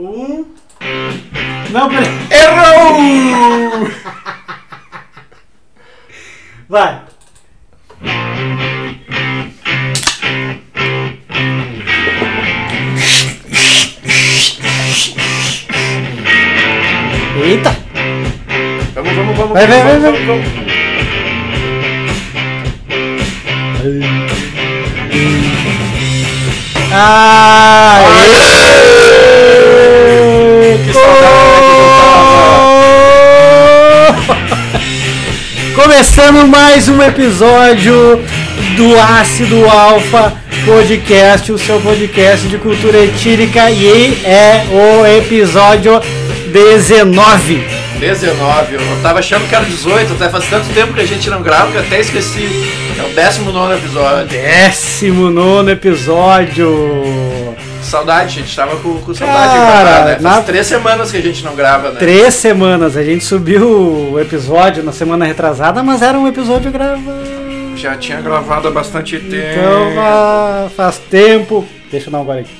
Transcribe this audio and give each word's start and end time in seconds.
Um. 0.00 0.46
Não, 1.72 1.90
peraí. 1.90 2.08
Errou! 2.30 3.90
Vai. 6.70 7.02
Eita! 17.44 17.76
Vamos, 18.94 19.12
vamos, 19.14 19.36
vamos. 19.36 19.52
Vai, 19.52 19.66
vai, 19.66 19.82
vamos, 19.82 20.02
vai, 20.02 20.12
vamos, 20.12 20.26
vamos. 20.26 20.70
Ah! 26.92 28.00
Que 30.84 30.92
saudade 30.92 31.20
Começando 35.74 36.46
mais 36.48 36.88
um 36.88 37.02
episódio 37.02 38.22
do 38.76 38.98
Ácido 38.98 39.68
Alfa 39.68 40.32
Podcast, 40.64 41.52
o 41.52 41.58
seu 41.58 41.80
podcast 41.80 42.48
de 42.48 42.56
cultura 42.58 42.98
etílica 42.98 43.70
e 43.70 44.22
é 44.24 44.64
o 44.70 45.06
episódio 45.06 46.00
19. 46.52 47.66
19, 47.98 48.74
eu 48.74 48.80
tava 49.02 49.18
achando 49.18 49.46
que 49.46 49.54
era 49.54 49.64
18, 49.64 50.14
até 50.14 50.30
faz 50.30 50.48
tanto 50.48 50.72
tempo 50.72 50.94
que 50.94 51.00
a 51.00 51.06
gente 51.06 51.28
não 51.28 51.42
grava 51.42 51.70
que 51.70 51.76
eu 51.76 51.82
até 51.82 52.00
esqueci. 52.00 52.48
É 52.98 53.02
o 53.02 53.14
19 53.14 53.74
episódio. 53.74 54.38
19 54.38 55.70
episódio. 55.72 57.19
Saudade, 57.90 58.36
gente, 58.40 58.54
tava 58.54 58.76
com, 58.76 59.00
com 59.00 59.12
saudade 59.12 59.48
Cara, 59.48 59.50
de 59.50 59.58
gravar, 59.58 60.04
né? 60.04 60.10
Faz 60.12 60.22
na- 60.22 60.42
três 60.42 60.66
semanas 60.66 61.10
que 61.10 61.16
a 61.16 61.20
gente 61.20 61.44
não 61.44 61.56
grava, 61.56 61.90
né? 61.90 61.98
Três 61.98 62.34
semanas, 62.34 62.96
a 62.96 63.02
gente 63.02 63.24
subiu 63.24 64.12
o 64.12 64.20
episódio 64.20 64.82
na 64.84 64.92
semana 64.92 65.24
retrasada, 65.24 65.82
mas 65.82 66.00
era 66.00 66.16
um 66.16 66.28
episódio 66.28 66.70
gravado. 66.70 67.10
Já 67.74 67.96
tinha 67.96 68.20
gravado 68.20 68.68
há 68.68 68.70
bastante 68.70 69.18
tempo. 69.18 69.58
Então 69.58 69.94
ah, 69.98 70.68
faz 70.76 70.98
tempo. 70.98 71.66
Deixa 71.90 72.06
eu 72.06 72.12
dar 72.12 72.20
um 72.20 72.24
gole 72.24 72.40
aqui. 72.40 72.50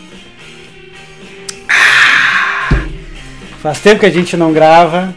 Faz 3.63 3.79
tempo 3.79 4.01
que 4.01 4.07
a 4.07 4.11
gente 4.11 4.37
não 4.37 4.53
grava. 4.53 5.15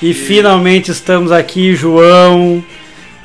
E 0.00 0.14
finalmente 0.14 0.92
estamos 0.92 1.32
aqui, 1.32 1.74
João, 1.74 2.62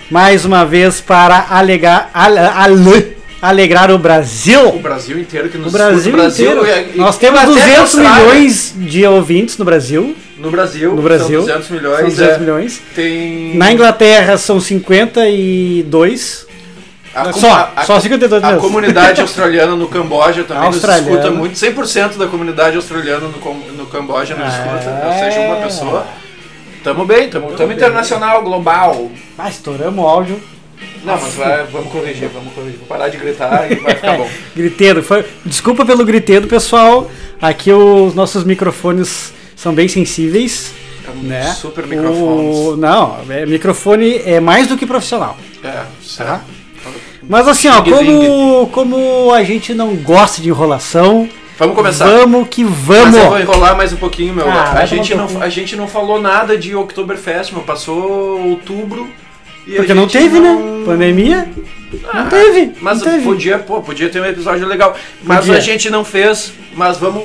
mais 0.10 0.46
uma 0.46 0.66
vez 0.66 1.00
para 1.00 1.46
alegar, 1.52 2.10
ale- 2.12 2.40
ale- 2.40 3.18
alegrar 3.48 3.92
o 3.92 3.96
O 3.96 3.98
Brasil. 3.98 4.72
Brasil 4.80 5.20
inteiro 5.20 5.50
que 5.50 5.58
nos 5.58 5.68
O 5.68 5.72
Brasil, 5.72 6.16
escuta, 6.18 6.28
inteiro. 6.28 6.66
e- 6.66 6.96
e- 6.96 6.98
Nós 6.98 7.18
temos 7.18 7.40
até 7.42 7.50
a 7.52 7.54
200 7.54 7.80
Austrália. 7.80 8.24
milhões 8.34 8.74
de 8.78 9.06
ouvintes 9.06 9.58
no 9.58 9.66
Brasil. 9.66 10.16
No 10.38 10.50
Brasil. 10.50 10.96
No 10.96 11.02
Brasil. 11.02 11.40
São 11.44 11.48
200 11.48 11.70
milhões. 11.70 11.98
São 12.00 12.08
200 12.10 12.36
é. 12.36 12.40
milhões. 12.40 12.82
Tem. 12.96 13.56
Na 13.58 13.72
Inglaterra 13.72 14.38
são 14.38 14.60
52. 14.62 16.48
A 17.16 17.32
Só, 17.32 17.52
a- 17.52 17.72
a- 17.76 17.84
só 17.84 18.00
52 18.00 18.44
A 18.44 18.58
comunidade 18.58 19.22
australiana 19.22 19.76
no 19.76 19.88
Camboja 19.88 20.44
também 20.46 20.70
nos 20.72 20.84
escuta 20.84 21.30
muito. 21.30 21.56
100% 21.58 22.18
da 22.18 22.26
comunidade 22.28 22.76
australiana 22.76 23.28
no, 23.28 23.54
no 23.78 23.86
Camboja 23.86 24.36
nos 24.36 24.46
É. 24.46 24.58
escuta, 24.58 25.06
ou 25.06 25.14
seja, 25.20 25.40
uma 25.42 25.56
pessoa. 25.58 26.08
Tamo 26.84 27.06
bem, 27.06 27.30
tamo, 27.30 27.52
tamo 27.52 27.72
internacional, 27.72 28.42
global. 28.42 29.12
Ah, 29.38 29.48
estouramos 29.50 30.04
o 30.04 30.08
áudio. 30.08 30.42
Não, 31.04 31.20
mas 31.20 31.34
vai, 31.34 31.64
vamos 31.66 31.92
corrigir, 31.92 32.30
vamos 32.30 32.54
corrigir. 32.54 32.78
Vou 32.78 32.88
parar 32.88 33.10
de 33.10 33.18
gritar 33.18 33.70
e 33.72 33.76
vai 33.76 33.96
ficar 33.96 34.16
bom. 34.18 34.30
Griteiro. 34.56 35.04
Foi... 35.04 35.26
Desculpa 35.46 35.86
pelo 35.86 36.06
griteiro, 36.06 36.48
pessoal. 36.48 37.10
Aqui 37.42 37.72
os 37.72 38.14
nossos 38.16 38.44
microfones 38.44 39.34
são 39.56 39.74
bem 39.74 39.88
sensíveis. 39.88 40.74
É 41.06 41.12
um 41.12 41.24
Né? 41.24 41.44
super 41.54 41.84
O... 41.84 41.88
microfones. 41.88 42.80
Não, 42.80 43.18
é, 43.30 43.46
microfone 43.46 44.22
é 44.26 44.40
mais 44.40 44.68
do 44.68 44.78
que 44.78 44.86
profissional. 44.86 45.38
É, 45.64 45.70
Tá? 45.70 45.86
certo. 46.02 46.44
Mas 47.28 47.48
assim, 47.48 47.70
ó, 47.70 47.82
como, 47.82 48.68
como 48.68 49.34
a 49.34 49.44
gente 49.44 49.74
não 49.74 49.96
gosta 49.96 50.42
de 50.42 50.50
enrolação, 50.50 51.30
Vamos 51.58 51.76
começar. 51.76 52.06
vamos 52.06 52.48
que 52.50 52.64
Mas 52.66 52.74
vamos! 52.78 53.16
eu 53.16 53.30
vou 53.30 53.40
enrolar 53.40 53.78
mais 53.78 53.94
um 53.94 53.98
pouquinho, 53.98 54.34
meu. 54.34 54.50
Ah, 54.50 54.74
a, 54.74 54.86
gente 54.86 55.16
não, 55.16 55.28
a 55.42 55.48
gente 55.48 55.76
não 55.76 55.88
falou 55.88 56.20
nada 56.22 56.58
de 56.58 56.76
Oktoberfest, 56.76 57.54
meu. 57.54 57.62
Passou 57.62 58.42
outubro. 58.50 59.08
E 59.68 59.74
a 59.74 59.78
Porque 59.78 59.94
não 59.94 60.08
teve, 60.08 60.40
não- 60.40 60.80
né? 60.80 60.86
Pandemia? 60.86 61.50
Ah, 62.12 62.24
Não 62.24 62.30
teve. 62.30 62.72
Mas 62.82 63.02
não 63.02 63.12
teve. 63.12 63.24
podia, 63.24 63.60
pô, 63.60 63.82
podia 63.82 64.10
ter 64.10 64.20
um 64.20 64.26
episódio 64.26 64.68
legal. 64.68 64.98
Mas 65.24 65.40
Podia. 65.46 65.58
a 65.58 65.60
gente 65.60 65.90
não 65.90 66.04
fez. 66.04 66.52
Mas 66.76 66.98
vamos. 66.98 67.24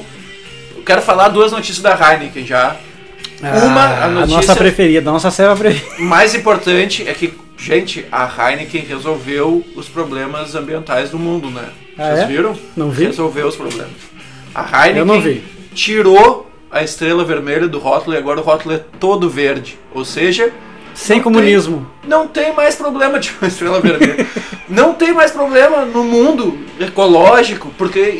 Eu 0.77 0.83
quero 0.83 1.01
falar 1.03 1.29
duas 1.29 1.51
notícias 1.53 1.81
da 1.81 1.93
Heineken 1.95 2.45
já. 2.47 2.77
Ah, 3.43 3.65
Uma, 3.65 3.81
a 3.83 4.05
a 4.05 4.09
notícia- 4.09 4.37
nossa 4.37 4.57
preferida, 4.57 5.09
a 5.09 5.13
nossa 5.13 5.31
serva 5.31 5.57
preferida. 5.57 5.87
Mais 6.01 6.35
importante 6.35 7.09
é 7.09 7.13
que, 7.15 7.33
gente, 7.57 8.05
a 8.13 8.29
Heineken 8.51 8.83
resolveu 8.83 9.65
os 9.75 9.89
problemas 9.89 10.55
ambientais 10.55 11.11
do 11.11 11.19
mundo, 11.19 11.49
né? 11.51 11.65
Ah, 11.97 12.09
Vocês 12.09 12.19
é? 12.21 12.27
viram? 12.27 12.55
Não 12.77 12.91
vi. 12.91 13.05
Resolveu 13.07 13.47
os 13.49 13.57
problemas. 13.57 13.91
A 14.55 14.87
Heineken 14.87 15.43
tirou 15.75 16.51
a 16.71 16.83
estrela 16.83 17.25
vermelha 17.25 17.67
do 17.67 17.79
rótulo 17.79 18.15
e 18.15 18.19
agora 18.19 18.41
o 18.41 18.43
rótulo 18.43 18.75
é 18.75 18.81
todo 19.01 19.31
verde. 19.31 19.79
Ou 19.95 20.05
seja, 20.05 20.53
Sem 21.01 21.19
Não 21.19 21.25
comunismo. 21.25 21.87
não 22.05 22.27
tem 22.27 22.53
mais 22.53 22.75
problema 22.75 23.19
de 23.21 23.31
uma 23.41 23.47
estrela 23.47 23.81
vermelha. 23.81 24.27
não 24.69 24.95
tem 24.95 25.13
mais 25.13 25.31
problema 25.31 25.85
no 25.85 26.03
mundo 26.03 26.59
ecológico, 26.81 27.71
porque 27.79 28.19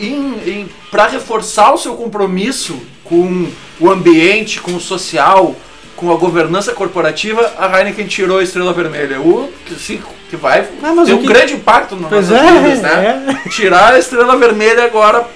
para 0.91 1.09
reforçar 1.09 1.73
o 1.75 1.79
seu 1.79 1.95
compromisso 1.95 2.79
com 3.03 3.49
o 3.81 3.91
ambiente, 3.91 4.61
com 4.61 4.75
o 4.75 4.81
social, 4.81 5.57
com 5.97 6.13
a 6.13 6.17
governança 6.17 6.73
corporativa, 6.73 7.53
a 7.59 7.67
Heineken 7.79 8.07
tirou 8.07 8.39
a 8.39 8.45
estrela 8.45 8.73
vermelha. 8.73 9.21
O 9.21 9.51
que, 9.67 9.75
sim, 9.75 10.01
que 10.31 10.37
vai 10.37 10.61
Ah, 10.83 10.93
ter 11.05 11.15
um 11.15 11.19
que- 11.19 11.27
grande 11.27 11.55
impacto 11.55 11.97
nas 11.97 12.09
Pois 12.09 12.29
nossas 12.29 12.47
é, 12.47 12.61
vidas, 12.61 12.83
né? 12.83 13.41
é. 13.45 13.49
Tirar 13.49 13.95
a 13.95 13.99
estrela 13.99 14.37
vermelha 14.37 14.85
agora 14.85 15.27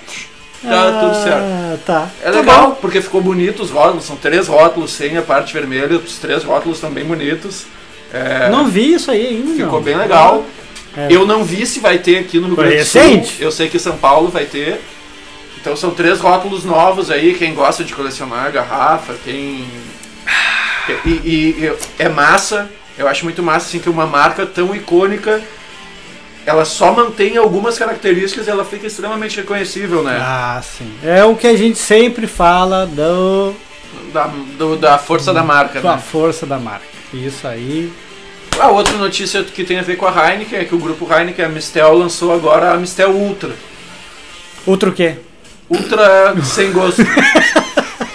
tá 0.63 0.89
Ah, 0.89 1.01
tudo 1.01 1.23
certo. 1.23 1.85
Tá. 1.85 2.09
É 2.23 2.31
Tá 2.31 2.39
legal, 2.39 2.69
bom. 2.71 2.75
porque 2.81 3.01
ficou 3.01 3.21
bonito 3.21 3.63
os 3.63 3.71
rótulos, 3.71 4.05
são 4.05 4.17
três 4.17 4.47
rótulos 4.49 4.93
sem 4.93 5.17
a 5.19 5.23
parte 5.23 5.53
vermelha, 5.53 5.97
os 5.97 6.19
três 6.19 6.45
rótulos 6.45 6.79
estão 6.79 6.91
bem 6.91 7.05
bonitos. 7.05 7.65
É, 8.13 8.49
Não 8.51 8.67
vi 8.69 8.93
isso 8.95 9.11
aí 9.11 9.27
ainda. 9.29 9.53
ficou 9.55 9.79
não. 9.79 9.83
bem 9.83 9.97
legal. 9.97 10.45
É. 10.97 11.09
Eu 11.11 11.27
não 11.27 11.43
vi 11.43 11.65
se 11.67 11.81
vai 11.81 11.99
ter 11.99 12.19
aqui 12.19 12.39
no 12.39 12.49
Rio 12.49 12.57
Grande 12.57 12.77
do 12.79 12.85
Sul. 12.85 13.01
Eu 13.41 13.51
sei 13.51 13.69
que 13.69 13.79
São 13.79 13.97
Paulo 13.97 14.29
vai 14.29 14.45
ter. 14.45 14.81
Então 15.59 15.75
são 15.77 15.91
três 15.93 16.21
rótulos 16.21 16.65
novos 16.65 17.11
aí, 17.11 17.35
quem 17.35 17.55
gosta 17.55 17.83
de 17.85 17.95
colecionar 17.95 18.51
garrafa, 18.53 19.15
quem. 19.25 19.65
E, 21.07 21.11
e- 21.11 21.57
e 21.65 21.73
é 21.99 22.09
massa, 22.09 22.69
eu 22.99 23.07
acho 23.09 23.25
muito 23.25 23.43
massa 23.43 23.67
assim 23.69 23.79
que 23.79 23.89
uma 23.89 24.07
marca 24.07 24.45
tão 24.45 24.75
icônica 24.75 25.41
ela 26.45 26.65
só 26.65 26.93
mantém 26.93 27.37
algumas 27.37 27.79
características 27.79 28.47
e 28.47 28.51
ela 28.51 28.65
fica 28.65 28.87
extremamente 28.87 29.37
reconhecível, 29.37 30.03
né? 30.03 30.19
Ah, 30.21 30.61
sim. 30.63 30.93
É 31.05 31.25
o 31.25 31.37
que 31.37 31.47
a 31.47 31.57
gente 31.57 31.79
sempre 31.79 32.27
fala 32.27 32.87
do, 32.87 33.55
Da, 34.13 34.27
do- 34.59 34.77
da 34.77 34.99
força 34.99 35.33
da 35.33 35.43
marca, 35.43 35.81
da 35.81 35.97
né? 35.97 36.03
força 36.03 36.45
da 36.47 36.59
marca. 36.59 36.85
Isso 37.15 37.47
aí. 37.47 37.93
A 38.59 38.69
outra 38.69 38.95
notícia 38.99 39.43
que 39.45 39.65
tem 39.65 39.79
a 39.79 39.83
ver 39.83 39.97
com 39.97 40.07
a 40.07 40.11
Heineken 40.31 40.59
é 40.59 40.65
que 40.65 40.75
o 40.75 40.79
grupo 40.79 41.07
Heineken, 41.11 41.45
a 41.45 41.49
Mistel, 41.49 41.95
lançou 41.97 42.33
agora 42.35 42.73
a 42.73 42.77
Mistel 42.77 43.11
Ultra. 43.11 43.53
Outro 44.67 44.93
quê? 44.93 45.17
Ultra 45.71 46.35
sem 46.45 46.71
gosto. 46.73 47.03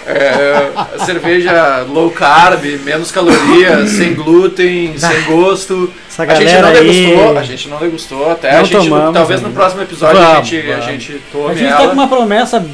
É, 0.08 0.70
a 0.74 1.04
cerveja 1.04 1.84
low 1.88 2.10
carb, 2.10 2.64
menos 2.84 3.10
calorias, 3.10 3.90
sem 3.96 4.14
glúten, 4.14 4.94
sem 4.98 5.22
gosto. 5.24 5.92
Essa 6.08 6.22
A 6.22 6.34
gente 6.34 6.44
não 6.52 6.60
galera 6.62 6.78
aí- 6.80 7.06
degustou, 7.06 7.38
a 7.38 7.42
gente 7.42 7.68
não 7.68 7.78
degustou, 7.78 8.30
até 8.32 8.50
a 8.50 8.58
Não 8.58 8.64
gente 8.64 8.76
tomamos 8.88 9.14
talvez 9.14 9.40
no 9.40 9.46
ainda. 9.48 9.58
próximo 9.60 9.82
episódio 9.82 10.20
a 10.20 10.24
Vamos, 10.34 10.48
gente, 10.48 10.66
a 10.66 10.70
vamos. 10.72 10.84
gente 10.86 11.20
tome 11.32 11.50
A 11.50 11.54
gente 11.54 11.66
ela. 11.68 11.76
tá 11.76 11.86
com 11.88 11.92
uma 11.92 12.08
promessa 12.08 12.66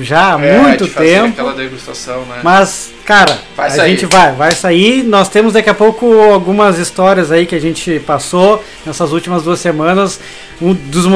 já 0.00 0.34
há 0.36 0.44
É, 0.44 0.58
muito 0.60 0.84
de 0.84 0.90
fazer 0.90 1.14
tempo. 1.14 1.28
aquela 1.28 1.54
degustação, 1.54 2.20
né? 2.26 2.40
Mas, 2.42 2.92
cara, 3.06 3.38
Vai 3.56 3.68
a 3.68 3.70
sair. 3.70 3.90
gente 3.92 4.04
vai, 4.06 4.32
vai 4.32 4.52
sair. 4.52 5.02
Nós 5.02 5.28
temos 5.30 5.54
daqui 5.54 5.70
a 5.70 5.74
pouco 5.74 6.12
algumas 6.30 6.78
histórias 6.78 7.32
aí 7.32 7.46
que 7.46 7.54
a 7.54 7.60
gente 7.60 7.98
passou 8.00 8.62
nessas 8.84 9.12
últimas 9.12 9.42
duas 9.42 9.58
semanas. 9.60 10.20
Um 10.60 10.74
dos, 10.74 11.06
uh, 11.06 11.10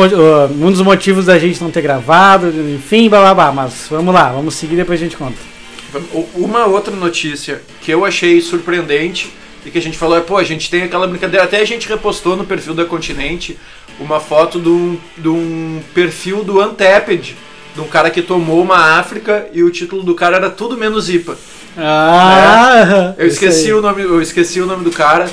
um 0.58 0.70
dos 0.70 0.80
motivos 0.80 1.26
da 1.26 1.38
gente 1.38 1.62
não 1.62 1.70
ter 1.70 1.82
gravado, 1.82 2.48
enfim, 2.74 3.10
bababá. 3.10 3.52
Mas 3.52 3.86
vamos 3.90 4.14
lá, 4.14 4.30
vamos 4.30 4.54
seguir 4.54 4.76
depois 4.76 4.98
a 4.98 5.04
gente 5.04 5.16
conta. 5.18 5.51
Uma 6.34 6.66
outra 6.66 6.94
notícia 6.94 7.62
que 7.80 7.90
eu 7.90 8.04
achei 8.04 8.40
surpreendente 8.40 9.32
e 9.64 9.70
que 9.70 9.78
a 9.78 9.82
gente 9.82 9.96
falou 9.98 10.16
é, 10.16 10.20
pô, 10.20 10.36
a 10.36 10.44
gente 10.44 10.70
tem 10.70 10.82
aquela 10.82 11.06
brincadeira, 11.06 11.44
até 11.44 11.60
a 11.60 11.64
gente 11.64 11.88
repostou 11.88 12.36
no 12.36 12.44
perfil 12.44 12.74
da 12.74 12.84
Continente 12.84 13.58
uma 14.00 14.18
foto 14.18 14.58
de 14.58 14.68
um, 14.68 14.98
de 15.16 15.28
um 15.28 15.82
perfil 15.94 16.42
do 16.42 16.60
Untapped, 16.60 17.36
de 17.74 17.80
um 17.80 17.86
cara 17.86 18.10
que 18.10 18.22
tomou 18.22 18.60
uma 18.62 18.98
África 18.98 19.46
e 19.52 19.62
o 19.62 19.70
título 19.70 20.02
do 20.02 20.14
cara 20.14 20.36
era 20.36 20.50
tudo 20.50 20.76
menos 20.76 21.08
IPA. 21.08 21.36
Ah, 21.76 23.14
Eu 23.16 23.26
isso 23.26 23.34
esqueci 23.36 23.72
o 23.72 23.80
nome, 23.80 24.02
eu 24.02 24.20
esqueci 24.20 24.60
o 24.60 24.66
nome 24.66 24.84
do 24.84 24.90
cara. 24.90 25.28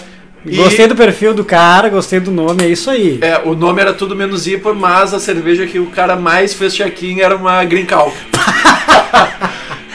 E, 0.45 0.55
Gostei 0.55 0.87
do 0.87 0.95
perfil 0.95 1.33
do 1.33 1.43
cara, 1.43 1.89
gostei 1.89 2.19
do 2.19 2.31
nome, 2.31 2.63
é 2.63 2.69
isso 2.69 2.89
aí. 2.89 3.19
É, 3.21 3.41
o 3.43 3.53
nome 3.55 3.81
era 3.81 3.93
tudo 3.93 4.15
menos 4.15 4.47
IPA, 4.47 4.73
mas 4.73 5.13
a 5.13 5.19
cerveja 5.19 5.67
que 5.67 5.79
o 5.79 5.87
cara 5.87 6.15
mais 6.15 6.53
fez 6.53 6.73
check-in 6.73 7.19
era 7.19 7.35
uma 7.35 7.63
Green 7.65 7.85
Cow. 7.85 8.13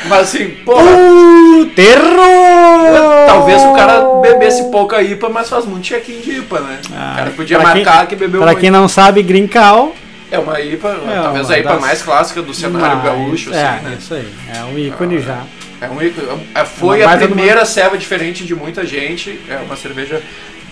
Mas 0.08 0.20
assim, 0.20 0.50
porra, 0.64 0.82
Uh, 0.84 1.66
terror! 1.74 3.26
talvez 3.26 3.62
o 3.62 3.72
cara 3.74 4.02
bebesse 4.20 4.64
pouca 4.70 5.02
IPA, 5.02 5.28
mas 5.28 5.48
faz 5.48 5.64
muito 5.64 5.84
check-in 5.84 6.20
de 6.20 6.38
IPA, 6.38 6.60
né? 6.60 6.80
o 6.88 7.16
cara 7.16 7.30
podia 7.30 7.56
Ah, 7.56 7.60
pra 7.60 7.72
quem- 7.72 7.84
marcar 7.84 8.06
que 8.06 8.16
bebeu 8.16 8.40
Pra 8.40 8.50
muito. 8.50 8.60
quem 8.60 8.70
não 8.70 8.88
sabe, 8.88 9.22
Grincal 9.22 9.94
É 10.30 10.38
uma 10.38 10.60
IPA, 10.60 10.88
É 11.08 11.20
talvez 11.22 11.46
uma 11.46 11.54
a 11.54 11.58
IPA 11.58 11.72
das- 11.72 11.80
mais 11.80 12.02
clássica 12.02 12.42
do 12.42 12.52
cenário 12.52 13.02
gaúcho, 13.02 13.52
é, 13.54 13.62
assim, 13.66 13.84
né? 13.84 13.96
isso 13.98 14.14
aí. 14.14 14.28
É 14.54 14.64
um 14.64 14.78
ícone 14.78 15.20
já. 15.20 15.42
É 15.80 15.88
um 15.88 16.02
ícone. 16.02 16.28
É, 16.54 16.64
Foi 16.64 17.02
Uma 17.02 17.12
a 17.14 17.16
primeira 17.16 17.64
ceva 17.64 17.96
diferente 17.96 18.44
de 18.44 18.54
muita 18.54 18.84
gente. 18.86 19.38
É 19.48 19.56
uma 19.58 19.76
cerveja 19.76 20.20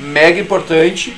mega 0.00 0.40
importante. 0.40 1.14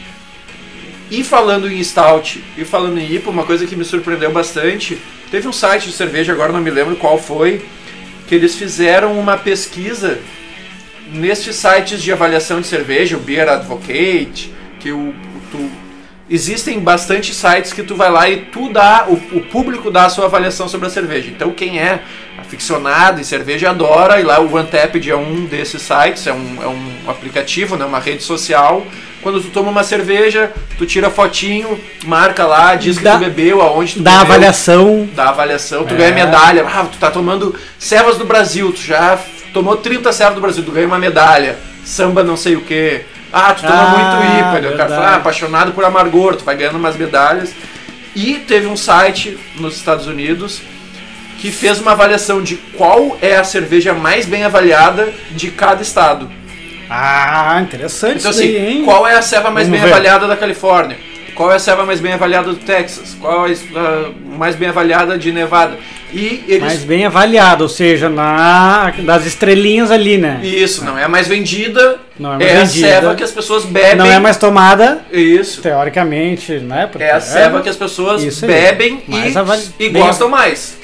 E 1.10 1.22
falando 1.24 1.70
em 1.70 1.82
stout 1.82 2.42
e 2.56 2.64
falando 2.64 2.98
em 2.98 3.12
IPA, 3.14 3.30
uma 3.30 3.44
coisa 3.44 3.66
que 3.66 3.76
me 3.76 3.84
surpreendeu 3.84 4.30
bastante, 4.32 4.98
teve 5.30 5.46
um 5.48 5.52
site 5.52 5.86
de 5.86 5.92
cerveja, 5.92 6.32
agora 6.32 6.52
não 6.52 6.60
me 6.60 6.70
lembro 6.70 6.96
qual 6.96 7.16
foi, 7.18 7.64
que 8.26 8.34
eles 8.34 8.54
fizeram 8.54 9.18
uma 9.18 9.36
pesquisa 9.36 10.18
nestes 11.12 11.56
sites 11.56 12.02
de 12.02 12.12
avaliação 12.12 12.60
de 12.60 12.66
cerveja, 12.66 13.16
o 13.16 13.20
Beer 13.20 13.48
Advocate, 13.48 14.52
que 14.80 14.90
o, 14.90 15.14
tu, 15.50 15.70
existem 16.28 16.80
bastante 16.80 17.34
sites 17.34 17.72
que 17.72 17.82
tu 17.82 17.94
vai 17.94 18.10
lá 18.10 18.28
e 18.28 18.46
tu 18.46 18.72
dá, 18.72 19.06
o, 19.08 19.14
o 19.36 19.42
público 19.42 19.90
dá 19.90 20.06
a 20.06 20.08
sua 20.08 20.24
avaliação 20.24 20.68
sobre 20.68 20.86
a 20.86 20.90
cerveja. 20.90 21.30
Então 21.30 21.52
quem 21.52 21.78
é 21.78 22.02
aficionado 22.38 23.20
em 23.20 23.24
cerveja 23.24 23.70
adora, 23.70 24.20
e 24.20 24.24
lá 24.24 24.40
o 24.40 24.54
OneTap 24.54 25.10
é 25.10 25.16
um 25.16 25.44
desses 25.44 25.82
sites, 25.82 26.26
é 26.26 26.32
um, 26.32 26.62
é 26.62 26.66
um 26.66 27.10
aplicativo, 27.10 27.76
né, 27.76 27.84
uma 27.84 27.98
rede 27.98 28.22
social. 28.22 28.86
Quando 29.24 29.40
tu 29.40 29.48
toma 29.48 29.70
uma 29.70 29.82
cerveja, 29.82 30.52
tu 30.78 30.84
tira 30.84 31.08
fotinho, 31.08 31.80
marca 32.04 32.46
lá, 32.46 32.74
diz 32.76 32.98
que 32.98 33.04
Dá- 33.04 33.14
tu 33.14 33.20
bebeu, 33.20 33.62
aonde 33.62 33.94
tu 33.94 34.00
Da 34.02 34.10
bebeu 34.10 34.22
avaliação. 34.26 35.08
da 35.14 35.30
avaliação, 35.30 35.82
tu 35.84 35.94
É. 35.94 35.96
ganha 35.96 36.12
medalha. 36.14 36.64
Ah, 36.66 36.84
tu 36.84 36.98
tá 36.98 37.10
tomando 37.10 37.54
cevas 37.78 38.18
do 38.18 38.26
Brasil, 38.26 38.70
tu 38.70 38.82
já 38.82 39.18
tomou 39.54 39.76
30 39.78 40.12
cevas 40.12 40.34
do 40.34 40.42
Brasil, 40.42 40.62
tu 40.62 40.70
ganha 40.72 40.86
uma 40.86 40.98
medalha. 40.98 41.56
Samba 41.84 42.22
não 42.22 42.36
sei 42.36 42.54
o 42.54 42.60
que. 42.60 43.00
Ah, 43.32 43.54
tu 43.54 43.62
toma 43.62 43.74
Ah, 43.74 43.88
muito 43.88 44.60
IPA. 44.60 44.74
O 44.74 44.76
cara 44.76 44.90
fala, 44.90 45.08
ah, 45.08 45.16
apaixonado 45.16 45.72
por 45.72 45.84
amargor, 45.86 46.36
tu 46.36 46.44
vai 46.44 46.54
ganhando 46.56 46.76
umas 46.76 46.94
medalhas. 46.96 47.50
E 48.14 48.34
teve 48.34 48.66
um 48.66 48.76
site 48.76 49.38
nos 49.56 49.74
Estados 49.74 50.06
Unidos 50.06 50.60
que 51.40 51.50
fez 51.50 51.80
uma 51.80 51.92
avaliação 51.92 52.42
de 52.42 52.56
qual 52.76 53.18
é 53.22 53.36
a 53.36 53.42
cerveja 53.44 53.92
mais 53.94 54.26
bem 54.26 54.44
avaliada 54.44 55.12
de 55.30 55.50
cada 55.50 55.82
estado. 55.82 56.30
Ah, 56.96 57.60
interessante 57.60 58.18
Então 58.18 58.30
daí, 58.32 58.56
assim, 58.56 58.66
hein? 58.78 58.84
qual 58.84 59.06
é 59.06 59.14
a 59.16 59.22
ceva 59.22 59.50
mais 59.50 59.66
Vamos 59.66 59.80
bem 59.80 59.88
ver. 59.88 59.92
avaliada 59.94 60.26
da 60.28 60.36
Califórnia? 60.36 60.96
Qual 61.34 61.50
é 61.50 61.56
a 61.56 61.58
ceva 61.58 61.84
mais 61.84 61.98
bem 61.98 62.12
avaliada 62.12 62.50
do 62.50 62.56
Texas? 62.56 63.16
Qual 63.20 63.48
é 63.48 63.52
a 63.52 64.36
mais 64.38 64.54
bem 64.54 64.68
avaliada 64.68 65.18
de 65.18 65.32
Nevada? 65.32 65.76
E 66.12 66.44
eles 66.46 66.60
Mais 66.62 66.84
bem 66.84 67.04
avaliado, 67.04 67.64
ou 67.64 67.68
seja, 67.68 68.08
na 68.08 68.92
das 69.00 69.26
estrelinhas 69.26 69.90
ali, 69.90 70.16
né? 70.16 70.38
Isso, 70.44 70.84
não 70.84 70.96
é 70.96 71.02
a 71.02 71.08
mais 71.08 71.26
vendida, 71.26 71.98
Não 72.16 72.34
é 72.34 72.38
mais 72.38 72.48
é 72.52 72.54
a 72.56 72.64
vendida. 72.64 72.88
ceva 72.88 73.14
que 73.16 73.24
as 73.24 73.32
pessoas 73.32 73.64
bebem. 73.64 73.96
Não 73.96 74.06
é 74.06 74.20
mais 74.20 74.36
tomada, 74.36 75.04
Isso. 75.10 75.60
teoricamente, 75.60 76.52
né? 76.60 76.86
Porque 76.86 77.02
É 77.02 77.10
a 77.10 77.20
ceva 77.20 77.60
que 77.60 77.68
as 77.68 77.74
pessoas 77.74 78.22
bebem 78.40 79.02
Mais 79.08 79.34
e, 79.34 79.38
avali- 79.38 79.68
e 79.80 79.88
bem- 79.88 80.00
gostam 80.04 80.28
mais. 80.28 80.78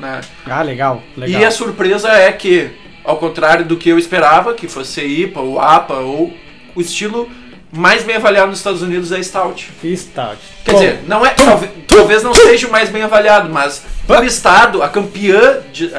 Né? 0.00 0.22
Ah, 0.46 0.62
legal, 0.62 1.02
legal. 1.14 1.42
E 1.42 1.44
a 1.44 1.50
surpresa 1.50 2.08
é 2.08 2.32
que, 2.32 2.70
ao 3.04 3.16
contrário 3.16 3.64
do 3.64 3.76
que 3.76 3.88
eu 3.88 3.98
esperava, 3.98 4.54
que 4.54 4.68
fosse 4.68 5.00
IPA 5.02 5.40
ou 5.40 5.60
APA, 5.60 5.94
ou 5.94 6.32
o 6.74 6.80
estilo 6.80 7.28
mais 7.72 8.02
bem 8.02 8.16
avaliado 8.16 8.48
nos 8.48 8.58
Estados 8.58 8.82
Unidos 8.82 9.12
é 9.12 9.22
Stout. 9.22 9.70
Stout. 9.96 10.38
Quer 10.64 10.72
Bom, 10.72 10.78
dizer, 10.78 11.00
não 11.06 11.24
é, 11.24 11.30
talvez, 11.30 11.70
talvez 11.86 12.22
não 12.22 12.34
seja 12.34 12.66
o 12.66 12.70
mais 12.70 12.88
bem 12.88 13.02
avaliado, 13.02 13.48
mas 13.48 13.84
por 14.06 14.24
estado, 14.24 14.82
a 14.82 14.88
campeã 14.88 15.60
de. 15.72 15.92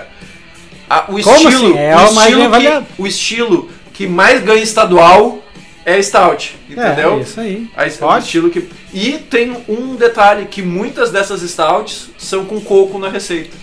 a- 0.89 1.05
o 1.07 1.17
estilo, 1.17 1.47
assim? 1.47 1.77
É 1.77 1.95
o, 1.95 2.05
estilo 2.05 2.51
que, 2.51 3.01
o 3.01 3.07
estilo 3.07 3.69
que 3.93 4.07
mais 4.07 4.43
ganha 4.43 4.61
estadual 4.61 5.39
é 5.85 6.01
Stout. 6.01 6.57
Entendeu? 6.69 7.17
É, 7.17 7.21
isso 7.21 7.39
aí. 7.39 7.69
A- 7.75 8.15
o 8.15 8.17
estilo 8.17 8.49
que. 8.49 8.67
E 8.93 9.13
tem 9.13 9.55
um 9.69 9.95
detalhe 9.95 10.45
que 10.47 10.61
muitas 10.61 11.09
dessas 11.11 11.41
stouts 11.41 12.09
são 12.17 12.43
com 12.43 12.59
coco 12.59 12.99
na 12.99 13.07
receita. 13.07 13.55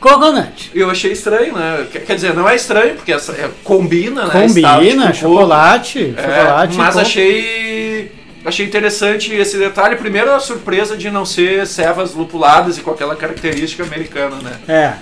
Coconut. 0.00 0.70
Eu 0.74 0.90
achei 0.90 1.12
estranho, 1.12 1.54
né? 1.54 1.86
Quer 2.06 2.14
dizer, 2.14 2.34
não 2.34 2.48
é 2.48 2.54
estranho, 2.56 2.94
porque 2.94 3.12
essa, 3.12 3.32
é- 3.32 3.50
combina, 3.64 4.26
né? 4.26 4.30
Combina, 4.32 4.68
com 4.72 5.00
coco. 5.08 5.14
chocolate, 5.14 6.14
É, 6.16 6.22
chocolate. 6.22 6.76
mas 6.76 6.88
coco. 6.94 7.00
achei 7.06 8.12
achei 8.44 8.64
interessante 8.66 9.34
esse 9.34 9.56
detalhe. 9.58 9.96
Primeiro 9.96 10.32
a 10.32 10.38
surpresa 10.40 10.96
de 10.96 11.10
não 11.10 11.24
ser 11.24 11.66
cevas 11.66 12.14
lupuladas 12.14 12.78
e 12.78 12.80
com 12.80 12.90
aquela 12.92 13.16
característica 13.16 13.82
americana, 13.82 14.36
né? 14.36 14.52
É, 14.68 14.92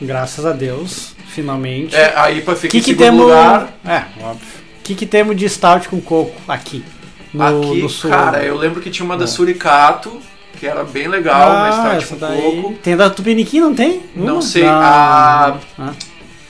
graças 0.00 0.46
a 0.46 0.52
Deus, 0.52 1.14
finalmente. 1.28 1.94
É, 1.94 2.12
a 2.16 2.30
IPA 2.30 2.56
fica 2.56 2.68
que, 2.70 2.78
em 2.78 2.80
que 2.82 2.94
segundo 2.94 3.22
lugar. 3.24 3.74
É, 3.84 4.04
óbvio. 4.22 4.46
O 4.80 4.82
que, 4.84 4.94
que 4.94 5.06
temos 5.06 5.36
de 5.36 5.48
stout 5.48 5.88
com 5.88 6.00
coco 6.00 6.34
aqui? 6.48 6.84
No, 7.32 7.44
Aqui, 7.70 7.82
no 7.82 7.88
sul. 7.88 8.10
cara, 8.10 8.44
eu 8.44 8.56
lembro 8.56 8.80
que 8.80 8.90
tinha 8.90 9.04
uma 9.04 9.16
da 9.16 9.24
É. 9.24 9.26
Suricato, 9.26 10.20
que 10.64 10.68
era 10.70 10.82
bem 10.82 11.06
legal, 11.08 11.50
uma 11.50 11.68
ah, 11.68 11.72
stout 11.72 11.96
essa 11.96 12.14
com 12.14 12.20
daí. 12.20 12.62
coco. 12.62 12.74
Tem 12.82 12.96
da 12.96 13.10
Tupiniquim, 13.10 13.60
não 13.60 13.74
tem? 13.74 14.00
Não 14.16 14.34
Uma? 14.34 14.42
sei, 14.42 14.62
Não. 14.64 14.70
a- 14.72 15.56
Ah, 15.78 15.90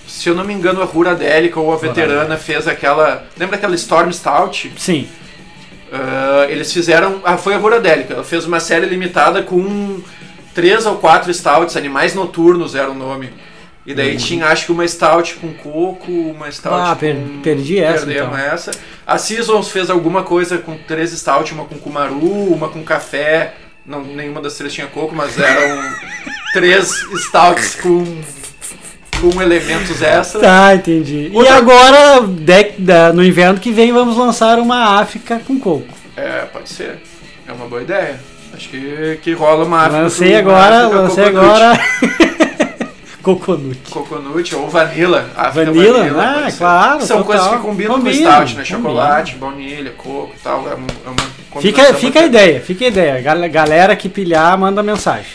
Se 0.07 0.29
eu 0.29 0.35
não 0.37 0.45
me 0.45 0.55
engano, 0.55 0.81
a 0.81 0.85
Ruradélica 0.85 1.59
ou 1.59 1.73
a 1.73 1.77
Veterana 1.77 2.37
fez 2.37 2.69
aquela... 2.69 3.25
Lembra 3.37 3.57
aquela 3.57 3.75
Storm 3.75 4.13
Stout? 4.13 4.73
sim. 4.77 5.09
Ah, 5.93 6.47
eles 6.49 6.73
fizeram. 6.73 7.21
Ah, 7.25 7.37
foi 7.37 7.55
a 7.55 7.59
Ruradélica. 7.59 8.15
Ela 8.15 8.25
fez 8.25 8.45
uma 8.47 8.59
série 8.61 8.87
limitada 8.87 9.43
com 9.43 10.01
três 10.55 10.87
ou 10.87 10.97
quatro 10.97 11.33
stouts, 11.33 11.77
Animais 11.77 12.15
Noturnos 12.15 12.75
era 12.75 12.91
o 12.91 12.95
nome. 12.95 13.31
E 13.87 13.93
daí 13.95 14.17
tinha, 14.17 14.47
acho 14.47 14.67
que 14.67 14.73
uma 14.73 14.87
stout 14.89 15.35
com 15.35 15.53
coco, 15.53 16.11
uma 16.11 16.51
stout 16.51 16.75
Uhum. 16.75 16.83
Ah, 16.85 16.95
com... 16.95 17.01
per- 17.01 17.17
perdi 17.43 17.79
essa, 17.79 18.07
Perdemos 18.07 18.35
então. 18.39 18.47
essa. 18.53 18.71
A 19.07 19.19
Seasons 19.19 19.69
fez 19.71 19.91
alguma 19.91 20.23
coisa 20.23 20.57
com 20.59 20.77
três 20.79 21.11
stout, 21.11 21.53
uma 21.53 21.65
com 21.65 21.77
kumaru, 21.79 22.53
uma 22.53 22.69
com 22.69 22.83
café. 22.83 23.53
Não, 23.87 24.03
nenhuma 24.03 24.41
das 24.41 24.55
três 24.57 24.73
tinha 24.73 24.87
coco, 24.87 25.15
mas 25.15 25.39
eram 25.39 25.83
três 26.55 26.89
stouts 27.27 27.75
com, 27.77 28.05
com 29.21 29.43
elementos 29.43 30.01
extra. 30.01 30.41
Tá, 30.41 30.75
entendi. 30.75 31.31
E 31.33 31.37
Outra- 31.37 31.57
agora, 31.57 32.21
de- 32.27 32.73
da- 32.79 33.13
no 33.13 33.23
inverno 33.25 33.61
que 33.61 33.71
vem, 33.73 33.93
vamos 33.93 34.17
lançar 34.17 34.59
uma 34.59 34.99
África 35.01 35.41
com 35.47 35.59
coco. 35.59 35.87
É, 36.17 36.47
pode 36.53 36.69
ser. 36.71 36.99
É 37.47 37.53
uma 37.53 37.67
boa 37.67 37.83
ideia. 37.83 38.19
Acho 38.55 38.69
que, 38.69 39.19
que 39.23 39.33
rola 39.33 39.65
uma 39.65 39.81
África 39.81 40.03
lancei 40.03 40.37
agora, 40.37 40.87
África 40.87 41.01
lancei 41.01 41.25
coconut. 41.25 41.47
agora. 41.47 41.81
Coconut. 43.25 43.79
Coconut 43.91 44.55
ou 44.55 44.69
vanilla. 44.69 45.31
África 45.35 45.73
Vanilla? 45.73 45.99
vanilla 45.99 46.45
Ah, 46.47 46.53
claro, 46.53 47.01
São 47.07 47.23
total. 47.23 47.25
coisas 47.25 47.49
que 47.49 47.59
combinam 47.67 47.95
Combina, 47.95 48.31
com 48.31 48.33
stout, 48.47 48.55
né? 48.57 48.65
Chocolate, 48.67 49.35
baunilha, 49.37 49.91
coco 49.97 50.33
e 50.37 50.41
tal. 50.43 50.69
É, 50.69 50.73
é 50.73 50.75
uma 50.75 51.24
Fica, 51.61 51.95
fica 51.95 52.21
a 52.21 52.25
ideia, 52.27 52.61
fica 52.61 52.85
a 52.85 52.89
ideia. 52.89 53.21
Gal- 53.23 53.49
Galera 53.51 53.95
que 53.97 54.09
pilhar, 54.09 54.57
manda 54.59 54.83
mensagem. 54.83 55.27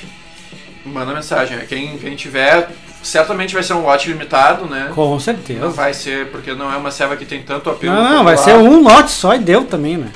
Manda 0.85 1.13
mensagem. 1.13 1.57
né? 1.57 1.65
Quem, 1.67 1.97
quem 1.97 2.15
tiver, 2.15 2.69
certamente 3.01 3.53
vai 3.53 3.63
ser 3.63 3.73
um 3.73 3.83
lote 3.83 4.09
limitado, 4.09 4.65
né? 4.65 4.91
Com 4.93 5.11
Não 5.11 5.19
certeza. 5.19 5.67
vai 5.69 5.93
ser, 5.93 6.27
porque 6.27 6.53
não 6.53 6.71
é 6.71 6.77
uma 6.77 6.91
ceva 6.91 7.15
que 7.15 7.25
tem 7.25 7.41
tanto 7.41 7.69
apelo. 7.69 7.93
Não, 7.93 8.09
não, 8.15 8.23
vai 8.23 8.37
ser 8.37 8.55
um 8.55 8.81
lote 8.81 9.11
só 9.11 9.35
e 9.35 9.39
deu 9.39 9.63
também, 9.65 9.97
né? 9.97 10.09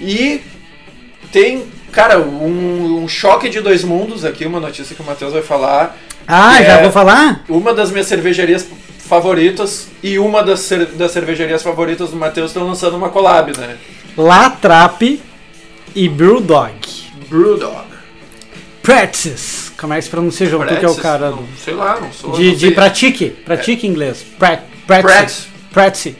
E 0.00 0.40
tem, 1.32 1.64
cara, 1.92 2.18
um, 2.18 3.02
um 3.04 3.08
choque 3.08 3.48
de 3.48 3.60
dois 3.60 3.84
mundos 3.84 4.24
aqui, 4.24 4.46
uma 4.46 4.60
notícia 4.60 4.94
que 4.96 5.02
o 5.02 5.04
Matheus 5.04 5.32
vai 5.32 5.42
falar. 5.42 5.96
Ah, 6.26 6.60
É. 6.60 6.64
já 6.66 6.82
vou 6.82 6.92
falar? 6.92 7.42
Uma 7.48 7.72
das 7.74 7.90
minhas 7.90 8.06
cervejarias 8.06 8.66
favoritas 8.98 9.88
e 10.02 10.18
uma 10.18 10.42
das, 10.42 10.60
cer- 10.60 10.86
das 10.94 11.10
cervejarias 11.12 11.62
favoritas 11.62 12.10
do 12.10 12.16
Matheus 12.16 12.50
estão 12.50 12.66
lançando 12.66 12.96
uma 12.96 13.08
collab, 13.08 13.52
né? 13.58 13.76
Latrap 14.16 15.20
e 15.98 16.08
Brewdog. 16.08 16.78
Brewdog. 17.28 17.88
Practice. 18.84 19.72
Como 19.76 19.92
é 19.92 19.96
que 19.96 20.02
se 20.04 20.10
pronuncia, 20.10 20.46
João? 20.46 20.64
Que 20.64 20.74
é 20.74 20.76
o 20.76 20.80
Praxis, 20.80 21.02
cara 21.02 21.30
não, 21.30 21.44
sei 21.62 21.74
lá, 21.74 21.98
não 22.00 22.12
sou. 22.12 22.30
De, 22.32 22.50
não 22.50 22.54
de 22.54 22.70
pratique. 22.70 23.30
Pratique 23.30 23.84
inglês. 23.84 24.24
Pra. 24.38 24.60
Praxis. 24.86 25.48
Praxis. 25.72 26.14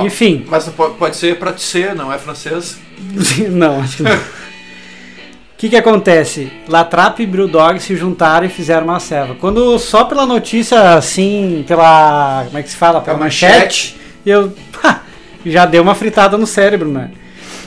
Enfim. 0.00 0.46
Mas 0.48 0.70
pode, 0.70 1.16
ser 1.16 1.38
praticer, 1.38 1.94
não 1.94 2.10
é 2.10 2.16
francês? 2.16 2.78
não, 3.50 3.80
acho 3.80 3.98
que 3.98 4.02
não. 4.02 4.16
O 4.16 4.20
que, 5.58 5.68
que 5.68 5.76
acontece? 5.76 6.50
Latrap 6.66 7.20
e 7.20 7.26
Brewdog 7.26 7.78
se 7.78 7.94
juntaram 7.94 8.46
e 8.46 8.48
fizeram 8.48 8.84
uma 8.84 9.00
serva. 9.00 9.34
Quando 9.34 9.78
só 9.78 10.04
pela 10.04 10.24
notícia, 10.24 10.94
assim, 10.94 11.62
pela. 11.68 12.44
Como 12.46 12.56
é 12.56 12.62
que 12.62 12.70
se 12.70 12.76
fala? 12.76 13.02
Pela 13.02 13.16
Pela 13.16 13.18
manchete, 13.18 14.00
eu. 14.24 14.50
pá, 14.80 15.02
já 15.44 15.66
deu 15.66 15.82
uma 15.82 15.94
fritada 15.94 16.38
no 16.38 16.46
cérebro, 16.46 16.88
né? 16.88 17.10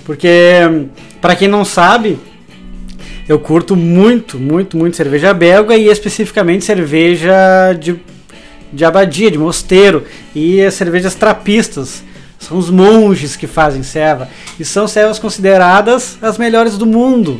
Porque, 0.10 0.32
pra 1.22 1.36
quem 1.36 1.48
não 1.48 1.63
sabe, 1.63 2.18
eu 3.28 3.38
curto 3.38 3.75
muito, 3.75 4.39
muito, 4.39 4.75
muito 4.75 4.98
cerveja 4.98 5.36
belga 5.36 5.78
e 5.78 5.88
especificamente 5.88 6.66
cerveja 6.66 7.32
de, 7.80 7.96
de 8.74 8.84
abadia, 8.84 9.30
de 9.30 9.38
mosteiro 9.38 10.04
e 10.34 10.63
as 10.63 10.74
cervejas 10.74 11.13
trapistas. 11.13 12.04
São 12.39 12.58
os 12.58 12.72
monges 12.72 13.36
que 13.36 13.46
fazem 13.46 13.84
serva 13.84 14.28
e 14.60 14.66
são 14.66 14.88
servas 14.88 15.20
consideradas 15.20 16.18
as 16.24 16.39
melhores 16.39 16.75
do 16.75 16.88
mundo. 16.88 17.39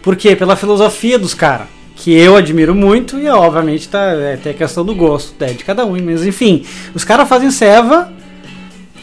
Por 0.00 0.14
quê? 0.14 0.36
Pela 0.36 0.54
filosofia 0.54 1.18
dos 1.18 1.34
caras. 1.34 1.66
que 1.96 2.14
eu 2.14 2.36
admiro 2.36 2.76
muito 2.76 3.18
e 3.18 3.28
obviamente 3.28 3.88
tá, 3.88 4.12
é, 4.12 4.36
tem 4.36 4.52
a 4.52 4.54
questão 4.54 4.84
do 4.84 4.94
gosto 4.94 5.34
é, 5.42 5.46
de 5.46 5.64
cada 5.64 5.84
um, 5.84 6.00
mas 6.00 6.24
enfim, 6.24 6.64
os 6.94 7.02
caras 7.02 7.28
fazem 7.28 7.50
ceva 7.50 8.12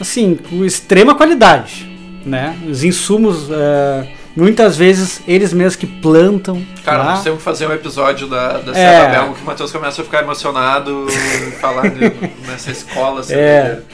assim, 0.00 0.34
com 0.34 0.64
extrema 0.64 1.14
qualidade, 1.14 1.91
né? 2.24 2.56
Os 2.68 2.82
insumos 2.84 3.48
uh, 3.50 4.06
muitas 4.36 4.76
vezes 4.76 5.20
eles 5.26 5.52
mesmos 5.52 5.76
que 5.76 5.86
plantam. 5.86 6.62
Cara, 6.84 6.98
lá. 6.98 7.04
nós 7.12 7.22
temos 7.22 7.38
que 7.38 7.44
fazer 7.44 7.66
um 7.66 7.72
episódio 7.72 8.26
da, 8.28 8.58
da 8.58 8.72
É. 8.72 8.74
Serra 8.74 9.08
Belga 9.08 9.34
que 9.34 9.42
o 9.42 9.46
Matheus 9.46 9.72
começa 9.72 10.00
a 10.00 10.04
ficar 10.04 10.22
emocionado 10.22 11.06
falar 11.60 11.88
de- 11.88 12.12
nessa 12.48 12.70
escola. 12.70 13.20
É. 13.20 13.24
cervejeira. 13.24 13.84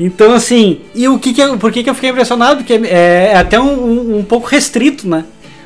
Então, 0.00 0.32
assim, 0.32 0.80
e 0.94 1.08
o 1.08 1.18
que 1.18 1.32
que 1.32 1.40
eu, 1.40 1.58
por 1.58 1.72
que, 1.72 1.82
que 1.82 1.90
eu 1.90 1.94
fiquei 1.94 2.10
impressionado? 2.10 2.58
Porque 2.58 2.74
é, 2.86 3.30
é 3.32 3.36
até 3.36 3.58
um, 3.58 3.64
um, 3.84 4.18
um 4.18 4.24
pouco 4.24 4.46
restrito, 4.46 5.08
né? 5.08 5.24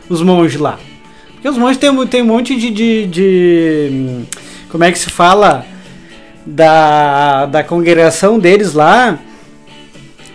Os 0.08 0.22
monges 0.22 0.58
lá. 0.58 0.78
Porque 1.34 1.48
os 1.48 1.58
monges 1.58 1.76
tem, 1.76 1.90
um- 1.90 2.06
tem 2.06 2.22
um 2.22 2.26
monte 2.26 2.56
de, 2.56 2.70
de, 2.70 3.06
de, 3.06 3.88
hum, 3.92 4.24
Como 4.70 4.84
é 4.84 4.90
que 4.90 4.98
se 4.98 5.10
fala? 5.10 5.66
Da, 6.46 7.46
da 7.46 7.62
congregação 7.62 8.38
deles 8.38 8.72
lá. 8.72 9.18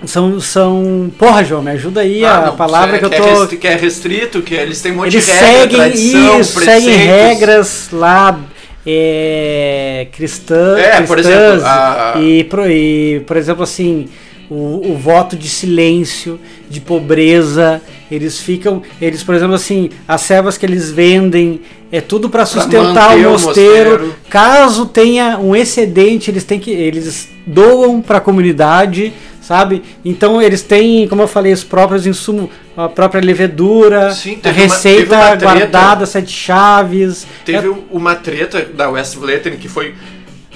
São, 0.05 0.39
são. 0.39 1.11
Porra, 1.17 1.43
João, 1.43 1.61
me 1.61 1.71
ajuda 1.71 2.01
aí 2.01 2.23
Ah, 2.23 2.37
a 2.37 2.45
não, 2.47 2.55
palavra 2.55 2.99
que 2.99 3.05
eu 3.05 3.11
é 3.11 3.17
tô. 3.17 3.39
restri- 3.39 3.57
que 3.57 3.67
é 3.67 3.75
restrito, 3.75 4.41
que 4.41 4.53
eles 4.53 4.79
têm 4.81 4.91
um 4.91 4.95
monte 4.97 5.13
Eles 5.15 5.25
de 5.25 5.31
regra, 5.31 5.51
seguem 5.59 5.77
tradição, 5.77 6.39
isso, 6.39 6.53
preceitos. 6.53 6.83
seguem 6.83 6.97
regras 7.07 7.89
lá 7.91 8.39
é, 8.85 10.07
cristã, 10.13 10.77
É, 10.77 11.01
por 11.01 11.15
cristãs 11.17 11.35
exemplo, 11.55 11.65
a- 11.65 12.13
e, 12.21 12.43
por, 12.45 12.69
e, 12.69 13.21
por 13.25 13.35
exemplo 13.37 13.63
assim 13.63 14.07
o, 14.49 14.91
o 14.91 14.97
voto 14.97 15.35
de 15.35 15.49
silêncio, 15.49 16.39
de 16.69 16.79
pobreza, 16.79 17.81
eles 18.09 18.39
ficam, 18.39 18.81
eles 19.01 19.23
por 19.23 19.35
exemplo 19.35 19.55
assim, 19.55 19.89
as 20.07 20.21
servas 20.21 20.57
que 20.57 20.65
eles 20.65 20.89
vendem 20.91 21.61
é 21.91 21.99
tudo 22.01 22.29
para 22.29 22.45
sustentar 22.45 23.17
o 23.17 23.27
o 23.27 23.31
mosteiro. 23.31 23.89
mosteiro. 23.91 24.15
Caso 24.29 24.85
tenha 24.85 25.37
um 25.37 25.55
excedente, 25.55 26.29
eles 26.31 26.43
têm 26.43 26.59
que 26.59 26.71
eles 26.71 27.29
doam 27.45 28.01
para 28.01 28.17
a 28.17 28.21
comunidade, 28.21 29.13
sabe? 29.41 29.81
Então 30.03 30.41
eles 30.41 30.61
têm, 30.61 31.07
como 31.07 31.21
eu 31.21 31.27
falei, 31.27 31.53
os 31.53 31.63
próprios 31.63 32.05
insumos, 32.05 32.49
a 32.75 32.89
própria 32.89 33.21
levedura, 33.21 34.11
Sim, 34.13 34.39
a 34.43 34.47
uma- 34.47 34.53
receita 34.53 35.15
uma 35.15 35.25
treta. 35.37 35.45
guardada, 35.45 36.05
sete 36.05 36.31
chaves. 36.31 37.25
Teve 37.45 37.67
É- 37.67 37.73
uma 37.91 38.15
treta 38.15 38.61
da 38.73 38.89
Westvleteren 38.89 39.57
que 39.57 39.67
foi 39.69 39.93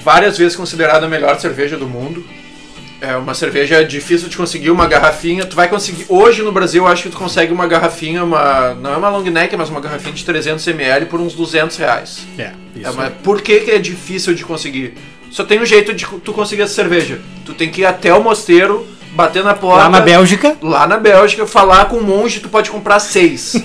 várias 0.03 0.37
vezes 0.37 0.55
considerada 0.55 1.05
a 1.05 1.09
melhor 1.09 1.39
cerveja 1.39 1.77
do 1.77 1.87
mundo. 1.87 2.23
É 3.01 3.15
uma 3.15 3.33
cerveja 3.33 3.83
difícil 3.83 4.29
de 4.29 4.37
conseguir, 4.37 4.69
uma 4.69 4.85
garrafinha. 4.85 5.43
Tu 5.43 5.55
vai 5.55 5.67
conseguir. 5.67 6.05
Hoje 6.07 6.43
no 6.43 6.51
Brasil, 6.51 6.83
eu 6.83 6.87
acho 6.87 7.03
que 7.03 7.09
tu 7.09 7.17
consegue 7.17 7.51
uma 7.51 7.65
garrafinha, 7.65 8.23
uma. 8.23 8.75
Não 8.75 8.93
é 8.93 8.97
uma 8.97 9.09
long 9.09 9.23
neck, 9.23 9.57
mas 9.57 9.69
uma 9.69 9.81
garrafinha 9.81 10.13
de 10.13 10.23
300ml 10.23 11.07
por 11.07 11.19
uns 11.19 11.33
200 11.33 11.75
reais. 11.77 12.27
É, 12.37 12.51
isso. 12.75 12.89
É, 12.89 12.91
mas 12.91 13.11
por 13.23 13.41
que, 13.41 13.61
que 13.61 13.71
é 13.71 13.79
difícil 13.79 14.35
de 14.35 14.45
conseguir? 14.45 14.93
Só 15.31 15.43
tem 15.43 15.59
um 15.59 15.65
jeito 15.65 15.95
de 15.95 16.05
tu 16.05 16.31
conseguir 16.31 16.61
essa 16.61 16.75
cerveja. 16.75 17.19
Tu 17.43 17.55
tem 17.55 17.71
que 17.71 17.81
ir 17.81 17.85
até 17.85 18.13
o 18.13 18.21
mosteiro, 18.21 18.85
bater 19.13 19.43
na 19.43 19.55
porta. 19.55 19.85
Lá 19.85 19.89
na 19.89 20.01
Bélgica. 20.01 20.55
Lá 20.61 20.85
na 20.85 20.97
Bélgica, 20.97 21.47
falar 21.47 21.85
com 21.85 21.97
um 21.97 22.03
monge, 22.03 22.39
tu 22.39 22.49
pode 22.49 22.69
comprar 22.69 22.99
seis. 22.99 23.55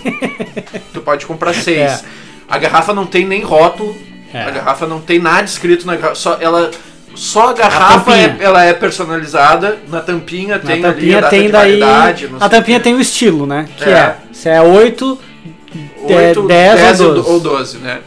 tu 0.95 1.03
pode 1.03 1.27
comprar 1.27 1.53
seis. 1.55 1.91
É. 1.91 2.01
A 2.49 2.57
garrafa 2.57 2.95
não 2.95 3.05
tem 3.05 3.27
nem 3.27 3.43
rótulo. 3.43 3.95
É. 4.33 4.43
A 4.43 4.51
garrafa 4.51 4.87
não 4.87 5.01
tem 5.01 5.19
nada 5.19 5.45
escrito 5.45 5.87
na 5.87 5.97
garrafa. 5.97 6.15
Só, 6.15 6.39
ela, 6.41 6.71
só 7.17 7.49
a 7.49 7.53
garrafa 7.53 8.13
tampinha. 8.13 8.37
é, 8.39 8.45
ela 8.45 8.65
é 8.65 8.73
personalizada. 8.73 9.79
Na 9.89 10.01
tampinha 10.01 10.55
Na 10.57 10.61
tem 10.61 10.73
ali 10.75 10.83
tampinha 10.83 11.19
a 11.19 11.21
data 11.23 11.31
tem 11.31 11.51
daí. 11.51 11.81
validade, 11.81 12.31
A 12.39 12.49
tampinha 12.49 12.79
tem 12.81 12.95
o 12.95 13.01
estilo, 13.01 13.47
né? 13.47 13.67
Que 13.77 13.85
É. 13.85 13.93
é. 13.93 14.17
Se 14.33 14.49
é 14.49 14.61
8, 14.63 15.19
Oito, 16.05 16.47
10, 16.47 16.77
dez 16.81 17.01
ou 17.01 17.09
ou 17.09 17.15
12. 17.15 17.31
ou 17.31 17.41
12, 17.41 17.79
né? 17.79 17.99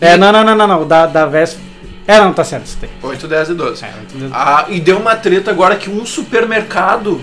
É, 0.00 0.16
não, 0.16 0.30
não, 0.30 0.44
não, 0.44 0.54
não, 0.54 0.66
não. 0.66 0.86
Da, 0.86 1.06
da 1.06 1.26
Vesp. 1.26 1.58
É, 2.06 2.18
não, 2.18 2.32
tá 2.34 2.44
certo. 2.44 2.66
Você 2.66 2.76
tem. 2.80 2.90
8, 3.02 3.26
10 3.26 3.48
e 3.48 3.54
12. 3.54 3.82
É, 3.84 3.88
oito, 3.98 4.14
dez. 4.18 4.30
Ah, 4.34 4.66
e 4.68 4.78
deu 4.78 4.98
uma 4.98 5.16
treta 5.16 5.50
agora 5.50 5.74
que 5.76 5.88
um 5.88 6.04
supermercado 6.04 7.22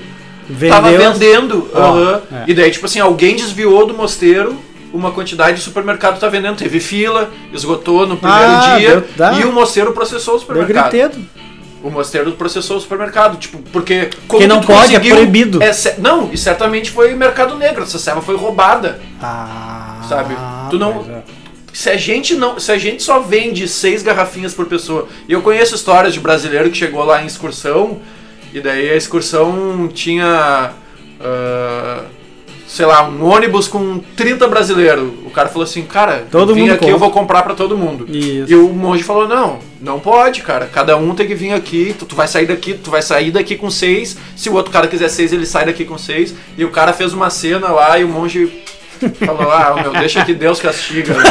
Vendeu. 0.50 0.70
tava 0.76 0.92
vendendo. 0.92 1.70
Ó, 1.74 1.80
aham. 1.80 2.22
é. 2.32 2.44
E 2.48 2.54
daí, 2.56 2.72
tipo 2.72 2.86
assim, 2.88 3.00
alguém 3.00 3.36
desviou 3.36 3.86
do 3.86 3.94
mosteiro 3.94 4.58
uma 4.94 5.12
quantidade 5.12 5.58
de 5.58 5.64
supermercado 5.64 6.20
tá 6.20 6.28
vendendo. 6.30 6.58
Teve 6.58 6.80
fila, 6.80 7.32
esgotou 7.54 8.06
no 8.08 8.18
primeiro 8.18 8.44
Ah, 8.52 8.76
dia. 8.78 9.04
deu- 9.16 9.34
e 9.40 9.44
o 9.46 9.52
mosteiro 9.52 9.92
processou 9.94 10.36
o 10.36 10.38
Deu 10.38 10.48
supermercado. 10.48 11.18
O 11.84 11.90
mosteiro 11.90 12.32
processou 12.34 12.78
o 12.78 12.80
supermercado. 12.80 13.38
Tipo, 13.38 13.58
porque. 13.72 14.10
Porque 14.28 14.46
não 14.46 14.62
tu 14.62 14.68
pode, 14.68 14.96
é 14.96 15.00
proibido. 15.00 15.62
é 15.64 15.72
não, 15.98 16.30
e 16.32 16.38
certamente 16.38 16.92
foi 16.92 17.16
mercado 17.16 17.58
negro. 17.58 17.82
Essa 17.84 17.98
serva 17.98 18.22
foi 18.22 18.36
roubada. 18.36 19.00
Ah. 19.22 20.02
Sabe? 20.08 20.36
Tu 20.70 20.78
não- 20.78 21.06
é. 21.10 21.22
Se 21.74 21.90
a 21.90 21.96
gente 21.96 22.36
não, 22.36 22.60
se 22.60 22.70
a 22.72 22.78
gente 22.78 23.02
só 23.02 23.20
vende 23.20 23.66
seis 23.68 24.04
garrafinhas 24.04 24.54
por 24.54 24.66
pessoa, 24.66 25.08
e 25.28 25.32
eu 25.32 25.42
conheço 25.42 25.74
histórias 25.74 26.14
de 26.14 26.20
brasileiro 26.20 26.70
que 26.70 26.78
chegou 26.78 27.04
lá 27.06 27.24
em 27.24 27.26
excursão 27.26 28.00
e 28.54 28.60
daí 28.60 28.90
a 28.90 28.96
excursão 28.98 29.88
tinha, 29.88 30.72
ah, 31.22 32.02
sei 32.74 32.86
lá, 32.86 33.04
um 33.04 33.26
ônibus 33.26 33.68
com 33.68 34.00
30 34.16 34.48
brasileiros. 34.48 35.10
O 35.26 35.30
cara 35.30 35.50
falou 35.50 35.64
assim, 35.66 35.82
cara, 35.84 36.26
Todo 36.32 36.52
eu 36.52 36.56
vim 36.56 36.62
mundo 36.62 36.72
aqui, 36.76 36.86
eu 36.86 36.92
compra. 36.94 37.00
vou 37.00 37.12
comprar 37.12 37.44
pra 37.44 37.54
todo 37.54 37.78
mundo. 37.78 38.06
Isso. 38.10 38.50
E 38.50 38.56
o 38.56 38.70
monge 38.70 39.04
falou, 39.04 39.28
não, 39.28 39.60
não 39.82 40.00
pode, 40.00 40.42
cara. 40.42 40.70
Cada 40.72 40.96
um 40.96 41.14
tem 41.14 41.28
que 41.28 41.36
vir 41.36 41.52
aqui, 41.52 41.94
tu, 42.00 42.06
tu 42.06 42.16
vai 42.16 42.30
sair 42.30 42.46
daqui, 42.46 42.74
tu 42.74 42.90
vai 42.90 43.02
sair 43.02 43.30
daqui 43.30 43.58
com 43.58 43.70
seis. 43.70 44.16
Se 44.38 44.50
o 44.50 44.54
outro 44.54 44.72
cara 44.72 44.88
quiser 44.88 45.10
seis, 45.10 45.34
ele 45.34 45.46
sai 45.46 45.66
daqui 45.66 45.84
com 45.84 45.98
seis. 45.98 46.34
E 46.58 46.64
o 46.64 46.70
cara 46.70 46.94
fez 46.94 47.12
uma 47.14 47.30
cena 47.30 47.68
lá 47.68 48.00
e 48.00 48.06
o 48.06 48.08
monge 48.08 48.64
falou, 49.26 49.52
ah, 49.52 49.76
meu, 49.82 49.92
deixa 49.92 50.24
que 50.24 50.34
Deus 50.34 50.60
castiga, 50.62 51.14
né? 51.14 51.24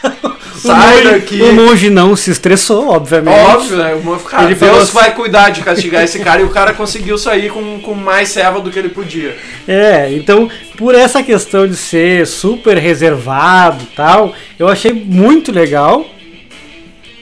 O 0.58 0.60
Sai 0.60 0.96
monge- 1.04 1.10
daqui. 1.12 1.40
O 1.40 1.52
monge 1.52 1.88
não 1.88 2.16
se 2.16 2.32
estressou, 2.32 2.88
obviamente. 2.88 3.38
Óbvio, 3.38 3.76
né? 3.76 3.94
O 3.94 4.02
monge, 4.02 4.24
cara, 4.24 4.42
Ele 4.42 4.56
Deus 4.56 4.76
assim- 4.82 4.92
vai 4.92 5.14
cuidar 5.14 5.50
de 5.50 5.60
castigar 5.62 6.02
esse 6.02 6.18
cara 6.18 6.40
e 6.42 6.44
o 6.44 6.48
cara 6.48 6.72
conseguiu 6.74 7.16
sair 7.16 7.48
com, 7.48 7.78
com 7.80 7.94
mais 7.94 8.30
serva 8.30 8.60
do 8.60 8.68
que 8.68 8.76
ele 8.76 8.88
podia. 8.88 9.36
É, 9.68 10.10
então, 10.12 10.50
por 10.78 10.94
essa 10.94 11.22
questão 11.22 11.66
de 11.66 11.76
ser 11.76 12.26
super 12.26 12.78
reservado 12.78 13.82
e 13.82 13.94
tal, 13.96 14.32
eu 14.58 14.66
achei 14.68 14.92
muito 14.92 15.52
legal, 15.52 16.06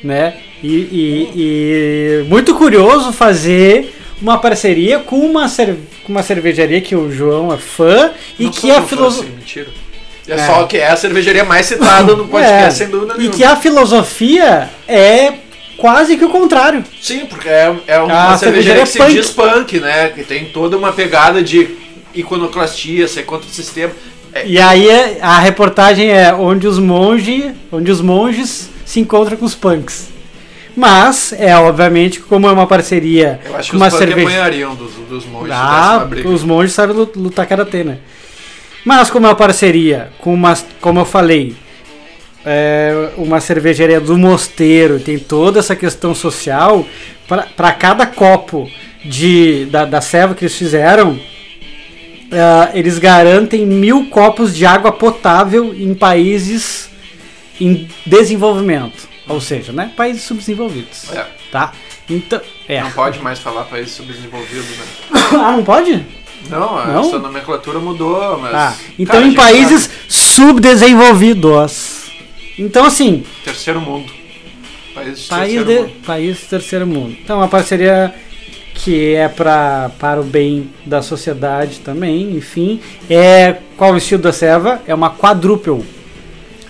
né? 0.04 0.34
E, 0.62 0.68
e- 0.68 1.30
e 2.22 2.24
muito 2.28 2.54
curioso 2.54 3.12
fazer 3.12 3.92
uma 4.20 4.38
parceria 4.38 4.98
com 5.00 5.16
uma, 5.18 5.46
com 6.04 6.12
uma 6.12 6.22
cervejaria 6.22 6.80
que 6.80 6.94
o 6.96 7.10
João 7.10 7.52
é 7.52 7.58
fã 7.58 8.10
e 8.38 8.44
Não 8.44 8.50
que 8.52 8.70
a 8.70 8.82
filosofia. 8.82 9.28
assim, 9.30 9.36
mentira. 9.38 9.68
É, 10.28 10.32
É. 10.34 10.38
só 10.38 10.64
que 10.64 10.76
é 10.78 10.88
a 10.88 10.96
cervejaria 10.96 11.44
mais 11.44 11.66
citada 11.66 12.14
no 12.16 12.26
podcast, 12.28 12.78
sem 12.78 12.88
dúvida 12.88 13.14
e 13.14 13.18
nenhuma. 13.18 13.36
que 13.36 13.44
a 13.44 13.54
filosofia 13.56 14.68
é 14.88 15.32
quase 15.76 16.16
que 16.16 16.24
o 16.24 16.30
contrário. 16.30 16.82
Sim, 17.00 17.26
porque 17.26 17.48
é, 17.48 17.72
é 17.86 17.98
uma 18.00 18.36
cervejaria 18.36 18.38
cervejaria 18.38 18.82
que 18.82 18.88
se 18.88 18.98
punk. 18.98 19.12
diz 19.12 19.30
punk, 19.30 19.80
né? 19.80 20.08
Que 20.08 20.24
tem 20.24 20.46
toda 20.46 20.76
uma 20.76 20.92
pegada 20.92 21.42
de 21.42 21.68
iconoclastia, 22.16 23.06
ser 23.08 23.22
contra 23.24 23.46
o 23.48 23.50
sistema. 23.52 23.92
É, 24.32 24.46
E 24.46 24.58
aí 24.58 24.88
é- 24.88 25.18
a 25.20 25.38
reportagem 25.38 26.10
é 26.10 26.32
onde 26.34 26.66
os 26.66 26.78
monges, 26.78 27.52
onde 27.72 27.90
os 27.90 28.00
monges 28.00 28.68
se 28.84 29.00
encontram 29.00 29.36
com 29.36 29.44
os 29.44 29.54
punks. 29.54 30.08
Mas 30.76 31.32
é 31.38 31.56
obviamente 31.56 32.20
como 32.20 32.46
é 32.46 32.52
uma 32.52 32.66
parceria 32.66 33.40
eu 33.46 33.56
acho 33.56 33.70
com 33.70 33.78
que 33.78 33.82
uma 33.82 33.88
os 33.88 33.94
cerveja. 33.94 34.28
apanhariam 34.28 34.74
dos, 34.74 34.92
dos 35.08 35.24
monges 35.24 35.48
se 35.48 35.60
Ah, 35.62 36.06
os 36.26 36.44
monges 36.44 36.72
sabem 36.74 36.94
lu- 36.94 37.10
lutar 37.16 37.46
karatê, 37.46 37.82
né? 37.82 37.98
Mas 38.84 39.08
como 39.08 39.26
é 39.26 39.30
uma 39.30 39.34
parceria 39.34 40.10
com 40.18 40.34
uma, 40.34 40.54
como 40.80 41.00
eu 41.00 41.04
falei, 41.06 41.56
é 42.44 43.10
uma 43.16 43.40
cervejaria 43.40 44.00
do 44.00 44.16
mosteiro, 44.16 45.00
tem 45.00 45.18
toda 45.18 45.58
essa 45.58 45.74
questão 45.74 46.14
social, 46.14 46.86
para 47.56 47.72
cada 47.72 48.06
copo 48.06 48.70
de 49.04 49.64
da, 49.66 49.84
da 49.84 50.00
serva 50.00 50.34
que 50.34 50.44
eles 50.44 50.54
fizeram, 50.56 51.18
ah, 52.32 52.70
eles 52.74 52.98
garantem 52.98 53.64
mil 53.66 54.06
copos 54.08 54.54
de 54.54 54.64
água 54.66 54.92
potável 54.92 55.74
em 55.74 55.94
países 55.94 56.90
em 57.60 57.88
desenvolvimento, 58.04 59.08
ou 59.28 59.40
seja, 59.40 59.72
né, 59.72 59.90
países 59.96 60.22
subdesenvolvidos, 60.22 61.10
É, 61.12 61.26
tá? 61.50 61.72
Então, 62.08 62.40
é. 62.68 62.82
não 62.82 62.90
pode 62.92 63.18
mais 63.20 63.38
falar 63.38 63.64
país 63.64 63.90
subdesenvolvido, 63.90 64.62
né? 64.62 64.84
ah, 65.32 65.52
não 65.56 65.64
pode? 65.64 66.04
Não, 66.48 66.86
Não? 66.86 67.00
essa 67.08 67.18
nomenclatura 67.18 67.80
mudou, 67.80 68.38
mas. 68.38 68.54
Ah, 68.54 68.74
então 68.98 69.16
Cara, 69.16 69.26
a 69.26 69.28
em 69.28 69.34
países 69.34 69.82
sabe. 69.84 69.94
subdesenvolvidos. 70.08 72.04
Então 72.58 72.84
assim, 72.84 73.24
Terceiro 73.44 73.80
mundo. 73.80 74.12
País 74.94 75.26
país, 75.26 75.28
terceiro 75.28 75.64
de, 75.64 75.78
mundo. 75.80 75.92
país 76.06 76.40
terceiro 76.42 76.86
mundo. 76.86 77.16
Então 77.22 77.38
uma 77.38 77.48
parceria 77.48 78.14
que 78.86 79.16
é 79.16 79.26
pra, 79.26 79.90
para 79.98 80.20
o 80.20 80.22
bem 80.22 80.70
da 80.84 81.02
sociedade 81.02 81.80
também, 81.80 82.36
enfim. 82.36 82.80
É 83.10 83.56
qual 83.76 83.92
o 83.94 83.96
estilo 83.96 84.22
da 84.22 84.32
serva? 84.32 84.80
É 84.86 84.94
uma 84.94 85.10
quadruple. 85.10 85.84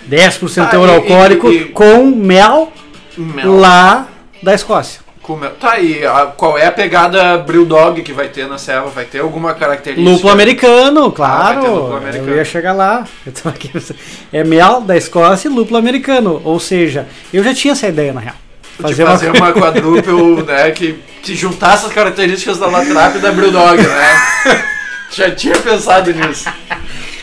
10% 0.08 0.62
Ah, 0.62 0.66
teor 0.68 0.88
e- 0.88 0.94
alcoólico 0.94 1.52
e- 1.52 1.56
e- 1.56 1.64
com 1.66 2.06
mel 2.06 2.72
Mel. 3.18 3.58
lá 3.58 4.08
da 4.42 4.54
Escócia. 4.54 5.02
Como 5.20 5.44
é- 5.44 5.48
Tá, 5.50 5.78
e 5.78 6.06
a- 6.06 6.32
qual 6.34 6.56
é 6.56 6.64
a 6.64 6.72
pegada 6.72 7.36
Brewdog 7.36 8.00
que 8.00 8.14
vai 8.14 8.28
ter 8.28 8.48
na 8.48 8.56
serva? 8.56 8.88
Vai 8.88 9.04
ter 9.04 9.18
alguma 9.18 9.52
característica? 9.52 10.08
Lúpulo 10.10 10.32
americano, 10.32 11.06
Ah, 11.08 11.12
claro. 11.12 11.66
lúpulo 11.74 11.96
americano. 11.98 12.30
Eu 12.30 12.36
ia 12.36 12.44
chegar 12.46 12.72
lá. 12.72 13.04
Aqui, 13.44 13.70
é 14.32 14.42
mel 14.42 14.80
da 14.80 14.96
Escócia 14.96 15.48
e 15.48 15.52
lúpulo 15.52 15.76
americano. 15.76 16.40
Ou 16.44 16.58
seja, 16.58 17.06
eu 17.30 17.44
já 17.44 17.52
tinha 17.52 17.72
essa 17.72 17.86
ideia 17.88 18.14
na 18.14 18.20
real. 18.20 18.36
Fazer, 18.78 18.94
tipo, 18.94 19.06
fazer 19.06 19.30
uma 19.30 19.52
quadruple, 19.52 20.42
né, 20.46 20.70
que, 20.70 20.96
que 21.22 21.34
juntasse 21.34 21.86
as 21.86 21.92
características 21.92 22.58
da 22.58 22.66
Latrap 22.66 23.16
e 23.16 23.18
da 23.20 23.32
Brewdog, 23.32 23.80
né? 23.82 24.64
Já 25.12 25.30
tinha 25.30 25.56
pensado 25.56 26.12
nisso. 26.12 26.48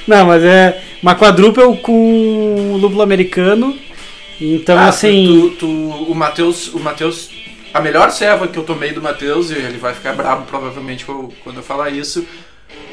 Não, 0.07 0.25
mas 0.25 0.43
é 0.43 0.81
uma 1.01 1.15
quadruple 1.15 1.77
com 1.77 2.77
lúpulo 2.79 3.01
americano. 3.01 3.77
Então, 4.41 4.77
Ah, 4.77 4.87
assim. 4.87 5.53
tu, 5.59 5.67
tu- 5.67 6.11
o 6.11 6.15
Matheus, 6.15 6.69
o 6.73 6.79
Matheus, 6.79 7.29
a 7.73 7.79
melhor 7.79 8.09
serva 8.11 8.47
que 8.47 8.57
eu 8.57 8.63
tomei 8.63 8.91
do 8.91 9.01
Matheus, 9.01 9.51
e 9.51 9.53
ele 9.53 9.77
vai 9.77 9.93
ficar 9.93 10.13
bravo 10.13 10.45
provavelmente 10.45 11.05
quando 11.05 11.57
eu 11.57 11.63
falar 11.63 11.89
isso, 11.91 12.25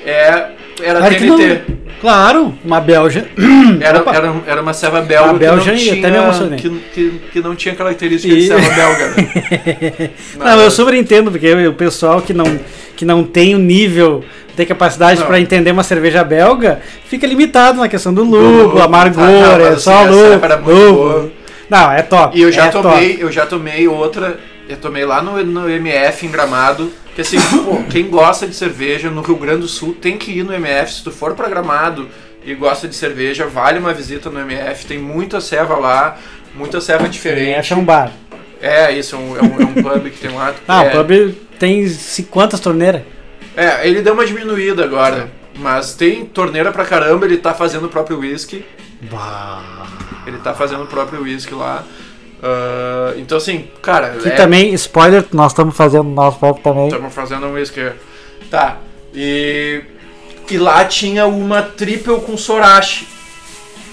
é, 0.04 0.46
era 0.82 0.98
Claro 1.00 1.14
TNT. 1.14 1.26
não. 1.68 1.80
Claro, 2.00 2.54
uma 2.64 2.80
Belga. 2.80 3.26
Era, 3.82 3.98
Opa. 4.00 4.14
era, 4.14 4.34
era 4.46 4.62
uma 4.62 4.72
serva 4.72 5.02
belga, 5.02 5.30
A 5.30 5.32
Belga, 5.34 5.60
que, 5.62 5.66
não 5.68 5.74
eu 5.74 5.78
tinha, 5.78 5.98
até 5.98 6.10
me 6.10 6.16
emocionei. 6.16 6.58
que, 6.58 6.70
que, 6.94 7.20
que 7.32 7.40
não 7.40 7.54
tinha 7.54 7.74
característica 7.74 8.34
de 8.34 8.40
E- 8.40 8.46
serva 8.46 8.68
belga. 8.74 9.08
Né? 9.10 10.10
Não, 10.38 10.60
eu 10.62 10.70
super 10.70 10.94
entendo, 10.94 11.30
porque 11.30 11.52
o 11.66 11.74
pessoal 11.74 12.22
que 12.22 12.32
não, 12.32 12.58
que 12.96 13.04
não 13.04 13.22
tem 13.22 13.54
o 13.54 13.58
nível, 13.58 14.24
tem 14.56 14.64
capacidade 14.66 15.20
Não. 15.20 15.26
para 15.26 15.38
entender 15.40 15.70
uma 15.72 15.82
cerveja 15.82 16.24
belga, 16.24 16.80
fica 17.06 17.26
limitado 17.26 17.78
na 17.80 17.88
questão 17.88 18.12
do 18.14 18.22
lúpulo, 18.24 18.62
lúpulo, 18.64 18.82
amargor, 18.82 19.24
tá, 19.26 19.58
não, 19.58 19.66
é 19.66 19.76
só 19.76 20.04
assim, 20.04 20.38
era 20.42 20.56
lúpulo. 20.56 21.32
Não, 21.68 21.92
é 21.92 22.00
top. 22.02 22.36
E 22.38 22.42
eu 22.42 22.50
já 22.50 22.66
é 22.66 22.68
tomei, 22.70 23.10
top. 23.10 23.20
eu 23.20 23.32
já 23.32 23.44
tomei 23.46 23.86
outra, 23.88 24.38
eu 24.68 24.76
tomei 24.78 25.04
lá 25.04 25.22
no, 25.22 25.42
no 25.44 25.68
MF 25.68 26.26
em 26.26 26.30
Gramado, 26.30 26.90
que 27.14 27.20
assim, 27.20 27.38
pô, 27.64 27.82
quem 27.90 28.08
gosta 28.08 28.46
de 28.46 28.54
cerveja 28.54 29.10
no 29.10 29.22
Rio 29.22 29.36
Grande 29.36 29.62
do 29.62 29.68
Sul 29.68 29.94
tem 29.94 30.16
que 30.16 30.30
ir 30.30 30.44
no 30.44 30.52
MF, 30.52 30.92
se 30.92 31.04
tu 31.04 31.10
for 31.10 31.34
pra 31.34 31.48
Gramado 31.48 32.08
e 32.44 32.54
gosta 32.54 32.88
de 32.88 32.94
cerveja, 32.94 33.46
vale 33.46 33.78
uma 33.78 33.92
visita 33.92 34.30
no 34.30 34.40
MF, 34.40 34.86
tem 34.86 34.98
muita 34.98 35.40
serva 35.40 35.76
lá, 35.76 36.18
muita 36.54 36.80
serva 36.80 37.08
diferente. 37.08 37.58
Acha 37.58 37.76
um 37.76 37.84
bar. 37.84 38.12
É, 38.60 38.92
isso, 38.92 39.16
é 39.16 39.18
um, 39.18 39.36
é 39.36 39.42
um, 39.42 39.60
é 39.60 39.64
um 39.64 39.74
pub 39.82 40.10
que 40.10 40.18
tem 40.18 40.34
lá. 40.34 40.54
Ah, 40.68 40.84
é, 40.84 40.88
o 40.88 41.04
pub 41.04 41.34
tem 41.58 41.86
quantas 42.30 42.60
torneiras? 42.60 43.02
É, 43.56 43.86
ele 43.86 44.02
deu 44.02 44.14
uma 44.14 44.24
diminuída 44.24 44.84
agora, 44.84 45.30
mas 45.56 45.94
tem 45.94 46.24
torneira 46.24 46.70
pra 46.72 46.84
caramba, 46.84 47.26
ele 47.26 47.36
tá 47.36 47.52
fazendo 47.52 47.86
o 47.86 47.88
próprio 47.88 48.18
whisky. 48.20 48.64
Ele 50.26 50.38
tá 50.38 50.54
fazendo 50.54 50.84
o 50.84 50.86
próprio 50.86 51.22
whisky 51.22 51.54
lá. 51.54 51.84
Ah, 52.42 53.12
então 53.16 53.36
assim, 53.38 53.68
cara, 53.82 54.10
Que 54.10 54.28
é- 54.28 54.32
também, 54.32 54.72
spoiler, 54.74 55.24
nós 55.32 55.52
estamos 55.52 55.76
fazendo 55.76 56.04
nosso 56.04 56.38
próprio 56.38 56.62
também. 56.64 56.86
Estamos 56.88 57.14
fazendo 57.14 57.46
um 57.46 57.52
whisky. 57.52 57.90
Tá. 58.50 58.78
E, 59.14 59.82
e 60.50 60.56
lá 60.58 60.84
tinha 60.84 61.26
uma 61.26 61.62
triple 61.62 62.20
com 62.20 62.36
Sorachi. 62.36 63.06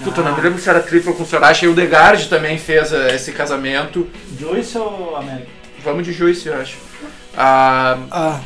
Puta, 0.02 0.22
não 0.22 0.34
me 0.34 0.40
lembro 0.40 0.60
se 0.60 0.68
era 0.70 0.80
triple 0.80 1.12
com 1.12 1.24
Sorachi. 1.24 1.64
E 1.66 1.68
o 1.68 1.74
Degard 1.74 2.28
também 2.28 2.56
fez 2.56 2.92
eh, 2.92 3.14
esse 3.16 3.32
casamento. 3.32 4.06
Joyce 4.38 4.78
ou 4.78 5.16
América? 5.16 5.48
Vamos 5.84 6.04
de 6.04 6.12
Juice, 6.12 6.46
eu 6.48 6.54
acho. 6.60 6.76
Ah, 7.36 7.98
Ah, 8.10 8.40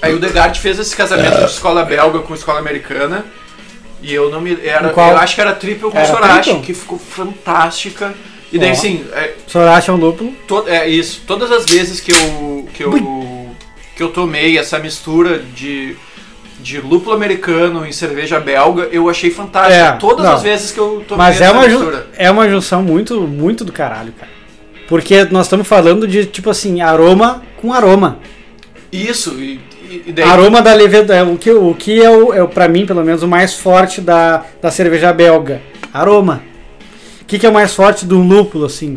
aí 0.00 0.14
o 0.14 0.18
Degard 0.18 0.58
fez 0.60 0.78
esse 0.78 0.96
casamento 0.96 1.38
de 1.38 1.44
escola 1.44 1.84
belga 1.84 2.20
com 2.20 2.34
escola 2.34 2.58
americana. 2.60 3.24
E 4.02 4.12
eu 4.14 4.30
não 4.30 4.40
me. 4.40 4.56
Era, 4.64 4.90
Qual? 4.90 5.10
eu 5.10 5.16
acho 5.18 5.34
que 5.34 5.40
era 5.40 5.54
triple 5.54 5.90
com 5.90 5.96
Era 5.98 6.06
Sorachi, 6.06 6.42
triple? 6.50 6.62
que 6.66 6.74
ficou 6.74 6.98
fantástica. 6.98 8.14
E 8.52 8.58
daí, 8.58 8.70
Ó. 8.70 8.72
assim, 8.72 9.04
é, 9.12 9.34
Sorachi 9.46 9.90
é 9.90 9.92
um 9.92 9.96
lúpulo. 9.96 10.32
To- 10.46 10.64
é 10.68 10.88
isso. 10.88 11.22
Todas 11.26 11.50
as 11.50 11.64
vezes 11.66 12.00
que 12.00 12.12
eu 12.12 12.68
que 12.72 12.84
eu 12.84 12.92
que 13.96 14.02
eu 14.02 14.08
tomei 14.10 14.58
essa 14.58 14.78
mistura 14.78 15.38
de 15.38 15.96
de 16.60 16.80
lúpulo 16.80 17.14
americano 17.14 17.86
em 17.86 17.92
cerveja 17.92 18.40
belga, 18.40 18.88
eu 18.90 19.08
achei 19.10 19.30
fantástico. 19.30 19.74
É, 19.74 19.92
Todas 19.92 20.24
não. 20.24 20.32
as 20.34 20.42
vezes 20.42 20.70
que 20.72 20.78
eu 20.80 21.04
tomei 21.06 21.26
Mas 21.26 21.40
é 21.40 21.44
essa 21.44 21.52
uma, 21.52 21.68
ju- 21.68 21.78
mistura. 21.78 22.06
é 22.16 22.30
uma 22.30 22.48
junção 22.48 22.82
muito, 22.82 23.20
muito 23.22 23.64
do 23.64 23.72
caralho, 23.72 24.12
cara. 24.18 24.30
Porque 24.88 25.24
nós 25.26 25.46
estamos 25.46 25.66
falando 25.68 26.06
de, 26.08 26.24
tipo 26.24 26.48
assim, 26.48 26.80
aroma 26.80 27.42
com 27.60 27.72
aroma. 27.72 28.18
Isso 28.92 29.30
e, 29.38 29.60
daí 30.12 30.24
Aroma 30.24 30.62
da 30.62 30.72
levedura. 30.74 31.24
O 31.24 31.36
que, 31.36 31.50
o 31.50 31.74
que 31.74 32.02
é, 32.02 32.08
o, 32.10 32.32
é 32.32 32.42
o, 32.42 32.48
pra 32.48 32.68
mim, 32.68 32.86
pelo 32.86 33.04
menos, 33.04 33.22
o 33.22 33.28
mais 33.28 33.54
forte 33.54 34.00
da, 34.00 34.44
da 34.60 34.70
cerveja 34.70 35.12
belga? 35.12 35.60
Aroma. 35.92 36.42
O 37.26 37.28
que, 37.28 37.40
que 37.40 37.46
é 37.46 37.50
mais 37.50 37.74
forte 37.74 38.06
do 38.06 38.18
lúpulo, 38.20 38.66
assim? 38.66 38.96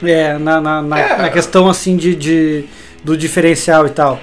É, 0.00 0.38
na, 0.38 0.60
na, 0.60 0.80
na, 0.80 0.98
É. 1.00 1.16
na 1.22 1.30
questão, 1.30 1.68
assim, 1.68 1.96
de, 1.96 2.14
de, 2.14 2.64
do 3.02 3.16
diferencial 3.16 3.84
e 3.88 3.90
tal. 3.90 4.20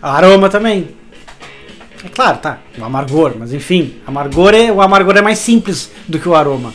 Aroma 0.00 0.48
também. 0.48 0.88
É 2.02 2.08
claro, 2.08 2.38
tá. 2.38 2.58
O 2.78 2.84
amargor, 2.84 3.34
mas 3.38 3.52
enfim. 3.52 3.96
Amargor 4.06 4.54
é, 4.54 4.72
o 4.72 4.80
amargor 4.80 5.14
é 5.18 5.20
mais 5.20 5.38
simples 5.40 5.90
do 6.08 6.18
que 6.18 6.26
o 6.26 6.34
aroma. 6.34 6.72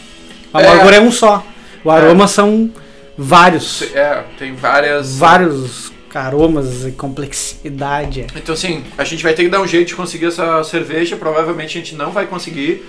O 0.53 0.59
É. 0.59 0.67
amargor 0.67 0.93
é, 0.93 0.99
um 0.99 1.11
só. 1.11 1.43
O 1.83 1.89
aroma 1.89 2.27
são 2.27 2.69
vários. 3.17 3.81
é, 3.95 4.23
tem 4.37 4.53
várias 4.53 5.17
Vários 5.17 5.91
aromas 6.13 6.85
e 6.85 6.91
complexidade. 6.91 8.27
Então 8.35 8.53
assim, 8.53 8.83
a 8.95 9.03
gente 9.03 9.23
vai 9.23 9.33
ter 9.33 9.43
que 9.45 9.49
dar 9.49 9.59
um 9.61 9.67
jeito 9.67 9.87
de 9.87 9.95
conseguir 9.95 10.27
essa 10.27 10.63
cerveja, 10.63 11.15
provavelmente 11.15 11.75
a 11.79 11.81
gente 11.81 11.95
não 11.95 12.11
vai 12.11 12.27
conseguir. 12.27 12.85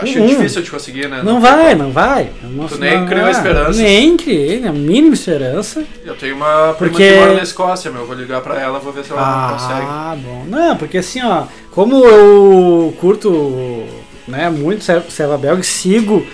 Acho 0.00 0.18
Uhum. 0.18 0.26
difícil 0.26 0.62
de 0.62 0.70
conseguir, 0.70 1.08
né? 1.08 1.22
Não 1.22 1.40
tem 1.40 1.50
vai, 1.50 1.74
não 1.74 1.90
vai. 1.92 2.30
Nossa, 2.42 2.76
nem 2.78 3.00
não, 3.00 3.06
criou 3.06 3.26
ah, 3.26 3.30
esperanças. 3.30 3.76
Nem 3.76 4.16
criei, 4.16 4.60
né? 4.60 4.70
Mínima 4.72 5.14
esperança. 5.14 5.84
Eu 6.04 6.14
tenho 6.16 6.36
uma 6.36 6.74
prima 6.74 6.90
Porque- 6.92 7.10
que 7.12 7.16
mora 7.18 7.34
na 7.34 7.42
Escócia, 7.42 7.90
meu. 7.90 8.02
Eu 8.02 8.06
vou 8.06 8.16
ligar 8.16 8.40
pra 8.40 8.60
ela, 8.60 8.78
vou 8.78 8.92
ver 8.92 9.04
se 9.04 9.12
ela 9.12 9.48
não 9.48 9.58
consegue. 9.58 9.86
Ah, 9.88 10.16
bom. 10.18 10.44
Não, 10.48 10.76
porque 10.76 10.98
assim, 10.98 11.22
ó, 11.22 11.44
como 11.70 12.04
eu 12.04 12.94
curto 13.00 13.84
né, 14.26 14.48
muito 14.50 14.84
serva 15.10 15.36
belga 15.36 15.60
e 15.60 15.64
sigo 15.64 16.24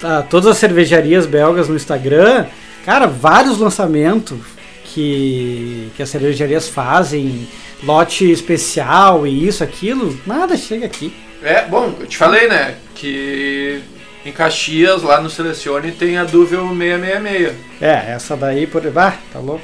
tá, 0.00 0.22
todas 0.22 0.46
as 0.50 0.56
cervejarias 0.58 1.26
belgas 1.26 1.68
no 1.68 1.76
Instagram, 1.76 2.46
cara, 2.84 3.06
vários 3.06 3.58
lançamentos 3.58 4.38
que, 4.84 5.88
que 5.96 6.02
as 6.02 6.08
cervejarias 6.08 6.68
fazem, 6.68 7.46
lote 7.82 8.30
especial 8.30 9.26
e 9.26 9.46
isso, 9.46 9.62
aquilo, 9.64 10.16
nada 10.26 10.56
chega 10.56 10.86
aqui. 10.86 11.12
É, 11.44 11.62
bom, 11.66 11.94
eu 12.00 12.06
te 12.06 12.16
falei, 12.16 12.48
né, 12.48 12.74
que 12.94 13.80
em 14.24 14.32
Caxias, 14.32 15.02
lá 15.02 15.20
no 15.20 15.28
Selecione, 15.28 15.92
tem 15.92 16.16
a 16.16 16.24
Duvel 16.24 16.66
666. 16.68 17.52
É, 17.80 18.12
essa 18.12 18.34
daí, 18.36 18.66
por. 18.66 18.82
Ah, 18.96 19.14
tá 19.32 19.38
louco. 19.38 19.62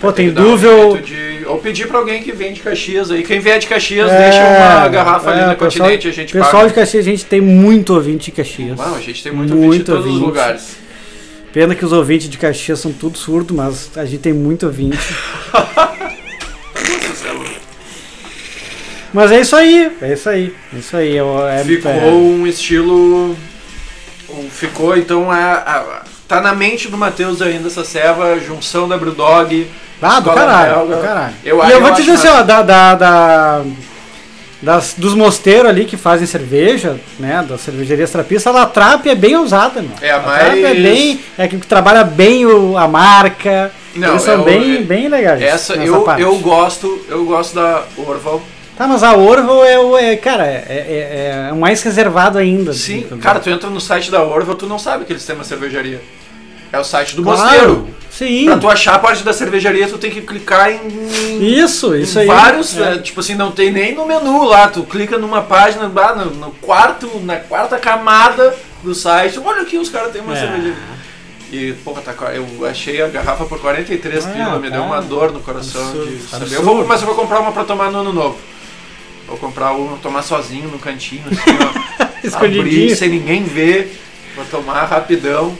Pô, 0.00 0.12
tem 0.12 0.30
dar 0.30 0.42
um 0.42 0.56
de- 0.56 1.44
Ou 1.46 1.58
pedir 1.58 1.88
pra 1.88 1.98
alguém 1.98 2.22
que 2.22 2.30
vem 2.32 2.52
de 2.52 2.60
Caxias 2.60 3.10
aí. 3.10 3.22
Quem 3.22 3.40
vier 3.40 3.58
de 3.58 3.66
Caxias, 3.66 4.10
É, 4.10 4.18
deixa 4.30 4.38
uma 4.38 4.88
garrafa 4.88 5.30
ali 5.30 5.40
é, 5.40 5.46
no 5.46 5.56
pessoal- 5.56 5.70
continente, 5.88 6.08
a 6.08 6.12
gente 6.12 6.32
Pessoal 6.32 6.52
paga. 6.52 6.68
de 6.68 6.74
Caxias, 6.74 7.06
a 7.06 7.10
gente 7.10 7.24
tem 7.24 7.40
muito 7.40 7.94
ouvinte 7.94 8.26
de 8.26 8.32
Caxias. 8.32 8.76
Não, 8.78 8.94
a 8.94 9.00
gente 9.00 9.22
tem 9.22 9.32
muito, 9.32 9.54
ouvinte 9.54 9.78
em 9.78 9.84
todos 9.84 10.06
os 10.06 10.18
lugares. 10.20 10.76
Pena 11.52 11.74
que 11.74 11.84
os 11.84 11.92
ouvintes 11.92 12.28
de 12.28 12.36
Caxias 12.36 12.78
são 12.80 12.92
tudo 12.92 13.16
surdo, 13.16 13.54
mas 13.54 13.90
a 13.96 14.04
gente 14.04 14.20
tem 14.20 14.32
muito 14.34 14.66
ouvinte. 14.66 14.98
mas 19.12 19.30
é 19.32 19.40
isso 19.40 19.56
aí, 19.56 19.90
é 20.02 20.12
isso 20.12 20.28
aí, 20.28 20.54
é 20.74 20.78
isso 20.78 20.96
aí. 20.96 21.16
eu- 21.16 21.46
É, 21.48 21.64
Ficou 21.64 21.90
é- 21.92 22.04
um 22.06 22.46
estilo. 22.46 23.36
Ficou, 24.50 24.96
então, 24.96 25.30
a, 25.30 25.54
a- 25.54 26.02
tá 26.28 26.40
na 26.40 26.54
mente 26.54 26.88
do 26.88 26.98
Matheus 26.98 27.40
ainda 27.40 27.68
essa 27.68 27.84
serva, 27.84 28.38
junção 28.38 28.86
da 28.88 28.96
Brewdog. 28.96 29.66
Ah, 30.00 30.20
do 30.20 30.30
caralho, 30.30 30.86
do 30.86 30.96
caralho. 30.98 31.34
Eu- 31.44 31.56
e 31.58 31.60
eu, 31.62 31.68
eu 31.70 31.80
vou 31.80 31.92
te 31.92 32.02
dizer 32.02 32.12
assim, 32.12 32.28
ó, 32.28 32.42
da, 32.42 32.62
da, 32.62 32.94
da- 32.94 33.62
das, 34.60 34.94
dos 34.98 35.14
mosteiros 35.14 35.68
ali 35.70 35.84
que 35.84 35.96
fazem 35.96 36.26
cerveja, 36.26 36.98
né, 37.18 37.44
das 37.48 37.60
cervejarias 37.62 38.10
trapistas, 38.10 38.46
a 38.54 38.58
Latrap 38.58 39.06
é 39.06 39.14
bem 39.14 39.36
ousada, 39.36 39.80
meu. 39.80 39.92
É 40.02 40.10
a 40.10 40.16
Latrap 40.18 40.58
é 40.58 40.62
mais- 40.62 40.82
bem, 40.82 41.20
é 41.38 41.48
que 41.48 41.56
trabalha 41.58 42.04
bem 42.04 42.44
o, 42.44 42.76
a 42.76 42.86
marca, 42.88 43.72
Não, 43.94 44.10
eles 44.10 44.22
são 44.22 44.34
eu- 44.34 44.44
bem, 44.44 44.82
bem 44.82 45.08
legais 45.08 45.40
Essa, 45.40 45.74
eu, 45.74 46.02
parte. 46.02 46.22
eu 46.22 46.36
gosto, 46.38 47.00
eu 47.08 47.24
gosto 47.24 47.54
da 47.54 47.84
Orval. 47.96 48.42
Tá, 48.78 48.86
mas 48.86 49.02
a 49.02 49.16
Orval 49.16 49.64
é, 49.64 49.76
o- 49.78 49.98
é 49.98 50.16
cara, 50.16 50.46
é, 50.46 50.64
é, 50.68 51.48
é 51.48 51.52
o 51.52 51.56
mais 51.56 51.82
reservado 51.82 52.38
ainda. 52.38 52.72
Sim, 52.72 53.04
assim, 53.10 53.18
cara, 53.18 53.40
tu 53.40 53.50
entra 53.50 53.68
no 53.68 53.80
site 53.80 54.08
da 54.08 54.22
Orval, 54.22 54.54
tu 54.54 54.66
não 54.68 54.78
sabe 54.78 55.04
que 55.04 55.12
eles 55.12 55.24
têm 55.26 55.34
uma 55.34 55.42
cervejaria. 55.44 56.00
É 56.72 56.78
o 56.78 56.84
site 56.84 57.16
do 57.16 57.22
Claro, 57.24 57.40
mosteiro. 57.40 57.88
Sim. 58.10 58.44
Pra 58.46 58.58
tu 58.58 58.68
achar 58.68 58.94
a 58.94 58.98
parte 59.00 59.24
da 59.24 59.32
cervejaria, 59.32 59.88
tu 59.88 59.98
tem 59.98 60.10
que 60.12 60.20
clicar 60.20 60.70
em, 60.70 60.80
Isso, 61.40 61.94
em 61.96 62.02
isso 62.02 62.18
aí. 62.20 62.26
vários, 62.26 62.76
é. 62.76 62.80
né, 62.80 62.98
tipo 62.98 63.18
assim, 63.20 63.34
não 63.34 63.50
tem 63.50 63.72
nem 63.72 63.94
no 63.94 64.06
menu 64.06 64.44
lá. 64.44 64.68
Tu 64.68 64.82
clica 64.84 65.18
numa 65.18 65.42
página, 65.42 65.88
no, 65.88 66.30
no 66.30 66.50
quarto, 66.52 67.08
na 67.24 67.36
quarta 67.36 67.78
camada 67.78 68.54
do 68.82 68.94
site. 68.94 69.40
Olha 69.44 69.62
aqui, 69.62 69.76
os 69.76 69.88
caras 69.88 70.12
têm 70.12 70.20
uma 70.22 70.36
É. 70.36 70.40
cervejaria. 70.40 70.74
E, 71.50 71.72
porra, 71.84 72.02
tá, 72.02 72.12
eu 72.34 72.46
achei 72.66 73.00
a 73.02 73.08
garrafa 73.08 73.44
por 73.46 73.58
43 73.58 74.26
Ah, 74.26 74.28
pila, 74.30 74.58
me 74.58 74.68
tá. 74.68 74.76
deu 74.76 74.84
uma 74.84 75.00
dor 75.00 75.32
no 75.32 75.40
coração 75.40 75.80
Absurdo, 75.82 76.06
de 76.10 76.22
saber. 76.22 76.44
absurdo. 76.44 76.54
Eu 76.54 76.62
vou, 76.62 76.86
mas 76.86 77.00
eu 77.00 77.06
vou 77.06 77.16
comprar 77.16 77.40
uma 77.40 77.50
pra 77.52 77.64
tomar 77.64 77.90
no 77.90 78.00
ano 78.00 78.12
novo. 78.12 78.36
Vou 79.28 79.36
comprar 79.36 79.72
uma, 79.72 79.98
tomar 79.98 80.22
sozinho 80.22 80.68
no 80.68 80.78
cantinho, 80.78 81.22
assim, 81.26 81.50
ó. 82.02 82.26
Escondidinho. 82.26 82.62
abrir 82.62 82.96
sem 82.96 83.08
ninguém 83.10 83.44
ver, 83.44 84.00
vou 84.34 84.44
tomar 84.46 84.84
rapidão. 84.86 85.56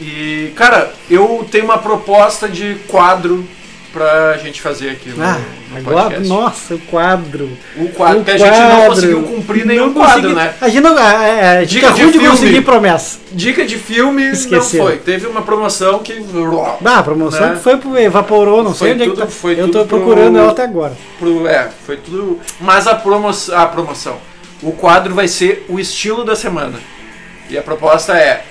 E, 0.00 0.52
cara, 0.56 0.92
eu 1.08 1.46
tenho 1.50 1.64
uma 1.64 1.78
proposta 1.78 2.48
de 2.48 2.76
quadro 2.88 3.46
pra 3.92 4.36
gente 4.38 4.60
fazer 4.62 4.90
aqui 4.90 5.10
no, 5.10 5.22
Ah, 5.22 5.38
no 5.70 5.76
agora, 5.78 5.96
podcast. 6.04 6.28
nossa, 6.28 6.74
o 6.74 6.78
quadro. 6.80 7.50
O 7.76 7.88
quadro, 7.90 8.20
O 8.20 8.24
que 8.24 8.30
a 8.30 8.38
gente 8.38 8.58
não 8.58 8.86
conseguiu 8.86 9.22
cumprir 9.24 9.66
nenhum 9.66 9.86
Não 9.88 9.94
quadro, 9.94 10.14
consegui- 10.22 10.34
né? 10.34 10.54
A 10.60 10.68
gente 10.68 10.82
não. 10.82 10.98
É, 10.98 11.40
é, 11.40 11.60
gente 11.60 11.68
Dica 11.74 11.86
é 11.88 11.92
de 11.92 12.00
ruim 12.02 12.12
de 12.12 12.18
filme. 12.18 12.28
conseguir 12.30 12.60
promessa. 12.62 13.18
Dica 13.32 13.64
de 13.66 13.76
filme 13.76 14.22
Esqueceram. 14.30 14.84
não 14.84 14.90
foi. 14.92 14.98
Teve 15.00 15.26
uma 15.26 15.42
promoção 15.42 15.98
que. 15.98 16.24
Ah, 16.84 16.98
a 16.98 17.02
promoção 17.02 17.40
Né? 17.48 17.54
que 17.54 17.60
foi 17.62 18.02
evaporou, 18.04 18.62
não 18.62 18.74
Foi 18.74 18.88
sei 18.88 18.94
onde 18.94 19.02
é 19.02 19.06
tudo- 19.06 19.16
que 19.20 19.22
tá. 19.22 19.28
foi 19.32 19.60
Eu 19.60 19.68
tô 19.70 19.84
pro- 19.84 19.98
procurando 19.98 20.38
ela 20.38 20.50
até 20.52 20.62
agora. 20.64 20.94
Pro, 21.18 21.46
é, 21.46 21.68
foi 21.86 21.96
tudo. 21.98 22.40
Mas 22.60 22.86
a 22.86 22.94
promoção. 22.94 23.58
A 23.58 23.66
promoção. 23.66 24.16
O 24.62 24.72
quadro 24.72 25.14
vai 25.14 25.28
ser 25.28 25.66
o 25.68 25.78
estilo 25.78 26.24
da 26.24 26.34
semana. 26.36 26.78
E 27.50 27.58
a 27.58 27.62
proposta 27.62 28.14
é. 28.16 28.44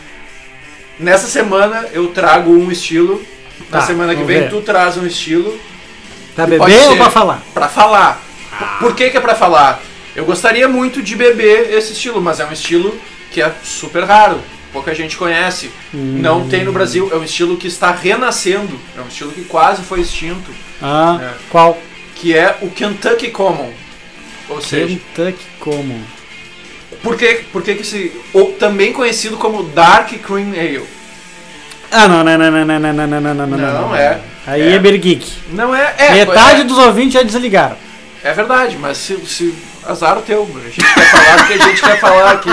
Nessa 0.99 1.27
semana 1.27 1.85
eu 1.93 2.07
trago 2.09 2.51
um 2.51 2.71
estilo. 2.71 3.21
Na 3.71 3.79
Tá, 3.79 3.85
semana 3.85 4.13
que 4.15 4.23
vem 4.23 4.41
ver. 4.41 4.49
tu 4.49 4.61
traz 4.61 4.97
um 4.97 5.05
estilo 5.07 5.57
Pra 6.35 6.45
pode 6.45 6.59
beber 6.59 6.89
ou 6.89 6.97
pra 6.97 7.09
falar? 7.09 7.41
pra 7.53 7.69
falar. 7.69 8.21
Por 8.79 8.93
que, 8.95 9.09
que 9.09 9.17
é 9.17 9.21
pra 9.21 9.33
falar? 9.35 9.81
Eu 10.15 10.25
gostaria 10.25 10.67
muito 10.67 11.01
de 11.01 11.15
beber 11.15 11.73
esse 11.73 11.93
estilo, 11.93 12.21
mas 12.21 12.39
é 12.39 12.45
um 12.45 12.51
estilo 12.51 12.93
que 13.31 13.41
é 13.41 13.51
super 13.63 14.03
raro. 14.03 14.41
Pouca 14.73 14.93
gente 14.95 15.15
conhece. 15.17 15.69
Não 15.93 16.47
tem 16.47 16.63
no 16.63 16.71
Brasil. 16.71 17.09
É 17.11 17.15
um 17.15 17.23
estilo 17.23 17.57
que 17.57 17.67
está 17.67 17.91
renascendo. 17.91 18.77
É 18.97 19.01
um 19.01 19.07
estilo 19.07 19.31
que 19.31 19.43
quase 19.45 19.81
foi 19.83 20.01
extinto. 20.01 20.51
Ah, 20.81 21.19
É. 21.21 21.33
qual? 21.49 21.77
Que 22.15 22.35
é 22.37 22.57
o 22.61 22.69
Kentucky 22.69 23.29
Common. 23.31 23.71
Ou 24.49 24.61
seja, 24.61 24.87
Kentucky 25.15 25.45
Common. 25.59 25.99
por 27.03 27.15
que, 27.17 27.35
por 27.51 27.61
que, 27.63 27.75
que 27.75 27.81
esse. 27.81 28.11
Ou 28.33 28.53
também 28.53 28.91
conhecido 28.93 29.37
como 29.37 29.63
Dark 29.63 30.09
Cream 30.21 30.51
Ale. 30.51 30.83
Ah, 31.91 32.07
não, 32.07 32.23
não, 32.23 32.37
não, 32.37 32.51
não, 32.51 32.65
não, 32.65 32.79
não, 32.79 32.93
não, 32.93 33.07
não, 33.07 33.21
não, 33.21 33.33
não, 33.35 33.47
não. 33.47 33.57
Não, 33.89 33.95
é. 33.95 34.19
Aí 34.47 34.61
é. 34.61 34.75
é, 34.75 34.79
Beer 34.79 34.97
Geek. 34.99 35.27
Não 35.51 35.75
é. 35.75 35.93
é 35.97 36.11
Metade 36.25 36.61
é, 36.61 36.63
dos 36.63 36.77
ouvintes 36.77 37.13
já 37.13 37.21
desligaram. 37.23 37.75
É 38.23 38.31
verdade, 38.33 38.77
mas 38.79 38.97
se, 38.97 39.15
se 39.25 39.53
azar 39.85 40.17
o 40.17 40.21
teu. 40.21 40.47
A 40.55 40.69
gente 40.69 40.79
quer 40.93 41.11
falar 41.11 41.39
o 41.43 41.47
que 41.47 41.53
a 41.53 41.57
gente 41.67 41.81
quer 41.81 41.99
falar 41.99 42.31
aqui. 42.31 42.49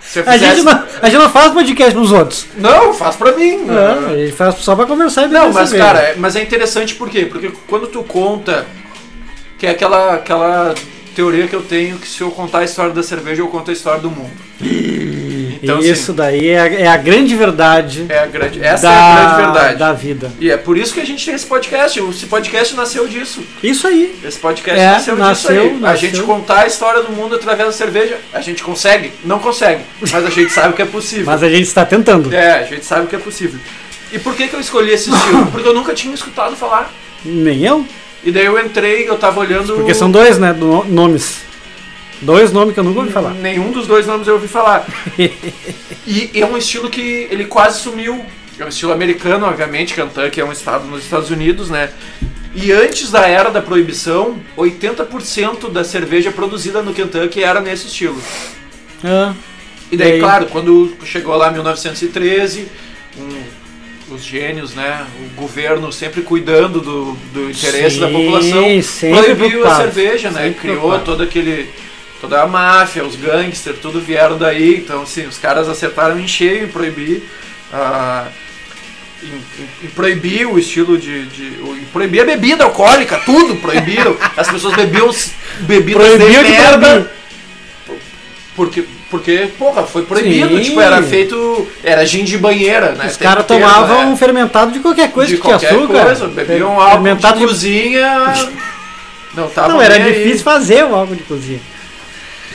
Se 0.00 0.18
eu 0.18 0.24
A 0.28 0.36
gente, 0.36 0.56
fizesse- 0.56 0.64
não, 0.64 0.84
a 1.02 1.08
gente 1.08 1.18
não 1.18 1.30
faz 1.30 1.52
podcast 1.52 1.94
pros 1.94 2.12
outros. 2.12 2.46
Não, 2.56 2.92
faz 2.92 3.16
pra 3.16 3.32
mim. 3.32 3.58
Não, 3.64 4.08
a 4.12 4.16
gente 4.16 4.32
faz 4.32 4.56
só 4.56 4.74
pra 4.76 4.86
conversar 4.86 5.24
e 5.24 5.28
Não, 5.28 5.52
mas 5.52 5.70
cerveja. 5.70 5.84
cara, 5.92 5.98
é- 6.00 6.14
mas 6.16 6.36
é 6.36 6.42
interessante 6.42 6.94
por 6.94 7.08
quê? 7.08 7.26
Porque 7.26 7.52
quando 7.68 7.86
tu 7.86 8.02
conta 8.02 8.66
que 9.58 9.66
é 9.66 9.70
aquela 9.70 10.14
aquela 10.16 10.74
teoria 11.14 11.46
que 11.46 11.54
eu 11.54 11.62
tenho 11.62 11.96
que 11.96 12.08
se 12.08 12.20
eu 12.20 12.30
contar 12.32 12.58
a 12.58 12.64
história 12.64 12.92
da 12.92 13.02
cerveja 13.02 13.40
eu 13.40 13.46
conto 13.48 13.70
a 13.70 13.72
história 13.72 14.00
do 14.00 14.10
mundo. 14.10 14.32
Então 15.64 15.80
Isso 15.80 16.10
assim, 16.12 16.14
daí 16.14 16.48
é, 16.48 16.60
a- 16.60 16.66
é 16.82 16.86
a 16.86 16.96
grande 16.96 17.34
verdade 17.34 18.06
é 18.08 18.18
a 18.20 18.26
grande, 18.26 18.62
essa 18.62 18.82
da, 18.88 18.92
é 18.92 18.96
a 18.96 19.14
grande 19.34 19.42
verdade. 19.52 19.78
da 19.78 19.92
vida. 19.92 20.32
E 20.38 20.50
é 20.50 20.56
por 20.56 20.76
isso 20.78 20.94
que 20.94 21.00
a 21.00 21.04
gente 21.06 21.24
tem 21.24 21.34
esse 21.34 21.46
podcast. 21.46 21.98
Esse 21.98 22.26
podcast 22.26 22.76
nasceu 22.76 23.08
disso. 23.08 23.42
Isso 23.62 23.86
aí. 23.86 24.14
Esse 24.24 24.38
podcast 24.38 24.80
É, 24.80 24.90
nasceu, 24.92 25.16
nasceu, 25.16 25.50
disso 25.54 25.62
aí. 25.62 25.76
A 25.76 25.80
nasceu. 25.80 26.10
gente 26.10 26.22
contar 26.22 26.60
a 26.60 26.66
história 26.66 27.02
do 27.02 27.12
mundo 27.12 27.34
através 27.34 27.66
da 27.68 27.72
cerveja. 27.72 28.18
A 28.32 28.40
gente 28.40 28.62
consegue? 28.62 29.12
Não 29.24 29.38
consegue. 29.38 29.82
Mas 30.00 30.14
a 30.26 30.30
gente 30.30 30.52
sabe 30.52 30.74
que 30.74 30.82
é 30.82 30.86
possível. 30.86 31.24
Mas 31.26 31.42
a 31.42 31.48
gente 31.48 31.62
está 31.66 31.84
tentando. 31.84 32.32
É, 32.34 32.60
a 32.60 32.62
gente 32.64 32.84
sabe 32.84 33.06
que 33.06 33.16
é 33.16 33.18
possível. 33.18 33.58
E 34.12 34.18
por 34.18 34.34
que, 34.34 34.46
que 34.48 34.54
eu 34.54 34.60
escolhi 34.60 34.92
esse 34.92 35.10
estilo? 35.10 35.46
Porque 35.50 35.66
eu 35.68 35.74
nunca 35.74 35.92
tinha 35.94 36.14
escutado 36.14 36.54
falar. 36.54 36.92
Nem 37.24 37.64
eu. 37.64 37.84
E 38.22 38.30
daí 38.30 38.44
eu 38.46 38.58
entrei, 38.58 39.08
eu 39.08 39.16
tava 39.18 39.40
olhando. 39.40 39.74
Porque 39.74 39.92
são 39.94 40.10
dois, 40.10 40.38
né? 40.38 40.54
nomes. 40.88 41.38
Dois 42.22 42.52
nomes 42.52 42.74
que 42.74 42.80
eu 42.80 42.84
nunca 42.84 43.00
ouvi 43.00 43.12
falar. 43.12 43.34
Nenhum 43.34 43.70
dos 43.70 43.86
dois 43.86 44.06
nomes 44.06 44.26
eu 44.26 44.34
ouvi 44.34 44.48
falar. 44.48 44.86
e 46.06 46.30
é 46.34 46.46
um 46.46 46.56
estilo 46.56 46.88
que 46.88 47.28
ele 47.30 47.44
quase 47.44 47.80
sumiu. 47.80 48.24
É 48.58 48.64
um 48.64 48.68
estilo 48.68 48.92
americano, 48.92 49.46
obviamente, 49.46 49.94
Kentucky 49.94 50.40
é 50.40 50.44
um 50.44 50.52
estado 50.52 50.86
nos 50.86 51.02
Estados 51.02 51.30
Unidos, 51.30 51.70
né? 51.70 51.90
E 52.54 52.70
antes 52.70 53.10
da 53.10 53.26
era 53.26 53.50
da 53.50 53.60
proibição, 53.60 54.38
80% 54.56 55.70
da 55.70 55.82
cerveja 55.82 56.30
produzida 56.30 56.80
no 56.80 56.94
Kentucky 56.94 57.42
era 57.42 57.60
nesse 57.60 57.88
estilo. 57.88 58.16
Ah, 59.02 59.34
E 59.90 59.96
daí, 59.96 60.18
E 60.18 60.20
claro, 60.20 60.46
quando 60.46 60.94
chegou 61.04 61.36
lá 61.36 61.50
1913, 61.50 62.68
um- 63.18 63.64
os 64.14 64.22
gênios, 64.22 64.72
né? 64.74 65.04
O 65.20 65.40
governo 65.40 65.90
sempre 65.92 66.22
cuidando 66.22 66.80
do, 66.80 67.12
do 67.32 67.50
interesse 67.50 67.98
da 67.98 68.06
Sim, 68.06 68.12
população, 68.12 68.82
sempre 68.82 69.34
proibiu 69.34 69.66
a 69.66 69.76
cerveja, 69.76 70.30
né? 70.30 70.54
Criou 70.60 70.76
preocupado. 70.76 71.04
todo 71.04 71.22
aquele. 71.24 71.68
Toda 72.24 72.42
a 72.42 72.46
máfia, 72.46 73.04
os 73.04 73.16
gangsters, 73.16 73.76
tudo 73.82 74.00
vieram 74.00 74.38
daí. 74.38 74.76
Então, 74.76 75.02
assim, 75.02 75.26
os 75.26 75.36
caras 75.36 75.68
acertaram 75.68 76.18
em 76.18 76.26
cheio 76.26 76.64
em 76.64 76.68
proibir. 76.68 77.22
ah, 77.72 78.28
em, 79.22 79.26
em- 79.26 79.86
em 79.86 79.88
proibir 79.88 80.46
o 80.46 80.58
estilo 80.58 80.96
de. 80.96 81.26
de 81.26 81.44
em 81.44 81.84
proibir 81.92 82.20
a 82.22 82.24
bebida 82.24 82.64
alcoólica, 82.64 83.20
tudo 83.26 83.56
proibiram. 83.56 84.16
As 84.36 84.48
pessoas 84.48 84.74
bebiam 84.74 85.10
bebidas 85.60 86.02
Proibiu 86.02 86.42
de 86.44 86.50
merda. 86.50 87.12
Porque, 88.56 88.84
porque, 89.10 89.48
porra, 89.58 89.82
foi 89.82 90.02
proibido. 90.04 90.56
Sim. 90.56 90.62
Tipo, 90.62 90.80
era 90.80 91.02
feito. 91.02 91.68
Era 91.82 92.06
gin 92.06 92.24
de 92.24 92.38
banheira, 92.38 92.92
né? 92.92 93.06
Os 93.08 93.16
caras 93.18 93.44
tomavam 93.46 94.10
né? 94.10 94.16
fermentado 94.16 94.72
de 94.72 94.78
qualquer 94.80 95.10
coisa 95.10 95.30
de 95.30 95.36
que 95.36 95.42
qualquer 95.42 95.70
açúcar. 95.74 96.04
coisa, 96.04 96.28
bebiam 96.28 96.80
álcool 96.80 97.02
fermentado 97.02 97.34
de 97.34 97.40
de 97.40 97.46
cozinha. 97.46 98.32
Não, 99.34 99.48
tava 99.48 99.68
Não, 99.68 99.82
era 99.82 99.98
nem 99.98 100.06
aí. 100.12 100.14
difícil 100.22 100.44
fazer 100.44 100.84
o 100.84 100.94
álcool 100.94 101.16
de 101.16 101.24
cozinha. 101.24 101.60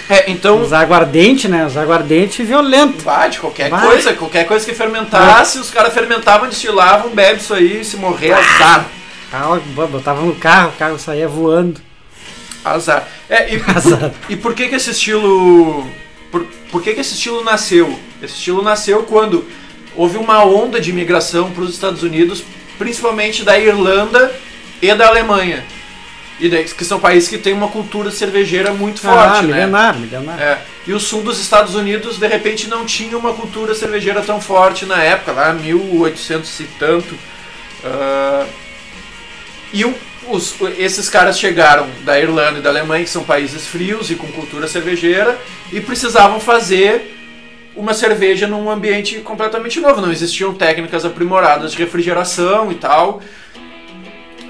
É, 0.09 0.31
então. 0.31 0.61
Os 0.61 0.73
aguardentes, 0.73 1.49
né? 1.49 1.65
Os 1.65 1.77
aguardentes 1.77 2.45
violentos. 2.45 3.03
Vá, 3.03 3.27
de 3.27 3.39
qualquer 3.39 3.69
Vai. 3.69 3.85
coisa, 3.85 4.13
qualquer 4.13 4.47
coisa 4.47 4.65
que 4.65 4.73
fermentasse, 4.73 5.59
os 5.59 5.69
caras 5.69 5.93
fermentavam, 5.93 6.49
destilavam, 6.49 7.11
bebe 7.11 7.39
isso 7.39 7.53
aí, 7.53 7.85
se 7.85 7.95
morrer, 7.95 8.31
azar. 8.33 8.87
Ah, 9.31 9.59
Botava 9.91 10.21
no 10.23 10.33
carro, 10.33 10.69
o 10.69 10.73
carro 10.73 10.97
saía 10.97 11.27
voando. 11.27 11.79
Azar. 12.65 13.07
É, 13.29 13.53
e, 13.53 13.61
Azar. 13.75 14.11
e 14.27 14.35
por 14.35 14.55
que 14.55 14.67
que 14.67 14.75
esse 14.75 14.89
estilo. 14.89 15.85
Por, 16.31 16.45
por 16.71 16.81
que 16.81 16.93
que 16.93 17.01
esse 17.01 17.13
estilo 17.13 17.43
nasceu? 17.43 17.97
Esse 18.21 18.33
estilo 18.33 18.63
nasceu 18.63 19.03
quando 19.03 19.45
houve 19.95 20.17
uma 20.17 20.43
onda 20.43 20.79
de 20.81 20.89
imigração 20.89 21.51
para 21.51 21.63
os 21.63 21.73
Estados 21.73 22.01
Unidos, 22.01 22.43
principalmente 22.77 23.43
da 23.43 23.57
Irlanda 23.59 24.33
e 24.81 24.93
da 24.93 25.07
Alemanha. 25.07 25.63
E 26.39 26.47
daí, 26.47 26.63
que 26.63 26.85
são 26.85 26.99
países 26.99 27.27
que 27.27 27.37
têm 27.37 27.51
uma 27.53 27.67
cultura 27.67 28.11
cervejeira 28.11 28.71
muito 28.73 29.01
ah, 29.07 29.11
forte, 29.11 29.45
né? 29.47 29.55
milionário. 29.57 30.09
É. 30.41 30.57
E 30.87 30.93
o 30.93 30.99
sul 30.99 31.21
dos 31.21 31.39
Estados 31.39 31.75
Unidos, 31.75 32.17
de 32.17 32.27
repente, 32.27 32.67
não 32.69 32.85
tinha 32.85 33.17
uma 33.17 33.33
cultura 33.33 33.75
cervejeira 33.75 34.21
tão 34.21 34.39
forte 34.39 34.85
na 34.85 35.03
época, 35.03 35.33
lá 35.33 35.53
1800 35.53 36.59
e 36.61 36.63
tanto. 36.79 37.13
Ah, 37.83 38.45
e 39.73 39.83
o- 39.85 39.93
os- 40.29 40.55
esses 40.77 41.09
caras 41.09 41.37
chegaram 41.39 41.87
da 42.03 42.19
Irlanda 42.19 42.59
e 42.59 42.61
da 42.61 42.69
Alemanha, 42.69 43.03
que 43.03 43.09
são 43.09 43.23
países 43.23 43.67
frios 43.67 44.09
e 44.09 44.15
com 44.15 44.27
cultura 44.27 44.67
cervejeira, 44.67 45.37
e 45.73 45.81
precisavam 45.81 46.39
fazer 46.39 47.15
uma 47.75 47.93
cerveja 47.93 48.47
num 48.47 48.69
ambiente 48.69 49.19
completamente 49.19 49.79
novo. 49.79 50.01
Não 50.01 50.11
existiam 50.11 50.53
técnicas 50.53 51.03
aprimoradas 51.05 51.71
de 51.73 51.77
refrigeração 51.77 52.71
e 52.71 52.75
tal. 52.75 53.21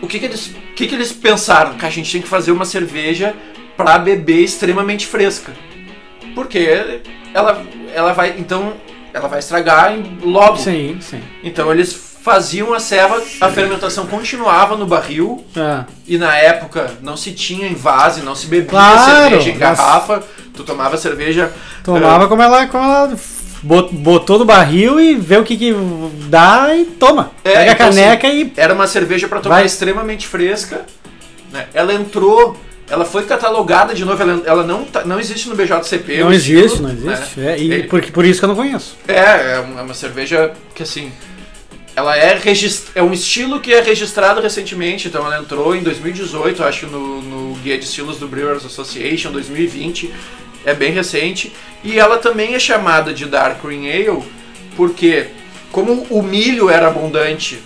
O 0.01 0.07
que, 0.07 0.19
que, 0.19 0.25
eles, 0.25 0.53
que, 0.79 0.87
que 0.87 0.95
eles 0.95 1.11
pensaram? 1.11 1.73
Que 1.73 1.85
a 1.85 1.89
gente 1.89 2.11
tem 2.11 2.21
que 2.21 2.27
fazer 2.27 2.51
uma 2.51 2.65
cerveja 2.65 3.33
para 3.75 3.97
beber 3.97 4.41
extremamente 4.43 5.05
fresca. 5.05 5.51
Porque 6.33 6.69
ela, 7.33 7.63
ela 7.93 8.13
vai. 8.13 8.35
Então, 8.37 8.73
ela 9.13 9.27
vai 9.27 9.39
estragar 9.39 9.93
em- 9.93 10.19
logo. 10.23 10.57
Sim, 10.57 10.97
sim. 11.01 11.21
Então 11.43 11.71
eles 11.71 11.93
faziam 12.21 12.73
a 12.73 12.79
ceva, 12.79 13.21
a 13.41 13.49
fermentação 13.49 14.05
continuava 14.07 14.75
no 14.77 14.85
barril. 14.85 15.45
Ah, 15.55 15.85
E 16.07 16.17
na 16.17 16.35
época 16.37 16.91
não 17.01 17.17
se 17.17 17.31
tinha 17.33 17.67
em 17.67 17.73
vase, 17.73 18.21
não 18.21 18.35
se 18.35 18.47
bebia 18.47 18.69
Claro, 18.69 19.29
cerveja 19.29 19.49
em 19.49 19.57
garrafa. 19.57 20.23
Tu 20.53 20.63
tomava 20.63 20.97
cerveja. 20.97 21.51
tomava 21.83 22.27
como 22.27 22.41
ela, 22.41 22.67
como 22.67 22.83
ela 22.83 23.17
botou 23.61 24.39
no 24.39 24.45
barril 24.45 24.99
e 24.99 25.15
vê 25.15 25.37
o 25.37 25.43
que, 25.43 25.57
que 25.57 25.73
dá 26.29 26.75
e 26.75 26.85
toma. 26.85 27.31
É, 27.43 27.51
Pega 27.51 27.59
a 27.59 27.73
então, 27.73 27.87
caneca 27.87 28.27
e. 28.27 28.51
Era 28.55 28.73
uma 28.73 28.87
cerveja 28.87 29.27
para 29.27 29.39
tomar 29.39 29.55
Vai. 29.57 29.65
extremamente 29.65 30.27
fresca. 30.27 30.85
né? 31.51 31.67
Ela 31.73 31.93
entrou, 31.93 32.55
ela 32.89 33.05
foi 33.05 33.23
catalogada 33.25 33.93
de 33.93 34.05
novo. 34.05 34.21
Ela, 34.21 34.41
ela 34.45 34.63
não, 34.63 34.85
tá- 34.85 35.03
não 35.03 35.19
existe 35.19 35.49
no 35.49 35.55
BJCP. 35.55 36.17
Não 36.19 36.27
o 36.29 36.33
existe, 36.33 36.65
estilo, 36.65 36.87
não 36.87 36.95
né? 36.95 37.13
existe. 37.13 37.39
É, 37.41 37.57
e 37.59 37.71
Ele- 37.71 37.83
por, 37.87 38.01
por 38.11 38.25
isso 38.25 38.39
que 38.39 38.45
eu 38.45 38.49
não 38.49 38.55
conheço. 38.55 38.95
É, 39.07 39.55
é 39.55 39.59
uma, 39.59 39.79
é 39.81 39.83
uma 39.83 39.93
cerveja 39.93 40.51
que 40.73 40.83
assim. 40.83 41.11
Ela 41.95 42.15
é 42.15 42.33
regist... 42.37 42.91
é 42.95 43.03
um 43.03 43.11
estilo 43.11 43.59
que 43.59 43.73
é 43.73 43.81
registrado 43.81 44.39
recentemente, 44.39 45.09
então 45.09 45.25
ela 45.25 45.37
entrou 45.39 45.75
em 45.75 45.83
2018, 45.83 46.63
acho, 46.63 46.87
no, 46.87 47.21
no 47.21 47.55
Guia 47.55 47.77
de 47.77 47.83
Estilos 47.83 48.17
do 48.17 48.25
Brewers 48.25 48.63
Association 48.65 49.31
2020, 49.33 50.09
é 50.69 50.73
bem 50.73 50.91
recente. 50.91 51.51
E 51.83 51.97
ela 51.99 52.17
também 52.17 52.55
é 52.55 52.59
chamada 52.59 53.13
de 53.13 53.25
Dark 53.25 53.61
Green 53.63 53.89
Ale, 53.89 54.23
porque 54.75 55.27
como 55.71 56.05
o 56.09 56.21
milho 56.21 56.69
era 56.69 56.87
abundante 56.87 57.59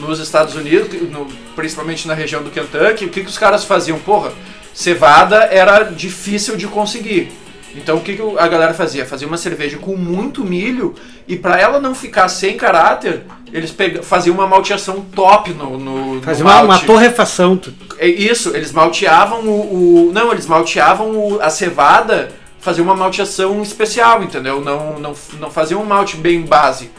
nos 0.00 0.18
Estados 0.18 0.54
Unidos, 0.54 0.88
no- 1.10 1.26
principalmente 1.54 2.08
na 2.08 2.14
região 2.14 2.42
do 2.42 2.50
Kentucky, 2.50 3.04
o 3.04 3.08
que, 3.10 3.20
que 3.22 3.28
os 3.28 3.38
caras 3.38 3.64
faziam? 3.64 3.98
Porra, 3.98 4.32
cevada 4.72 5.44
era 5.44 5.82
difícil 5.84 6.56
de 6.56 6.66
conseguir. 6.66 7.30
Então 7.76 7.96
o 7.96 8.00
que, 8.00 8.16
que 8.16 8.22
a 8.38 8.48
galera 8.48 8.72
fazia? 8.72 9.04
Fazia 9.04 9.26
uma 9.26 9.36
cerveja 9.36 9.78
com 9.78 9.96
muito 9.96 10.44
milho 10.44 10.94
e 11.28 11.36
para 11.36 11.60
ela 11.60 11.80
não 11.80 11.94
ficar 11.94 12.28
sem 12.28 12.56
caráter, 12.56 13.22
eles 13.54 13.70
pega, 13.70 14.02
faziam 14.02 14.34
uma 14.34 14.48
malteação 14.48 15.00
top 15.14 15.54
no, 15.54 15.78
no, 15.78 16.20
Fazia 16.20 16.44
uma, 16.44 16.60
uma 16.62 16.78
torrefação. 16.80 17.58
É 17.98 18.08
isso, 18.08 18.54
eles 18.54 18.72
malteavam 18.72 19.46
o, 19.46 20.08
o 20.08 20.12
não, 20.12 20.32
eles 20.32 20.48
malteavam 20.48 21.16
o, 21.16 21.40
a 21.40 21.48
cevada, 21.48 22.32
faziam 22.58 22.84
uma 22.84 22.96
malteação 22.96 23.62
especial, 23.62 24.24
entendeu? 24.24 24.60
Não, 24.60 24.98
não, 24.98 25.14
não 25.38 25.50
faziam 25.52 25.80
um 25.80 25.86
malte 25.86 26.16
bem 26.16 26.42
base 26.42 26.90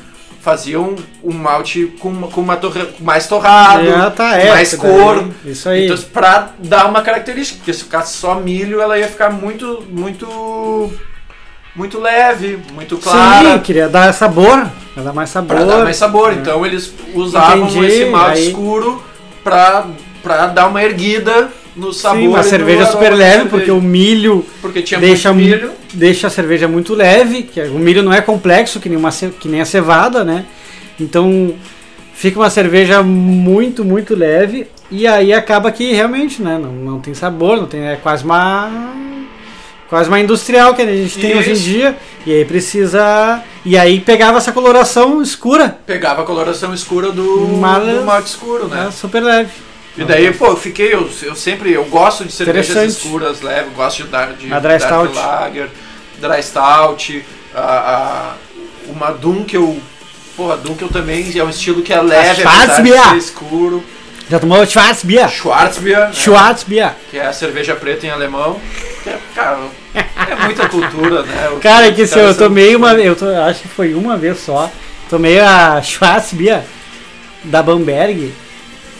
faziam 0.45 0.95
um 1.23 1.33
malte 1.33 1.87
com, 1.99 2.21
com 2.29 2.39
uma 2.39 2.55
torre, 2.55 2.87
mais 2.99 3.27
torrado, 3.27 3.89
é, 3.89 4.09
tá, 4.11 4.37
é, 4.37 4.51
mais 4.51 4.75
cor. 4.75 5.23
Daí, 5.23 5.51
isso 5.51 5.67
aí. 5.67 5.85
Então, 5.85 5.97
pra 6.13 6.51
dar 6.59 6.85
uma 6.85 7.01
característica, 7.01 7.57
porque 7.57 7.73
se 7.73 7.83
ficasse 7.83 8.15
só 8.15 8.35
milho, 8.35 8.79
ela 8.79 8.95
ia 8.99 9.07
ficar 9.07 9.31
muito, 9.31 9.83
muito, 9.89 10.93
muito 11.75 11.99
leve, 11.99 12.59
muito 12.73 12.97
clara. 12.97 13.53
Sim, 13.53 13.59
queria 13.59 13.89
dar 13.89 14.13
sabor, 14.13 14.69
dar 14.95 15.13
mais 15.13 15.29
sabor. 15.29 15.57
Pra 15.57 15.65
dar 15.65 15.83
mais 15.83 15.97
sabor. 15.97 16.31
É. 16.31 16.35
Então 16.35 16.65
eles 16.65 16.93
usavam 17.13 17.67
Entendi, 17.67 17.85
esse 17.85 18.05
malte 18.05 18.39
aí... 18.39 18.47
escuro 18.47 19.03
pra, 19.43 19.87
pra 20.23 20.47
dar 20.47 20.67
uma 20.67 20.81
erguida 20.83 21.49
no 21.75 21.91
sabor. 21.91 22.21
Sim, 22.21 22.27
uma 22.27 22.43
cerveja 22.43 22.85
super 22.85 23.13
leve, 23.13 23.49
porque 23.49 23.69
o 23.71 23.81
milho 23.81 24.45
porque 24.61 24.81
tinha 24.81 24.99
deixa, 24.99 25.33
milho. 25.33 25.71
deixa 25.93 26.27
a 26.27 26.29
cerveja 26.29 26.67
muito 26.67 26.93
leve, 26.93 27.43
que 27.43 27.61
o 27.61 27.77
milho 27.77 28.01
não 28.01 28.13
é 28.13 28.21
complexo, 28.21 28.79
que 28.79 28.87
nem, 28.87 28.97
uma, 28.97 29.11
que 29.11 29.49
nem 29.49 29.59
a 29.59 29.65
cevada, 29.65 30.23
né? 30.23 30.45
Então 30.99 31.53
fica 32.13 32.39
uma 32.39 32.49
cerveja 32.49 33.03
muito, 33.03 33.83
muito 33.83 34.15
leve 34.15 34.67
e 34.89 35.05
aí 35.05 35.33
acaba 35.33 35.69
que 35.71 35.91
realmente, 35.91 36.41
né, 36.41 36.57
não, 36.61 36.71
não 36.71 36.99
tem 37.01 37.13
sabor, 37.13 37.57
não 37.57 37.65
tem, 37.65 37.85
é 37.85 37.97
quase 37.97 38.23
uma 38.23 38.71
quase 39.89 40.09
uma 40.09 40.19
industrial 40.19 40.73
que 40.73 40.81
a 40.81 40.85
gente 40.85 41.17
tem 41.19 41.31
Isso. 41.31 41.39
hoje 41.39 41.51
em 41.51 41.53
dia 41.53 41.97
e 42.25 42.33
aí 42.33 42.45
precisa 42.45 43.43
e 43.63 43.77
aí 43.77 43.99
pegava 43.99 44.37
essa 44.37 44.51
coloração 44.51 45.21
escura. 45.21 45.77
Pegava 45.85 46.21
a 46.21 46.25
coloração 46.25 46.73
escura 46.73 47.11
do, 47.11 47.47
Mal, 47.47 47.81
do 47.81 48.03
malte 48.03 48.29
escuro, 48.29 48.67
né? 48.67 48.87
É, 48.87 48.91
super 48.91 49.23
leve. 49.23 49.51
E 49.97 50.03
daí, 50.03 50.33
pô, 50.33 50.47
eu 50.47 50.57
fiquei, 50.57 50.93
eu, 50.93 51.09
eu 51.23 51.35
sempre, 51.35 51.71
eu 51.71 51.85
gosto 51.85 52.25
de 52.25 52.31
cervejas 52.31 52.97
escuras, 52.97 53.41
leve, 53.41 53.69
gosto 53.73 54.03
de 54.03 54.09
dar 54.09 54.33
de, 54.33 54.53
a 54.53 54.59
dry 54.59 54.77
stout. 54.77 55.15
lager, 55.15 55.69
dry 56.19 56.43
stout, 56.43 57.25
a, 57.53 57.61
a, 57.61 58.33
uma 58.87 59.11
Dunkel, 59.11 59.77
porra, 60.35 60.57
Dunkel 60.57 60.89
também 60.89 61.31
é 61.37 61.43
um 61.43 61.49
estilo 61.49 61.81
que 61.81 61.93
é 61.93 62.01
leve, 62.01 62.43
apesar 62.43 62.81
de 62.81 62.91
ser 62.91 63.17
escuro. 63.17 63.83
Já 64.29 64.39
tomou 64.39 64.65
Schwarzbier? 64.65 65.29
Schwarzbier. 65.29 66.07
Né? 66.07 66.13
Schwarzbier. 66.13 66.93
Que 67.11 67.17
é 67.17 67.27
a 67.27 67.33
cerveja 67.33 67.75
preta 67.75 68.07
em 68.07 68.09
alemão. 68.09 68.59
É, 69.05 69.17
cara, 69.35 69.59
é 69.93 70.45
muita 70.45 70.67
cultura, 70.67 71.23
né? 71.23 71.49
O 71.49 71.59
cara, 71.59 71.91
que 71.91 72.07
se 72.07 72.17
eu 72.17 72.35
tomei 72.35 72.75
uma, 72.75 72.93
eu 72.93 73.15
to, 73.15 73.25
acho 73.27 73.61
que 73.61 73.67
foi 73.67 73.93
uma 73.93 74.17
vez 74.17 74.39
só, 74.39 74.71
tomei 75.09 75.39
a 75.39 75.81
Schwarzbier 75.81 76.63
da 77.43 77.61
Bamberg. 77.61 78.33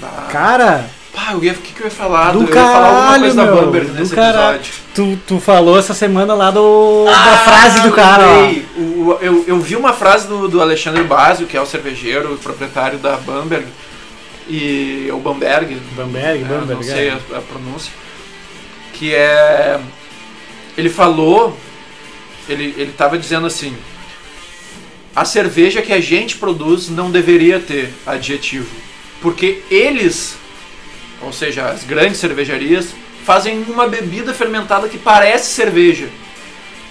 Ah. 0.01 0.27
Cara. 0.31 0.85
Pá, 1.13 1.33
o 1.33 1.39
que, 1.39 1.53
que 1.53 1.79
eu 1.79 1.85
ia 1.85 1.91
falar? 1.91 2.33
Do 2.33 2.43
eu 2.43 2.47
caralho, 2.47 2.65
ia 2.65 2.73
falar 2.73 2.87
alguma 2.87 3.19
coisa 3.19 3.43
meu, 3.43 3.55
da 3.55 3.61
Bamberg 3.61 3.91
nesse 3.91 4.13
episódio. 4.13 4.73
Tu, 4.93 5.19
tu 5.25 5.39
falou 5.39 5.79
essa 5.79 5.93
semana 5.93 6.33
lá 6.33 6.51
do, 6.51 7.05
ah, 7.07 7.29
da 7.31 7.37
frase 7.37 7.81
do 7.81 7.91
cara. 7.91 8.25
O, 8.77 9.17
eu, 9.21 9.45
eu 9.47 9.59
vi 9.59 9.75
uma 9.75 9.93
frase 9.93 10.27
do, 10.27 10.47
do 10.47 10.61
Alexandre 10.61 11.03
Basio, 11.03 11.47
que 11.47 11.55
é 11.55 11.61
o 11.61 11.65
cervejeiro, 11.65 12.33
o 12.33 12.37
proprietário 12.37 12.99
da 12.99 13.15
Bamberg. 13.17 13.65
E 14.47 15.09
o 15.11 15.17
Bamberg. 15.17 15.81
Bamberg, 15.95 16.43
é, 16.43 16.47
Bamberg. 16.47 16.75
Não 16.75 16.83
sei 16.83 17.07
é. 17.07 17.11
a, 17.11 17.37
a 17.37 17.41
pronúncia. 17.41 17.91
Que 18.93 19.15
é. 19.15 19.79
Ele 20.77 20.89
falou. 20.89 21.57
Ele, 22.47 22.75
ele 22.77 22.91
tava 22.91 23.17
dizendo 23.17 23.47
assim. 23.47 23.75
A 25.15 25.25
cerveja 25.25 25.81
que 25.81 25.93
a 25.93 26.01
gente 26.01 26.38
produz 26.38 26.89
não 26.89 27.09
deveria 27.09 27.59
ter 27.59 27.93
adjetivo 28.05 28.85
porque 29.25 29.63
eles, 29.71 30.38
ou 31.19 31.33
seja, 31.33 31.65
as 31.65 31.83
grandes 31.83 32.19
cervejarias, 32.19 32.89
fazem 33.25 33.65
uma 33.67 33.88
bebida 33.88 34.35
fermentada 34.35 34.88
que 34.88 34.99
parece 34.99 35.51
cerveja. 35.51 36.07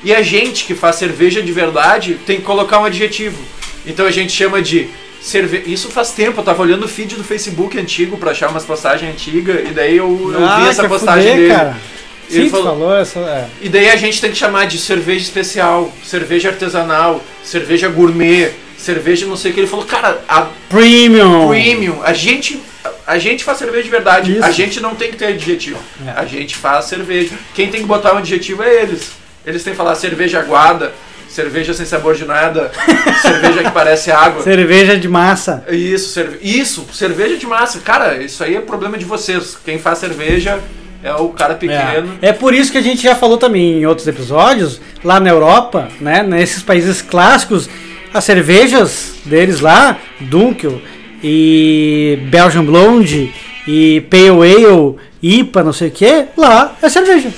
E 0.03 0.13
a 0.13 0.21
gente 0.21 0.65
que 0.65 0.75
faz 0.75 0.97
cerveja 0.97 1.41
de 1.41 1.53
verdade 1.53 2.19
tem 2.27 2.39
que 2.39 2.43
colocar 2.43 2.81
um 2.81 2.85
adjetivo. 2.85 3.41
Então 3.87 4.05
a 4.05 4.11
gente 4.11 4.33
chama 4.33 4.61
de 4.61 4.89
cerveja. 5.23 5.63
Isso 5.67 5.89
faz 5.91 6.11
tempo, 6.11 6.41
eu 6.41 6.45
tava 6.45 6.61
olhando 6.61 6.87
o 6.87 6.89
feed 6.89 7.15
do 7.15 7.23
Facebook 7.23 7.79
antigo 7.79 8.17
para 8.17 8.33
achar 8.33 8.51
umas 8.51 8.65
postagens 8.65 9.13
antigas 9.13 9.69
e 9.69 9.73
daí 9.73 9.97
eu, 9.97 10.33
eu 10.33 10.45
ah, 10.45 10.61
vi 10.61 10.69
essa 10.69 10.89
postagem 10.89 11.31
fuder, 11.31 11.37
dele. 11.37 11.55
Cara. 11.55 11.77
Ele 12.31 12.45
Sim, 12.45 12.51
falou, 12.51 12.67
falou 12.67 12.97
essa, 12.97 13.21
é. 13.21 13.47
E 13.61 13.69
daí 13.69 13.91
a 13.91 13.97
gente 13.97 14.21
tem 14.21 14.31
que 14.31 14.37
chamar 14.37 14.67
de 14.67 14.79
cerveja 14.79 15.21
especial, 15.21 15.93
cerveja 16.05 16.49
artesanal, 16.49 17.23
cerveja 17.43 17.89
gourmet, 17.89 18.51
cerveja, 18.85 19.27
não 19.27 19.37
sei 19.37 19.51
o 19.51 19.55
que. 19.55 19.61
Ele 19.61 19.67
falou, 19.67 19.85
cara, 19.85 20.23
a 20.29 20.49
premium. 20.69 21.49
Premium. 21.49 22.03
A 22.03 22.13
gente, 22.13 22.61
a 23.07 23.19
gente 23.19 23.43
faz 23.45 23.59
cerveja 23.59 23.83
de 23.83 23.91
verdade. 23.91 24.33
Isso. 24.33 24.45
A 24.45 24.51
gente 24.51 24.81
não 24.81 24.95
tem 24.95 25.11
que 25.11 25.17
ter 25.17 25.27
adjetivo. 25.27 25.79
É. 26.07 26.11
A 26.11 26.25
gente 26.25 26.57
faz 26.57 26.87
cerveja. 26.87 27.35
Quem 27.55 27.69
tem 27.69 27.81
que 27.81 27.87
botar 27.87 28.15
um 28.15 28.19
adjetivo 28.19 28.63
é 28.63 28.83
eles. 28.83 29.13
Eles 29.47 29.63
têm 29.63 29.73
que 29.73 29.77
falar 29.77 29.95
cerveja 29.95 30.41
aguada, 30.41 30.93
cerveja 31.29 31.75
sem 31.75 31.85
sabor 31.85 32.15
de 32.15 32.25
nada, 32.25 32.71
cerveja 33.21 33.63
que 33.63 33.71
parece 33.71 34.11
água. 34.11 34.43
Cerveja 34.43 34.97
de 34.97 35.09
massa. 35.09 35.65
Isso, 35.69 36.11
cerve... 36.11 36.39
isso, 36.43 36.87
cerveja 36.93 37.37
de 37.37 37.47
massa. 37.47 37.81
Cara, 37.81 38.23
isso 38.23 38.43
aí 38.43 38.57
é 38.57 38.61
problema 38.61 38.97
de 38.97 39.05
vocês. 39.05 39.57
Quem 39.65 39.79
faz 39.79 39.99
cerveja 39.99 40.61
é 41.05 41.15
o 41.15 41.29
cara 41.29 41.55
pequeno. 41.55 42.19
É. 42.23 42.31
é. 42.31 42.33
por 42.33 42.55
isso 42.55 42.73
que 42.73 42.79
a 42.79 42.83
gente 42.83 43.03
já 43.03 43.15
falou 43.15 43.37
também 43.37 43.81
em 43.81 43.87
outros 43.87 44.09
episódios, 44.09 44.81
lá 45.05 45.21
na 45.21 45.29
Europa, 45.29 45.89
né, 46.01 46.23
nesses 46.23 46.63
países 46.63 47.03
clássicos, 47.03 47.69
as 48.13 48.25
cervejas 48.25 49.17
deles 49.27 49.61
lá, 49.61 49.99
Dunkel 50.19 50.81
e 51.23 52.19
Belgian 52.31 52.65
Blonde 52.65 53.31
e 53.69 54.01
Pale 54.11 54.31
Ale, 54.31 54.97
IPA, 55.23 55.63
não 55.63 55.73
sei 55.75 55.89
o 55.89 55.91
que, 55.91 56.25
lá 56.37 56.75
é 56.81 56.89
cerveja. 56.89 57.29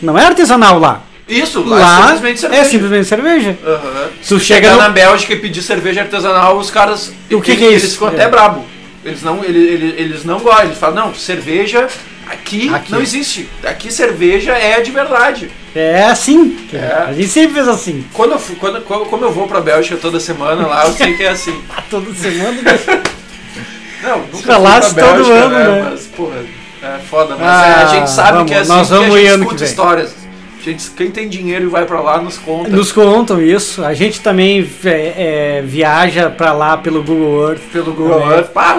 Não 0.00 0.16
é 0.16 0.24
artesanal 0.24 0.78
lá. 0.78 1.02
Isso, 1.28 1.62
lá, 1.64 1.78
lá 1.78 1.98
é 1.98 2.14
simplesmente 2.14 2.40
cerveja. 2.40 2.60
É 2.60 2.64
simplesmente 2.64 3.06
cerveja. 3.06 3.58
Uhum. 3.64 4.08
Tu 4.26 4.40
chega 4.40 4.70
no... 4.72 4.78
na 4.78 4.88
Bélgica 4.88 5.32
e 5.32 5.36
pedir 5.36 5.62
cerveja 5.62 6.02
artesanal, 6.02 6.58
os 6.58 6.70
caras. 6.70 7.12
O 7.30 7.40
que, 7.40 7.52
eles, 7.52 7.60
que 7.60 7.66
é 7.66 7.72
isso? 7.72 7.86
Eles 7.86 7.92
ficam 7.94 8.08
é. 8.08 8.12
até 8.12 8.28
brabo. 8.28 8.64
Eles 9.04 9.22
não, 9.22 9.44
eles, 9.44 9.70
eles, 9.70 9.94
eles 9.96 10.24
não 10.24 10.40
gostam. 10.40 10.64
Eles 10.64 10.78
falam, 10.78 11.06
não, 11.06 11.14
cerveja 11.14 11.88
aqui, 12.30 12.72
aqui, 12.72 12.92
não 12.92 13.00
existe. 13.00 13.48
Aqui 13.64 13.92
cerveja 13.92 14.52
é 14.52 14.80
de 14.80 14.90
verdade. 14.90 15.50
É 15.74 16.04
assim. 16.04 16.56
É. 16.72 17.04
A 17.08 17.12
gente 17.12 17.28
sempre 17.28 17.54
fez 17.54 17.68
assim. 17.68 18.04
Quando 18.12 18.32
eu, 18.32 18.40
quando, 18.58 18.80
como 18.82 19.24
eu 19.24 19.32
vou 19.32 19.46
pra 19.46 19.60
Bélgica 19.60 19.96
toda 19.96 20.18
semana 20.18 20.66
lá, 20.66 20.86
eu 20.86 20.92
sei 20.92 21.14
que 21.14 21.22
é 21.22 21.28
assim. 21.28 21.60
toda 21.90 22.12
semana? 22.14 22.56
não, 24.02 24.18
nunca 24.18 24.30
fui 24.32 24.42
pra 24.42 24.58
Bélgica, 24.58 25.02
todo 25.02 25.32
ano, 25.32 25.58
né? 25.58 25.64
né? 25.64 25.88
Mas, 25.90 26.06
porra, 26.06 26.44
é 26.82 26.98
foda. 26.98 27.36
Mas 27.36 27.46
Ah, 27.46 27.66
é, 27.66 27.74
a 27.82 27.86
gente 27.86 28.10
sabe 28.10 28.32
vamos, 28.32 28.50
que 28.50 28.54
é 28.54 28.58
assim, 28.60 28.68
nós 28.68 28.88
que 28.88 28.94
a 28.94 28.96
vamos 28.96 29.14
gente 29.14 29.28
escuta 29.28 29.56
que 29.56 29.64
histórias. 29.64 30.20
Gente, 30.62 30.90
quem 30.90 31.10
tem 31.10 31.26
dinheiro 31.26 31.64
e 31.64 31.68
vai 31.68 31.86
pra 31.86 32.00
lá 32.00 32.20
nos 32.20 32.36
conta. 32.36 32.68
Nos 32.68 32.92
contam 32.92 33.40
isso. 33.40 33.82
A 33.82 33.94
gente 33.94 34.20
também 34.20 34.68
é, 34.84 34.88
é, 34.88 35.62
viaja 35.64 36.28
pra 36.28 36.52
lá 36.52 36.76
pelo 36.76 37.02
Google 37.02 37.48
Earth. 37.48 37.62
Pelo 37.72 37.94
Google. 37.94 38.30
Earth. 38.30 38.50
Pá, 38.52 38.78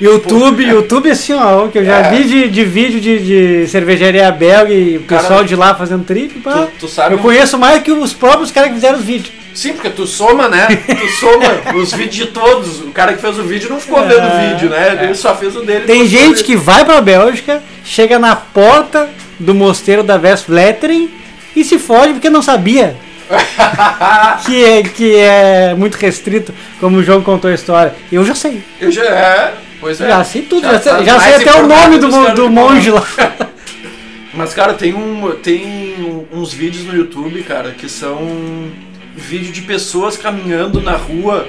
YouTube, 0.00 0.64
YouTube 0.64 1.10
assim, 1.10 1.32
ó, 1.34 1.66
que 1.68 1.78
eu 1.78 1.84
já 1.84 1.98
É. 1.98 2.10
vi 2.10 2.24
de, 2.24 2.48
de 2.48 2.64
vídeo 2.64 3.00
de, 3.00 3.18
de 3.62 3.66
cervejaria 3.68 4.30
belga 4.30 4.72
e 4.72 4.96
o 4.98 5.02
Cara, 5.02 5.22
pessoal 5.22 5.44
de 5.44 5.56
lá 5.56 5.74
fazendo 5.74 6.04
trip. 6.04 6.38
pá. 6.40 6.68
tu, 6.78 6.86
tu 6.86 6.88
sabe 6.88 7.14
eu 7.14 7.18
um- 7.18 7.22
conheço 7.22 7.58
mais 7.58 7.82
que 7.82 7.90
os 7.90 8.12
próprios 8.12 8.50
caras 8.52 8.68
que 8.70 8.74
fizeram 8.76 8.98
os 8.98 9.04
vídeos. 9.04 9.32
Sim, 9.54 9.72
porque 9.72 9.90
tu 9.90 10.06
soma, 10.06 10.48
né? 10.48 10.68
Tu 10.86 11.08
soma 11.18 11.74
os 11.76 11.92
vídeos 11.92 12.14
de 12.14 12.26
todos. 12.26 12.80
O 12.80 12.90
cara 12.92 13.12
que 13.14 13.20
fez 13.20 13.36
o 13.40 13.42
vídeo 13.42 13.68
não 13.68 13.80
ficou 13.80 13.98
É, 14.04 14.06
vendo 14.06 14.26
o 14.28 14.50
vídeo, 14.54 14.70
né? 14.70 14.98
é. 15.00 15.04
Ele 15.04 15.14
só 15.16 15.34
fez 15.34 15.56
o 15.56 15.62
dele. 15.64 15.84
Tem 15.84 16.06
gente 16.06 16.44
que 16.44 16.54
vai 16.54 16.84
pra 16.84 17.00
Bélgica, 17.00 17.60
chega 17.84 18.20
na 18.20 18.36
porta 18.36 19.08
do 19.40 19.52
mosteiro 19.54 20.04
da 20.04 20.14
Westvletering 20.14 21.10
e 21.56 21.64
se 21.64 21.76
fode 21.76 22.12
porque 22.12 22.30
não 22.30 22.40
sabia. 22.42 22.94
que, 24.46 24.64
é, 24.64 24.82
que 24.84 25.16
é 25.16 25.74
muito 25.76 25.96
restrito, 25.96 26.54
como 26.80 26.98
o 26.98 27.02
João 27.02 27.20
contou 27.22 27.50
a 27.50 27.54
história. 27.54 27.94
Eu 28.12 28.24
já 28.24 28.34
sei. 28.36 28.62
Eu 28.80 28.90
já 28.92 29.02
é. 29.04 29.54
Pois 29.80 30.00
é. 30.00 30.08
Já 30.08 30.24
sei 30.24 30.42
tudo, 30.42 30.62
já, 30.62 30.80
sei, 30.80 30.92
tá 30.92 31.02
já 31.04 31.20
sei 31.20 31.34
até 31.34 31.54
o 31.62 31.66
nome 31.66 31.98
do, 31.98 32.08
do 32.34 32.42
que 32.44 32.48
monge 32.48 32.90
lá. 32.90 33.06
Mas, 34.34 34.54
cara, 34.54 34.74
tem, 34.74 34.94
um, 34.94 35.32
tem 35.42 36.26
uns 36.32 36.52
vídeos 36.52 36.84
no 36.84 36.94
YouTube, 36.94 37.42
cara, 37.42 37.72
que 37.72 37.88
são 37.88 38.70
vídeo 39.16 39.52
de 39.52 39.62
pessoas 39.62 40.16
caminhando 40.16 40.80
na 40.80 40.92
rua 40.96 41.48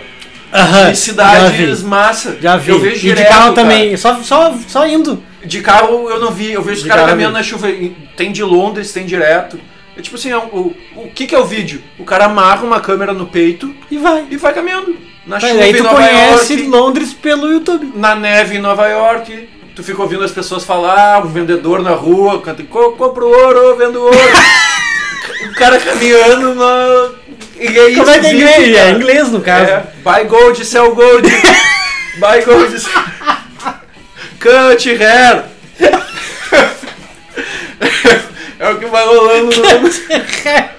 Aham, 0.52 0.92
de 0.92 0.98
cidades 0.98 1.80
já 1.82 1.88
massa. 1.88 2.38
Já 2.42 2.58
vi. 2.58 2.72
Eu 2.72 2.80
vejo 2.80 2.96
e 2.96 3.00
direto, 3.00 3.18
de 3.20 3.30
carro 3.30 3.54
cara. 3.54 3.56
também, 3.56 3.96
só, 3.98 4.16
só, 4.24 4.56
só 4.68 4.88
indo. 4.88 5.24
De 5.46 5.62
carro 5.62 6.10
eu 6.10 6.20
não 6.20 6.32
vi, 6.32 6.52
eu 6.52 6.62
vejo 6.64 6.82
os 6.82 6.88
caras 6.88 7.06
caminhando 7.06 7.34
na 7.34 7.44
chuva. 7.44 7.68
Tem 8.18 8.32
de 8.32 8.44
Londres, 8.44 8.92
tem 8.92 9.06
direto. 9.06 9.60
É 9.96 10.02
tipo 10.02 10.16
assim, 10.16 10.32
é 10.32 10.38
um- 10.38 10.48
o, 10.48 10.76
o 10.96 11.12
que, 11.14 11.28
que 11.28 11.36
é 11.36 11.40
o 11.40 11.46
vídeo? 11.46 11.82
O 12.00 12.04
cara 12.06 12.26
amarra 12.26 12.64
uma 12.66 12.80
câmera 12.80 13.14
no 13.14 13.28
peito 13.28 13.74
E 13.92 13.98
vai. 13.98 14.26
e 14.32 14.38
vai 14.38 14.54
caminhando. 14.54 14.96
Na 15.30 15.36
Mas 15.40 15.44
chuva 15.52 15.64
aí 15.64 15.70
em 15.70 15.76
tu 15.76 15.84
Nova 15.84 15.96
conhece 15.96 16.54
York, 16.56 16.68
Londres 16.70 17.14
pelo 17.14 17.52
YouTube. 17.52 17.92
na 17.96 18.16
neve 18.16 18.56
em 18.58 18.60
Nova 18.60 18.88
York. 18.88 19.48
Tu 19.76 19.84
fica 19.84 20.02
ouvindo 20.02 20.24
as 20.24 20.32
pessoas 20.32 20.64
falar, 20.66 21.24
um 21.24 21.30
vendedor 21.30 21.84
na 21.84 21.92
rua, 21.92 22.42
canta, 22.42 22.64
"Co- 22.64 22.94
compro 22.94 23.28
ouro, 23.30 23.78
vendo 23.78 24.02
ouro. 24.02 24.18
o 25.48 25.54
cara 25.54 25.80
caminhando 25.80 26.56
na. 26.56 27.12
E 27.60 27.68
é 27.68 27.96
Como 27.96 28.10
é 28.10 28.20
que 28.20 28.26
é 28.26 28.34
inglês? 28.34 28.70
É 28.70 28.80
cara. 28.80 28.90
inglês, 28.92 29.32
no 29.32 29.40
caso. 29.42 29.70
É, 29.72 29.84
buy 30.04 30.24
gold, 30.26 30.66
sell 30.66 30.96
gold. 30.96 31.30
buy 32.18 32.42
gold, 32.44 32.80
sell... 32.80 32.92
Cut 34.40 34.90
hair. 34.96 35.44
é 38.60 38.70
o 38.70 38.80
que 38.80 38.86
vai 38.88 39.06
rolando 39.06 39.56
no... 39.56 40.79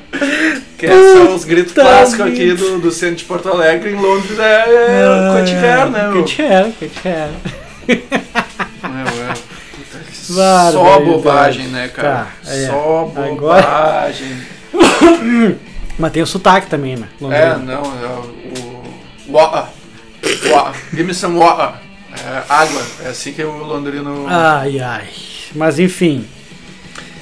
Que 0.79 0.89
são 0.89 1.35
os 1.35 1.45
gritos 1.45 1.73
clássicos 1.73 2.27
aqui 2.27 2.53
do, 2.53 2.79
do 2.79 2.91
centro 2.91 3.17
de 3.17 3.25
Porto 3.25 3.49
Alegre. 3.49 3.91
Em 3.93 3.97
Londres 3.97 4.39
é, 4.39 4.65
é 4.67 5.41
cut 5.41 5.55
hair, 5.55 5.91
né? 5.91 6.09
meu? 6.09 6.23
Cut 6.23 6.43
hair, 6.43 6.73
cut. 6.79 7.09
É, 7.09 7.29
é. 7.89 8.01
Só 10.73 11.01
bobagem, 11.01 11.67
né, 11.69 11.89
cara? 11.89 12.27
Tá, 12.45 12.51
é. 12.51 12.67
Só 12.67 13.13
Agora- 13.15 13.63
bobagem. 13.63 14.37
Mas 15.99 16.13
tem 16.13 16.23
o 16.23 16.27
sotaque 16.27 16.67
também, 16.69 16.97
né? 16.97 17.09
É, 17.21 17.25
Londrino. 17.25 17.59
não, 17.59 17.83
é 17.83 18.07
o. 18.07 19.33
Water. 19.33 19.65
Water. 20.51 20.81
Give 20.91 21.05
me 21.05 21.15
some 21.15 21.39
water. 21.39 21.75
É, 22.13 22.43
água. 22.49 22.83
É 23.05 23.09
assim 23.09 23.33
que 23.33 23.43
o 23.43 23.65
londrino. 23.65 24.27
Ai, 24.29 24.81
ai. 24.81 25.09
Mas 25.55 25.79
enfim. 25.79 26.27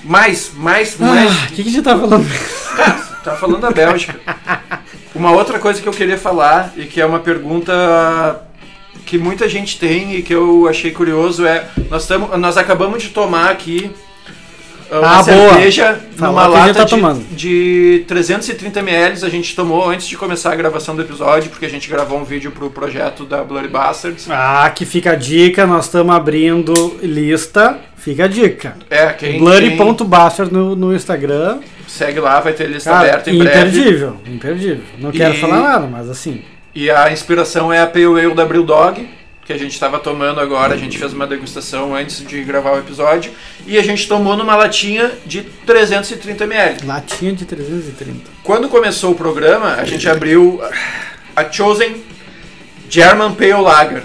Mais, 0.09 0.53
mais, 0.55 0.97
Ah, 0.99 1.05
mais. 1.05 1.31
O 1.45 1.47
que, 1.49 1.63
que 1.63 1.69
a 1.69 1.73
gente 1.73 1.85
tá 1.85 1.99
falando? 1.99 2.27
Cara, 2.77 2.95
tá 3.23 3.37
falando 3.37 3.61
da 3.61 3.71
Bélgica. 3.71 4.19
Uma 5.15 5.33
outra 5.33 5.59
coisa 5.59 5.83
que 5.83 5.87
eu 5.89 5.93
queria 5.93 6.17
falar 6.17 6.73
e 6.77 6.87
que 6.87 6.99
é 6.99 7.05
uma 7.05 7.19
pergunta 7.19 8.43
que 9.05 9.19
muita 9.19 9.47
gente 9.49 9.79
tem 9.79 10.15
e 10.17 10.23
que 10.23 10.35
eu 10.35 10.67
achei 10.67 10.93
curioso 10.93 11.47
é 11.47 11.69
nós, 11.91 12.07
tamo, 12.07 12.35
nós 12.39 12.57
acabamos 12.57 13.03
de 13.03 13.11
tomar 13.11 13.51
aqui 13.51 13.91
uma 14.91 15.19
Ah, 15.19 15.23
boa. 15.23 15.25
cerveja 15.55 16.01
Falar 16.17 16.49
numa 16.49 16.59
lata 16.59 16.75
tá 16.75 16.85
de, 16.85 16.91
tomando. 16.91 17.25
de 17.35 18.05
330 18.09 18.81
ml 18.81 19.25
a 19.25 19.29
gente 19.29 19.55
tomou 19.55 19.89
antes 19.91 20.07
de 20.09 20.17
começar 20.17 20.53
a 20.53 20.57
gravação 20.57 20.95
do 20.97 21.03
episódio 21.03 21.51
porque 21.51 21.67
a 21.67 21.71
gente 21.71 21.89
gravou 21.89 22.19
um 22.19 22.25
vídeo 22.25 22.51
pro 22.51 22.71
projeto 22.71 23.25
da 23.25 23.43
Bloody 23.45 23.69
Bastards. 23.69 24.27
Ah, 24.31 24.71
que 24.75 24.85
fica 24.87 25.13
a 25.13 25.15
dica. 25.15 25.67
Nós 25.67 25.85
estamos 25.87 26.15
abrindo 26.15 26.99
lista. 27.03 27.79
Fica 27.97 28.25
a 28.25 28.29
dica. 28.29 28.77
É, 28.89 29.07
quem, 29.09 29.39
Bloody.bastard 29.39 30.53
no, 30.53 30.75
no 30.77 30.95
Instagram. 30.95 31.59
segue 31.87 32.21
lá 32.21 32.41
vai 32.41 32.53
ter 32.53 32.67
lista 32.69 32.91
Cara, 32.91 33.09
aberta 33.09 33.31
em 33.31 33.39
breve. 33.39 33.59
imperdível. 33.79 34.17
Imperdível. 34.27 34.81
Não 34.99 35.11
quero 35.11 35.35
E- 35.35 35.39
falar 35.41 35.61
nada, 35.61 35.87
mas 35.87 36.09
assim. 36.09 36.43
E 36.75 36.91
a 36.91 37.11
inspiração 37.13 37.73
é 37.73 37.81
a 37.81 37.87
Pale 37.87 38.05
Ale 38.07 38.35
da 38.35 38.45
Brew 38.47 38.63
Dog, 38.63 39.09
que 39.49 39.53
a 39.55 39.59
gente 39.59 39.73
estava 39.73 39.99
tomando 39.99 40.41
agora. 40.41 40.75
A 40.75 40.77
gente 40.77 40.99
fez 40.99 41.15
uma 41.15 41.27
degustação 41.27 41.95
antes 41.95 42.23
de 42.23 42.45
gravar 42.45 42.73
o 42.73 42.79
episódio. 42.81 43.33
E 43.67 43.79
a 43.79 43.83
gente 43.83 44.07
tomou 44.07 44.37
numa 44.37 44.55
latinha 44.55 45.11
de 45.25 45.41
330 45.41 46.45
ml. 46.45 46.85
Latinha 46.85 47.33
de 47.33 47.47
330. 47.47 48.31
Quando 48.45 48.69
começou 48.69 49.13
o 49.13 49.15
programa, 49.15 49.77
a 49.77 49.87
gente 49.87 50.07
abriu 50.07 50.61
a 51.35 51.51
Chosen 51.51 51.97
German 52.91 53.33
Pale 53.33 53.63
Lager. 53.63 54.03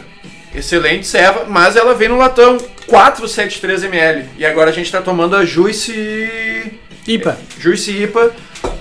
Excelente 0.56 1.06
serva, 1.06 1.44
mas 1.46 1.76
ela 1.76 1.94
vem 1.94 2.08
no 2.08 2.16
latão 2.16 2.58
473 2.88 3.84
ml. 3.84 4.30
E 4.38 4.46
agora 4.46 4.70
a 4.70 4.74
gente 4.74 4.86
está 4.86 5.02
tomando 5.02 5.36
a 5.36 5.44
Juice, 5.44 6.72
Ipa. 7.06 7.38
Juice 7.60 7.92
IPA 7.92 8.32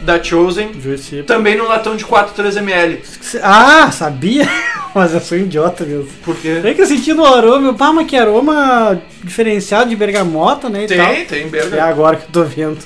da 0.01 0.23
Chosen, 0.23 0.71
também 1.27 1.57
no 1.57 1.66
latão 1.66 1.97
de 1.97 2.05
413 2.05 2.59
ml. 2.59 3.03
Ah, 3.42 3.90
sabia? 3.90 4.49
Mas 4.95 5.14
eu 5.14 5.21
sou 5.21 5.38
idiota 5.38 5.85
mesmo. 5.85 6.09
Por 6.25 6.37
quê? 6.37 6.61
Tem 6.62 6.75
que 6.75 6.83
eu 6.83 6.87
senti 6.87 7.14
no 7.14 7.25
aroma. 7.25 7.73
Pá, 7.73 7.92
mas 7.95 8.07
que 8.07 8.14
aroma 8.14 9.01
diferenciado 9.25 9.88
de 9.88 9.97
bergamota, 9.97 10.68
né? 10.68 10.85
E 10.85 10.87
tal. 10.87 11.07
Tem, 11.07 11.25
tem, 11.25 11.49
Berga. 11.49 11.77
É 11.79 11.81
agora 11.81 12.16
que 12.16 12.25
eu 12.25 12.31
tô 12.31 12.45
vendo. 12.45 12.79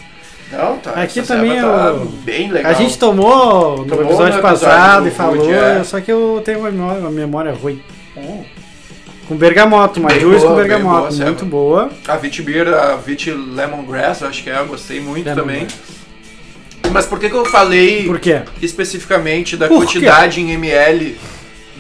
Não, 0.53 0.79
tá. 0.79 0.93
Aqui 0.93 1.23
também 1.23 1.61
tá 1.61 1.95
bem 2.25 2.53
legal. 2.53 2.71
A 2.71 2.75
gente 2.75 2.97
tomou 2.97 3.79
no 3.79 3.85
Tomou 3.87 4.05
episódio 4.05 4.05
no 4.05 4.39
episódio 4.39 4.43
passado 4.43 5.03
do 5.03 5.09
e 5.09 5.11
falou, 5.11 5.37
Food, 5.37 5.53
é. 5.53 5.83
só 5.83 6.01
que 6.01 6.13
eu 6.13 6.41
tenho 6.45 6.61
uma 6.61 6.71
memória, 6.71 7.01
uma 7.01 7.11
memória 7.11 7.53
ruim. 7.53 7.83
Hum. 8.17 8.45
Com 9.27 9.37
bergamoto, 9.37 9.99
uma 9.99 10.11
juice 10.11 10.47
com 10.47 10.55
bem 10.55 10.65
bergamoto, 10.69 11.13
boa, 11.13 11.25
muito 11.25 11.45
boa. 11.45 11.91
A 12.07 12.17
Vit 12.17 12.41
Beer, 12.43 12.73
a 12.73 12.95
Vit 12.95 13.29
Lemongrass, 13.33 14.21
eu 14.21 14.29
acho 14.29 14.45
que 14.45 14.49
é, 14.49 14.61
eu 14.61 14.67
gostei 14.67 15.01
muito 15.01 15.27
Lemon 15.27 15.41
também. 15.41 15.61
Grass. 15.65 15.96
Mas 16.93 17.07
por 17.07 17.19
que, 17.19 17.29
que 17.29 17.35
eu 17.37 17.45
falei 17.45 18.05
Por 18.07 18.19
quê? 18.19 18.41
especificamente 18.63 19.57
da 19.57 19.69
Por 19.69 19.81
quê? 19.87 19.95
quantidade 19.95 20.41
em 20.41 20.53
ml 20.53 21.17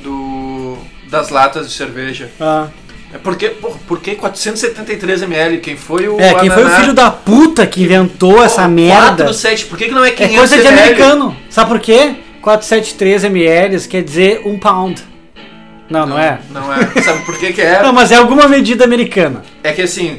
do, 0.03 0.77
das 1.11 1.31
latas 1.31 1.69
de 1.69 1.75
cerveja? 1.75 2.31
Ah. 2.41 2.69
É 3.15 3.19
porque, 3.19 3.49
por, 3.51 3.79
porque 3.87 4.15
473 4.17 5.23
ml? 5.23 5.59
Quem 5.59 5.77
foi 5.77 6.09
o 6.09 6.21
É, 6.21 6.35
quem 6.35 6.51
foi 6.51 6.65
o 6.65 6.67
Ananá? 6.67 6.81
filho 6.81 6.93
da 6.95 7.11
puta 7.11 7.67
que 7.67 7.83
inventou 7.85 8.43
essa 8.45 8.67
merda? 8.69 9.25
47, 9.25 9.67
por 9.67 9.79
que, 9.79 9.87
que 9.87 9.95
não 9.95 10.05
é 10.05 10.09
É 10.09 10.13
500 10.13 10.37
coisa 10.39 10.57
de 10.57 10.63
ml? 10.69 10.81
americano. 10.83 11.37
Sabe 11.49 11.71
por 11.71 11.81
quê? 11.81 12.17
473 12.43 13.25
ml 13.25 13.81
quer 13.89 14.03
dizer 14.03 14.43
um 14.45 14.59
pound. 14.59 15.03
Não, 15.89 16.05
não, 16.05 16.19
é? 16.19 16.41
Não 16.51 16.73
é. 16.73 16.79
Sabe 17.01 17.25
por 17.25 17.39
que 17.39 17.53
que 17.53 17.61
é? 17.61 17.81
Não, 17.81 17.93
mas 17.93 18.11
é 18.11 18.17
alguma 18.17 18.49
medida 18.49 18.85
americana. 18.85 19.43
É 19.63 19.73
que 19.73 19.83
assim... 19.83 20.19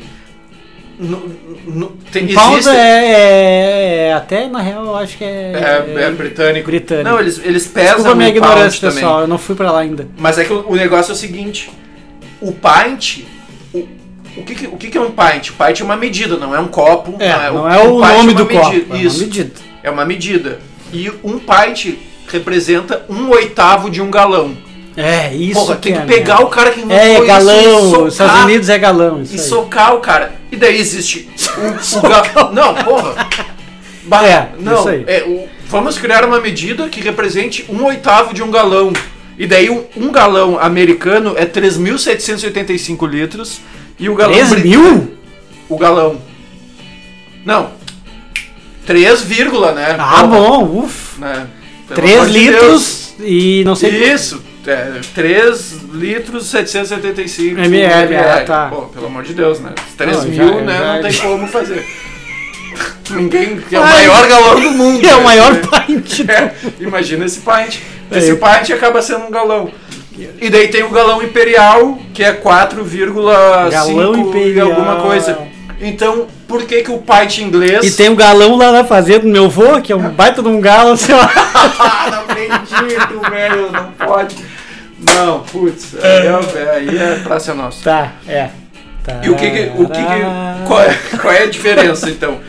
No, 1.00 1.30
no, 1.68 1.88
tem, 2.12 2.28
pound 2.34 2.58
existe- 2.58 2.76
é, 2.76 2.80
é- 2.80 4.08
é- 4.10 4.14
Até 4.14 4.48
na 4.48 4.60
real 4.62 4.84
eu 4.86 4.96
acho 4.96 5.16
que 5.18 5.24
é. 5.24 5.86
É, 5.96 6.02
é 6.06 6.12
britânico. 6.12 6.66
britânico. 6.66 7.08
Não, 7.10 7.20
eles, 7.20 7.40
eles 7.44 7.68
pesam 7.68 7.88
Desculpa 7.98 8.12
a 8.12 8.16
minha 8.16 8.30
ignorância, 8.30 8.82
também. 8.82 8.96
pessoal. 8.96 9.22
Eu 9.22 9.28
não 9.28 9.38
fui 9.38 9.56
pra 9.56 9.72
lá 9.72 9.82
ainda. 9.82 10.08
Mas 10.18 10.40
é 10.40 10.44
que 10.44 10.52
o, 10.52 10.68
o 10.70 10.76
negócio 10.76 11.12
é 11.12 11.14
o 11.14 11.18
seguinte: 11.18 11.70
o 12.42 12.52
pint. 12.52 13.26
O, 13.74 13.88
o, 14.38 14.44
que, 14.44 14.56
que- 14.56 14.68
o 14.68 14.76
que, 14.78 14.90
que 14.90 14.98
é 14.98 15.02
um 15.02 15.12
pint? 15.12 15.50
O 15.52 15.54
pint 15.54 15.82
é 15.82 15.84
uma 15.84 15.96
medida, 15.96 16.36
não 16.36 16.56
é 16.56 16.60
um 16.60 16.68
copo. 16.68 17.16
É, 17.22 17.50
não 17.52 17.70
é 17.70 17.78
o 17.78 18.00
pint 18.02 18.08
nome 18.18 18.32
uma 18.32 18.34
do 18.34 18.46
copo. 18.48 18.66
medida, 18.70 18.86
É 18.90 18.96
uma 18.96 19.04
Isso, 19.04 19.20
medida. 19.20 19.52
é 19.84 19.92
uma 19.92 20.06
medida. 20.06 20.60
E 20.92 21.12
um 21.24 21.38
pint 21.38 21.94
representa 22.28 23.06
um 23.08 23.30
oitavo 23.30 23.90
de 23.90 24.02
um 24.02 24.10
galão. 24.10 24.58
É, 24.98 25.32
isso. 25.34 25.54
Porra, 25.60 25.76
tem 25.76 25.94
é 25.94 25.96
que 25.98 26.02
a 26.02 26.06
pegar 26.08 26.34
merda. 26.38 26.46
o 26.46 26.50
cara 26.50 26.72
que 26.72 26.80
inventou 26.82 26.98
É, 27.06 27.14
isso 27.14 27.26
galão. 27.26 27.78
Os 27.84 27.90
socar, 27.92 28.08
Estados 28.08 28.44
Unidos 28.46 28.70
é 28.70 28.78
galão. 28.80 29.22
Isso 29.22 29.36
E 29.36 29.40
socar 29.40 29.94
o 29.96 30.00
cara. 30.00 30.36
E 30.52 30.56
daí 30.56 30.80
existe 30.80 31.30
o, 31.58 31.98
o 31.98 32.02
galão. 32.02 32.52
Não, 32.54 32.74
porra. 32.76 33.28
Ba- 34.06 34.28
É, 34.28 34.50
não, 34.60 34.74
isso 34.80 34.90
é, 35.08 35.24
o- 35.28 35.48
vamos 35.68 35.98
criar 36.00 36.26
uma 36.26 36.40
medida 36.40 36.90
que 36.90 37.00
represente 37.00 37.64
um 37.70 37.84
oitavo 37.86 38.34
de 38.34 38.42
um 38.42 38.50
galão. 38.50 38.92
E 39.38 39.46
daí 39.46 39.70
um, 39.70 39.84
um 39.96 40.12
galão 40.12 40.58
americano 40.60 41.36
é 41.38 41.46
3.785 41.46 43.08
litros. 43.08 43.62
E 44.00 44.10
o 44.10 44.16
galão. 44.16 44.34
3 44.34 44.50
bri- 44.50 44.64
mil? 44.70 45.14
O 45.70 45.78
galão. 45.78 46.20
Não. 47.46 47.70
3, 48.86 49.22
vírgula, 49.22 49.74
né? 49.74 49.96
Ah, 50.00 50.24
Porra, 50.24 50.28
bom. 50.28 50.84
Uf. 50.86 51.20
Né? 51.20 51.48
Pelo 51.88 52.02
3 52.02 52.16
amor 52.16 52.28
de 52.30 52.34
litros 52.40 53.14
e 53.20 53.64
não 53.66 53.76
sei 53.76 54.14
Isso, 54.14 54.42
é, 54.68 55.00
3 55.16 55.72
litros 55.94 56.48
775 56.48 57.60
ML, 57.62 58.16
ah, 58.16 58.44
tá. 58.46 58.68
Pô, 58.70 58.82
pelo 58.84 59.08
amor 59.08 59.24
de 59.24 59.34
Deus, 59.34 59.60
né? 59.60 59.72
3 59.98 60.18
Não, 60.18 60.26
mil, 60.26 60.36
já- 60.38 60.62
né? 60.62 60.78
já- 60.78 60.94
Não 60.96 61.02
tem 61.10 61.14
como 61.22 61.48
fazer. 61.48 61.86
Ninguém. 63.10 63.60
É 63.72 63.80
o 63.80 63.84
Ai. 63.84 64.08
maior 64.08 64.28
galão 64.28 64.60
do 64.60 64.72
mundo. 64.72 65.08
É 65.08 65.14
o 65.16 65.18
né? 65.20 65.24
maior 65.24 65.56
pint. 65.56 66.20
É, 66.30 66.54
imagina 66.80 67.26
esse 67.26 67.40
pint. 67.40 67.80
É, 68.12 68.18
Esse 68.18 68.36
pint 68.36 68.72
acaba 68.72 69.02
sendo 69.02 69.26
um 69.26 69.32
galão. 69.32 69.72
E 70.42 70.50
daí 70.50 70.68
tem 70.70 70.84
o 70.84 70.90
galão 70.90 71.22
imperial, 71.22 71.98
que 72.14 72.24
é 72.24 72.34
4,5 72.34 73.70
Galão 73.72 74.16
e 74.16 74.20
imperial. 74.22 74.72
alguma 74.72 74.96
coisa. 74.98 75.38
Então, 75.80 76.28
por 76.48 76.66
que 76.66 76.82
que 76.82 76.92
o 76.92 77.00
pint 77.00 77.40
inglês... 77.40 77.86
E 77.86 77.92
tem 77.96 78.10
um 78.10 78.16
galão 78.16 78.58
lá 78.58 78.72
na 78.72 78.84
fazenda 78.84 79.20
do 79.20 79.28
meu 79.28 79.46
avô, 79.46 79.80
que 79.82 79.92
é 79.92 79.96
um 79.96 80.10
baita 80.12 80.42
de 80.42 80.48
um 80.48 80.60
galo, 80.60 80.92
ó. 80.92 81.30
Ah, 81.80 82.10
não 82.12 82.22
acredito, 82.22 83.30
velho, 83.30 83.72
não 83.72 83.92
pode. 83.92 84.36
Não, 85.00 85.42
putz, 85.42 85.96
aí 86.02 86.26
é, 86.26 86.70
aí 86.72 86.98
é 86.98 87.20
pra 87.24 87.40
ser 87.40 87.54
nosso. 87.54 87.84
Tá, 87.84 88.14
é. 88.28 88.50
Tá. 89.04 89.22
E 89.24 89.30
o 89.30 89.36
que 89.36 89.52
que, 89.52 89.72
o 89.76 89.88
que, 89.88 90.04
que 90.04 90.68
qual, 90.68 90.82
é, 90.82 90.98
qual 91.22 91.34
é 91.34 91.44
a 91.44 91.50
diferença 91.50 92.10
então? 92.10 92.40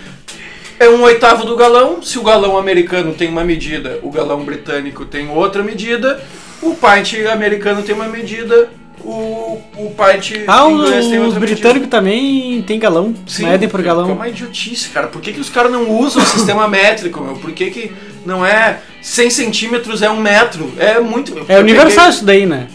É 0.81 0.89
um 0.89 1.03
oitavo 1.03 1.45
do 1.45 1.57
galão. 1.57 2.03
Se 2.03 2.19
o 2.19 2.23
galão 2.23 2.57
americano 2.57 3.13
tem 3.13 3.29
uma 3.29 3.45
medida, 3.45 3.99
o 4.03 4.11
galão 4.11 4.45
britânico 4.45 5.05
tem 5.05 5.29
outra 5.29 5.63
medida. 5.63 6.21
O 6.63 6.75
pint 6.75 7.27
americano 7.31 7.83
tem 7.83 7.95
uma 7.95 8.09
medida, 8.09 8.71
o, 9.05 9.61
o 9.77 9.91
pint 9.97 10.45
Ah, 10.47 10.69
inglês 10.69 11.07
tem 11.09 11.19
os 11.19 11.25
outra 11.27 11.41
britânicos 11.41 11.89
também 11.89 12.63
tem 12.63 12.79
galão. 12.79 13.15
Sim, 13.27 13.45
medem 13.47 13.69
por 13.69 13.81
É 13.81 13.83
galão. 13.83 14.13
uma 14.13 14.29
idiotice, 14.29 14.89
cara. 14.91 15.07
Por 15.09 15.21
que, 15.21 15.33
que 15.33 15.41
os 15.41 15.49
caras 15.51 15.71
não 15.73 15.91
usam 15.91 16.23
o 16.23 16.27
sistema 16.27 16.67
métrico, 16.69 17.21
meu? 17.23 17.35
Por 17.35 17.53
que, 17.53 17.71
que 17.71 17.93
não 18.27 18.45
é 18.45 18.79
100 19.03 19.31
centímetros 19.31 20.03
é 20.03 20.11
um 20.11 20.21
metro? 20.21 20.73
É 20.79 20.99
muito. 21.01 21.33
É 21.49 21.59
universal 21.59 22.05
peguei- 22.05 22.11
isso 22.11 22.25
daí, 22.25 22.47
né? 22.47 22.67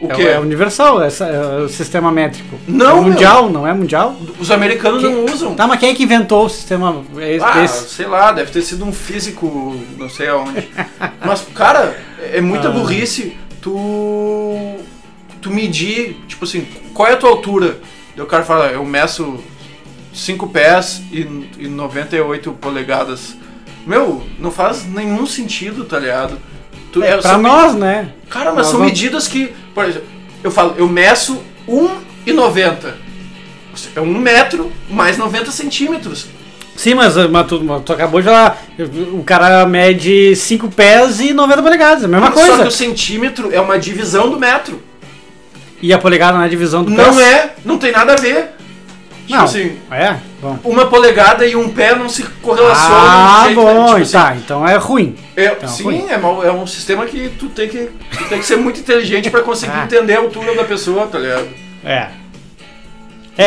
O 0.00 0.10
É- 0.10 0.14
quê? 0.16 0.22
É, 0.22 0.38
universal 0.40 1.00
essa, 1.00 1.26
é 1.26 1.58
o 1.60 1.68
sistema 1.68 2.10
métrico. 2.10 2.58
Não, 2.66 2.90
É 2.90 2.94
meu. 2.94 3.02
mundial, 3.04 3.48
não 3.48 3.64
é 3.64 3.72
mundial? 3.72 4.16
Os 4.40 4.50
americanos 4.50 5.00
Que- 5.00 5.08
não 5.08 5.24
usam. 5.26 5.54
Tá, 5.54 5.64
mas 5.68 5.78
quem 5.78 5.90
é 5.90 5.94
que 5.94 6.02
inventou 6.02 6.46
o 6.46 6.48
sistema 6.48 7.04
esse? 7.20 7.44
Ah, 7.44 7.66
sei 7.68 8.06
lá, 8.06 8.32
deve 8.32 8.50
ter 8.50 8.62
sido 8.62 8.84
um 8.84 8.92
físico, 8.92 9.76
não 9.96 10.08
sei 10.08 10.26
aonde. 10.28 10.68
Mas, 11.24 11.46
cara, 11.54 11.96
é 12.32 12.40
muita 12.40 12.66
Ah. 12.66 12.72
burrice 12.72 13.36
tu. 13.60 14.76
Tu 15.42 15.50
medir, 15.50 16.16
tipo 16.26 16.44
assim, 16.46 16.66
qual 16.94 17.08
é 17.08 17.12
a 17.12 17.16
tua 17.16 17.28
altura? 17.30 17.80
Daí 18.16 18.24
o 18.24 18.28
cara 18.28 18.42
fala, 18.44 18.66
eu 18.68 18.84
meço 18.84 19.38
5 20.14 20.46
pés 20.48 21.02
e, 21.12 21.20
e 21.58 21.68
98 21.68 22.52
polegadas. 22.52 23.36
Meu, 23.86 24.22
não 24.38 24.50
faz 24.50 24.86
nenhum 24.86 25.26
sentido, 25.26 25.84
tá 25.84 25.98
ligado? 25.98 26.38
Tu, 26.92 27.02
É, 27.02 27.10
é, 27.10 27.16
pra 27.16 27.36
nós, 27.38 27.74
né? 27.74 28.10
Cara, 28.30 28.46
mas 28.52 28.58
Nós 28.58 28.66
são 28.68 28.78
não- 28.78 28.86
medidas 28.86 29.26
que, 29.26 29.52
por 29.74 29.84
exemplo, 29.84 30.06
eu 30.44 30.50
falo, 30.50 30.74
eu 30.78 30.88
meço 30.88 31.42
1,90. 32.26 32.94
É 33.96 34.00
um 34.00 34.18
metro 34.18 34.70
mais 34.90 35.16
90 35.16 35.50
centímetros. 35.50 36.26
Sim, 36.76 36.94
mas, 36.94 37.14
mas 37.30 37.46
tu, 37.46 37.62
mas 37.64 37.82
tu 37.82 37.92
acabou 37.92 38.20
de 38.20 38.26
falar. 38.26 38.62
O 39.12 39.22
cara 39.24 39.64
mede 39.66 40.34
5 40.36 40.68
pés 40.70 41.20
e 41.20 41.32
90 41.32 41.62
polegadas. 41.62 42.02
É 42.02 42.06
a 42.06 42.08
mesma 42.08 42.26
Só 42.32 42.32
que 42.40 42.46
coisa. 42.48 42.68
o 42.68 42.70
centímetro 42.70 43.50
é 43.52 43.60
uma 43.60 43.78
divisão 43.78 44.30
do 44.30 44.38
metro. 44.38 44.82
E 45.82 45.92
a 45.92 45.98
polegada 45.98 46.38
na 46.38 46.46
divisão 46.48 46.84
do 46.84 46.90
Não 46.90 47.20
é, 47.20 47.50
não 47.64 47.76
tem 47.76 47.90
nada 47.92 48.12
a 48.12 48.16
ver. 48.16 48.50
Tipo 49.26 49.38
Não. 49.38 49.44
assim, 49.44 49.76
É? 49.90 50.16
Bom. 50.40 50.58
uma 50.64 50.86
polegada 50.86 51.46
e 51.46 51.54
um 51.54 51.68
pé 51.68 51.94
não 51.94 52.08
se 52.08 52.22
correlacionam 52.42 52.96
Ah, 52.98 53.42
jeito 53.46 53.60
bom, 53.60 53.86
tipo 53.86 53.96
assim, 53.98 54.12
tá. 54.12 54.34
Então 54.36 54.66
é 54.68 54.76
ruim. 54.76 55.16
É, 55.36 55.46
Então, 55.46 55.68
sim, 55.68 55.82
ruim. 55.84 56.06
é, 56.08 56.16
mal- 56.18 56.44
é 56.44 56.50
um 56.52 56.66
sistema 56.66 57.06
que 57.06 57.28
tu 57.38 57.48
tem 57.48 57.68
que, 57.68 57.88
tu 58.10 58.24
tem 58.28 58.38
que 58.40 58.44
ser 58.46 58.56
muito 58.56 58.80
inteligente 58.80 59.30
pra 59.30 59.40
conseguir 59.42 59.72
Ah. 59.76 59.84
entender 59.84 60.14
a 60.14 60.18
altura 60.18 60.54
da 60.56 60.64
pessoa, 60.64 61.06
tá 61.06 61.18
ligado? 61.18 61.48
É. 61.84 62.08
É, 63.38 63.44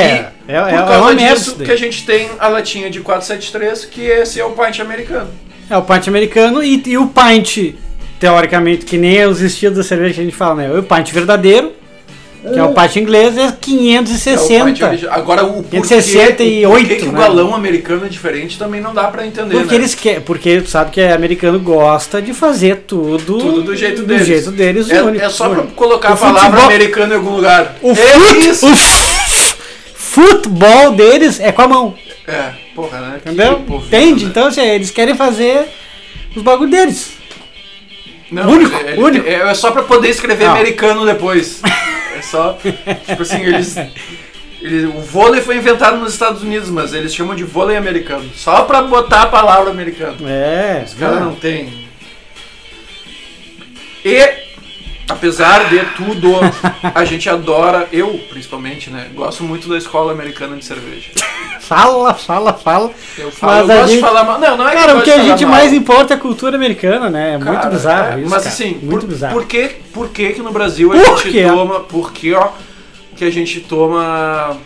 E 0.48 0.52
é, 0.52 0.56
é, 0.56 0.62
Por 0.62 0.70
é 0.70 0.78
causa 0.86 1.14
merda 1.14 1.36
disso 1.36 1.56
que 1.58 1.72
a 1.72 1.76
gente 1.76 2.06
tem 2.06 2.30
a 2.40 2.48
latinha 2.48 2.90
de 2.90 3.02
473, 3.02 3.86
que 3.86 4.02
esse 4.02 4.40
é 4.40 4.46
o 4.46 4.52
pint 4.52 4.80
americano. 4.80 5.30
É 5.70 5.78
o 5.78 5.82
pint 5.84 6.08
americano 6.08 6.64
e, 6.64 6.82
e 6.88 6.98
o 6.98 7.08
pint, 7.08 7.76
teoricamente, 8.20 8.86
que 8.86 8.98
nem 8.98 9.26
os 9.26 9.42
estilos 9.42 9.78
da 9.78 9.84
cerveja 9.84 10.16
que 10.16 10.22
a 10.22 10.24
gente 10.24 10.36
fala, 10.36 10.56
né? 10.56 10.72
O 10.80 10.82
pint 10.82 11.12
verdadeiro, 11.12 11.72
que 12.54 12.60
é 12.60 12.64
o 12.64 12.74
pint 12.74 12.96
inglês, 12.98 13.38
é 13.38 13.44
É 13.44 13.48
o 13.48 13.54
560. 13.54 14.66
pint 14.66 14.82
original. 14.82 15.14
Agora 15.14 15.44
o 15.46 15.64
porquê, 15.64 15.78
568, 15.82 16.68
o 16.68 16.72
porquê 16.72 16.96
que 16.96 17.06
o 17.08 17.12
né? 17.12 17.20
galão 17.20 17.56
americano 17.56 18.06
é 18.06 18.10
diferente 18.10 18.58
também 18.58 18.82
não 18.82 18.94
dá 18.94 19.06
pra 19.06 19.26
entender, 19.26 19.56
Porque 19.56 19.72
né? 19.76 19.82
eles 19.82 19.96
querem, 19.96 20.22
porque 20.22 20.62
tu 20.62 20.70
sabe 20.70 20.92
que 20.92 21.02
é 21.02 21.14
americano 21.14 21.60
gosta 21.60 22.22
de 22.22 22.34
fazer 22.34 22.84
tudo, 22.88 23.38
Tudo 23.38 23.62
do 23.64 23.76
jeito 23.76 24.02
do 24.02 24.08
deles. 24.08 24.28
jeito 24.28 24.52
deles 24.52 24.90
É, 24.90 25.02
único, 25.02 25.24
é 25.26 25.30
só 25.30 25.50
pra 25.50 25.60
único. 25.62 25.74
colocar 25.76 26.12
O 26.12 26.14
a 26.14 26.18
palavra 26.18 26.42
futebol- 26.44 26.66
americano 26.66 27.14
em 27.14 27.18
algum 27.18 27.36
lugar. 27.36 27.76
O, 27.82 27.92
é 27.92 27.96
fut- 27.96 28.66
o 28.66 29.96
futebol 29.98 30.92
deles 30.92 31.40
é 31.40 31.52
com 31.52 31.62
a 31.62 31.68
mão, 31.68 31.94
É, 32.28 32.50
porra, 32.76 33.00
né? 33.00 33.20
Que 33.24 33.30
entendeu? 33.32 33.62
Entende? 33.70 34.26
né? 34.26 34.32
Então 34.32 34.48
assim, 34.48 34.62
eles 34.62 34.92
querem 34.92 35.16
fazer 35.16 35.66
os 36.36 36.42
bagulho 36.42 36.70
deles. 36.72 37.12
Não, 38.32 38.50
único, 38.50 38.76
é, 38.76 38.96
único. 38.96 39.28
É, 39.28 39.34
é 39.50 39.54
só 39.54 39.72
pra 39.72 39.84
poder 39.84 40.10
escrever 40.10 40.46
Não. 40.46 40.54
americano 40.54 41.06
depois. 41.06 41.62
É 42.18 42.22
só. 42.22 42.58
tipo 43.08 43.22
assim, 43.22 43.42
eles. 43.42 43.76
o 44.96 45.02
vôlei 45.02 45.42
foi 45.42 45.58
inventado 45.58 45.98
nos 45.98 46.14
Estados 46.14 46.42
Unidos, 46.42 46.70
mas 46.70 46.94
eles 46.94 47.14
chamam 47.14 47.36
de 47.36 47.44
vôlei 47.44 47.78
americano. 47.78 48.30
Só 48.34 48.64
pra 48.64 48.82
botar 48.82 49.24
a 49.24 49.28
palavra 49.28 49.70
americano. 49.70 50.18
É, 50.28 50.84
Os 50.86 50.94
caras 50.94 51.20
não 51.20 51.36
tem. 51.36 51.86
E, 54.04 54.45
apesar 55.10 55.70
de 55.70 55.80
tudo, 55.96 56.34
a 56.94 57.06
gente 57.06 57.30
adora, 57.30 57.88
eu 57.92 58.20
principalmente, 58.30 58.90
né? 58.90 59.10
Gosto 59.14 59.44
muito 59.44 59.68
da 59.70 59.78
escola 59.78 60.12
americana 60.12 60.56
de 60.58 60.66
cerveja. 60.66 61.12
Fala, 61.62 62.14
fala, 62.14 62.54
fala. 62.54 62.92
Eu 63.18 63.32
falo, 63.32 63.52
Mas 63.54 63.70
eu 63.70 63.76
gosto 63.76 63.88
gente- 63.90 63.96
de 63.96 64.02
falar 64.02 64.24
mal. 64.24 64.40
Não, 64.40 64.58
não 64.58 64.68
é 64.68 64.72
que 64.72 64.78
Cara, 64.78 64.92
eu 64.94 64.98
o 65.00 65.02
que 65.02 65.12
a 65.12 65.24
gente 65.24 65.46
mal. 65.46 65.56
mais 65.56 65.74
importa 65.74 66.14
é 66.14 66.18
a 66.18 66.20
cultura 66.20 66.56
americana, 66.56 67.10
né? 67.10 67.34
É 67.34 67.38
muito 67.38 67.54
Cara, 67.54 67.70
bizarro 67.70 68.18
é, 68.20 68.22
isso. 68.22 68.30
Mas 68.30 68.44
cara. 68.44 68.54
assim, 68.56 68.80
muito 68.82 69.02
por, 69.02 69.08
bizarro. 69.08 69.34
Por 69.34 69.46
que, 69.48 69.68
por 69.94 70.10
que 70.10 70.34
que 70.34 70.42
no 70.42 70.52
Brasil 70.52 70.92
a 70.94 70.96
Por 70.96 71.18
gente 71.24 71.32
quê? 71.32 71.44
toma. 71.44 71.80
Por 71.82 72.12
que, 72.14 72.34
ó, 72.34 72.50
que 73.16 73.26
a 73.26 73.32
gente 73.32 73.62
toma. 73.62 74.58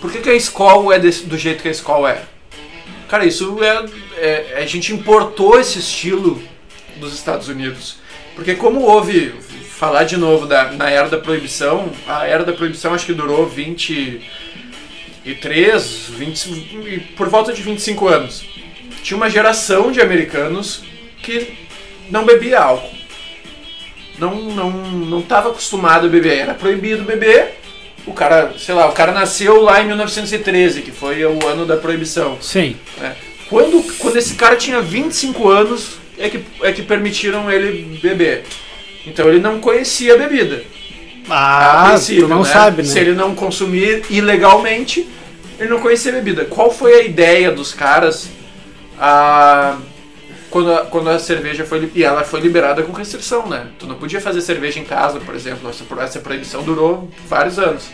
Por 0.00 0.10
que, 0.10 0.18
que 0.18 0.30
a 0.30 0.34
escola 0.34 0.94
é 0.94 0.98
desse- 0.98 1.24
do 1.24 1.38
jeito 1.38 1.62
que 1.62 1.68
a 1.68 1.70
escola 1.70 2.10
é? 2.10 2.22
Cara, 3.08 3.24
isso 3.24 3.58
é, 3.62 3.84
é- 4.16 4.54
A 4.62 4.66
gente 4.66 4.92
importou 4.92 5.58
esse 5.60 5.78
estilo 5.78 6.42
dos 6.96 7.14
Estados 7.14 7.48
Unidos. 7.48 7.98
Porque 8.34 8.54
como 8.54 8.80
houve. 8.80 9.32
Falar 9.76 10.04
de 10.04 10.16
novo 10.16 10.46
da, 10.46 10.70
na 10.72 10.88
era 10.88 11.08
da 11.08 11.18
proibição, 11.18 11.90
a 12.06 12.24
era 12.26 12.44
da 12.44 12.52
proibição 12.52 12.94
acho 12.94 13.06
que 13.06 13.12
durou 13.12 13.44
23, 13.46 16.06
20, 16.10 16.46
e 16.46 17.00
por 17.16 17.28
volta 17.28 17.52
de 17.52 17.60
25 17.60 18.06
anos. 18.06 18.46
Tinha 19.02 19.16
uma 19.16 19.28
geração 19.28 19.90
de 19.90 20.00
americanos 20.00 20.84
que 21.20 21.58
não 22.08 22.24
bebia 22.24 22.60
álcool. 22.60 22.94
Não 24.16 24.42
não 24.42 24.70
não 24.70 25.18
estava 25.18 25.50
acostumado 25.50 26.06
a 26.06 26.08
beber, 26.08 26.38
era 26.38 26.54
proibido 26.54 27.02
beber. 27.02 27.54
O 28.06 28.12
cara, 28.12 28.54
sei 28.56 28.74
lá, 28.74 28.88
o 28.88 28.92
cara 28.92 29.10
nasceu 29.12 29.60
lá 29.60 29.82
em 29.82 29.88
1913, 29.88 30.82
que 30.82 30.92
foi 30.92 31.24
o 31.24 31.44
ano 31.46 31.66
da 31.66 31.76
proibição. 31.76 32.38
Sim. 32.40 32.76
né? 32.98 33.16
Quando, 33.48 33.82
quando 33.98 34.16
esse 34.16 34.34
cara 34.34 34.56
tinha 34.56 34.80
25 34.80 35.48
anos, 35.48 35.98
é 36.18 36.28
que, 36.28 36.44
é 36.62 36.72
que 36.72 36.82
permitiram 36.82 37.50
ele 37.50 37.98
beber. 38.00 38.44
Então 39.06 39.28
ele 39.28 39.40
não 39.40 39.60
conhecia 39.60 40.14
a 40.14 40.18
bebida. 40.18 40.62
a 41.28 41.92
Ah, 41.94 41.98
tu 41.98 42.28
não 42.28 42.42
né? 42.42 42.48
sabe, 42.48 42.82
né? 42.82 42.88
Se 42.88 42.98
ele 42.98 43.12
não 43.14 43.34
consumir 43.34 44.04
ilegalmente, 44.10 45.08
ele 45.58 45.68
não 45.68 45.80
conhecia 45.80 46.12
a 46.12 46.14
bebida. 46.14 46.44
Qual 46.44 46.70
foi 46.70 46.94
a 46.94 47.02
ideia 47.02 47.50
dos 47.50 47.72
caras 47.72 48.30
ah, 48.98 49.78
quando, 50.50 50.72
a, 50.72 50.86
quando 50.86 51.10
a 51.10 51.18
cerveja 51.18 51.64
foi 51.64 51.90
e 51.94 52.04
ela 52.04 52.22
foi 52.24 52.40
liberada 52.40 52.82
com 52.82 52.92
restrição, 52.92 53.48
né? 53.48 53.68
Tu 53.78 53.86
não 53.86 53.96
podia 53.96 54.20
fazer 54.20 54.40
cerveja 54.40 54.78
em 54.78 54.84
casa, 54.84 55.18
por 55.20 55.34
exemplo. 55.34 55.68
Essa, 55.68 55.84
essa 56.00 56.20
proibição 56.20 56.62
durou 56.62 57.10
vários 57.28 57.58
anos. 57.58 57.88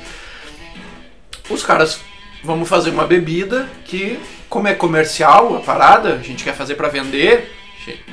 Os 1.49 1.63
caras, 1.63 2.01
vamos 2.45 2.69
fazer 2.69 2.91
uma 2.91 3.07
bebida 3.07 3.69
que, 3.85 4.21
como 4.49 4.69
é 4.69 4.75
comercial 4.75 5.57
a 5.57 5.61
parada, 5.61 6.15
a 6.15 6.23
gente 6.23 6.45
quer 6.45 6.55
fazer 6.55 6.75
pra 6.75 6.89
vender. 6.89 7.51
gente, 7.85 8.05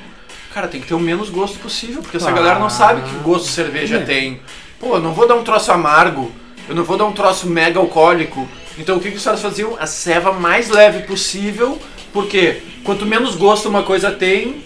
Cara, 0.58 0.68
tem 0.68 0.82
que 0.82 0.88
ter 0.88 0.96
o 0.96 1.00
menos 1.00 1.30
gosto 1.30 1.60
possível, 1.60 2.02
porque 2.02 2.18
essa 2.18 2.30
Ah. 2.30 2.34
galera 2.34 2.58
não 2.58 2.68
sabe 2.68 3.04
que 3.04 3.16
gosto 3.20 3.46
de 3.46 3.52
cerveja 3.52 3.98
É. 3.98 4.00
tem. 4.00 4.40
Pô, 4.80 4.96
eu 4.96 5.00
não 5.00 5.14
vou 5.14 5.28
dar 5.28 5.36
um 5.36 5.44
troço 5.44 5.72
amargo, 5.72 6.32
eu 6.68 6.74
não 6.74 6.84
vou 6.84 6.98
dar 6.98 7.06
um 7.06 7.12
troço 7.12 7.46
mega 7.48 7.80
alcoólico. 7.80 8.50
Então 8.76 8.98
o 8.98 9.00
que, 9.00 9.12
que 9.12 9.18
os 9.18 9.24
caras 9.24 9.40
faziam? 9.40 9.78
A 9.80 9.86
ceva 9.86 10.32
mais 10.34 10.68
leve 10.70 11.04
possível, 11.04 11.80
porque 12.12 12.58
quanto 12.84 13.06
menos 13.06 13.36
gosto 13.36 13.70
uma 13.70 13.84
coisa 13.84 14.10
tem, 14.10 14.64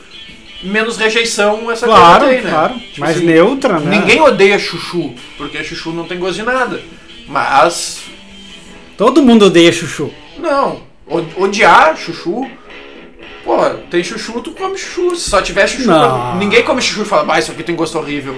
menos 0.64 0.96
rejeição 0.96 1.70
essa 1.70 1.86
Claro, 1.88 2.24
coisa 2.24 2.36
tem, 2.36 2.44
né? 2.46 2.50
claro. 2.52 2.74
Tipo 2.80 3.00
Mais 3.02 3.18
assim, 3.18 3.26
neutra, 3.26 3.78
né? 3.82 3.90
Ninguém 4.00 4.22
odeia 4.22 4.58
chuchu, 4.58 5.14
porque 5.38 5.62
chuchu 5.62 5.92
não 5.92 6.06
tem 6.06 6.18
gosto 6.18 6.36
de 6.36 6.44
nada. 6.44 6.80
Mas, 7.28 8.00
Todo 8.98 9.22
mundo 9.22 9.48
odeia 9.48 9.74
chuchu. 9.74 10.10
não, 10.38 10.84
odiar 11.36 11.98
chuchu. 11.98 12.50
Pô, 13.44 13.58
tem 13.90 14.04
chuchu, 14.04 14.40
tu 14.42 14.52
come 14.52 14.78
chuchu. 14.78 15.16
Se 15.16 15.30
só 15.30 15.42
tiver 15.42 15.68
chuchu, 15.68 15.88
Não. 15.88 16.36
ninguém 16.38 16.64
come 16.64 16.82
chuchu 16.82 17.02
e 17.02 17.06
fala, 17.06 17.24
bah, 17.24 17.40
isso 17.40 17.52
aqui 17.52 17.64
tem 17.64 17.76
gosto 17.76 17.98
horrível. 17.98 18.36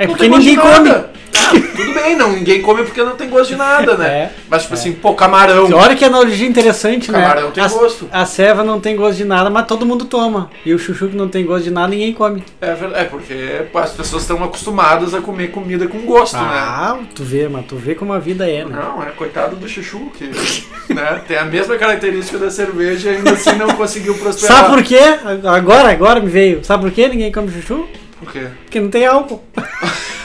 É 0.00 0.06
Não 0.06 0.14
porque 0.14 0.30
ninguém 0.30 0.56
come. 0.56 0.90
Ah, 0.90 1.50
tudo 1.76 1.92
bem, 1.92 2.16
não, 2.16 2.32
ninguém 2.32 2.62
come 2.62 2.84
porque 2.84 3.02
não 3.02 3.16
tem 3.16 3.28
gosto 3.28 3.50
de 3.50 3.56
nada, 3.56 3.96
né? 3.98 4.10
É, 4.10 4.30
Mas, 4.48 4.62
tipo 4.62 4.74
assim, 4.74 4.92
pô, 4.92 5.14
camarão. 5.14 5.70
Olha 5.72 5.94
que 5.94 6.04
analogia 6.04 6.48
interessante, 6.48 7.12
né? 7.12 7.20
Camarão 7.20 7.50
tem 7.50 7.62
a, 7.62 7.68
gosto. 7.68 8.08
A 8.10 8.24
ceva 8.24 8.64
não 8.64 8.80
tem 8.80 8.96
gosto 8.96 9.18
de 9.18 9.24
nada, 9.24 9.50
mas 9.50 9.66
todo 9.66 9.84
mundo 9.86 10.06
toma. 10.06 10.50
E 10.64 10.72
o 10.72 10.78
chuchu 10.78 11.08
que 11.08 11.16
não 11.16 11.28
tem 11.28 11.44
gosto 11.44 11.64
de 11.64 11.70
nada, 11.70 11.88
ninguém 11.88 12.14
come. 12.14 12.42
É, 12.60 12.76
é 12.94 13.04
porque 13.04 13.66
as 13.74 13.92
pessoas 13.92 14.22
estão 14.22 14.42
acostumadas 14.42 15.14
a 15.14 15.20
comer 15.20 15.50
comida 15.50 15.86
com 15.86 15.98
gosto, 16.00 16.36
né? 16.36 16.42
Ah, 16.42 16.98
tu 17.14 17.22
vê, 17.22 17.46
mas 17.46 17.66
tu 17.66 17.76
vê 17.76 17.94
como 17.94 18.12
a 18.12 18.18
vida 18.18 18.48
é, 18.48 18.64
né? 18.64 18.76
Não, 18.82 19.02
é 19.02 19.10
coitado 19.10 19.54
do 19.54 19.68
chuchu, 19.68 20.10
que 20.16 20.30
né, 20.92 21.22
tem 21.28 21.36
a 21.36 21.44
mesma 21.44 21.76
característica 21.76 22.38
da 22.38 22.50
cerveja 22.50 23.10
e 23.10 23.16
ainda 23.16 23.32
assim 23.32 23.52
não 23.52 23.68
conseguiu 23.68 24.14
prosperar. 24.14 24.56
Sabe 24.56 24.74
por 24.74 24.82
quê? 24.82 25.00
Agora, 25.44 25.90
agora 25.90 26.20
me 26.20 26.28
veio. 26.28 26.64
Sabe 26.64 26.84
por 26.84 26.92
quê 26.92 27.06
ninguém 27.06 27.30
come 27.30 27.52
chuchu? 27.52 27.86
Por 28.20 28.30
quê? 28.32 28.46
Porque 28.64 28.80
não 28.80 28.90
tem 28.90 29.06
álcool. 29.06 29.42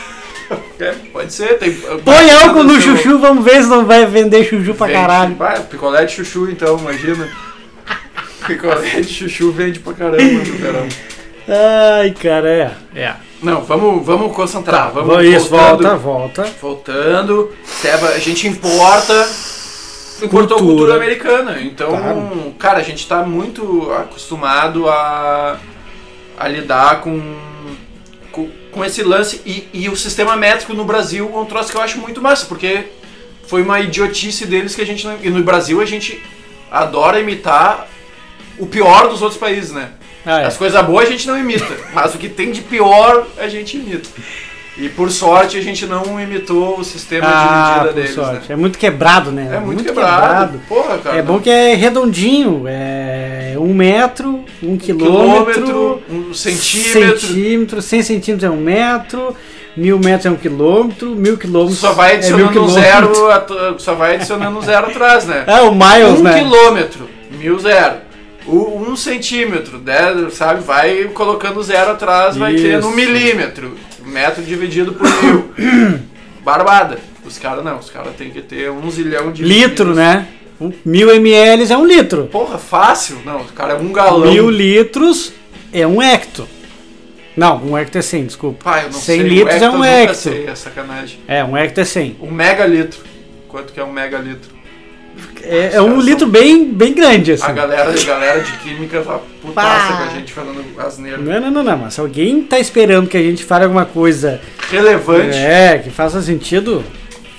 É, 0.79 0.91
pode 1.11 1.33
ser, 1.33 1.57
tem. 1.57 1.73
Põe 1.73 2.29
álcool 2.31 2.63
no 2.65 2.79
seu- 2.79 2.95
chuchu, 2.97 3.17
vamos 3.17 3.43
ver 3.43 3.63
se 3.63 3.67
não 3.69 3.85
vai 3.85 4.05
vender 4.05 4.43
chuchu 4.43 4.75
pra 4.75 4.87
Vende- 4.87 4.99
caralho. 4.99 5.35
Vai, 5.35 5.59
picolé 5.63 6.05
de 6.05 6.11
chuchu 6.11 6.49
então, 6.51 6.77
imagina. 6.77 7.27
picolé 8.45 9.01
de 9.01 9.11
chuchu 9.11 9.51
vende 9.51 9.79
pra 9.79 9.93
caramba 9.93 10.21
no 10.21 10.43
verão. 10.57 10.87
Ai, 11.97 12.11
cara, 12.11 12.49
é. 12.49 12.71
É. 12.93 13.13
Não, 13.41 13.61
vamos, 13.63 14.05
vamos 14.05 14.35
concentrar. 14.35 14.91
Tá, 14.91 15.01
vamos 15.01 15.23
isso, 15.25 15.49
voltando. 15.49 15.97
volta, 15.97 16.43
volta. 16.43 16.47
Voltando, 16.61 17.51
Seva, 17.63 18.09
a 18.09 18.19
gente 18.19 18.47
importa. 18.47 19.13
Importou 20.21 20.57
Cultura. 20.57 20.57
cultura 20.59 20.95
americana. 20.95 21.57
Então, 21.61 21.89
Claro. 21.89 22.55
cara, 22.59 22.79
a 22.79 22.83
gente 22.83 23.07
tá 23.07 23.23
muito 23.23 23.91
acostumado 23.93 24.87
a, 24.89 25.57
a 26.37 26.47
lidar 26.47 27.01
com, 27.01 27.19
com, 28.35 28.49
com 28.71 28.83
esse 28.83 29.01
lance. 29.01 29.41
E, 29.45 29.67
e 29.73 29.89
o 29.89 29.95
sistema 29.95 30.35
métrico 30.35 30.73
no 30.73 30.83
Brasil 30.83 31.31
é 31.33 31.37
um 31.37 31.45
troço 31.45 31.71
que 31.71 31.77
eu 31.77 31.81
acho 31.81 31.97
muito 31.99 32.21
massa, 32.21 32.45
porque 32.45 32.87
foi 33.47 33.61
uma 33.61 33.79
idiotice 33.79 34.45
deles 34.45 34.75
que 34.75 34.81
a 34.81 34.85
gente 34.85 35.07
não. 35.07 35.17
E 35.23 35.29
no 35.29 35.41
Brasil 35.41 35.79
a 35.79 35.85
gente 35.85 36.21
adora 36.69 37.19
imitar 37.19 37.87
o 38.59 38.65
pior 38.65 39.07
dos 39.07 39.21
outros 39.21 39.39
países, 39.39 39.71
né? 39.71 39.91
Ah, 40.25 40.41
é. 40.41 40.45
As 40.45 40.57
coisas 40.57 40.83
boas 40.85 41.07
a 41.07 41.11
gente 41.11 41.25
não 41.27 41.37
imita, 41.37 41.73
mas 41.93 42.13
o 42.13 42.17
que 42.17 42.27
tem 42.27 42.51
de 42.51 42.61
pior 42.61 43.25
a 43.37 43.47
gente 43.47 43.77
imita. 43.77 44.09
E 44.77 44.89
por 44.89 45.09
sorte 45.09 45.57
a 45.57 45.61
gente 45.61 45.85
não 45.85 46.19
imitou 46.19 46.77
o 46.77 46.83
sistema 46.83 47.25
Ah, 47.29 47.77
de 47.77 47.79
medida 47.79 47.93
deles, 47.93 48.13
sorte. 48.15 48.33
né? 48.33 48.45
É 48.49 48.55
muito 48.57 48.77
quebrado, 48.77 49.31
né? 49.31 49.49
É 49.55 49.59
muito, 49.59 49.85
quebrado. 49.85 50.59
Porra, 50.67 50.97
cara. 50.97 51.15
É 51.15 51.21
bom 51.21 51.33
não. 51.33 51.39
que 51.39 51.49
é 51.49 51.75
redondinho, 51.75 52.65
é 52.67 53.44
um 53.65 53.73
metro, 53.73 54.45
um 54.61 54.77
quilômetro, 54.77 55.65
quilômetro, 55.65 56.03
um 56.09 56.33
centímetro. 56.33 57.19
centímetro, 57.19 57.81
100 57.81 58.03
centímetros 58.03 58.43
é 58.43 58.49
um 58.53 58.61
metro, 58.61 59.35
mil 59.75 59.97
metros 59.97 60.27
é 60.27 60.29
um 60.29 60.35
quilômetro, 60.35 61.15
mil 61.15 61.35
quilômetros 61.35 61.79
Só 61.79 61.91
vai 61.93 62.11
é 62.11 62.15
adicionando 62.17 62.49
um 62.49 62.51
quilômetros. 62.51 62.83
zero, 62.83 63.79
só 63.79 63.95
vai 63.95 64.15
adicionando 64.15 64.59
um 64.59 64.61
zero 64.61 64.87
atrás, 64.87 65.25
né? 65.25 65.45
É, 65.47 65.61
o 65.61 65.71
miles, 65.73 66.19
um 66.19 66.23
né? 66.23 66.39
quilômetro, 66.39 67.09
mil 67.39 67.57
zero. 67.57 67.95
O, 68.45 68.83
um 68.87 68.95
centímetro, 68.95 69.79
dez, 69.79 70.35
sabe? 70.35 70.61
Vai 70.61 71.05
colocando 71.05 71.63
zero 71.63 71.91
atrás, 71.91 72.37
vai 72.37 72.53
Isso. 72.53 72.87
no 72.87 72.95
milímetro. 72.95 73.75
Um 74.05 74.09
metro 74.11 74.43
dividido 74.43 74.93
por 74.93 75.07
mil. 75.23 75.49
Barbada. 76.45 76.99
Os 77.25 77.39
caras 77.39 77.65
não, 77.65 77.79
os 77.79 77.89
caras 77.89 78.13
têm 78.15 78.29
que 78.29 78.43
ter 78.43 78.69
um 78.69 78.87
zilhão 78.91 79.31
de 79.31 79.41
Litro, 79.41 79.87
medidas. 79.87 79.95
né? 79.95 80.27
Um, 80.59 80.71
mil 80.85 81.09
ml 81.13 81.71
é 81.71 81.77
um 81.77 81.85
litro. 81.85 82.27
Porra, 82.31 82.57
fácil? 82.57 83.17
Não, 83.25 83.41
o 83.41 83.45
cara 83.45 83.73
é 83.73 83.75
um 83.75 83.91
galão. 83.91 84.31
Mil 84.31 84.49
litros 84.49 85.33
é 85.73 85.85
um 85.85 86.01
hecto. 86.01 86.47
Não, 87.35 87.61
um 87.63 87.77
hecto 87.77 87.97
é 87.97 88.01
100, 88.01 88.25
desculpa. 88.25 88.63
Pai, 88.63 88.85
eu 88.85 88.91
não 88.91 88.99
100 88.99 89.01
sei. 89.19 89.27
litros 89.27 89.61
é 89.61 89.69
um 89.69 89.83
hecto. 89.83 90.15
Sei, 90.15 90.47
é 90.47 90.55
sacanagem. 90.55 91.19
É, 91.27 91.43
um 91.43 91.57
hecto 91.57 91.81
é 91.81 91.85
100. 91.85 92.17
Um 92.21 92.31
megalitro. 92.31 93.01
Quanto 93.49 93.73
que 93.73 93.79
é 93.79 93.83
um 93.83 93.91
megalitro? 93.91 94.55
É, 95.43 95.75
é 95.75 95.81
um 95.81 95.99
litro 95.99 96.21
são- 96.21 96.29
bem, 96.29 96.65
bem 96.73 96.93
grande, 96.93 97.33
assim. 97.33 97.43
A 97.45 97.51
galera, 97.51 97.89
a 97.89 98.03
galera 98.05 98.39
de 98.41 98.51
química 98.57 99.01
tá 99.01 99.19
putaça 99.41 99.93
Pá. 99.93 99.97
com 99.97 100.03
a 100.03 100.07
gente 100.07 100.33
falando 100.33 100.63
asneira. 100.79 101.17
Não, 101.17 101.39
não, 101.39 101.51
não, 101.51 101.63
não, 101.63 101.77
mas 101.77 101.93
se 101.93 101.99
alguém 101.99 102.41
tá 102.43 102.59
esperando 102.59 103.07
que 103.07 103.15
a 103.17 103.21
gente 103.21 103.43
fale 103.43 103.65
alguma 103.65 103.85
coisa 103.85 104.41
Relevante. 104.69 105.37
é, 105.37 105.77
que 105.77 105.89
faça 105.89 106.21
sentido, 106.21 106.83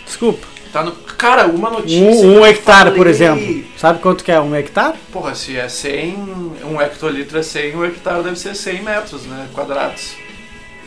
desculpa. 0.05 0.47
Tá 0.73 0.85
no... 0.85 0.93
Cara, 1.19 1.47
uma 1.47 1.71
notícia. 1.71 1.99
Um, 2.27 2.41
um 2.41 2.47
hectare, 2.47 2.91
por 2.91 2.99
falei- 2.99 3.13
exemplo. 3.13 3.65
Sabe 3.79 3.99
quanto 4.01 4.23
que 4.23 4.31
é 4.31 4.41
um 4.41 4.55
hectare? 4.55 4.95
Porra, 5.13 5.35
se 5.35 5.57
é 5.57 5.69
100, 5.69 6.17
um 6.65 6.81
hectolitro 6.81 7.39
é 7.39 7.43
100, 7.43 7.75
um 7.77 7.85
hectare 7.85 8.23
deve 8.23 8.37
ser 8.39 8.55
100 8.55 8.83
metros, 8.83 9.23
né? 9.25 9.47
Quadrados. 9.55 10.15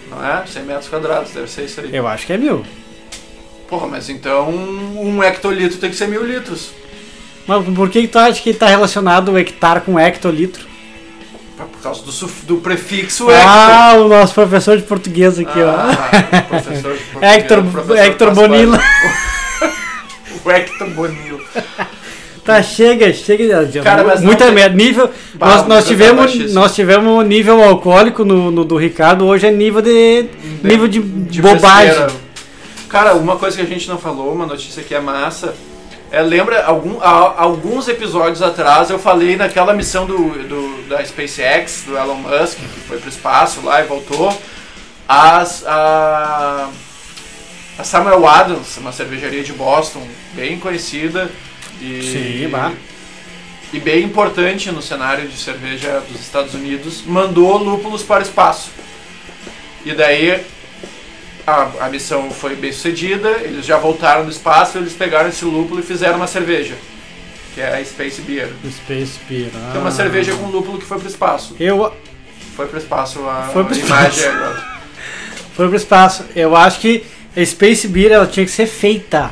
Não 0.09 0.23
é? 0.25 0.43
100 0.45 0.63
metros 0.63 0.87
quadrados, 0.87 1.31
deve 1.31 1.49
ser 1.49 1.63
isso 1.65 1.81
aí. 1.81 1.95
Eu 1.95 2.07
acho 2.07 2.25
que 2.27 2.33
é 2.33 2.37
mil. 2.37 2.63
Porra, 3.67 3.87
mas 3.87 4.09
então 4.09 4.49
um 4.49 5.23
hectolitro 5.23 5.77
tem 5.77 5.89
que 5.89 5.95
ser 5.95 6.07
mil 6.07 6.23
litros. 6.25 6.71
Mas 7.47 7.65
por 7.73 7.89
que, 7.89 8.07
tu 8.07 8.17
acha 8.19 8.41
que 8.41 8.53
tá 8.53 8.67
relacionado 8.67 9.31
o 9.31 9.37
hectare 9.37 9.81
com 9.81 9.99
hectolitro? 9.99 10.67
Por 11.57 11.81
causa 11.83 12.01
do, 12.03 12.11
do 12.45 12.57
prefixo 12.57 13.29
hecto. 13.29 13.45
Ah, 13.47 13.93
o 13.97 14.07
nosso 14.07 14.33
professor 14.33 14.77
de 14.77 14.83
português 14.83 15.37
aqui, 15.39 15.59
Ah, 15.61 16.43
professor 16.47 16.93
de 16.93 16.99
ó. 17.03 17.11
português, 17.11 17.33
Hector, 17.35 17.63
professor 17.65 17.97
Hector. 17.97 18.31
Bonilla. 18.33 18.79
O 20.45 20.51
Hector 20.51 20.89
Bonilla. 20.89 21.39
Tá, 22.43 22.63
chega, 22.63 23.13
chega. 23.13 23.65
de- 23.65 23.81
Cara, 23.81 24.03
mas 24.03 24.21
muita 24.21 24.45
tem- 24.45 24.53
merda. 24.53 24.75
Nível. 24.75 25.09
Bah, 25.35 25.47
nós, 25.57 25.67
nós, 25.67 25.87
tivemos, 25.87 26.51
nós 26.53 26.73
tivemos 26.73 27.25
nível 27.25 27.63
alcoólico 27.63 28.25
no, 28.25 28.49
no 28.49 28.65
do 28.65 28.75
Ricardo, 28.75 29.25
hoje 29.25 29.45
é 29.47 29.51
nível 29.51 29.81
de. 29.81 30.25
nível 30.63 30.87
de, 30.87 30.99
bobagem. 31.41 31.87
besteira. 31.89 32.11
Cara, 32.87 33.13
uma 33.13 33.35
coisa 33.35 33.55
que 33.57 33.61
a 33.61 33.65
gente 33.67 33.87
não 33.87 33.99
falou, 33.99 34.33
uma 34.33 34.47
notícia 34.47 34.81
que 34.81 34.95
é 34.95 34.99
massa. 34.99 35.53
É, 36.11 36.23
lembra, 36.23 36.63
algum, 36.65 36.99
a- 37.01 37.35
alguns 37.37 37.87
episódios 37.87 38.41
atrás 38.41 38.89
eu 38.89 38.97
falei 38.97 39.35
naquela 39.35 39.75
missão 39.75 40.07
do, 40.07 40.17
do- 40.17 40.87
da 40.89 41.05
SpaceX, 41.05 41.83
do 41.85 41.95
Elon 41.95 42.15
Musk, 42.15 42.57
que 42.57 42.79
foi 42.87 42.97
pro 42.97 43.09
espaço 43.09 43.61
lá 43.63 43.81
e 43.81 43.85
voltou. 43.85 44.35
As, 45.07 45.63
a, 45.67 46.67
a 47.79 47.83
Samuel 47.85 48.27
Adams, 48.27 48.75
uma 48.75 48.91
cervejaria 48.91 49.41
de 49.41 49.53
Boston, 49.53 50.05
bem 50.33 50.59
conhecida. 50.59 51.31
E, 51.79 52.41
Sim, 52.43 52.49
bah. 52.49 52.73
e 53.71 53.79
bem 53.79 54.03
importante 54.03 54.69
no 54.69 54.81
cenário 54.81 55.29
de 55.29 55.37
cerveja 55.37 56.03
dos 56.11 56.19
Estados 56.19 56.53
Unidos, 56.53 57.03
mandou 57.05 57.57
lúpulos 57.57 58.03
para 58.03 58.19
o 58.19 58.21
espaço. 58.21 58.71
E 59.85 59.93
daí 59.93 60.43
a, 61.47 61.85
a 61.85 61.89
missão 61.89 62.29
foi 62.31 62.57
bem 62.57 62.73
sucedida, 62.73 63.29
eles 63.43 63.65
já 63.65 63.77
voltaram 63.77 64.25
do 64.25 64.31
espaço, 64.31 64.77
eles 64.77 64.91
pegaram 64.91 65.29
esse 65.29 65.45
lúpulo 65.45 65.79
e 65.79 65.83
fizeram 65.83 66.17
uma 66.17 66.27
cerveja, 66.27 66.75
que 67.55 67.61
é 67.61 67.77
a 67.77 67.85
Space 67.85 68.19
Beer. 68.19 68.49
Space 68.69 69.17
Beer. 69.29 69.51
É 69.73 69.77
uma 69.77 69.87
ah. 69.87 69.91
cerveja 69.91 70.35
com 70.35 70.47
lúpulo 70.47 70.79
que 70.79 70.85
foi 70.85 70.97
para 70.97 71.07
o 71.07 71.09
espaço. 71.09 71.55
Eu. 71.57 71.93
Foi 72.57 72.67
para 72.67 72.75
o 72.75 72.79
espaço 72.79 73.25
a, 73.25 73.49
Foi 73.53 73.63
pro 73.63 73.73
espaço. 73.73 74.19
imagem 74.19 74.25
agora. 74.27 74.79
Foi 75.55 75.67
pro 75.67 75.77
espaço. 75.77 76.25
Eu 76.35 76.55
acho 76.55 76.79
que 76.79 77.05
a 77.35 77.45
Space 77.45 77.87
Beer 77.87 78.11
ela 78.11 78.25
tinha 78.27 78.45
que 78.45 78.51
ser 78.51 78.65
feita 78.65 79.31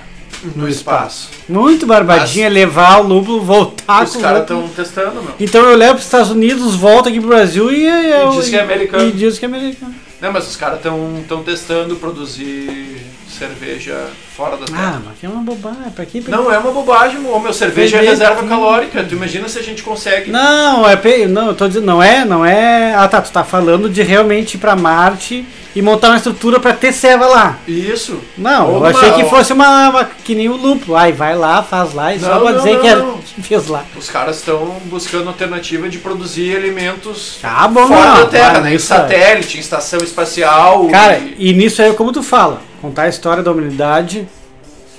No 0.56 0.68
espaço. 0.68 1.30
muito 1.50 1.86
barbadinha, 1.86 2.48
levar 2.50 3.00
o 3.00 3.08
lúpulo, 3.08 3.42
voltar 3.42 4.04
Os 4.04 4.14
com 4.14 4.20
o 4.20 4.22
caras 4.22 4.42
estão 4.42 4.68
testando, 4.70 5.24
meu. 5.24 5.34
Então 5.40 5.66
eu 5.66 5.76
levo 5.76 5.94
para 5.94 6.00
os 6.00 6.06
Estados 6.06 6.32
Unidos, 6.32 6.76
volto 6.76 7.10
aqui 7.10 7.20
pro 7.20 7.30
Brasil 7.30 7.72
e, 7.72 7.86
eu, 7.86 8.30
diz 8.32 8.50
que 8.50 8.56
é 8.56 8.62
americano. 8.62 9.08
E 9.08 9.12
diz 9.12 9.40
que 9.40 9.46
é 9.46 9.48
americano. 9.48 9.96
Não, 10.22 10.32
mas 10.32 10.48
os 10.48 10.56
caras 10.56 10.78
estão 10.78 11.44
testando 11.44 11.96
produzir 11.96 12.97
cerveja 13.38 14.08
fora 14.36 14.58
da 14.58 14.64
Ah, 14.64 14.68
terra. 14.78 15.02
mas 15.06 15.20
que 15.20 15.26
é 15.26 15.30
uma 15.30 15.42
bobagem. 15.42 15.92
Pra 15.96 16.06
quê? 16.06 16.22
Pra 16.22 16.36
Não 16.38 16.52
é 16.52 16.58
uma 16.58 16.72
bobagem, 16.72 17.20
ô 17.26 17.40
meu, 17.40 17.54
cerveja 17.54 17.98
é 17.98 18.02
reserva 18.02 18.44
calórica. 18.48 19.04
Tu 19.04 19.16
imagina 19.16 19.48
se 19.50 19.60
a 19.60 19.64
gente 19.64 19.84
consegue. 19.84 20.32
Não, 20.32 20.88
é 20.88 20.96
pe- 20.96 21.26
não, 21.28 21.48
eu 21.48 21.56
tô 21.56 21.68
dizendo, 21.68 21.86
não 21.86 22.02
é, 22.02 22.26
não 22.26 22.46
é. 22.46 22.94
Ah, 22.96 23.08
tá, 23.08 23.22
tu 23.22 23.32
tá 23.32 23.44
falando 23.44 23.90
de 23.90 24.02
realmente 24.04 24.56
ir 24.56 24.58
pra 24.58 24.76
Marte 24.76 25.46
e 25.76 25.82
montar 25.82 26.10
uma 26.10 26.18
estrutura 26.18 26.60
pra 26.60 26.74
ter 26.74 26.92
ceva 26.92 27.26
lá. 27.28 27.58
Isso. 27.68 28.20
Não, 28.38 28.68
Ou 28.68 28.74
eu 28.74 28.80
uma- 28.80 28.90
achei 28.90 29.12
que 29.14 29.24
fosse 29.26 29.54
uma, 29.54 29.90
uma- 29.90 30.06
que 30.06 30.34
nem 30.36 30.50
o 30.50 30.56
lúpulo. 30.56 30.96
Ai, 30.98 31.12
vai 31.12 31.36
lá, 31.36 31.62
faz 31.64 31.94
lá 31.94 32.14
e 32.16 32.20
só 32.20 32.34
Não, 32.36 32.42
pra 32.42 32.52
não, 32.52 32.58
dizer 32.60 32.74
não, 32.74 32.82
que, 32.82 32.88
era, 32.88 33.00
não. 33.02 33.18
que 33.18 33.42
fez 33.42 33.68
lá. 33.68 33.84
Os 33.98 34.10
caras 34.10 34.38
estão 34.38 34.76
buscando 34.86 35.28
alternativa 35.28 35.88
de 35.90 35.98
produzir 36.00 36.56
alimentos 36.56 37.38
Tá 37.42 37.68
bom, 37.68 37.88
fora 37.88 38.12
da 38.22 38.26
Terra, 38.26 38.54
mas 38.54 38.64
né? 38.64 38.72
Em 38.72 38.76
é- 38.76 38.80
satélite, 38.80 39.58
em 39.58 39.60
estação 39.60 40.00
espacial. 40.02 40.88
Cara, 40.88 41.18
e- 41.20 41.36
e 41.50 41.54
nisso 41.54 41.82
aí, 41.82 41.94
como 41.94 42.12
tu 42.12 42.24
fala, 42.24 42.62
contar 42.82 43.04
a 43.04 43.10
história 43.10 43.44
da 43.44 43.52
humanidade 43.52 44.28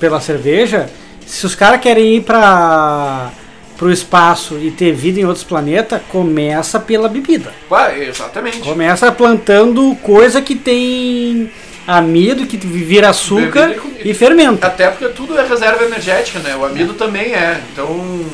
pela 0.01 0.21
cerveja, 0.21 0.89
se 1.27 1.45
os 1.45 1.55
caras 1.55 1.81
querem 1.81 2.17
ir 2.17 2.23
pra, 2.23 3.31
pro 3.77 3.91
espaço 3.93 4.59
e 4.59 4.71
ter 4.71 4.93
vida 4.93 5.21
em 5.21 5.25
outros 5.25 5.45
planetas, 5.45 6.01
começa 6.09 6.79
pela 6.81 7.09
bebida. 7.09 7.53
Ué, 7.71 8.05
exatamente. 8.09 8.59
Começa 8.61 9.11
plantando 9.13 9.95
coisa 10.03 10.41
que 10.41 10.55
tem 10.55 11.51
amido, 11.87 12.47
que 12.47 12.57
vira 12.57 13.09
açúcar 13.09 13.75
e 14.05 14.11
e 14.11 14.15
fermenta. 14.15 14.67
Até 14.67 14.89
porque 14.91 15.09
tudo 15.09 15.39
é 15.39 15.47
reserva 15.47 15.85
energética, 15.85 16.39
né? 16.39 16.55
O 16.57 16.65
amido 16.65 16.95
também 16.95 17.33
é. 17.35 17.61
Então, 17.73 18.25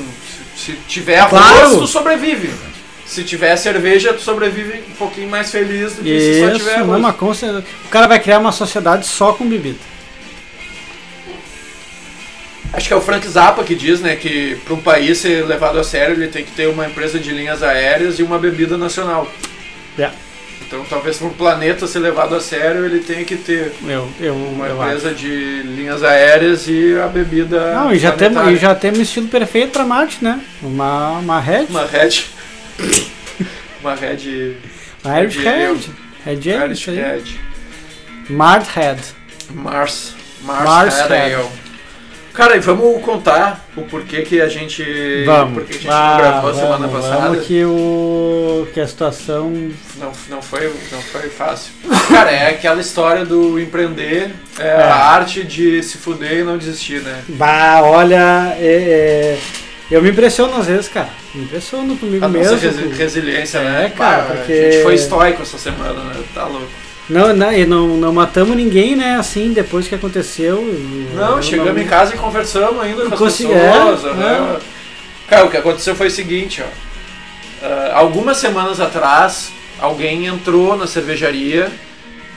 se, 0.57 0.73
se 0.73 0.73
tiver 0.89 1.19
arroz, 1.19 1.43
Claro. 1.43 1.79
tu 1.79 1.87
sobrevive. 1.87 2.51
Se 3.15 3.23
tiver 3.23 3.55
cerveja, 3.55 4.13
tu 4.13 4.21
sobrevive 4.21 4.83
um 4.91 4.95
pouquinho 4.97 5.31
mais 5.31 5.49
feliz 5.49 5.93
do 5.93 6.03
que 6.03 6.19
se 6.19 6.41
só 6.41 6.49
Isso, 6.49 6.59
tiver 6.59 6.75
arroz. 6.79 7.15
com 7.15 7.33
certeza. 7.33 7.65
O 7.85 7.89
cara 7.89 8.09
vai 8.09 8.19
criar 8.19 8.41
uma 8.41 8.51
sociedade 8.51 9.07
só 9.07 9.33
com 9.33 9.49
bebida. 9.49 9.79
Acho 12.73 12.89
que 12.89 12.93
é 12.93 12.97
o 12.97 13.01
Frank 13.01 13.25
Zappa 13.29 13.63
que 13.63 13.77
diz, 13.77 14.01
né, 14.01 14.17
que 14.17 14.57
para 14.65 14.75
um 14.75 14.81
país 14.81 15.19
ser 15.19 15.47
levado 15.47 15.79
a 15.79 15.85
sério, 15.85 16.17
ele 16.17 16.27
tem 16.27 16.45
que 16.45 16.51
ter 16.51 16.67
uma 16.67 16.87
empresa 16.87 17.21
de 17.21 17.31
linhas 17.31 17.63
aéreas 17.63 18.19
e 18.19 18.25
uma 18.25 18.37
bebida 18.37 18.77
nacional. 18.77 19.31
É, 19.97 20.11
Então, 20.67 20.85
talvez 20.91 21.17
para 21.17 21.29
um 21.29 21.33
planeta 21.33 21.87
ser 21.87 22.01
levado 22.01 22.35
a 22.35 22.41
sério, 22.41 22.85
ele 22.85 22.99
tenha 22.99 23.25
que 23.25 23.37
ter 23.37 23.73
eu, 23.87 24.09
eu, 24.21 24.35
uma 24.35 24.67
eu 24.67 24.83
acho. 24.83 24.91
empresa 24.97 25.15
de 25.15 25.63
linhas 25.63 26.03
aéreas 26.03 26.67
e 26.67 26.99
a 26.99 27.07
bebida 27.07 27.75
Não, 27.75 27.95
e 27.95 27.99
já 28.01 28.11
temos, 28.11 28.49
e 28.49 28.57
já 28.57 28.75
temos 28.75 28.99
estilo 28.99 29.29
perfeito 29.29 29.71
pra 29.71 29.85
Marte, 29.85 30.19
né? 30.21 30.41
Uma, 30.61 31.19
uma 31.19 31.39
Red, 31.39 31.67
Uma 31.71 31.87
Red... 31.87 32.34
uma 33.81 33.95
Red... 33.95 34.57
uma 35.05 35.21
Irish 35.21 35.37
Red 35.39 35.77
Red. 36.25 36.51
Ale. 36.51 36.65
Irish. 36.65 36.87
Red. 36.87 37.23
Mars. 39.51 40.15
Mars, 40.43 40.65
Mars 40.65 40.95
Red. 41.09 41.35
Ale. 41.35 41.49
Cara, 42.33 42.57
e 42.57 42.61
vamos 42.61 43.01
contar 43.05 43.65
o 43.77 43.83
porquê 43.83 44.23
que 44.23 44.41
a 44.41 44.49
gente... 44.49 45.23
Vamos. 45.25 45.55
Porquê 45.55 45.79
que 45.79 45.87
a 45.87 45.91
gente 45.93 45.93
Ah, 45.93 46.11
não 46.11 46.17
gravou 46.19 46.51
a 46.51 46.53
vamos, 46.53 46.59
semana 46.59 46.89
passada. 46.89 47.29
Vamos 47.29 47.47
que, 47.47 47.65
o, 47.65 48.67
que 48.75 48.81
a 48.81 48.89
situação. 48.89 49.51
Não, 49.99 50.13
não, 50.29 50.43
foi, 50.43 50.73
não 50.91 51.01
foi 51.01 51.29
fácil. 51.31 51.71
Cara, 52.09 52.33
é 52.33 52.49
aquela 52.49 52.81
história 52.81 53.25
do 53.25 53.61
empreender, 53.61 54.33
é, 54.59 54.67
É. 54.67 54.83
a 54.83 54.97
arte 54.97 55.45
de 55.45 55.81
se 55.85 55.97
fuder 55.97 56.41
e 56.41 56.43
não 56.43 56.59
desistir, 56.59 57.03
né? 57.03 57.23
Bah, 57.29 57.83
olha. 57.85 58.57
é- 58.59 59.39
é, 59.39 59.39
eu 59.91 60.03
me 60.03 60.11
impressiono 60.11 60.57
às 60.57 60.67
vezes, 60.67 60.89
cara. 60.89 61.09
Me 61.35 61.45
impressiono 61.45 61.97
comigo 61.97 62.25
A 62.25 62.29
nossa 62.29 62.39
mesmo. 62.57 62.59
resi- 62.71 62.83
com- 62.85 62.95
resiliência, 62.97 63.59
É, 63.59 63.63
né? 63.65 63.93
cara, 63.97 64.23
Bah, 64.23 64.35
porque- 64.35 64.53
A 64.53 64.71
gente 64.73 64.83
foi 64.83 64.95
estoico 64.95 65.43
essa 65.43 65.59
semana, 65.59 66.01
né? 66.05 66.23
Tá 66.35 66.45
louco. 66.47 66.69
Não, 67.09 67.37
não, 67.37 67.53
e 67.53 67.67
não, 67.67 67.87
não 67.99 68.13
matamos 68.15 68.57
ninguém, 68.57 68.97
né? 68.97 69.17
Assim, 69.17 69.53
depois 69.53 69.87
que 69.87 69.95
aconteceu. 69.95 70.63
Não, 71.15 71.43
chegamos 71.43 71.81
em 71.83 71.87
casa 71.87 72.15
e 72.15 72.19
conversamos 72.19 72.83
ainda 72.83 73.05
com 73.11 73.25
as 73.25 73.37
pessoas. 73.37 74.05
é, 74.05 74.15
né? 74.15 74.57
Cara, 75.29 75.45
o 75.45 75.51
que 75.51 75.57
aconteceu 75.59 75.95
foi 75.95 76.07
o 76.07 76.11
seguinte, 76.11 76.63
ó. 76.63 77.67
Ah, 77.67 77.93
algumas 77.99 78.39
semanas 78.39 78.81
atrás, 78.81 79.53
alguém 79.79 80.27
entrou 80.27 80.77
na 80.77 80.87
cervejaria 80.87 81.71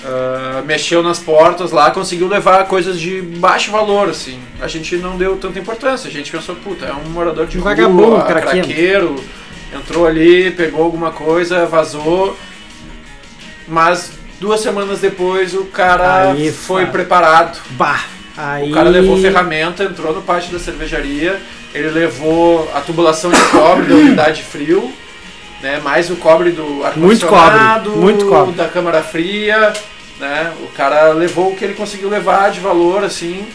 ah, 0.07 0.61
mexeu 0.65 1.03
nas 1.03 1.19
portas 1.19 1.71
lá, 1.71 1.91
conseguiu 1.91 2.27
levar 2.27 2.65
coisas 2.65 2.99
de 2.99 3.21
baixo 3.21 3.69
valor, 3.71 4.09
assim. 4.09 4.39
A 4.61 4.67
gente 4.67 4.95
não 4.95 5.17
deu 5.17 5.35
tanta 5.37 5.59
importância. 5.59 6.07
A 6.09 6.11
gente 6.11 6.31
pensou, 6.31 6.55
puta, 6.55 6.85
é 6.85 6.93
um 6.93 7.09
morador 7.09 7.45
de 7.45 7.57
Um 7.57 7.61
rua, 7.61 7.75
vagabundo, 7.75 8.23
craqueiro. 8.25 8.67
craqueiro, 8.67 9.15
entrou 9.75 10.07
ali, 10.07 10.51
pegou 10.51 10.83
alguma 10.83 11.11
coisa, 11.11 11.65
vazou. 11.65 12.37
Mas 13.67 14.11
duas 14.39 14.61
semanas 14.61 14.99
depois 15.01 15.53
o 15.53 15.65
cara 15.65 16.31
Aí, 16.31 16.51
foi 16.51 16.85
fa- 16.85 16.91
preparado. 16.91 17.59
Bah, 17.71 18.05
aí... 18.37 18.69
O 18.71 18.73
cara 18.73 18.89
levou 18.89 19.17
ferramenta, 19.19 19.83
entrou 19.83 20.13
no 20.13 20.21
pátio 20.21 20.51
da 20.53 20.59
cervejaria, 20.59 21.39
ele 21.73 21.89
levou 21.89 22.71
a 22.73 22.79
tubulação 22.81 23.29
de 23.29 23.41
cobre 23.51 23.87
da 23.87 23.95
unidade 23.95 24.41
frio, 24.43 24.91
né, 25.61 25.81
mais 25.83 26.09
o 26.09 26.15
cobre 26.15 26.51
do 26.51 26.63
Muito 26.63 26.85
ar-condicionado, 26.85 27.89
cobre, 27.91 28.03
muito 28.05 28.25
cobre. 28.27 28.53
da 28.53 28.67
câmara 28.69 29.01
fria, 29.01 29.73
né? 30.19 30.53
O 30.61 30.67
cara 30.67 31.11
levou 31.13 31.51
o 31.51 31.55
que 31.55 31.63
ele 31.63 31.73
conseguiu 31.73 32.09
levar 32.09 32.51
de 32.51 32.59
valor, 32.59 33.03
assim. 33.03 33.45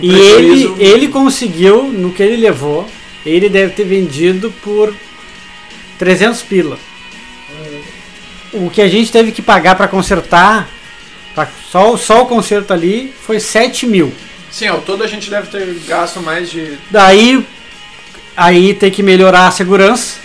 E 0.00 0.10
ele, 0.12 0.74
ele 0.78 1.08
conseguiu, 1.08 1.84
no 1.84 2.12
que 2.12 2.22
ele 2.22 2.36
levou, 2.36 2.88
ele 3.24 3.48
deve 3.48 3.72
ter 3.74 3.84
vendido 3.84 4.52
por 4.62 4.92
300 5.98 6.42
pila. 6.42 6.78
O 8.52 8.70
que 8.70 8.80
a 8.82 8.88
gente 8.88 9.10
teve 9.10 9.32
que 9.32 9.42
pagar 9.42 9.74
para 9.74 9.88
consertar, 9.88 10.68
pra- 11.34 11.48
só, 11.70 11.96
só 11.96 12.22
o 12.22 12.26
conserto 12.26 12.72
ali, 12.72 13.12
foi 13.20 13.40
7 13.40 13.86
mil. 13.86 14.12
Sim, 14.50 14.68
ao 14.68 14.80
todo 14.80 15.02
a 15.02 15.06
gente 15.08 15.28
deve 15.28 15.48
ter 15.48 15.66
gasto 15.86 16.20
mais 16.20 16.48
de. 16.50 16.78
Daí, 16.90 17.44
aí 18.36 18.72
tem 18.74 18.90
que 18.90 19.02
melhorar 19.02 19.48
a 19.48 19.50
segurança, 19.50 20.18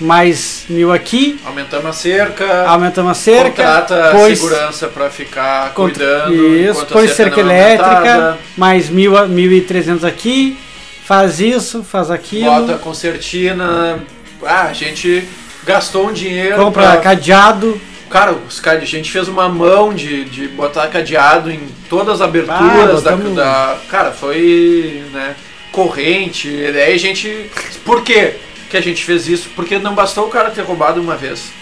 mais 0.00 0.64
mil 0.68 0.92
aqui, 0.92 1.38
Aumentamos 1.44 1.86
a 1.86 1.92
cerca, 1.92 2.66
aumentamos 2.68 3.12
a 3.12 3.14
cerca, 3.14 3.50
contrata 3.50 4.10
pôs- 4.12 4.38
segurança 4.38 4.88
para 4.88 5.10
ficar 5.10 5.72
cuidando. 5.74 6.34
isso, 6.56 6.84
põe 6.86 7.06
cerca 7.08 7.40
é 7.40 7.44
elétrica, 7.44 8.38
mais 8.56 8.88
mil, 8.88 9.16
a- 9.16 9.26
1.300 9.28 10.04
aqui, 10.04 10.58
faz 11.04 11.40
isso, 11.40 11.84
faz 11.84 12.10
aquilo. 12.10 12.50
bota 12.50 12.78
concertina. 12.78 14.00
Ah, 14.44 14.62
a 14.68 14.72
gente 14.72 15.24
gastou 15.64 16.08
um 16.08 16.12
dinheiro. 16.12 16.56
compra 16.56 16.82
pra- 16.92 16.96
cadeado. 16.98 17.80
Cara, 18.10 18.32
os 18.32 18.60
cade... 18.60 18.82
a 18.82 18.86
gente 18.86 19.10
fez 19.10 19.26
uma 19.28 19.48
mão 19.48 19.94
de, 19.94 20.24
de 20.24 20.48
botar 20.48 20.86
cadeado 20.88 21.50
em 21.50 21.60
todas 21.88 22.16
as 22.16 22.20
Ah, 22.20 22.24
aberturas 22.24 23.02
da, 23.02 23.12
botamos- 23.12 23.36
da- 23.36 23.78
Cara, 23.88 24.10
foi. 24.10 25.02
né? 25.12 25.34
Corrente. 25.70 26.48
E 26.48 26.70
daí 26.72 26.92
a 26.92 26.98
gente. 26.98 27.50
Por 27.84 28.02
quê 28.02 28.34
que 28.72 28.76
a 28.78 28.80
gente 28.82 29.04
fez 29.04 29.28
isso? 29.28 29.50
Porque 29.54 29.78
não 29.78 29.94
bastou 29.94 30.26
o 30.26 30.30
cara 30.30 30.50
ter 30.50 30.62
roubado 30.62 31.00
uma 31.00 31.14
vez. 31.14 31.52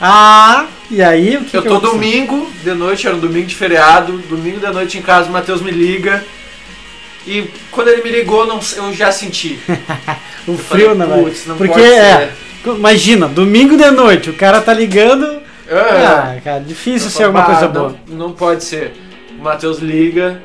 Ah, 0.00 0.66
e 0.90 1.00
aí 1.00 1.36
o 1.36 1.44
que 1.44 1.56
eu 1.56 1.62
que 1.62 1.68
tô 1.68 1.76
aconteceu? 1.76 1.92
domingo 1.92 2.50
de 2.62 2.74
noite, 2.74 3.06
era 3.06 3.14
um 3.14 3.20
domingo 3.20 3.46
de 3.46 3.54
feriado, 3.54 4.18
domingo 4.28 4.58
de 4.58 4.66
noite 4.72 4.98
em 4.98 5.02
casa, 5.02 5.28
o 5.28 5.32
Matheus 5.32 5.62
me 5.62 5.70
liga. 5.70 6.24
E 7.24 7.48
quando 7.70 7.86
ele 7.88 8.02
me 8.02 8.10
ligou, 8.10 8.44
não, 8.44 8.58
eu 8.76 8.92
já 8.92 9.12
senti. 9.12 9.60
O 10.48 10.52
Eu 10.52 10.58
frio, 10.58 10.88
falei, 10.90 10.94
né, 10.94 11.06
velho? 11.06 11.22
"Putz, 11.24 11.46
não 11.46 11.56
Porque 11.56 11.80
é. 11.80 12.32
Imagina, 12.66 13.28
domingo 13.28 13.76
de 13.76 13.90
noite, 13.92 14.30
o 14.30 14.34
cara 14.34 14.60
tá 14.60 14.74
ligando. 14.74 15.40
É. 15.68 15.78
Ah, 15.78 16.40
cara, 16.42 16.58
difícil 16.60 17.08
ser 17.08 17.24
alguma 17.24 17.44
"Bah, 17.44 17.50
coisa 17.52 17.66
não, 17.68 17.72
boa. 17.72 17.96
Não 18.08 18.32
pode 18.32 18.64
ser. 18.64 18.92
O 19.38 19.42
Matheus 19.42 19.78
liga. 19.78 20.42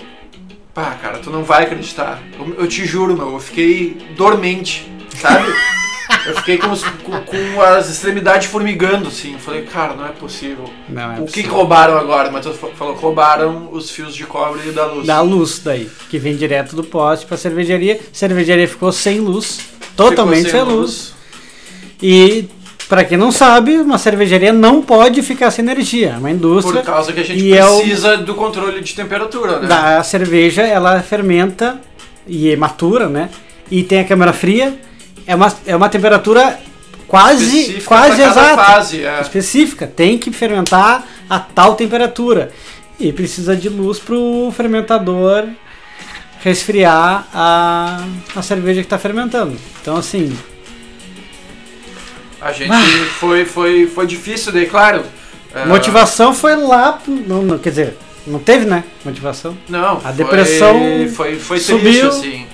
Pá, 0.76 0.96
cara, 1.02 1.18
tu 1.18 1.32
não 1.32 1.44
vai 1.44 1.64
acreditar. 1.64 2.20
Eu, 2.40 2.56
eu 2.60 2.68
te 2.68 2.86
juro, 2.86 3.18
meu, 3.18 3.34
eu 3.34 3.40
fiquei 3.40 3.98
dormente, 4.16 4.88
sabe? 5.20 5.52
eu 6.28 6.36
fiquei 6.36 6.58
com, 6.58 6.72
os- 6.72 6.84
com- 6.84 7.20
com 7.22 7.62
as 7.62 7.90
extremidades 7.90 8.48
formigando, 8.48 9.08
assim. 9.08 9.34
Eu 9.34 9.40
falei, 9.40 9.64
cara, 9.64 9.94
não 9.96 10.06
é 10.06 10.10
possível. 10.10 10.70
Não, 10.90 11.02
é 11.14 11.20
o 11.20 11.26
que, 11.26 11.26
que 11.26 11.26
possível. 11.42 11.54
roubaram 11.54 11.98
agora? 11.98 12.30
O 12.30 12.34
Matheus 12.34 12.58
fa- 12.58 12.68
falou 12.78 12.96
roubaram 12.96 13.70
os 13.72 13.90
fios 13.90 14.14
de 14.16 14.26
cobre 14.26 14.72
da 14.72 14.86
luz. 14.86 15.08
Da 15.08 15.22
luz 15.22 15.60
daí, 15.64 15.90
que 16.10 16.18
vem 16.20 16.36
direto 16.36 16.76
do 16.76 16.84
poste 16.84 17.26
pra 17.26 17.38
cervejaria. 17.38 18.00
Cervejaria 18.12 18.68
ficou 18.68 18.92
sem 18.92 19.20
luz, 19.20 19.60
totalmente 19.96 20.46
Ficou 20.52 20.66
sem, 20.66 20.76
luz. 20.76 21.14
E 22.02 22.46
pra 22.88 23.04
quem 23.04 23.18
não 23.18 23.32
sabe, 23.32 23.78
uma 23.78 23.98
cervejaria 23.98 24.54
não 24.54 24.82
pode 24.82 25.22
ficar 25.22 25.52
sem 25.52 25.64
energia. 25.66 26.14
É 26.16 26.18
uma 26.18 26.32
indústria. 26.32 26.82
Por 26.82 26.86
causa 26.86 27.12
que 27.14 27.20
a 27.20 27.24
gente 27.24 27.40
E 27.44 27.54
é 27.54 27.66
o- 27.66 27.78
precisa 27.80 28.18
do 28.18 28.36
controle 28.36 28.82
de 28.82 28.94
temperatura, 28.96 29.60
né? 29.60 29.68
da 29.68 30.04
cerveja, 30.04 30.62
ela 30.64 31.02
fermenta 31.02 31.80
e 32.28 32.56
matura, 32.56 33.08
né? 33.08 33.30
E 33.70 33.84
tem 33.84 34.00
a 34.00 34.06
câmara 34.06 34.32
fria. 34.34 34.78
É 35.28 35.36
uma, 35.36 35.54
é 35.66 35.76
uma 35.76 35.90
temperatura 35.90 36.58
quase, 37.08 37.44
Específica 37.46 37.86
quase 37.88 38.22
exata. 38.22 38.64
fase, 38.64 39.04
é. 39.06 39.22
Específica. 39.22 39.86
Tem 39.88 40.18
que 40.18 40.32
fermentar 40.32 41.06
a 41.30 41.38
tal 41.40 41.76
temperatura. 41.76 42.52
E 43.00 43.12
precisa 43.14 43.56
de 43.56 43.70
luz 43.70 44.00
pro 44.00 44.52
fermentador 44.56 45.46
resfriar 46.42 47.28
a, 47.34 48.04
a 48.36 48.42
cerveja 48.42 48.80
que 48.82 48.86
está 48.86 48.98
fermentando. 48.98 49.56
Então, 49.82 49.98
assim, 49.98 50.36
A 52.40 52.52
gente 52.52 52.72
Ah. 52.72 53.08
foi, 53.20 53.46
foi, 53.46 53.88
foi 53.88 54.06
difícil, 54.06 54.52
daí, 54.52 54.68
claro. 54.68 55.04
é, 55.54 55.66
motivação 55.66 56.34
foi 56.34 56.56
lá. 56.56 57.00
Não, 57.08 57.42
não, 57.42 57.58
quer 57.58 57.70
dizer, 57.72 57.98
não 58.28 58.38
teve, 58.40 58.66
né? 58.66 58.84
Motivação. 59.04 59.58
Não, 59.68 59.98
A 59.98 60.00
foi- 60.02 60.12
depressão 60.14 60.80
foi, 61.16 61.36
foi 61.40 61.60
subiu. 61.60 62.10
triste, 62.10 62.28
assim. 62.30 62.46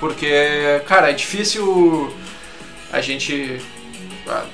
Porque, 0.00 0.80
cara, 0.86 1.10
é 1.10 1.12
difícil 1.12 2.10
a 2.90 3.00
gente 3.00 3.60
ah, 4.26 4.44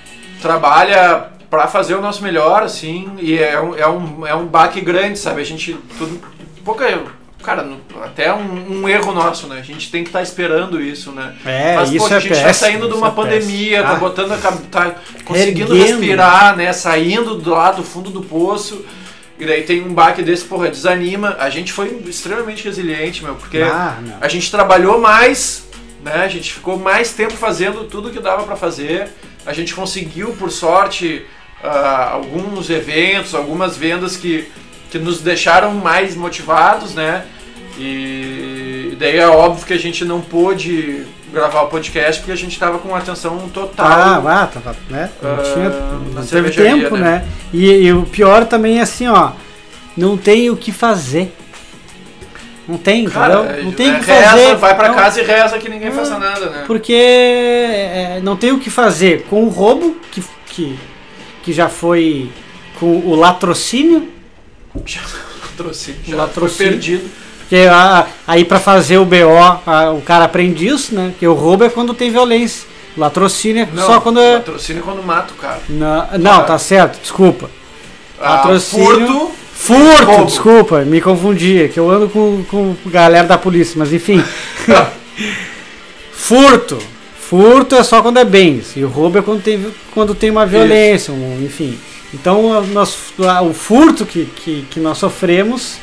trabalha 0.43 1.29
pra 1.49 1.69
fazer 1.69 1.95
o 1.95 2.01
nosso 2.03 2.23
melhor, 2.23 2.63
assim, 2.65 3.09
e 3.19 3.39
é 3.39 3.59
um, 3.61 3.75
é 3.77 3.89
um, 3.89 4.27
é 4.27 4.35
um 4.35 4.45
baque 4.47 4.81
grande, 4.81 5.19
sabe? 5.19 5.41
A 5.41 5.45
gente. 5.45 5.75
Tudo, 5.97 6.21
pouca, 6.65 7.01
cara, 7.43 7.65
até 8.03 8.35
um, 8.35 8.81
um 8.83 8.89
erro 8.89 9.13
nosso, 9.13 9.47
né? 9.47 9.61
A 9.61 9.63
gente 9.63 9.89
tem 9.91 10.03
que 10.03 10.09
estar 10.09 10.21
esperando 10.21 10.83
isso, 10.83 11.13
né? 11.13 11.35
É, 11.45 11.77
Mas, 11.77 11.91
isso 11.93 12.01
poxa, 12.01 12.15
é 12.15 12.17
a 12.17 12.21
gente 12.21 12.35
tá 12.35 12.43
péssimo, 12.43 12.71
saindo 12.71 12.89
de 12.89 12.95
uma 12.95 13.09
é 13.09 13.11
pandemia, 13.13 13.83
péssimo. 13.83 13.85
tá 13.85 13.93
Ah. 13.93 13.95
botando 13.95 14.33
a 14.33 14.37
tá 14.37 14.95
conseguindo 15.25 15.77
Erguendo. 15.77 15.93
respirar, 16.01 16.57
né? 16.57 16.73
Saindo 16.73 17.37
do 17.37 17.51
lado 17.51 17.77
do 17.77 17.85
fundo 17.85 18.11
do 18.11 18.21
poço. 18.21 18.85
E 19.39 19.45
daí 19.45 19.63
tem 19.65 19.83
um 19.83 19.93
baque 19.93 20.23
desse, 20.23 20.45
porra, 20.45 20.69
desanima. 20.71 21.37
A 21.39 21.51
gente 21.51 21.73
foi 21.73 22.03
extremamente 22.07 22.65
resiliente, 22.65 23.23
meu, 23.23 23.35
porque 23.35 23.59
Ah, 23.59 23.99
a 24.21 24.29
gente 24.29 24.51
trabalhou 24.51 24.99
mais, 25.01 25.69
né? 26.03 26.25
A 26.25 26.29
gente 26.29 26.55
ficou 26.55 26.79
mais 26.79 27.13
tempo 27.13 27.35
fazendo 27.35 27.85
tudo 27.85 28.11
que 28.11 28.21
dava 28.21 28.45
pra 28.45 28.57
fazer. 28.57 29.09
A 29.45 29.53
gente 29.53 29.75
conseguiu, 29.75 30.33
por 30.39 30.51
sorte, 30.51 31.25
ah, 31.63 32.11
alguns 32.13 32.71
eventos, 32.71 33.35
algumas 33.35 33.77
vendas 33.77 34.17
que, 34.17 34.49
que 34.91 34.99
nos 34.99 35.21
deixaram 35.21 35.75
mais 35.75 36.17
motivados, 36.17 36.95
né? 36.95 37.27
E 37.79 38.97
daí 38.99 39.19
é 39.19 39.29
óbvio 39.29 39.67
que 39.67 39.73
a 39.75 39.79
gente 39.79 40.05
não 40.05 40.21
pôde 40.21 41.05
gravar 41.33 41.63
o 41.63 41.67
podcast 41.69 42.21
porque 42.21 42.33
a 42.33 42.37
gente 42.37 42.59
tava 42.59 42.79
com 42.79 42.95
atenção 42.95 43.49
total. 43.49 43.87
Ah, 43.87 44.43
ah, 44.43 44.47
tava, 44.47 44.77
né? 44.89 45.11
Não, 45.23 45.35
Ah, 45.35 45.43
tinha, 45.43 45.69
na 45.69 46.21
não 46.21 46.27
teve 46.27 46.51
tempo, 46.51 46.97
né? 46.97 47.03
né? 47.05 47.29
E, 47.53 47.67
e 47.71 47.93
o 47.93 48.03
pior 48.05 48.45
também 48.47 48.79
é 48.79 48.83
assim, 48.83 49.07
ó, 49.09 49.33
não 49.97 50.17
tem 50.17 50.51
o 50.51 50.57
que 50.57 50.73
fazer. 50.73 51.35
Não 52.69 52.77
tem, 52.79 53.05
Cara, 53.09 53.45
entendeu? 53.45 53.65
Não 53.65 53.73
tem 53.73 53.91
o 53.93 53.95
é, 53.95 54.01
que 54.01 54.07
reza, 54.07 54.29
fazer. 54.31 54.57
vai 54.57 54.75
pra 54.75 54.89
não, 54.89 54.95
casa 54.97 55.21
e 55.21 55.25
reza 55.25 55.59
que 55.59 55.69
ninguém 55.69 55.89
Ah, 55.89 55.93
faça 55.93 56.19
nada, 56.19 56.51
né? 56.51 56.65
Porque 56.67 56.93
é, 56.93 58.21
não 58.25 58.37
tem 58.37 58.51
o 58.51 58.59
que 58.59 58.71
fazer 58.71 59.23
com 59.31 59.45
o 59.45 59.49
roubo, 59.49 59.97
que, 60.11 60.21
que, 60.47 60.77
que 61.45 61.53
já 61.53 61.69
foi 61.69 62.29
com 62.81 62.87
o 62.87 63.15
latrocínio, 63.15 64.09
Já 64.85 65.01
trouxe, 65.57 65.93
O 65.93 65.95
já 65.95 66.05
foi 66.05 66.15
latrocínio. 66.17 66.73
perdido. 66.73 67.11
Porque 67.49 67.67
a- 67.71 68.07
aí 68.27 68.45
pra 68.45 68.59
fazer 68.59 68.99
o 68.99 69.05
BO, 69.05 69.39
a- 69.67 69.93
o 69.93 70.01
cara 70.03 70.25
aprende 70.25 70.67
isso, 70.67 70.95
né? 70.95 71.13
Que 71.19 71.27
o 71.27 71.33
roubo 71.35 71.65
é 71.65 71.69
quando 71.69 71.95
tem 71.95 72.11
violência. 72.11 72.67
Latrocínio 72.97 73.63
é 73.63 73.69
Não, 73.73 73.87
só 73.87 74.01
quando 74.01 74.19
é. 74.21 74.37
Patrocínio 74.39 74.83
quando 74.83 75.03
mata 75.03 75.33
o 75.33 75.37
cara. 75.37 75.61
Não, 75.69 76.07
não, 76.19 76.41
Ah. 76.41 76.45
tá 76.45 76.59
certo, 76.59 76.99
desculpa. 77.01 77.49
Ah, 78.21 78.39
Patrocínio. 78.39 79.07
furto, 79.07 79.31
Furto, 79.53 80.05
Roubo. 80.05 80.25
desculpa, 80.27 80.81
me 80.81 81.01
confundi, 81.01 81.63
é 81.63 81.69
que 81.69 81.79
eu 81.79 81.91
ando 81.91 82.09
com, 82.09 82.45
com 82.51 82.75
galera 82.87 83.27
da 83.27 83.39
polícia, 83.39 83.75
mas 83.79 83.93
enfim. 83.93 84.23
Furto. 86.13 86.79
Furto 87.19 87.75
é 87.75 87.83
só 87.83 88.03
quando 88.03 88.19
é 88.19 88.25
bens, 88.25 88.77
e 88.77 88.85
o 88.85 88.89
roubo 88.89 89.19
é 89.19 89.23
quando 89.23 89.43
tem, 89.43 89.67
quando 89.93 90.15
tem 90.15 90.31
uma 90.31 90.47
violência, 90.47 91.13
um- 91.13 91.43
enfim. 91.45 91.77
Então, 92.15 92.63
nós, 92.67 92.97
o 93.45 93.53
furto 93.53 94.07
que, 94.07 94.27
que, 94.27 94.65
que 94.71 94.79
nós 94.81 94.97
sofremos, 94.99 95.77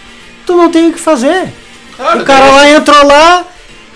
tu 0.46 0.56
não 0.56 0.70
tem 0.72 0.89
o 0.89 0.94
que 0.94 1.00
fazer. 1.00 1.48
Claro, 1.96 2.22
o 2.22 2.26
cara 2.26 2.52
lá 2.52 2.70
entrou 2.70 3.06
lá, 3.06 3.46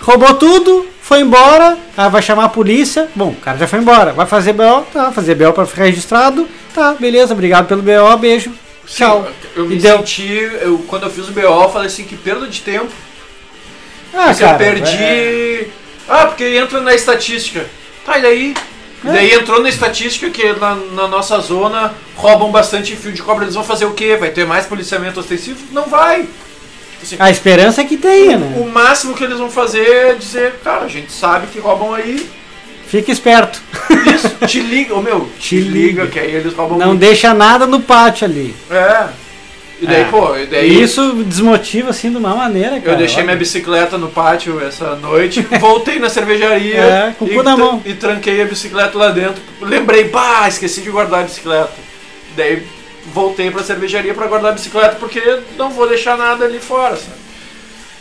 roubou 0.00 0.34
tudo, 0.34 0.86
foi 1.02 1.20
embora, 1.20 1.76
ah, 1.96 2.08
vai 2.08 2.22
chamar 2.22 2.44
a 2.44 2.48
polícia. 2.48 3.08
Bom, 3.14 3.30
o 3.30 3.36
cara 3.36 3.58
já 3.58 3.66
foi 3.66 3.78
embora, 3.80 4.12
vai 4.12 4.26
fazer 4.26 4.52
BO, 4.52 4.82
tá, 4.92 5.10
fazer 5.12 5.34
BO 5.34 5.52
pra 5.52 5.66
ficar 5.66 5.84
registrado, 5.84 6.48
tá, 6.74 6.94
beleza, 6.94 7.32
obrigado 7.32 7.66
pelo 7.66 7.82
BO, 7.82 8.16
beijo, 8.18 8.50
Sim, 8.86 8.96
tchau. 9.04 9.28
Eu 9.56 9.66
me 9.66 9.80
senti, 9.80 10.26
eu, 10.62 10.78
quando 10.86 11.04
eu 11.04 11.10
fiz 11.10 11.28
o 11.28 11.32
BO, 11.32 11.40
eu 11.40 11.68
falei 11.70 11.88
assim, 11.88 12.04
que 12.04 12.16
perda 12.16 12.46
de 12.46 12.60
tempo. 12.60 12.88
Ah, 14.14 14.34
cara, 14.34 14.52
eu 14.52 14.58
perdi. 14.58 14.96
é- 15.02 15.66
Ah, 16.08 16.26
porque 16.26 16.44
entra 16.56 16.80
na 16.80 16.94
estatística. 16.94 17.66
Tá, 18.06 18.18
e 18.18 18.22
daí? 18.22 18.54
E 19.04 19.06
daí 19.06 19.32
entrou 19.32 19.62
na 19.62 19.68
estatística 19.68 20.28
que 20.30 20.52
na, 20.54 20.74
na 20.74 21.06
nossa 21.08 21.38
zona 21.40 21.94
roubam 22.16 22.50
bastante 22.50 22.96
fio 22.96 23.12
de 23.12 23.22
cobre. 23.22 23.44
Eles 23.44 23.54
vão 23.54 23.62
fazer 23.64 23.84
o 23.84 23.92
quê? 23.92 24.16
Vai 24.16 24.30
ter 24.30 24.44
mais 24.46 24.66
policiamento 24.66 25.20
ostensivo? 25.20 25.58
Não 25.72 25.84
vai. 25.86 26.26
Assim, 27.00 27.16
A 27.18 27.30
esperança 27.30 27.80
é 27.80 27.84
que 27.84 27.96
tenha, 27.96 28.36
né? 28.36 28.56
o 28.60 28.68
máximo 28.68 29.14
que 29.14 29.22
eles 29.22 29.38
vão 29.38 29.48
fazer 29.48 29.86
é 29.88 30.14
dizer, 30.14 30.54
cara, 30.64 30.84
a 30.84 30.88
gente 30.88 31.12
sabe 31.12 31.46
que 31.46 31.60
roubam 31.60 31.94
aí. 31.94 32.28
Fica 32.88 33.12
esperto. 33.12 33.60
Isso, 34.14 34.28
te 34.46 34.60
liga, 34.60 34.94
ô 34.94 35.00
meu, 35.02 35.30
te, 35.38 35.48
Te 35.48 35.60
liga, 35.60 36.02
liga. 36.02 36.06
que 36.08 36.18
aí 36.18 36.34
eles 36.34 36.54
roubam 36.54 36.76
Não 36.78 36.88
muito. 36.88 37.00
deixa 37.00 37.32
nada 37.32 37.66
no 37.66 37.80
pátio 37.80 38.24
ali. 38.26 38.56
É. 38.70 39.06
E 39.80 39.86
daí, 39.86 40.00
É. 40.00 40.04
pô, 40.04 40.36
e 40.36 40.46
daí 40.46 40.68
E 40.72 40.82
isso 40.82 41.22
desmotiva 41.24 41.90
assim 41.90 42.10
de 42.10 42.16
uma 42.16 42.34
maneira, 42.34 42.80
cara. 42.80 42.92
eu 42.92 42.96
deixei 42.96 43.22
minha 43.22 43.36
bicicleta 43.36 43.96
no 43.96 44.08
pátio 44.08 44.60
essa 44.60 44.96
noite, 44.96 45.40
voltei 45.60 45.98
na 46.00 46.08
cervejaria 46.10 46.78
É, 46.80 47.14
com 47.16 47.24
o 47.26 47.28
e, 47.30 47.34
cu 47.34 47.42
na 47.44 47.56
mão. 47.56 47.80
e 47.84 47.94
tranquei 47.94 48.42
a 48.42 48.44
bicicleta 48.44 48.98
lá 48.98 49.10
dentro. 49.10 49.40
Lembrei, 49.60 50.08
pá, 50.08 50.48
esqueci 50.48 50.80
de 50.80 50.90
guardar 50.90 51.20
a 51.20 51.22
bicicleta. 51.24 51.70
Daí 52.36 52.62
voltei 53.14 53.50
pra 53.52 53.62
cervejaria 53.62 54.12
pra 54.14 54.26
guardar 54.26 54.50
a 54.50 54.54
bicicleta 54.54 54.96
porque 54.96 55.22
não 55.56 55.70
vou 55.70 55.88
deixar 55.88 56.16
nada 56.18 56.44
ali 56.44 56.58
fora, 56.58 56.96
sabe? 56.96 57.16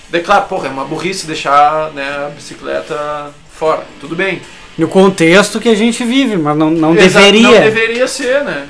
Daí, 0.09 0.21
claro, 0.23 0.45
porra, 0.45 0.67
é 0.67 0.71
uma 0.71 0.85
burrice 0.85 1.27
deixar 1.27 1.91
né, 1.93 2.03
a 2.25 2.29
bicicleta 2.29 3.31
fora. 3.53 3.83
Tudo 4.01 4.15
bem. 4.15 4.41
No 4.77 4.87
contexto 4.87 5.59
que 5.59 5.69
a 5.69 5.75
gente 5.75 6.03
vive, 6.03 6.37
mas 6.37 6.57
não, 6.57 6.69
não 6.71 6.95
deveria. 6.95 7.41
Não 7.43 7.59
deveria 7.61 8.07
ser, 8.07 8.43
né? 8.43 8.65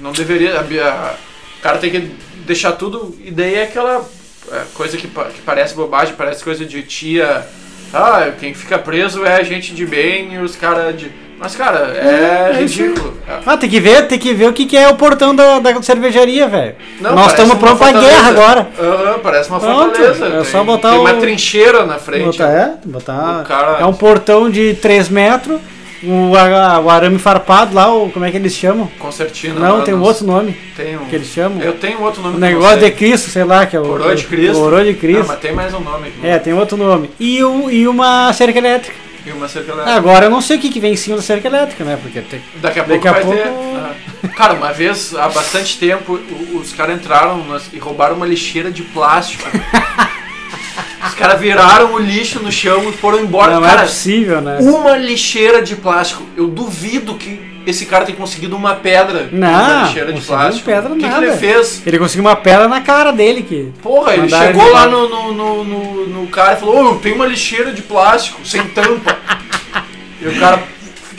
Não 0.00 0.10
deveria. 0.12 0.54
a- 0.58 0.84
a- 0.88 1.14
O 1.58 1.62
cara 1.62 1.78
tem 1.78 1.90
que 1.90 2.10
deixar 2.46 2.72
tudo. 2.72 3.16
E 3.24 3.30
daí 3.30 3.54
é 3.54 3.62
aquela 3.64 4.04
é, 4.52 4.62
coisa 4.74 4.96
que, 4.96 5.06
que 5.06 5.40
parece 5.44 5.74
bobagem, 5.74 6.14
parece 6.16 6.42
coisa 6.42 6.64
de 6.64 6.82
tia. 6.82 7.46
Ah, 7.92 8.28
quem 8.38 8.52
fica 8.54 8.78
preso 8.78 9.24
é 9.24 9.42
gente 9.42 9.74
de 9.74 9.86
bem 9.86 10.34
e 10.34 10.38
os 10.38 10.54
caras 10.56 10.96
de. 10.98 11.10
Mas, 11.40 11.54
cara, 11.54 11.92
é, 11.94 12.50
É, 12.52 12.56
é 12.56 12.60
ridículo. 12.60 13.16
É. 13.28 13.38
Ah, 13.46 13.56
tem 13.56 13.70
que 13.70 13.78
ver, 13.78 14.08
tem 14.08 14.18
que 14.18 14.34
ver 14.34 14.48
o 14.48 14.52
que, 14.52 14.66
que 14.66 14.76
é 14.76 14.88
o 14.88 14.96
portão 14.96 15.34
da, 15.34 15.60
da 15.60 15.80
cervejaria, 15.82 16.48
velho. 16.48 16.74
Nós 17.00 17.28
estamos 17.30 17.56
prontos 17.58 17.78
pra 17.78 17.92
guerra 17.92 18.28
agora. 18.28 18.68
Aham, 18.78 19.18
parece 19.20 19.48
uma 19.48 19.60
Pronto, 19.60 19.96
fortaleza. 19.96 20.26
é 20.26 20.30
tem, 20.42 20.44
só 20.44 20.64
botar 20.64 20.90
tem 20.90 20.98
uma 20.98 21.14
trincheira 21.14 21.86
na 21.86 21.96
frente. 21.98 22.24
Botar, 22.38 22.48
é, 22.50 22.74
botar. 22.84 23.44
Cara- 23.44 23.76
É 23.80 23.86
um 23.86 23.92
portão 23.94 24.50
de 24.50 24.74
3 24.74 25.08
metros, 25.08 25.60
o, 26.02 26.36
a- 26.36 26.80
o 26.80 26.90
arame 26.90 27.18
farpado 27.18 27.74
lá, 27.74 27.92
o, 27.92 28.10
como 28.10 28.24
é 28.24 28.30
que 28.30 28.36
eles 28.36 28.54
chamam? 28.54 28.86
Concertina. 28.98 29.58
Não, 29.58 29.82
tem 29.82 29.94
um 29.94 30.02
outro 30.02 30.24
nome 30.26 30.56
Tem 30.76 30.96
um. 30.96 31.04
que 31.06 31.14
eles 31.16 31.28
chamam. 31.28 31.60
Eu 31.60 31.74
tenho 31.74 32.00
outro 32.02 32.22
nome 32.22 32.36
O 32.36 32.40
negócio 32.40 32.78
de 32.80 32.90
Cristo, 32.92 33.30
sei 33.30 33.44
lá, 33.44 33.66
que 33.66 33.76
é 33.76 33.80
o. 33.80 33.84
Coroa 33.84 34.14
de 34.14 34.24
Cristo. 34.26 34.54
Coroa 34.58 34.84
de 34.84 34.90
Ah, 34.90 34.94
Cristo. 34.94 35.24
mas 35.28 35.38
tem 35.40 35.52
mais 35.52 35.74
um 35.74 35.80
nome 35.80 36.08
aqui. 36.08 36.26
É, 36.26 36.38
tem 36.38 36.52
outro 36.52 36.76
nome. 36.76 37.10
E, 37.18 37.42
o, 37.42 37.70
e 37.70 37.86
uma 37.88 38.32
cerca 38.32 38.58
elétrica. 38.58 38.96
E 39.26 39.30
uma 39.32 39.48
cerca 39.48 39.72
elétrica. 39.72 39.96
Agora 39.96 40.26
eu 40.26 40.30
não 40.30 40.40
sei 40.40 40.56
o 40.56 40.60
que, 40.60 40.70
que 40.70 40.80
vem 40.80 40.92
em 40.92 40.96
cima 40.96 41.16
da 41.16 41.22
cerca 41.22 41.48
elétrica, 41.48 41.84
né? 41.84 41.98
Porque 42.00 42.20
tem. 42.20 42.40
Daqui 42.56 42.80
a 42.80 42.84
pouco 42.84 43.02
Daqui 43.04 43.08
a 43.08 43.12
vai 43.12 43.22
pouco- 43.22 43.36
ter. 43.36 43.48
Ah. 44.20 44.28
Cara, 44.36 44.54
uma 44.54 44.72
vez, 44.72 45.14
há 45.14 45.28
bastante 45.28 45.78
tempo, 45.78 46.18
os 46.54 46.72
caras 46.72 46.96
entraram 46.96 47.44
e 47.72 47.78
roubaram 47.78 48.16
uma 48.16 48.26
lixeira 48.26 48.68
de 48.70 48.82
plástico. 48.82 49.44
os 51.18 51.26
caras 51.26 51.40
viraram 51.40 51.94
o 51.94 51.98
lixo 51.98 52.38
no 52.38 52.52
chão 52.52 52.88
e 52.88 52.92
foram 52.92 53.18
embora. 53.18 53.54
não 53.58 53.64
é 53.66 53.68
cara, 53.70 53.82
possível, 53.82 54.40
né? 54.40 54.58
uma 54.60 54.96
lixeira 54.96 55.60
de 55.60 55.74
plástico. 55.74 56.22
Eu 56.36 56.46
duvido 56.46 57.14
que 57.16 57.40
esse 57.66 57.86
cara 57.86 58.04
tenha 58.04 58.16
conseguido 58.16 58.54
uma 58.54 58.76
pedra 58.76 59.28
Não, 59.32 59.48
uma 59.48 59.82
lixeira 59.82 60.12
de 60.12 60.20
plástico. 60.20 60.64
pedra 60.64 60.92
o 60.92 60.94
que, 60.96 61.02
que 61.02 61.08
nada. 61.08 61.26
ele 61.26 61.36
fez? 61.36 61.82
Ele 61.84 61.98
conseguiu 61.98 62.22
uma 62.24 62.36
pedra 62.36 62.68
na 62.68 62.80
cara 62.82 63.10
dele 63.10 63.42
que. 63.42 63.72
Porra, 63.82 64.14
ele 64.14 64.28
chegou 64.28 64.62
ele 64.62 64.70
lá 64.72 64.86
no, 64.86 65.08
no, 65.08 65.64
no, 65.64 66.06
no, 66.06 66.26
cara 66.28 66.52
e 66.52 66.56
falou: 66.60 66.92
Ô, 66.92 66.94
tem 66.94 67.12
uma 67.14 67.26
lixeira 67.26 67.72
de 67.72 67.82
plástico, 67.82 68.38
sem 68.46 68.62
tampa. 68.68 69.16
e 70.22 70.28
o 70.28 70.38
cara. 70.38 70.62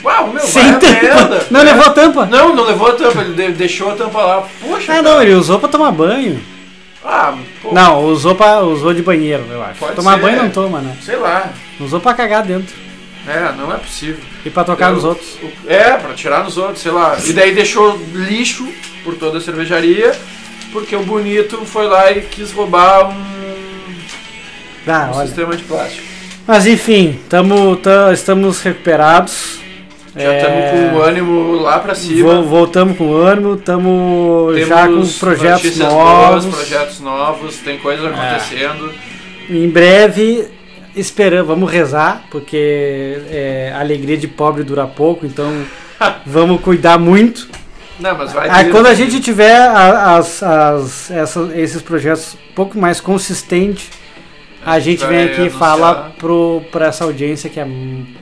Uau, 0.02 0.28
meu, 0.28 0.40
Sem 0.40 0.78
vai 0.78 0.92
merda. 0.92 1.46
Não 1.50 1.60
É. 1.60 1.64
levou 1.64 1.84
a 1.84 1.90
tampa. 1.90 2.24
Não, 2.24 2.56
não 2.56 2.64
levou 2.64 2.88
a 2.88 2.92
tampa, 2.94 3.20
ele 3.20 3.34
de- 3.34 3.52
deixou 3.52 3.90
a 3.90 3.94
tampa 3.94 4.18
lá. 4.22 4.48
Poxa, 4.62 4.92
Ah, 4.92 4.96
cara. 4.96 5.02
não, 5.02 5.22
ele 5.22 5.34
usou 5.34 5.58
pra 5.60 5.68
tomar 5.68 5.92
banho. 5.92 6.40
Ah, 7.04 7.34
pô, 7.62 7.72
Não, 7.72 8.04
usou, 8.04 8.34
pra, 8.34 8.60
usou 8.60 8.92
de 8.92 9.02
banheiro, 9.02 9.44
eu 9.50 9.62
acho. 9.62 9.78
Pode 9.80 9.94
tomar 9.96 10.16
ser. 10.16 10.22
banho 10.22 10.42
não 10.42 10.50
toma, 10.50 10.80
né? 10.80 10.96
sei 11.02 11.16
lá. 11.16 11.50
Usou 11.80 11.98
pra 12.00 12.12
cagar 12.14 12.42
dentro. 12.42 12.74
É, 13.26 13.52
não 13.56 13.72
é 13.72 13.76
possível. 13.78 14.22
E 14.44 14.50
pra 14.50 14.64
tocar 14.64 14.88
Eu- 14.90 14.94
nos 14.96 15.04
outros. 15.04 15.36
É, 15.66 15.92
pra 15.96 16.12
tirar 16.14 16.44
nos 16.44 16.56
outros, 16.58 16.80
sei 16.80 16.90
lá. 16.92 17.16
E 17.24 17.32
daí 17.32 17.54
deixou 17.54 17.98
lixo 18.12 18.68
por 19.04 19.14
toda 19.14 19.38
a 19.38 19.40
cervejaria, 19.40 20.12
porque 20.72 20.94
o 20.96 21.02
bonito 21.02 21.64
foi 21.64 21.86
lá 21.86 22.10
e 22.12 22.22
quis 22.22 22.52
roubar 22.52 23.10
um, 23.10 23.24
Ah, 24.86 25.10
um 25.12 25.16
olha. 25.16 25.26
sistema 25.26 25.56
de 25.56 25.62
plástico. 25.64 26.06
Mas 26.46 26.66
enfim, 26.66 27.18
tamo, 27.28 27.76
tá- 27.76 28.12
estamos 28.12 28.60
recuperados. 28.62 29.58
Já 30.16 30.32
É, 30.32 30.38
estamos 30.38 30.70
com 30.92 30.96
o 30.98 31.02
ânimo 31.02 31.52
lá 31.62 31.78
pra 31.78 31.94
cima. 31.94 32.34
vo- 32.34 32.42
voltamos 32.42 32.96
com 32.98 33.14
ânimo, 33.14 33.54
estamos 33.54 34.58
já 34.66 34.88
com 34.88 35.06
projetos 35.20 35.76
novos. 35.78 36.44
boas, 36.44 36.56
projetos 36.56 37.00
novos, 37.00 37.56
tem 37.58 37.78
coisas 37.78 38.04
acontecendo. 38.06 38.92
Em 39.48 39.68
breve, 39.68 40.48
esperamos, 40.96 41.46
vamos 41.46 41.70
rezar, 41.70 42.24
porque 42.30 43.20
é, 43.30 43.72
a 43.74 43.80
alegria 43.80 44.16
de 44.16 44.26
pobre 44.26 44.64
dura 44.64 44.84
pouco, 44.86 45.24
então 45.26 45.52
vamos 46.26 46.60
cuidar 46.60 46.98
muito. 46.98 47.48
Não, 48.00 48.16
mas 48.16 48.32
vai 48.32 48.48
Aí 48.48 48.64
ter- 48.64 48.70
quando 48.70 48.86
a 48.86 48.94
gente 48.94 49.20
tiver 49.20 49.54
as, 49.60 50.42
as- 50.42 51.10
essas- 51.10 51.56
esses 51.56 51.82
projetos 51.82 52.34
um 52.50 52.54
pouco 52.54 52.76
mais 52.78 53.00
consistentes, 53.00 53.88
a 54.64 54.78
gente 54.78 55.04
vem 55.06 55.24
aqui 55.24 55.42
e 55.46 55.50
fala 55.50 56.12
pro, 56.18 56.62
pra 56.70 56.86
essa 56.86 57.04
audiência 57.04 57.48
que 57.50 57.58
é 57.60 57.66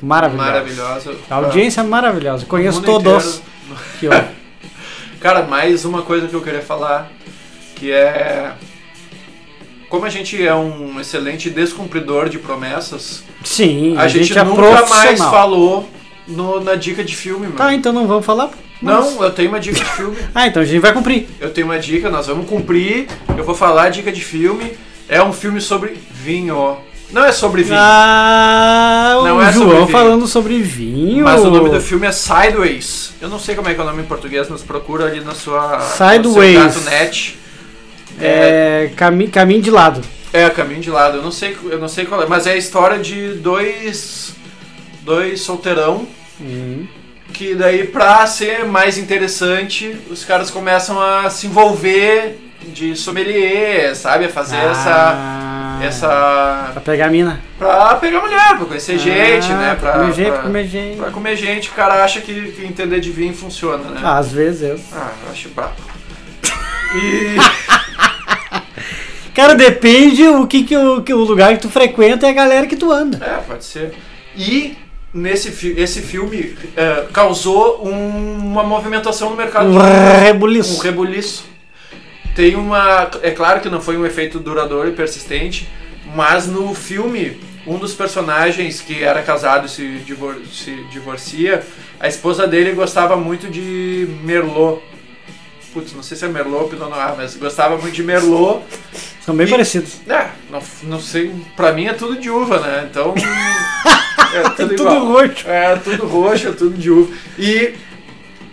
maravilhosa. 0.03 0.47
maravilhosa. 0.51 1.15
A 1.31 1.35
audiência 1.37 1.81
é 1.81 1.85
maravilhosa. 1.85 2.47
Conheço 2.47 2.83
todos 2.83 3.43
ouvem. 4.03 4.25
Cara, 5.21 5.43
mais 5.43 5.85
uma 5.85 6.03
coisa 6.03 6.29
que 6.29 6.35
eu 6.35 6.41
queria 6.41 6.63
falar, 6.63 7.11
que 7.75 7.91
é 7.91 8.53
como 9.89 10.05
a 10.05 10.11
gente 10.11 10.47
é 10.47 10.55
um 10.55 11.01
excelente 11.01 11.49
descumpridor 11.51 12.29
de 12.29 12.39
promessas, 12.39 13.25
Sim, 13.43 13.97
a, 13.97 14.07
gente, 14.07 14.37
é 14.39 14.45
nunca 14.45 14.87
mais 14.87 15.19
falou 15.19 15.89
no- 16.27 16.61
na 16.61 16.75
dica 16.75 17.03
de 17.03 17.17
filme, 17.17 17.47
mano. 17.47 17.57
Tá, 17.57 17.75
então 17.75 17.93
não 17.93 18.07
vamos 18.07 18.27
falar? 18.27 18.51
Mas- 18.83 18.95
Não, 19.17 19.25
eu 19.25 19.31
tenho 19.33 19.49
uma 19.49 19.59
dica 19.59 19.79
de 19.79 19.85
filme. 19.91 20.17
Ah, 20.35 20.47
então 20.47 20.63
a 20.63 20.65
gente 20.65 20.81
vai 20.81 20.93
cumprir. 20.93 21.27
Eu 21.41 21.51
tenho 21.51 21.67
uma 21.67 21.79
dica, 21.79 22.11
nós 22.11 22.27
vamos 22.27 22.47
cumprir. 22.49 23.09
Eu 23.37 23.43
vou 23.45 23.55
falar 23.55 23.85
a 23.85 23.89
dica 23.89 24.13
de 24.13 24.21
filme. 24.23 24.77
É 25.09 25.23
um 25.23 25.33
filme 25.33 25.61
sobre 25.61 25.99
vinho. 26.11 26.77
Não 27.11 27.25
é 27.25 27.33
sobre 27.33 27.63
vinho. 27.63 27.79
Ah, 27.81 29.17
o 29.21 29.25
Não 29.25 29.41
é 29.43 29.51
sobre 29.51 29.69
João 29.71 29.87
vinho. 29.87 29.89
falando 29.99 30.27
sobre 30.27 30.59
vinho. 30.61 31.25
Mas 31.25 31.41
o 31.41 31.51
nome 31.51 31.71
do 31.71 31.81
filme 31.81 32.07
é 32.07 32.13
Sideways. 32.13 33.15
Eu 33.21 33.29
não 33.31 33.39
sei 33.39 33.55
como 33.55 33.69
é 33.69 33.75
que 33.75 33.81
é 33.81 33.83
o 33.83 33.87
nome 33.87 34.03
em 34.03 34.07
português, 34.07 34.47
mas 34.51 34.63
procura 34.63 35.07
ali 35.07 35.21
na 35.21 35.35
sua 35.35 35.81
Sideways. 35.81 36.77
no 36.77 36.83
net. 36.91 37.39
É, 38.21 38.85
É, 38.91 38.93
cami 38.97 39.29
caminho 39.29 39.63
de 39.63 39.71
lado. 39.71 40.03
é 40.33 40.51
caminho 40.51 40.81
de 40.81 40.91
lado. 40.91 41.17
Eu 41.19 41.23
não 41.23 41.31
sei, 41.33 41.57
eu 41.71 41.79
não 41.79 41.89
sei 41.89 42.05
qual 42.05 42.23
é, 42.23 42.27
mas 42.27 42.47
é 42.47 42.53
a 42.53 42.57
história 42.57 42.99
de 42.99 43.35
dois 43.35 44.35
dois 45.03 45.41
solteirão 45.41 46.07
Hum. 46.41 46.87
que 47.33 47.55
daí 47.55 47.85
pra 47.87 48.27
ser 48.27 48.65
mais 48.67 48.99
interessante, 48.99 49.97
os 50.11 50.25
caras 50.25 50.51
começam 50.51 51.01
a 51.01 51.31
se 51.31 51.47
envolver 51.47 52.39
de 52.73 52.95
sommelier, 52.97 53.95
sabe, 53.97 54.29
fazer 54.29 54.57
Ah, 54.57 54.71
essa 55.81 55.85
essa 55.87 56.71
Pra 56.73 56.81
pegar 56.81 57.07
a 57.07 57.11
mina. 57.11 57.41
pra 57.59 57.95
pegar 57.97 58.21
mulher, 58.21 58.57
pra 58.57 58.67
conhecer 58.67 58.99
gente, 58.99 59.53
Ah, 59.53 59.57
né, 59.57 59.77
pra 59.79 59.93
pra 59.93 60.01
comer 60.01 60.13
gente, 60.13 60.27
pra- 60.27 60.33
pra 60.35 60.43
comer 60.43 60.67
gente. 60.67 60.97
Pra 60.97 61.11
comer 61.11 61.37
gente, 61.37 61.69
o 61.69 61.73
cara 61.73 62.03
acha 62.05 62.21
que, 62.21 62.53
que 62.53 62.65
entender 62.65 62.99
de 63.01 63.11
vinho 63.11 63.33
funciona, 63.35 63.85
né? 63.91 64.01
Às 64.03 64.33
vezes. 64.33 64.81
Ah, 64.93 65.11
eu 65.25 65.31
acho 65.33 65.49
brabo. 65.51 65.75
E. 66.97 67.37
Cara, 69.35 69.55
depende 69.55 70.27
o 70.27 70.47
que, 70.47 70.65
que, 70.65 70.77
o, 70.77 71.03
que 71.03 71.15
o 71.15 71.19
lugar 71.19 71.55
que 71.55 71.63
tu 71.63 71.71
frequenta 71.71 72.27
e 72.27 72.31
a 72.31 72.33
galera 72.33 72.67
que 72.67 72.77
tu 72.77 72.91
anda. 72.91 73.25
é, 73.25 73.37
pode 73.47 73.65
ser. 73.65 73.93
E 74.37 74.77
nesse 75.15 75.51
fi 75.53 75.75
esse 75.79 76.01
filme 76.03 76.57
é, 76.77 77.05
causou 77.13 77.87
um- 77.87 78.37
uma 78.39 78.65
movimentação 78.65 79.31
no 79.31 79.37
mercado 79.37 79.67
Um 79.69 79.73
de 79.73 79.79
um 79.79 80.79
rebuliço. 80.81 81.45
Tem 82.39 82.55
uma. 82.55 83.11
É 83.21 83.33
claro 83.33 83.61
que 83.61 83.69
não 83.69 83.81
foi 83.81 83.97
um 83.97 84.07
efeito 84.07 84.39
duradouro 84.39 84.89
e 84.89 84.93
persistente, 84.93 85.69
mas 86.15 86.47
no 86.47 86.73
filme, 86.73 87.37
um 87.67 87.79
dos 87.79 87.95
personagens 87.95 88.81
que 88.81 89.03
era 89.03 89.21
casado 89.23 89.67
e 89.67 89.69
se, 89.69 89.85
divor 90.07 90.37
se 90.53 90.71
divorcia, 90.93 91.67
a 91.99 92.07
esposa 92.07 92.47
dele 92.47 92.71
gostava 92.75 93.17
muito 93.17 93.49
de 93.51 94.07
Merlot. 94.23 94.81
Putz, 95.75 95.93
não 95.95 96.03
sei 96.05 96.17
se 96.17 96.25
é 96.27 96.29
Merlot 96.29 96.63
ou 96.63 96.69
Pinot 96.69 96.89
Noir, 96.89 97.15
mas 97.17 97.35
gostava 97.35 97.77
muito 97.77 97.97
de 97.97 98.05
Merlot. 98.05 98.63
São 99.21 99.35
bem 99.35 99.49
E- 99.49 99.51
parecidos. 99.51 100.01
É, 100.09 100.29
não, 100.49 100.63
não 100.85 101.01
sei, 101.01 101.35
pra 101.57 101.73
mim 101.73 101.87
é 101.87 101.93
tudo 101.93 102.21
de 102.21 102.31
uva, 102.31 102.61
né? 102.61 102.87
Então. 102.89 103.15
É 104.31 104.43
tudo, 104.51 104.77
Tudo 104.77 104.83
igual. 104.83 105.07
roxo. 105.07 105.49
É 105.49 105.77
tudo 105.77 106.07
roxo, 106.07 106.49
é 106.49 106.53
tudo 106.53 106.77
de 106.77 106.91
uva. 106.91 107.11
E 107.39 107.73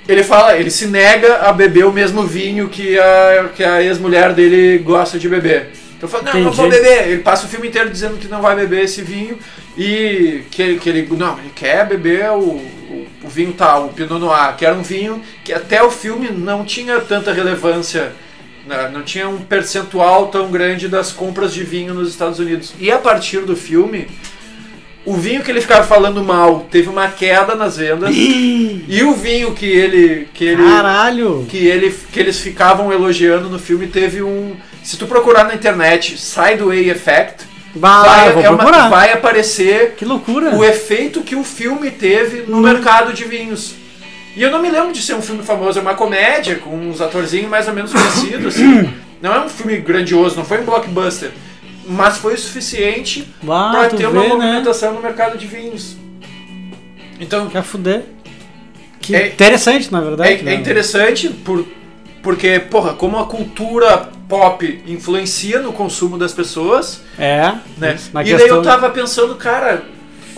ele 0.08 0.24
fala, 0.24 0.56
ele 0.58 0.70
se 0.70 0.88
nega 0.88 1.38
a 1.38 1.52
beber 1.54 1.86
o 1.86 1.92
mesmo 1.92 2.24
vinho 2.24 2.70
que 2.70 2.98
a, 3.00 3.50
que 3.56 3.64
a 3.64 3.82
ex-mulher 3.82 4.34
dele 4.34 4.78
gosta 4.80 5.18
de 5.18 5.28
beber. 5.28 5.70
Então 5.98 6.08
fala, 6.10 6.24
não, 6.34 6.42
não 6.42 6.52
vou 6.52 6.68
Entendi. 6.68 6.84
beber. 6.84 7.08
Ele 7.10 7.22
passa 7.22 7.46
o 7.46 7.50
filme 7.50 7.68
inteiro 7.70 7.90
dizendo 7.90 8.18
que 8.18 8.28
não 8.28 8.42
vai 8.42 8.56
beber 8.56 8.84
esse 8.84 9.02
vinho 9.02 9.40
e 9.78 10.42
que, 10.52 10.62
ele- 10.62 10.80
que 10.80 10.90
ele. 10.90 11.08
Não, 11.18 11.38
ele 11.40 11.52
quer 11.56 11.88
beber 11.88 12.30
o, 12.32 12.40
o, 12.40 13.08
o 13.24 13.28
vinho 13.28 13.54
tal, 13.54 13.88
o 13.88 13.94
Pinot 13.94 14.20
Noir, 14.20 14.56
que 14.56 14.66
era 14.66 14.76
um 14.76 14.84
vinho 14.84 15.22
que 15.44 15.52
até 15.54 15.82
o 15.82 15.90
filme 15.90 16.30
não 16.30 16.64
tinha 16.66 17.00
tanta 17.00 17.32
relevância, 17.34 18.12
né, 18.68 18.90
não 18.94 19.02
tinha 19.04 19.28
um 19.30 19.38
percentual 19.40 20.28
tão 20.28 20.52
grande 20.52 20.88
das 20.88 21.12
compras 21.12 21.54
de 21.54 21.64
vinho 21.64 21.94
nos 21.94 22.10
Estados 22.10 22.40
Unidos. 22.40 22.74
E 22.80 22.92
a 22.92 22.98
partir 23.00 23.40
do 23.40 23.56
filme, 23.56 24.08
o 25.06 25.16
vinho 25.16 25.44
que 25.44 25.52
ele 25.52 25.62
ficava 25.62 25.84
falando 25.84 26.24
mal 26.24 26.68
teve 26.72 26.90
uma 26.90 27.08
queda 27.08 27.54
nas 27.56 27.78
vendas. 27.78 28.10
e 28.14 29.04
o 29.04 29.14
vinho 29.14 29.54
que 29.54 29.66
ele 29.66 30.28
que 30.34 30.44
ele 30.46 30.64
Caralho! 30.64 31.46
que 31.50 31.58
ele 31.68 31.96
que 32.12 32.20
eles 32.20 32.40
ficavam 32.40 32.92
elogiando 32.92 33.50
no 33.50 33.60
filme 33.60 33.88
teve 33.88 34.22
um 34.24 34.56
se 34.84 34.98
tu 34.98 35.06
procurar 35.06 35.44
na 35.46 35.54
internet 35.56 36.18
Sideway 36.18 36.90
Effect 36.90 37.46
vai, 37.76 38.32
vou 38.32 38.44
é 38.44 38.50
uma- 38.50 38.90
vai 38.90 39.12
aparecer 39.14 39.96
Que 39.98 40.06
loucura! 40.06 40.56
o 40.56 40.64
efeito 40.64 41.22
que 41.22 41.36
o 41.36 41.44
filme 41.44 41.92
teve 41.92 42.44
no 42.48 42.58
Hum. 42.58 42.62
mercado 42.62 43.12
de 43.14 43.24
vinhos. 43.26 43.76
E 44.36 44.42
eu 44.44 44.52
não 44.52 44.62
me 44.62 44.70
lembro 44.70 44.92
de 44.92 45.02
ser 45.02 45.14
um 45.16 45.22
filme 45.22 45.44
famoso, 45.44 45.80
é 45.80 45.82
uma 45.82 45.94
comédia 45.94 46.56
com 46.56 46.76
uns 46.76 47.00
atorzinhos 47.00 47.50
mais 47.50 47.68
ou 47.70 47.74
menos 47.74 47.92
conhecidos. 47.94 48.56
assim. 48.56 48.90
Não 49.22 49.34
é 49.34 49.40
um 49.40 49.50
filme 49.50 49.78
grandioso, 49.78 50.36
não 50.36 50.44
foi 50.46 50.60
um 50.60 50.66
blockbuster. 50.66 51.32
Mas 51.86 52.18
foi 52.18 52.34
o 52.34 52.38
suficiente 52.38 53.28
Ah, 53.48 53.72
para 53.72 53.90
ter 53.90 54.08
uma 54.08 54.22
vê, 54.22 54.28
né? 54.28 54.34
movimentação 54.36 54.94
no 54.94 55.02
mercado 55.02 55.38
de 55.38 55.46
vinhos. 55.46 55.96
Então, 57.20 57.48
Quer 57.48 57.64
fuder. 57.64 58.04
Que 59.00 59.16
É- 59.16 59.28
interessante, 59.28 59.92
na 59.92 60.02
verdade. 60.02 60.34
é, 60.34 60.42
né? 60.42 60.54
é 60.54 60.56
interessante 60.56 61.30
por, 61.30 61.66
porque, 62.24 62.60
porra, 62.60 62.94
como 62.94 63.20
a 63.20 63.26
cultura 63.28 64.10
pop 64.28 64.84
influencia 64.88 65.60
no 65.60 65.72
consumo 65.72 66.18
das 66.18 66.34
pessoas, 66.34 67.02
É. 67.18 67.54
né? 67.78 67.96
E 68.00 68.10
daí 68.14 68.24
questão... 68.26 68.58
eu 68.58 68.64
tava 68.64 68.90
pensando, 68.90 69.36
cara, 69.36 69.86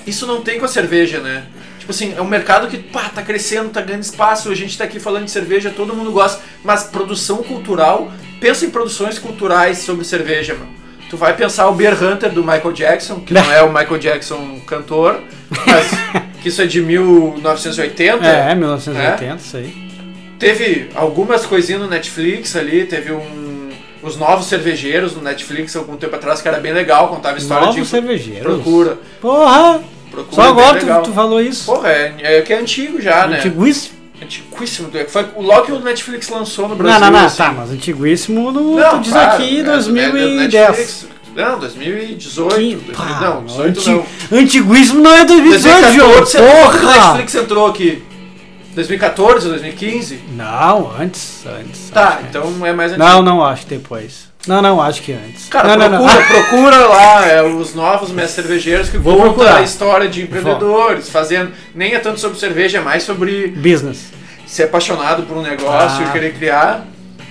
isso 0.06 0.28
não 0.28 0.42
tem 0.42 0.60
com 0.60 0.66
a 0.66 0.68
cerveja, 0.68 1.20
né? 1.20 1.46
Tipo 1.80 1.92
assim, 1.92 2.14
é 2.18 2.22
um 2.22 2.28
mercado 2.28 2.68
que 2.68 2.78
pá, 2.78 3.08
tá 3.08 3.22
crescendo, 3.22 3.70
tá 3.70 3.80
ganhando 3.80 4.04
espaço, 4.04 4.52
a 4.52 4.56
gente 4.56 4.78
tá 4.78 4.84
aqui 4.84 5.00
falando 5.00 5.24
de 5.24 5.32
cerveja, 5.32 5.72
todo 5.74 5.96
mundo 5.96 6.12
gosta, 6.12 6.42
mas 6.62 6.84
produção 6.84 7.38
cultural, 7.42 8.12
pensa 8.42 8.66
em 8.66 8.70
produções 8.70 9.18
culturais 9.18 9.78
sobre 9.78 10.04
cerveja, 10.04 10.54
mano. 10.54 10.76
Tu 11.10 11.16
vai 11.16 11.36
pensar 11.36 11.68
o 11.70 11.74
Beer 11.74 12.02
Hunter 12.02 12.32
do 12.32 12.42
Michael 12.44 12.74
Jackson, 12.74 13.22
que 13.22 13.34
não 13.34 13.52
é 13.52 13.62
o 13.62 13.70
Michael 13.70 13.98
Jackson 13.98 14.60
cantor, 14.66 15.22
mas 15.66 15.90
que 16.42 16.50
isso 16.50 16.62
é 16.62 16.66
de 16.66 16.82
1980. 16.82 18.26
É, 18.26 18.54
1980, 18.54 19.36
isso 19.36 19.58
aí. 19.58 19.88
Teve 20.38 20.90
algumas 20.96 21.46
coisinhas 21.46 21.82
no 21.82 21.88
Netflix 21.88 22.56
ali, 22.56 22.86
teve 22.86 23.12
um. 23.12 23.58
Os 24.04 24.16
Novos 24.16 24.46
Cervejeiros 24.46 25.16
no 25.16 25.22
Netflix 25.22 25.76
algum 25.76 25.98
tempo 25.98 26.16
atrás, 26.16 26.40
que 26.40 26.48
era 26.48 26.60
bem 26.60 26.72
legal, 26.72 27.08
contava 27.08 27.38
história 27.38 27.66
Novos 27.66 27.82
de. 27.82 27.88
cervejeiros. 27.88 28.62
Procura. 28.62 28.98
Porra! 29.20 29.82
procura 30.12 30.36
Só 30.36 30.50
agora 30.50 30.80
tu, 30.80 31.10
tu 31.10 31.14
falou 31.14 31.42
isso. 31.42 31.66
Porra, 31.66 31.90
é, 31.90 32.16
é 32.20 32.42
que 32.42 32.54
é 32.54 32.60
antigo 32.60 33.02
já, 33.02 33.28
né? 33.28 33.38
Antiguíssimo. 33.38 33.97
Antiguíssimo. 34.22 34.90
Foi 35.10 35.26
logo 35.38 35.66
que 35.68 35.72
o 35.72 35.80
Netflix 35.80 36.30
lançou 36.30 36.66
no 36.68 36.76
Não, 36.76 36.78
Brasil. 36.78 37.00
não, 37.00 37.12
não, 37.12 37.26
assim. 37.26 37.38
tá, 37.38 37.52
mas 37.52 37.70
antiguíssimo 37.72 38.52
no, 38.52 38.76
Não, 38.76 38.90
tu 38.92 39.00
diz 39.02 39.12
claro, 39.14 39.34
aqui 39.44 39.58
é, 39.58 39.60
é, 39.60 39.64
2010. 39.64 40.54
Netflix. 40.54 41.08
Não, 41.36 41.60
2018. 41.60 42.56
Que- 42.56 42.76
2000, 42.76 42.96
pá, 42.96 43.20
não, 43.22 43.46
18 43.46 43.80
anti- 43.80 43.90
não. 43.92 44.40
Antiguíssimo 44.40 45.02
não 45.02 45.12
é 45.14 45.24
2018, 45.26 45.82
2014, 45.82 45.98
João. 45.98 46.12
quando 46.12 46.78
o 46.78 46.82
Porra! 46.82 46.94
Netflix 47.14 47.36
entrou 47.36 47.68
aqui. 47.68 48.04
2014, 48.74 49.48
2015? 49.50 50.20
Não, 50.36 50.92
antes, 51.00 51.44
antes. 51.46 51.90
Tá, 51.92 52.20
então 52.28 52.54
é 52.66 52.74
mais 52.74 52.92
antigo. 52.92 53.08
Não, 53.08 53.22
não, 53.22 53.44
acho 53.44 53.66
depois. 53.68 54.27
Não, 54.46 54.62
não, 54.62 54.82
acho 54.82 55.02
que 55.02 55.12
antes. 55.12 55.48
Cara, 55.50 55.76
não, 55.76 55.90
não, 55.90 55.98
procura, 56.06 56.16
não. 56.20 56.28
procura 56.28 56.78
lá 56.88 57.26
é, 57.28 57.44
os 57.44 57.74
novos 57.74 58.12
mestres 58.12 58.46
cervejeiros 58.46 58.90
que 58.90 58.98
Vou 58.98 59.16
contam 59.18 59.34
procurar. 59.34 59.58
a 59.58 59.62
história 59.64 60.08
de 60.08 60.22
empreendedores, 60.22 61.10
fazendo. 61.10 61.52
Nem 61.76 61.94
é 61.94 62.00
tanto 62.00 62.20
sobre 62.20 62.40
cerveja, 62.40 62.78
é 62.78 62.82
mais 62.82 63.04
sobre 63.04 63.48
Business. 63.48 64.12
ser 64.46 64.64
apaixonado 64.64 65.24
por 65.24 65.36
um 65.38 65.42
negócio 65.42 66.06
Ah. 66.06 66.08
e 66.08 66.12
querer 66.14 66.34
criar. 66.34 66.86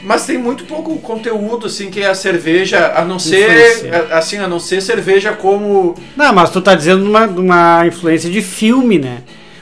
Mas 0.05 0.25
tem 0.27 0.37
muito 0.39 0.65
pouco 0.67 0.97
conteúdo, 0.99 1.67
assim, 1.67 1.91
que 1.91 2.01
é 2.03 2.07
a 2.07 2.15
cerveja, 2.15 2.93
a 2.95 3.03
não 3.05 3.19
ser. 3.19 3.51
Influencia. 3.51 4.07
a- 4.11 4.19
Assim, 4.19 4.39
a 4.39 4.47
não 4.47 4.61
ser 4.61 4.81
cerveja 4.83 5.33
como. 5.33 5.95
Não, 6.17 6.33
mas 6.35 6.51
tu 6.51 6.61
tá 6.61 6.75
dizendo 6.75 7.05
uma, 7.05 7.25
uma 7.27 7.87
influência 7.87 8.31
de 8.31 8.41
filme, 8.43 8.99
né? 8.99 9.19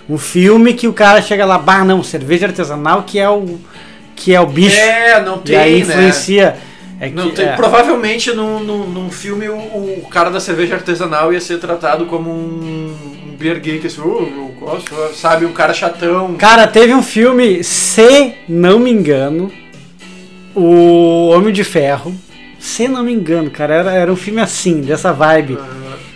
Um 0.09 0.19
filme 0.19 0.75
que 0.75 0.87
o 0.89 0.93
cara 0.93 1.23
chega 1.23 1.47
lá, 1.47 1.57
bah, 1.57 1.83
não, 1.85 2.03
cerveja 2.03 2.47
artesanal 2.47 3.05
que 3.05 3.19
é 3.19 3.31
o 3.31 3.59
que 4.17 4.35
é 4.35 4.41
o 4.41 4.47
bicho. 4.47 4.77
É, 4.79 5.21
não 5.25 5.39
tem. 5.39 5.55
e 5.55 5.59
aí 5.59 5.85
né? 5.85 5.95
É 7.01 7.09
que, 7.09 7.15
Não 7.15 7.31
tem, 7.31 7.47
é. 7.47 7.57
Provavelmente 7.57 8.33
num, 8.33 8.61
num, 8.61 8.87
num 8.87 9.11
filme 9.11 9.49
o, 9.49 9.55
o 9.57 10.07
cara 10.11 10.31
da 10.31 10.41
cerveja 10.41 10.75
artesanal 10.77 11.33
ia 11.33 11.41
ser 11.41 11.59
tratado 11.59 12.07
como 12.07 12.31
um, 12.31 12.95
um 13.27 13.37
beer 13.37 13.61
geek, 13.61 13.87
assim, 13.87 14.01
"Oh, 14.01 14.23
eu 14.23 14.55
gosto, 14.59 14.95
sabe, 15.15 15.45
um 15.45 15.53
cara 15.53 15.75
chatão. 15.75 16.35
Cara, 16.37 16.67
teve 16.67 16.95
um 16.95 17.03
filme, 17.03 17.65
se 17.65 18.35
não 18.49 18.79
me 18.79 18.91
engano, 18.91 19.51
o 20.55 21.29
Homem 21.29 21.53
de 21.53 21.65
Ferro. 21.65 22.15
Se 22.59 22.89
não 22.89 23.03
me 23.03 23.13
engano, 23.13 23.51
cara, 23.51 23.75
era, 23.75 23.93
era 23.93 24.13
um 24.13 24.17
filme 24.17 24.41
assim, 24.41 24.81
dessa 24.81 25.13
vibe. 25.13 25.59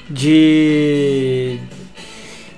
De. 0.08 1.58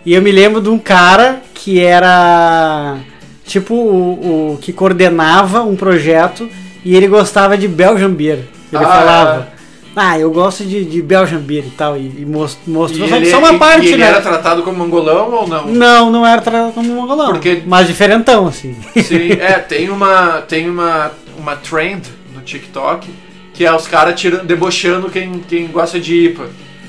E 0.07 0.15
eu 0.15 0.23
me 0.23 0.31
lembro 0.31 0.61
de 0.61 0.69
um 0.69 0.79
cara 0.79 1.43
que 1.53 1.81
era. 1.81 2.99
Tipo, 3.45 3.75
o, 3.75 4.53
o 4.53 4.59
que 4.59 4.73
coordenava 4.73 5.65
um 5.65 5.75
projeto 5.75 6.49
e 6.85 6.97
ele 6.97 7.07
gostava 7.09 7.57
de 7.57 7.67
Belgian 7.69 8.11
Beer. 8.13 8.39
Ele 8.73 8.85
Ah, 8.85 8.89
falava. 8.89 9.49
Ah, 9.97 10.19
eu 10.19 10.31
gosto 10.31 10.65
de, 10.65 10.85
de 10.85 11.03
Belgian 11.03 11.41
Beer 11.41 11.65
e 11.67 11.71
tal. 11.71 11.97
E, 11.97 12.13
e 12.19 12.25
mos- 12.25 12.57
mostrou 12.67 13.07
E 13.07 13.11
só, 13.11 13.17
ele, 13.17 13.31
só 13.31 13.39
uma 13.41 13.59
parte, 13.59 13.87
e 13.87 13.93
ele 13.93 13.97
né? 14.03 14.09
era 14.09 14.21
tratado 14.21 14.63
como 14.63 14.79
mongolão 14.79 15.31
ou 15.33 15.49
não? 15.49 15.67
Não, 15.67 16.11
não 16.11 16.27
era 16.27 16.41
tratado 16.41 16.73
como 16.73 16.93
mongolão. 16.95 17.33
Porque- 17.33 17.63
Mas 17.67 17.89
diferentão, 17.89 18.47
assim. 18.47 18.77
Sim, 19.03 19.33
é, 19.41 19.55
tem 19.59 19.91
uma 19.91 20.43
tem 20.43 20.71
uma, 20.71 21.11
uma 21.37 21.57
trend 21.57 22.03
no 22.35 22.41
TikTok 22.41 23.09
que 23.53 23.65
é 23.67 23.75
os 23.75 23.87
caras 23.89 24.15
debochando 24.45 25.11
quem, 25.11 25.41
quem 25.47 25.67
gosta 25.67 25.99
de 26.01 26.27
IPA. 26.27 26.47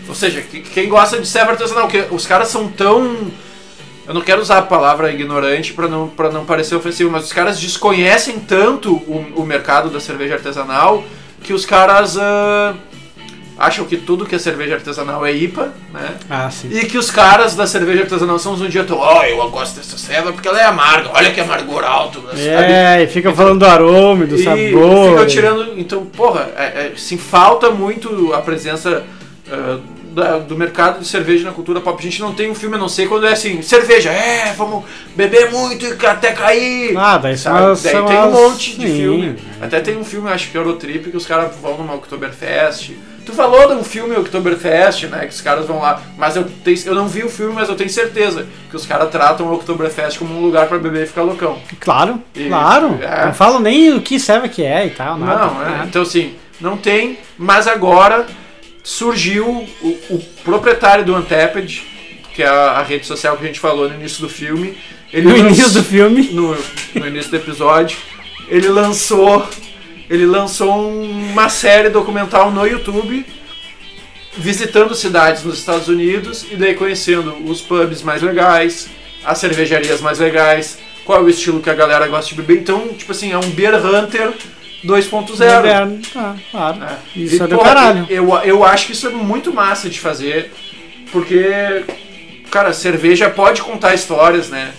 Ou 0.07 0.15
seja, 0.15 0.39
que- 0.41 0.61
quem 0.61 0.87
gosta 0.87 1.17
de 1.19 1.27
cerveja 1.27 1.53
artesanal, 1.53 1.87
que 1.87 2.05
os 2.11 2.25
caras 2.27 2.49
são 2.49 2.67
tão 2.67 3.17
eu 4.07 4.13
não 4.13 4.21
quero 4.21 4.41
usar 4.41 4.57
a 4.57 4.61
palavra 4.63 5.11
ignorante 5.11 5.73
para 5.73 5.87
não 5.87 6.07
para 6.07 6.29
não 6.29 6.45
parecer 6.45 6.75
ofensivo, 6.75 7.11
mas 7.11 7.25
os 7.25 7.33
caras 7.33 7.59
desconhecem 7.59 8.39
tanto 8.39 8.93
o, 8.93 9.25
o 9.37 9.45
mercado 9.45 9.89
da 9.89 9.99
cerveja 9.99 10.35
artesanal 10.35 11.03
que 11.43 11.53
os 11.53 11.65
caras 11.65 12.17
ah, 12.17 12.73
acham 13.57 13.85
que 13.85 13.97
tudo 13.97 14.25
que 14.25 14.35
é 14.35 14.39
cerveja 14.39 14.75
artesanal 14.75 15.25
é 15.25 15.31
IPA, 15.31 15.71
né? 15.93 16.15
Ah, 16.29 16.49
sim. 16.49 16.69
E 16.71 16.85
que 16.85 16.97
os 16.97 17.11
caras 17.11 17.55
da 17.55 17.67
cerveja 17.67 18.01
artesanal 18.01 18.39
são 18.39 18.53
os 18.53 18.61
um 18.61 18.67
dia 18.67 18.85
ó, 18.89 19.23
eu 19.23 19.49
gosto 19.49 19.75
dessa 19.75 19.97
cerveja 19.97 20.33
porque 20.33 20.47
ela 20.47 20.59
é 20.59 20.65
amarga, 20.65 21.11
olha 21.13 21.31
que 21.31 21.39
amargor 21.39 21.83
alto, 21.83 22.21
sabe? 22.21 22.41
É, 22.41 23.03
e 23.03 23.07
fica 23.07 23.31
falando 23.33 23.59
do 23.59 23.65
aroma, 23.65 24.25
do 24.25 24.35
e 24.35 24.43
sabor. 24.43 25.09
ficam 25.09 25.23
e- 25.23 25.27
tirando. 25.27 25.79
Então, 25.79 26.05
porra, 26.05 26.49
é, 26.57 26.63
é, 26.63 26.93
sim, 26.95 27.17
falta 27.17 27.69
muito 27.69 28.33
a 28.33 28.41
presença 28.41 29.03
ah, 29.51 29.79
da- 30.11 30.37
do 30.39 30.57
mercado 30.57 30.99
de 30.99 31.07
cerveja 31.07 31.45
na 31.45 31.51
cultura 31.51 31.79
pop. 31.81 31.97
A 31.99 32.03
gente 32.03 32.21
não 32.21 32.33
tem 32.33 32.49
um 32.51 32.55
filme, 32.55 32.75
a 32.75 32.79
não 32.79 32.89
sei 32.89 33.07
quando 33.07 33.25
é 33.25 33.31
assim, 33.31 33.61
cerveja, 33.61 34.09
é, 34.11 34.53
vamos 34.57 34.83
beber 35.15 35.51
muito 35.51 35.85
e 35.85 36.05
até 36.05 36.31
cair. 36.33 36.95
Ah, 36.97 37.17
daí 37.17 37.37
são 37.37 37.53
Sabe? 37.53 37.71
as- 37.71 37.83
Daí 37.83 37.93
tem 38.05 38.17
um 38.19 38.31
monte 38.31 38.77
de 38.77 38.87
sim, 38.87 38.95
filme. 38.97 39.35
Até 39.61 39.79
tem 39.79 39.97
um 39.97 40.03
filme, 40.03 40.29
acho 40.29 40.49
que 40.51 40.57
é 40.57 40.59
Eurotrip, 40.59 41.09
que 41.09 41.17
os 41.17 41.25
caras 41.25 41.51
vão 41.61 41.77
numa 41.77 41.95
Oktoberfest. 41.95 42.91
Tu 43.25 43.33
falou 43.33 43.67
de 43.67 43.73
um 43.75 43.83
filme 43.83 44.15
Oktoberfest, 44.15 45.03
né? 45.05 45.19
Que 45.27 45.33
os 45.33 45.41
caras 45.41 45.65
vão 45.67 45.79
lá. 45.79 46.01
Mas 46.17 46.35
eu, 46.35 46.43
tenho, 46.63 46.77
eu 46.87 46.95
não 46.95 47.07
vi 47.07 47.23
o 47.23 47.29
filme, 47.29 47.53
mas 47.53 47.69
eu 47.69 47.75
tenho 47.75 47.89
certeza 47.89 48.47
que 48.69 48.75
os 48.75 48.83
caras 48.85 49.11
tratam 49.11 49.45
o 49.47 49.53
Oktoberfest 49.53 50.17
como 50.17 50.35
um 50.35 50.41
lugar 50.41 50.67
pra 50.67 50.79
beber 50.79 51.03
e 51.03 51.05
ficar 51.05 51.21
loucão. 51.21 51.59
Claro, 51.79 52.19
E- 52.35 52.47
claro. 52.47 52.97
é. 52.99 53.25
Não 53.27 53.33
falam 53.33 53.59
nem 53.59 53.93
o 53.93 54.01
que 54.01 54.19
serve 54.19 54.49
que 54.49 54.63
é 54.63 54.87
e 54.87 54.89
tal, 54.89 55.17
nada. 55.19 55.45
Não, 55.45 55.61
é. 55.61 55.69
nada. 55.69 55.85
Então 55.85 56.01
assim, 56.01 56.33
não 56.59 56.75
tem, 56.75 57.19
mas 57.37 57.67
agora 57.67 58.25
surgiu 58.83 59.45
o, 59.81 59.87
o 60.09 60.19
proprietário 60.43 61.03
do 61.05 61.15
Untapped, 61.15 61.83
que 62.33 62.41
é 62.43 62.47
a, 62.47 62.71
a 62.79 62.83
rede 62.83 63.05
social 63.05 63.37
que 63.37 63.43
a 63.43 63.47
gente 63.47 63.59
falou 63.59 63.87
no 63.89 63.95
início 63.95 64.21
do 64.21 64.29
filme. 64.29 64.77
Ele 65.13 65.27
No 65.27 65.33
lanç- 65.37 65.57
início 65.57 65.69
do 65.71 65.83
filme. 65.83 66.29
no, 66.31 66.55
no 66.95 67.07
início 67.07 67.29
do 67.31 67.37
episódio, 67.37 67.97
ele 68.47 68.67
lançou 68.67 69.47
ele 70.09 70.25
lançou 70.25 70.89
uma 70.91 71.47
série 71.47 71.89
documental 71.89 72.51
no 72.51 72.65
YouTube 72.67 73.25
visitando 74.37 74.93
cidades 74.95 75.43
nos 75.43 75.57
Estados 75.57 75.87
Unidos 75.87 76.45
e 76.51 76.55
daí 76.55 76.75
conhecendo 76.75 77.33
os 77.49 77.61
pubs 77.61 78.01
mais 78.01 78.21
legais, 78.21 78.89
as 79.23 79.37
cervejarias 79.37 80.01
mais 80.01 80.19
legais, 80.19 80.79
qual 81.05 81.19
é 81.19 81.23
o 81.23 81.29
estilo 81.29 81.61
que 81.61 81.69
a 81.69 81.73
galera 81.73 82.07
gosta 82.07 82.29
de 82.29 82.35
beber. 82.41 82.59
Então, 82.61 82.89
tipo 82.89 83.11
assim, 83.11 83.31
é 83.31 83.37
um 83.37 83.49
Beer 83.51 83.73
Hunter 83.85 84.33
2.0. 84.83 85.55
Moderno. 85.55 86.01
Ah, 86.15 86.35
claro. 86.49 86.83
É. 86.83 87.19
Isso 87.19 87.35
E, 87.35 87.41
é 87.41 87.47
do 87.47 87.59
caralho. 87.59 88.07
Eu, 88.09 88.29
eu 88.39 88.63
acho 88.63 88.87
que 88.87 88.91
isso 88.93 89.07
é 89.07 89.11
muito 89.11 89.53
massa 89.53 89.89
de 89.89 89.99
fazer, 89.99 90.51
porque, 91.11 91.83
cara, 92.49 92.73
cerveja 92.73 93.29
pode 93.29 93.61
contar 93.61 93.93
histórias, 93.93 94.49
né? 94.49 94.73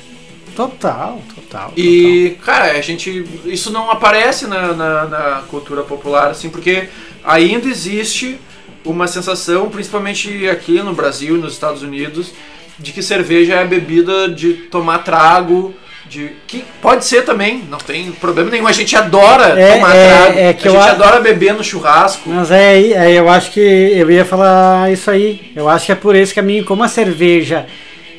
Total, 0.56 1.20
total. 1.34 1.72
E, 1.76 2.36
cara, 2.44 2.72
a 2.72 2.80
gente. 2.80 3.24
Isso 3.44 3.72
não 3.72 3.90
aparece 3.90 4.46
na, 4.46 4.72
na, 4.74 5.04
na 5.06 5.42
cultura 5.48 5.82
popular, 5.82 6.30
assim, 6.30 6.50
porque 6.50 6.88
ainda 7.24 7.68
existe 7.68 8.38
uma 8.84 9.06
sensação, 9.06 9.70
principalmente 9.70 10.48
aqui 10.48 10.82
no 10.82 10.92
Brasil 10.92 11.36
e 11.36 11.40
nos 11.40 11.52
Estados 11.52 11.82
Unidos, 11.82 12.32
de 12.78 12.92
que 12.92 13.02
cerveja 13.02 13.54
é 13.54 13.64
bebida 13.64 14.28
de 14.28 14.54
tomar 14.54 14.98
trago, 14.98 15.74
de 16.06 16.32
que 16.46 16.64
pode 16.80 17.04
ser 17.04 17.22
também, 17.22 17.62
não 17.70 17.78
tem 17.78 18.12
problema 18.12 18.50
nenhum. 18.50 18.66
A 18.66 18.72
gente 18.72 18.94
adora 18.96 19.58
É, 19.58 19.74
tomar 19.74 19.96
é, 19.96 20.08
trago, 20.08 20.38
é 20.38 20.52
que 20.52 20.68
a 20.68 20.70
eu 20.70 20.74
gente 20.74 20.88
a- 20.88 20.92
adora 20.92 21.20
beber 21.20 21.54
no 21.54 21.64
churrasco. 21.64 22.28
Mas 22.28 22.50
é, 22.50 22.68
aí- 22.70 22.92
é, 22.92 23.12
eu 23.12 23.28
acho 23.28 23.50
que 23.52 23.60
eu 23.60 24.10
ia 24.10 24.24
falar 24.24 24.92
isso 24.92 25.10
aí. 25.10 25.52
Eu 25.56 25.68
acho 25.68 25.86
que 25.86 25.92
é 25.92 25.94
por 25.94 26.14
esse 26.14 26.34
caminho, 26.34 26.64
como 26.64 26.82
a 26.82 26.88
cerveja 26.88 27.66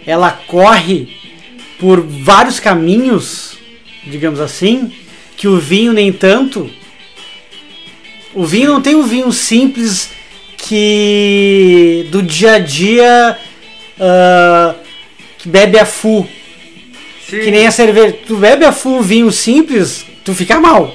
ela 0.05 0.31
corre 0.47 1.15
por 1.79 2.01
vários 2.01 2.59
caminhos, 2.59 3.57
digamos 4.05 4.39
assim, 4.39 4.91
que 5.37 5.47
o 5.47 5.57
vinho 5.59 5.93
nem 5.93 6.11
tanto. 6.11 6.69
O 8.33 8.43
vinho 8.45 8.71
não 8.73 8.81
tem 8.81 8.95
um 8.95 9.03
vinho 9.03 9.31
simples 9.31 10.09
que 10.57 12.07
do 12.09 12.21
dia 12.23 12.53
a 12.53 12.59
dia 12.59 13.37
ah, 13.99 14.75
que 15.37 15.47
bebe 15.47 15.77
a 15.77 15.85
full. 15.85 16.27
Que 17.27 17.49
nem 17.51 17.65
a 17.65 17.71
cerveja. 17.71 18.15
Tu 18.27 18.35
bebe 18.35 18.65
a 18.65 18.71
full 18.71 19.01
vinho 19.01 19.31
simples, 19.31 20.05
tu 20.23 20.33
fica 20.33 20.59
mal. 20.59 20.93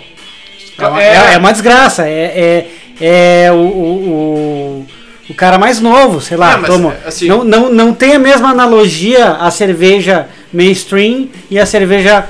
É 0.78 0.86
uma, 0.86 1.02
É. 1.02 1.06
é- 1.06 1.34
é 1.34 1.38
uma 1.38 1.52
desgraça. 1.52 2.06
É, 2.08 2.66
é, 3.00 3.46
é 3.46 3.52
o, 3.52 3.56
o, 3.56 4.86
o, 5.30 5.34
cara 5.34 5.58
mais 5.58 5.80
novo, 5.80 6.20
sei 6.20 6.36
lá. 6.36 6.54
É, 6.54 6.56
mas, 6.58 6.70
toma. 6.70 6.96
assim- 7.04 7.26
não, 7.26 7.42
não, 7.44 7.72
não 7.72 7.94
tem 7.94 8.14
a 8.14 8.18
mesma 8.18 8.50
analogia 8.50 9.32
a 9.32 9.50
cerveja 9.50 10.28
mainstream 10.52 11.28
e 11.50 11.58
a 11.58 11.66
cerveja 11.66 12.28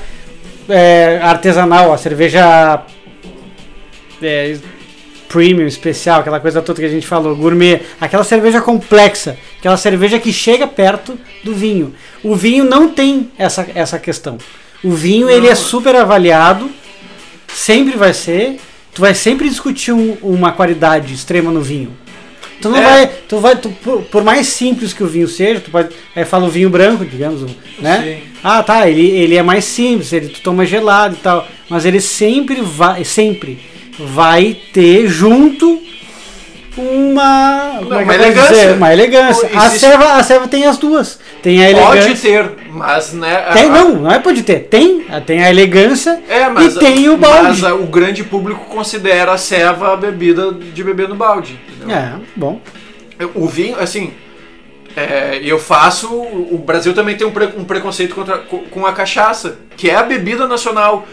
é, 0.67 1.19
artesanal, 1.21 1.93
a 1.93 1.97
cerveja 1.97 2.81
é, 4.21 4.55
premium, 5.29 5.65
especial, 5.67 6.19
aquela 6.19 6.39
coisa 6.39 6.61
toda 6.61 6.79
que 6.81 6.85
a 6.85 6.89
gente 6.89 7.07
falou, 7.07 7.35
gourmet, 7.35 7.79
aquela 8.01 8.23
cerveja 8.25 8.59
complexa, 8.61 9.37
aquela 9.59 9.77
cerveja 9.77 10.19
que 10.19 10.33
chega 10.33 10.67
perto 10.67 11.17
do 11.43 11.53
vinho. 11.53 11.93
O 12.23 12.35
vinho 12.35 12.65
não 12.65 12.89
tem 12.89 13.31
essa, 13.37 13.65
essa 13.73 13.97
questão. 13.97 14.37
O 14.83 14.91
vinho 14.91 15.29
ele 15.29 15.47
é 15.47 15.55
super 15.55 15.95
avaliado, 15.95 16.69
sempre 17.47 17.95
vai 17.97 18.13
ser. 18.13 18.57
Tu 18.93 19.01
vai 19.01 19.13
sempre 19.13 19.47
discutir 19.47 19.91
um- 19.93 20.17
uma 20.21 20.51
qualidade 20.51 21.13
extrema 21.13 21.51
no 21.51 21.61
vinho. 21.61 21.95
Tu 22.61 22.67
não 22.67 22.77
É. 22.77 22.83
vai, 22.83 23.07
tu 23.29 23.37
vai, 23.39 23.55
tu- 23.55 23.69
por, 23.83 24.01
por 24.03 24.23
mais 24.23 24.47
simples 24.47 24.91
que 24.91 25.01
o 25.03 25.07
vinho 25.07 25.27
seja, 25.27 25.61
tu 25.61 25.71
pode, 25.71 25.89
aí 26.13 26.25
fala 26.25 26.45
o 26.45 26.49
vinho 26.49 26.69
branco, 26.69 27.05
digamos, 27.05 27.49
né? 27.79 28.19
Sim. 28.21 28.29
Ah, 28.43 28.61
tá, 28.63 28.89
ele, 28.89 29.07
ele 29.11 29.35
é 29.37 29.43
mais 29.43 29.63
simples, 29.63 30.11
ele 30.11 30.27
tu 30.29 30.41
toma 30.41 30.65
gelado 30.65 31.15
e 31.15 31.19
tal, 31.19 31.47
mas 31.69 31.85
ele 31.85 32.01
sempre 32.01 32.61
vai, 32.61 33.05
sempre 33.05 33.59
vai 33.99 34.57
ter 34.73 35.07
junto 35.07 35.81
uma, 36.77 37.81
Não, 37.81 37.99
é 37.99 38.03
uma 38.03 38.15
elegância. 38.15 38.55
dizer? 38.55 38.73
uma 38.75 38.93
elegância. 38.93 39.49
Pô, 39.49 39.57
A 39.59 39.65
existe- 39.65 39.79
serva, 39.79 40.13
a 40.13 40.23
serva 40.23 40.47
tem 40.47 40.65
as 40.65 40.77
duas. 40.77 41.19
Tem 41.41 41.65
a 41.65 41.71
Pode 41.77 41.97
elegância. 41.99 42.15
ter, 42.43 42.51
mas 42.71 43.13
né. 43.13 43.35
a- 43.47 43.53
Tem, 43.53 43.69
não, 43.69 43.95
não 43.95 44.11
é 44.11 44.19
pode 44.19 44.43
ter. 44.43 44.59
Tem, 44.61 45.05
tem 45.25 45.43
a 45.43 45.49
elegância 45.49 46.21
É, 46.29 46.47
mas, 46.49 46.75
e 46.75 46.79
tem 46.79 47.09
o 47.09 47.17
balde. 47.17 47.61
mas 47.61 47.73
o 47.73 47.83
grande 47.85 48.23
público 48.23 48.65
considera 48.65 49.33
a 49.33 49.37
ceva 49.37 49.93
a 49.93 49.97
bebida 49.97 50.51
de 50.53 50.83
beber 50.83 51.09
no 51.09 51.15
balde. 51.15 51.59
entendeu? 51.75 51.95
É, 51.95 52.13
bom. 52.35 52.61
O 53.35 53.47
vinho, 53.47 53.77
assim, 53.77 54.13
é, 54.95 55.41
eu 55.43 55.59
faço. 55.59 56.07
O 56.09 56.57
Brasil 56.65 56.93
também 56.93 57.17
tem 57.17 57.27
um, 57.27 57.31
pre- 57.31 57.49
um 57.57 57.65
preconceito 57.65 58.15
contra, 58.15 58.37
co- 58.37 58.63
com 58.71 58.85
a 58.85 58.93
cachaça, 58.93 59.57
que 59.75 59.89
é 59.89 59.95
a 59.95 60.03
bebida 60.03 60.47
nacional. 60.47 61.05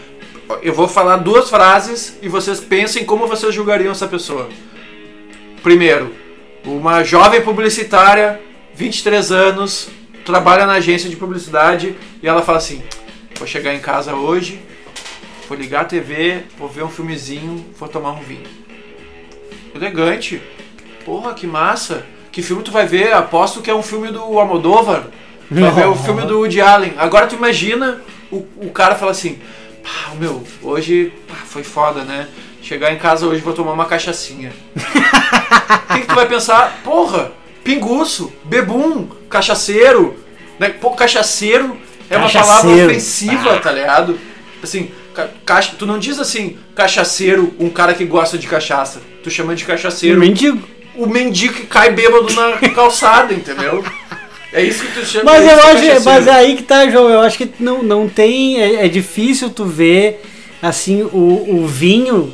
Eu 0.61 0.73
vou 0.73 0.87
falar 0.87 1.17
duas 1.17 1.49
frases 1.49 2.17
e 2.21 2.29
vocês 2.29 2.59
pensem 2.59 3.03
como 3.03 3.27
vocês 3.27 3.53
julgariam 3.53 3.91
essa 3.91 4.07
pessoa. 4.07 4.47
Primeiro, 5.61 6.13
uma 6.63 7.03
jovem 7.03 7.41
publicitária, 7.41 8.39
23 8.73 9.31
anos, 9.31 9.89
trabalha 10.25 10.65
na 10.65 10.73
agência 10.73 11.09
de 11.09 11.15
publicidade 11.15 11.95
e 12.21 12.27
ela 12.27 12.41
fala 12.41 12.59
assim: 12.59 12.81
Vou 13.37 13.47
chegar 13.47 13.73
em 13.73 13.79
casa 13.79 14.15
hoje, 14.15 14.61
vou 15.47 15.57
ligar 15.57 15.81
a 15.81 15.85
TV, 15.85 16.43
vou 16.57 16.67
ver 16.67 16.83
um 16.83 16.89
filmezinho, 16.89 17.65
vou 17.77 17.89
tomar 17.89 18.11
um 18.11 18.21
vinho. 18.21 18.47
Elegante. 19.75 20.41
Porra, 21.05 21.33
que 21.33 21.45
massa. 21.45 22.05
Que 22.31 22.41
filme 22.41 22.63
tu 22.63 22.71
vai 22.71 22.85
ver? 22.85 23.13
Aposto 23.13 23.61
que 23.61 23.69
é 23.69 23.75
um 23.75 23.83
filme 23.83 24.11
do 24.11 24.21
Almodóvar. 24.39 25.07
Vai 25.49 25.71
ver 25.71 25.87
o 25.87 25.95
filme 25.97 26.23
do 26.23 26.39
Woody 26.39 26.61
Allen. 26.61 26.93
Agora 26.97 27.27
tu 27.27 27.35
imagina 27.35 28.01
o, 28.31 28.45
o 28.57 28.69
cara 28.71 28.95
fala 28.95 29.11
assim: 29.11 29.39
Pá, 29.87 30.13
meu, 30.19 30.43
hoje 30.61 31.13
pá, 31.27 31.35
foi 31.45 31.63
foda, 31.63 32.03
né? 32.03 32.27
Chegar 32.61 32.91
em 32.91 32.97
casa 32.97 33.25
hoje 33.25 33.41
vou 33.41 33.53
tomar 33.53 33.71
uma 33.71 33.85
cachaçinha. 33.85 34.51
O 34.75 35.93
que, 35.93 36.01
que 36.01 36.07
tu 36.07 36.15
vai 36.15 36.27
pensar? 36.27 36.81
Porra, 36.83 37.31
pinguço, 37.63 38.31
bebum, 38.43 39.07
cachaceiro. 39.29 40.15
Né? 40.59 40.69
Pô, 40.69 40.91
cachaceiro 40.91 41.77
é 42.09 42.17
uma 42.17 42.27
palavra 42.29 42.69
ofensiva, 42.89 43.59
tá 43.59 43.71
ligado? 43.71 44.19
Assim, 44.61 44.91
ca- 45.13 45.29
cacha- 45.45 45.75
tu 45.79 45.85
não 45.85 45.97
diz 45.99 46.19
assim, 46.19 46.57
cachaceiro, 46.75 47.53
um 47.59 47.69
cara 47.69 47.93
que 47.93 48.03
gosta 48.03 48.37
de 48.37 48.47
cachaça. 48.47 49.01
Tu 49.23 49.29
chama 49.31 49.55
de 49.55 49.63
cachaceiro 49.63 50.19
mendigo. 50.19 50.61
o 50.95 51.05
mendigo 51.05 51.53
que 51.53 51.67
cai 51.67 51.91
bêbado 51.91 52.27
na 52.33 52.57
calçada, 52.71 53.33
entendeu? 53.33 53.83
É 54.57 54.63
isso 54.63 54.83
que 54.85 54.99
tu 54.99 55.05
chama 55.05 55.25
Mas 55.31 55.43
é 55.45 55.53
eu 55.53 55.55
acho, 55.57 55.63
cachaceiro. 55.73 56.03
mas 56.05 56.27
é 56.27 56.31
aí 56.31 56.55
que 56.55 56.63
tá, 56.63 56.89
João. 56.89 57.09
Eu 57.09 57.21
acho 57.21 57.37
que 57.37 57.49
não, 57.59 57.83
não 57.83 58.09
tem. 58.09 58.59
É, 58.61 58.85
é 58.85 58.87
difícil 58.87 59.49
tu 59.51 59.65
ver 59.65 60.21
assim 60.61 61.03
o, 61.03 61.45
o 61.61 61.67
vinho 61.67 62.33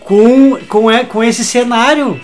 com, 0.00 0.56
com, 0.68 0.90
é- 0.90 1.04
com 1.04 1.22
esse 1.24 1.44
cenário. 1.44 2.20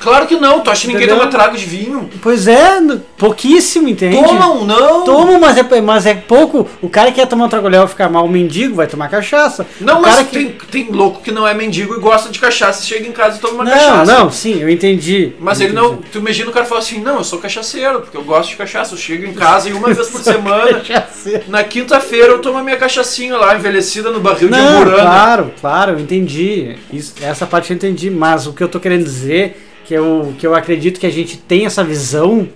Claro 0.00 0.26
que 0.26 0.36
não, 0.36 0.60
tu 0.60 0.70
acha 0.70 0.82
que 0.82 0.88
ninguém 0.88 1.04
Entendeu? 1.04 1.18
toma 1.20 1.30
trago 1.30 1.56
de 1.56 1.64
vinho? 1.64 2.08
Pois 2.22 2.46
é, 2.46 2.80
n- 2.80 3.00
pouquíssimo, 3.16 3.88
entende? 3.88 4.16
Tomam, 4.16 4.64
não! 4.64 5.04
Tomam, 5.04 5.40
mas 5.40 5.56
é, 5.56 5.80
mas 5.80 6.06
é 6.06 6.14
pouco. 6.14 6.68
O 6.80 6.88
cara 6.88 7.10
que 7.10 7.16
quer 7.20 7.26
tomar 7.26 7.46
um 7.46 7.48
tragolhão 7.48 7.84
e 7.84 7.88
ficar 7.88 8.08
mal, 8.08 8.24
o 8.24 8.28
mendigo 8.28 8.74
vai 8.74 8.86
tomar 8.86 9.08
cachaça. 9.08 9.66
Não, 9.80 9.98
o 9.98 10.02
mas 10.02 10.12
cara 10.14 10.24
que... 10.24 10.30
tem, 10.36 10.48
tem 10.70 10.90
louco 10.92 11.22
que 11.22 11.32
não 11.32 11.46
é 11.46 11.54
mendigo 11.54 11.94
e 11.94 12.00
gosta 12.00 12.28
de 12.30 12.38
cachaça, 12.38 12.84
chega 12.84 13.06
em 13.08 13.12
casa 13.12 13.38
e 13.38 13.40
toma 13.40 13.54
uma 13.54 13.64
Não, 13.64 13.72
cachaça. 13.72 14.04
não, 14.18 14.30
sim, 14.30 14.60
eu 14.60 14.68
entendi. 14.68 15.32
Mas 15.40 15.60
Eu 15.60 15.66
ele 15.68 15.74
não. 15.74 15.92
entendi. 15.94 16.08
Tu 16.12 16.18
imagina 16.18 16.50
o 16.50 16.52
cara 16.52 16.66
falar 16.66 16.80
assim, 16.80 17.00
não, 17.00 17.16
eu 17.16 17.24
sou 17.24 17.38
cachaceiro, 17.38 18.00
porque 18.00 18.16
eu 18.16 18.22
gosto 18.24 18.50
de 18.50 18.56
cachaça, 18.56 18.94
eu 18.94 18.98
chego 18.98 19.24
em 19.26 19.32
casa 19.34 19.68
e 19.68 19.72
uma 19.72 19.92
vez 19.92 20.08
por 20.08 20.20
semana, 20.22 20.80
Cachaceiro. 20.80 21.44
na 21.48 21.64
quinta-feira, 21.64 22.28
eu 22.28 22.38
tomo 22.40 22.58
a 22.58 22.62
minha 22.62 22.76
cachaçinha 22.76 23.36
lá, 23.36 23.56
envelhecida 23.56 24.10
no 24.10 24.20
barril 24.20 24.48
de 24.48 24.56
Não, 24.56 24.84
claro, 24.84 25.52
claro, 25.60 25.92
eu 25.92 25.98
entendi. 26.00 26.76
Isso, 26.92 27.14
essa 27.22 27.46
parte 27.46 27.70
eu 27.70 27.76
entendi. 27.76 28.10
Mas 28.10 28.46
o 28.46 28.52
que 28.52 28.62
eu 28.62 28.68
tô 28.68 28.78
querendo 28.78 29.04
dizer, 29.04 29.65
que 29.86 29.94
eu, 29.94 30.34
que 30.38 30.46
eu 30.46 30.54
acredito 30.54 30.98
que 30.98 31.06
a 31.06 31.10
gente 31.12 31.36
tem 31.38 31.64
essa 31.64 31.84
visão, 31.84 32.48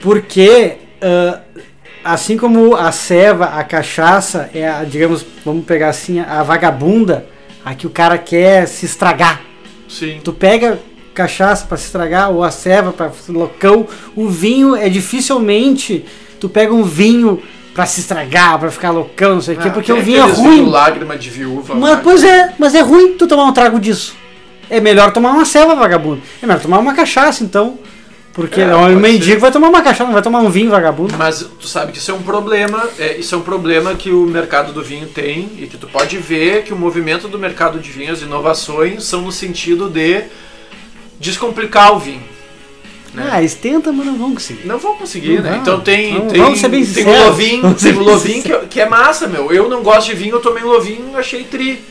porque 0.00 0.78
ah, 1.02 1.40
assim 2.04 2.36
como 2.36 2.74
a 2.74 2.90
ceva, 2.92 3.46
a 3.46 3.62
cachaça, 3.64 4.50
é 4.54 4.68
a, 4.68 4.84
digamos, 4.84 5.24
vamos 5.44 5.64
pegar 5.64 5.88
assim, 5.90 6.20
a 6.20 6.42
vagabunda, 6.42 7.26
a 7.64 7.74
que 7.74 7.86
o 7.86 7.90
cara 7.90 8.16
quer 8.16 8.66
se 8.66 8.86
estragar. 8.86 9.42
Sim. 9.88 10.20
Tu 10.24 10.32
pega 10.32 10.78
cachaça 11.12 11.66
pra 11.66 11.76
se 11.76 11.86
estragar 11.86 12.30
ou 12.30 12.42
a 12.42 12.50
ceva 12.50 12.92
pra 12.92 13.10
loucão, 13.28 13.86
o 14.16 14.28
vinho 14.28 14.74
é 14.74 14.88
dificilmente 14.88 16.04
tu 16.38 16.48
pega 16.48 16.72
um 16.72 16.84
vinho 16.84 17.42
pra 17.74 17.84
se 17.84 18.00
estragar, 18.00 18.58
pra 18.58 18.70
ficar 18.70 18.90
loucão, 18.90 19.34
não 19.34 19.40
sei 19.42 19.54
o 19.54 19.58
quê, 19.58 19.68
Ah, 19.68 19.72
porque 19.72 19.92
tem 19.92 20.00
o 20.00 20.04
vinho 20.04 20.20
é 20.20 20.30
ruim. 20.32 20.64
lágrima 20.64 21.18
de 21.18 21.28
viúva. 21.28 21.74
Mas, 21.74 21.96
né? 21.96 22.00
pois 22.02 22.24
é, 22.24 22.54
mas 22.58 22.74
é 22.74 22.80
ruim 22.80 23.14
tu 23.18 23.26
tomar 23.26 23.44
um 23.44 23.52
trago 23.52 23.78
disso. 23.78 24.16
É 24.70 24.80
melhor 24.80 25.12
tomar 25.12 25.32
uma 25.32 25.44
ceva, 25.44 25.74
vagabundo. 25.74 26.22
É 26.40 26.46
melhor 26.46 26.62
tomar 26.62 26.78
uma 26.78 26.94
cachaça, 26.94 27.42
então. 27.44 27.78
Porque 28.32 28.60
É, 28.60 28.72
o 28.72 28.78
pode 28.78 28.94
mendigo 28.94 29.24
ser. 29.32 29.38
vai 29.38 29.50
tomar 29.50 29.68
uma 29.68 29.82
cachaça, 29.82 30.04
não 30.04 30.12
vai 30.12 30.22
tomar 30.22 30.38
um 30.38 30.48
vinho, 30.48 30.70
vagabundo. 30.70 31.14
Mas 31.18 31.44
tu 31.58 31.66
sabe 31.66 31.90
que 31.90 31.98
isso 31.98 32.12
é 32.12 32.14
um 32.14 32.22
problema, 32.22 32.88
é, 32.96 33.16
isso 33.18 33.34
é 33.34 33.38
um 33.38 33.42
problema 33.42 33.92
que 33.96 34.10
o 34.10 34.20
mercado 34.24 34.72
do 34.72 34.82
vinho 34.84 35.08
tem 35.08 35.50
e 35.58 35.66
que 35.66 35.76
tu 35.76 35.88
pode 35.88 36.16
ver 36.16 36.62
que 36.62 36.72
o 36.72 36.76
movimento 36.76 37.26
do 37.26 37.36
mercado 37.40 37.80
de 37.80 37.90
vinho, 37.90 38.12
as 38.12 38.22
inovações 38.22 39.02
são 39.02 39.22
no 39.22 39.32
sentido 39.32 39.90
de 39.90 40.22
descomplicar 41.18 41.92
o 41.94 41.98
vinho. 41.98 42.22
né? 43.12 43.28
Ah, 43.32 43.40
eles 43.40 43.54
tentam, 43.54 43.92
mas 43.92 44.06
não 44.06 44.16
vão 44.16 44.32
conseguir. 44.34 44.64
Não 44.66 44.78
vão 44.78 44.94
conseguir, 44.94 45.34
Não 45.42 45.50
né? 45.50 45.58
Então 45.60 45.80
tem, 45.80 46.14
Vamos- 46.14 46.32
tem, 46.32 46.40
vamos 46.42 46.60
ser 46.60 46.68
bem 46.68 46.84
tem 46.84 46.92
o 46.92 46.94
sinceros. 46.94 47.26
Lovin, 47.26 47.74
tem 47.74 47.92
o 47.94 48.00
Lovin 48.04 48.42
que, 48.42 48.58
que 48.68 48.80
é 48.80 48.86
massa, 48.88 49.26
meu. 49.26 49.52
Eu 49.52 49.68
não 49.68 49.82
gosto 49.82 50.06
de 50.06 50.14
vinho, 50.14 50.36
eu 50.36 50.40
tomei 50.40 50.62
um 50.62 50.68
Lovin 50.68 51.00
achei 51.16 51.42
tri. 51.42 51.82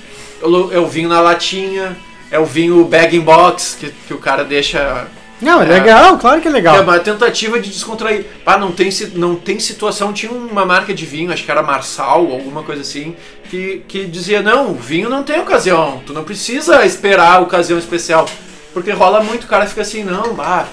É 0.72 0.80
o 0.80 0.88
vinho 0.88 1.10
na 1.10 1.20
latinha, 1.20 1.98
é 2.32 2.40
o 2.40 2.46
vinho 2.46 2.84
bag 2.86 3.16
in 3.18 3.22
box 3.22 3.78
que, 3.80 3.90
que 4.08 4.14
o 4.14 4.18
cara 4.18 4.44
deixa 4.44 5.08
Não, 5.42 5.62
é, 5.62 5.66
É. 5.66 5.68
legal, 5.70 6.18
claro 6.18 6.42
que 6.42 6.48
é 6.48 6.52
legal. 6.52 6.76
é 6.76 6.82
uma 6.82 7.00
tentativa 7.00 7.60
de 7.60 7.70
descontrair. 7.70 8.26
Ah, 8.46 8.58
não 8.58 8.72
tem, 8.74 8.90
não 9.16 9.36
tem 9.36 9.58
situação. 9.60 10.12
Tinha 10.12 10.32
uma 10.32 10.66
marca 10.66 10.94
de 10.94 11.06
vinho, 11.06 11.32
acho 11.32 11.44
que 11.46 11.50
era 11.52 11.64
Marçal, 11.64 12.20
alguma 12.32 12.62
coisa 12.64 12.82
assim, 12.82 13.16
que, 13.50 13.82
que 13.88 14.06
dizia: 14.06 14.42
não, 14.42 14.74
vinho 14.74 15.10
não 15.10 15.24
tem 15.24 15.40
ocasião. 15.40 16.02
Tu 16.06 16.12
não 16.14 16.24
precisa 16.26 16.86
esperar 16.86 17.36
a 17.38 17.40
ocasião 17.40 17.80
especial. 17.80 18.28
Porque 18.74 18.92
rola 18.92 19.24
muito, 19.24 19.46
o 19.46 19.48
cara 19.48 19.66
fica 19.66 19.82
assim: 19.82 20.04
não, 20.04 20.34
bah, 20.34 20.66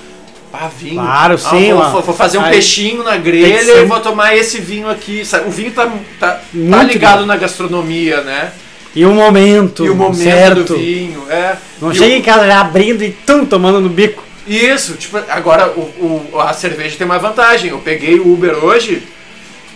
bah 0.52 0.68
vinho. 0.76 0.96
Claro, 1.00 1.34
Ah, 1.34 1.38
sim, 1.38 1.68
Vou, 1.70 1.78
mano. 1.78 1.92
vou- 1.92 2.02
vou 2.02 2.14
fazer 2.16 2.38
um 2.38 2.42
Aí- 2.42 2.50
peixinho 2.50 3.04
na 3.04 3.16
grelha 3.16 3.72
e 3.80 3.84
vou 3.84 4.00
tomar 4.00 4.36
esse 4.36 4.60
vinho 4.60 4.90
aqui. 4.90 5.24
sabe? 5.24 5.48
O 5.48 5.50
vinho 5.52 5.70
tá, 5.70 5.86
tá, 6.18 6.40
tá 6.70 6.82
ligado 6.82 7.20
bom. 7.20 7.26
na 7.26 7.36
gastronomia, 7.36 8.20
né? 8.22 8.52
E 8.96 9.04
o 9.04 9.12
momento, 9.12 9.84
E 9.84 9.90
o 9.90 9.94
momento 9.94 10.16
certo. 10.22 10.64
do 10.64 10.76
vinho. 10.78 11.22
É. 11.30 11.56
Não 11.80 11.92
chega 11.92 12.14
o- 12.14 12.18
em 12.18 12.22
casa 12.22 12.46
já 12.46 12.60
abrindo 12.60 13.04
e 13.04 13.10
tum, 13.12 13.44
tomando 13.44 13.78
no 13.80 13.88
bico. 13.90 14.24
Isso, 14.46 14.94
tipo, 14.94 15.18
agora 15.28 15.68
o, 15.76 16.30
o- 16.32 16.40
a 16.40 16.52
cerveja 16.54 16.96
tem 16.96 17.04
uma 17.04 17.18
vantagem. 17.18 17.70
Eu 17.70 17.78
peguei 17.78 18.18
o 18.18 18.32
Uber 18.32 18.64
hoje, 18.64 19.02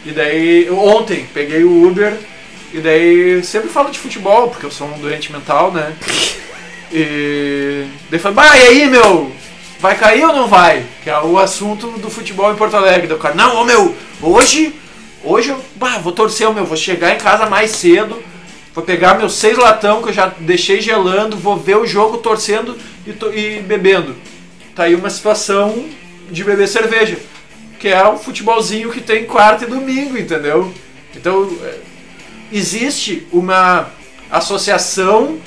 e 0.07 0.11
daí. 0.11 0.69
Ontem, 0.71 1.27
peguei 1.35 1.63
o 1.65 1.87
Uber, 1.87 2.15
e 2.73 2.79
daí 2.79 3.45
sempre 3.45 3.69
falo 3.69 3.91
de 3.91 3.99
futebol, 3.99 4.49
porque 4.49 4.65
eu 4.65 4.71
sou 4.71 4.89
um 4.89 4.99
doente 4.99 5.31
mental, 5.31 5.71
né? 5.71 5.93
E. 6.93 7.85
Daí 8.11 8.19
falei, 8.19 8.35
bah, 8.35 8.57
e 8.59 8.63
aí, 8.67 8.87
meu? 8.91 9.31
Vai 9.79 9.97
cair 9.97 10.25
ou 10.25 10.35
não 10.35 10.49
vai? 10.49 10.85
Que 11.05 11.09
é 11.11 11.19
o 11.21 11.39
assunto 11.39 11.87
do 11.99 12.11
futebol 12.11 12.53
em 12.53 12.57
Porto 12.57 12.77
Alegre. 12.77 13.07
Daí 13.07 13.17
o 13.17 13.21
cara, 13.21 13.35
não, 13.35 13.57
ô 13.61 13.65
meu, 13.65 13.95
hoje. 14.21 14.75
Hoje 15.23 15.51
eu 15.51 15.61
bah, 15.77 15.99
vou 15.99 16.13
torcer, 16.13 16.49
ô, 16.49 16.53
meu, 16.53 16.65
vou 16.65 16.77
chegar 16.77 17.15
em 17.15 17.19
casa 17.19 17.47
mais 17.47 17.73
cedo. 17.73 18.21
Vou 18.75 18.85
pegar 18.85 19.15
meus 19.19 19.35
seis 19.35 19.59
latão 19.59 20.01
que 20.03 20.09
eu 20.11 20.13
já 20.13 20.33
deixei 20.41 20.81
gelando, 20.81 21.37
vou 21.37 21.57
ver 21.57 21.77
o 21.77 21.87
jogo 21.87 22.19
torcendo 22.19 22.77
e, 23.07 23.13
to- 23.13 23.33
e 23.35 23.61
bebendo. 23.61 24.15
Tá 24.75 24.85
aí 24.85 24.95
uma 24.95 25.11
situação 25.11 25.87
de 26.31 26.45
beber 26.45 26.69
cerveja. 26.69 27.19
Que 27.81 27.89
é 27.89 28.07
o 28.07 28.17
futebolzinho 28.19 28.91
que 28.91 29.01
tem 29.01 29.25
quarta 29.25 29.65
e 29.65 29.69
domingo, 29.69 30.17
entendeu? 30.17 30.73
Então, 31.17 31.51
é, 31.65 31.79
existe 32.53 33.27
uma 33.33 33.91
associação 34.31 35.39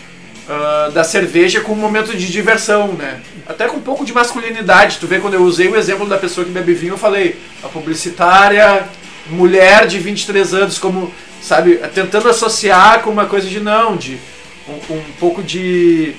ah, 0.50 0.92
da 0.94 1.04
cerveja 1.04 1.62
com 1.62 1.72
um 1.74 1.78
momento 1.78 2.16
de 2.18 2.30
diversão, 2.32 2.90
né? 2.94 3.22
Até 3.48 3.68
com 3.68 3.78
um 3.78 3.82
pouco 3.82 4.04
de 4.04 4.12
masculinidade. 4.14 4.98
Tu 5.00 5.08
vê 5.08 5.20
quando 5.20 5.36
eu 5.36 5.44
usei 5.44 5.68
o 5.70 5.76
exemplo 5.78 6.06
da 6.08 6.18
pessoa 6.18 6.44
que 6.46 6.52
bebe 6.52 6.74
vinho, 6.74 6.94
eu 6.94 6.98
falei 6.98 7.40
a 7.64 7.68
publicitária, 7.70 8.88
mulher 9.30 9.88
de 9.88 10.00
23 10.00 10.54
anos, 10.54 10.78
como, 10.78 11.14
sabe, 11.44 11.76
tentando 11.94 12.30
associar 12.30 13.02
com 13.02 13.10
uma 13.12 13.26
coisa 13.26 13.48
de 13.48 13.60
não, 13.60 13.96
de 13.98 14.18
um, 14.68 14.94
um 14.96 15.02
pouco 15.20 15.44
de, 15.44 16.16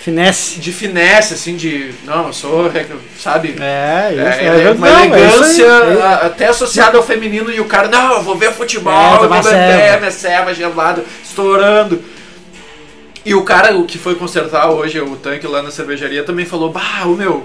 Finesse. 0.00 0.58
de 0.58 0.72
finesse, 0.72 1.34
assim, 1.34 1.56
de 1.56 1.90
não, 2.04 2.28
eu 2.28 2.32
sou, 2.32 2.70
sabe? 3.18 3.56
É, 3.60 4.10
isso. 4.12 4.20
É, 4.22 4.46
É, 4.46 4.62
é 4.62 4.70
uma 4.70 4.88
não, 4.88 4.98
é 4.98 5.06
elegância 5.06 5.70
a- 6.02 6.26
até 6.26 6.46
associada 6.46 6.96
ao 6.96 7.02
feminino 7.02 7.50
e 7.52 7.60
o 7.60 7.66
cara, 7.66 7.88
não, 7.88 8.14
eu 8.14 8.22
vou 8.22 8.34
ver 8.36 8.50
futebol, 8.52 8.92
É, 8.94 9.06
eu 9.14 9.18
vou 9.18 9.28
tomar 9.28 9.42
beber 9.42 9.50
ceva. 9.52 9.98
minha 9.98 10.10
ceva 10.10 10.54
gelada, 10.54 11.04
estourando. 11.22 12.02
E 13.26 13.34
o 13.34 13.42
cara, 13.44 13.76
o 13.76 13.84
que 13.84 13.98
foi 13.98 14.14
consertar 14.14 14.70
hoje 14.70 14.98
o 15.00 15.16
tanque 15.16 15.46
lá 15.46 15.62
na 15.62 15.70
cervejaria, 15.70 16.22
também 16.24 16.46
falou, 16.46 16.72
bah, 16.72 17.02
o 17.04 17.10
meu, 17.14 17.42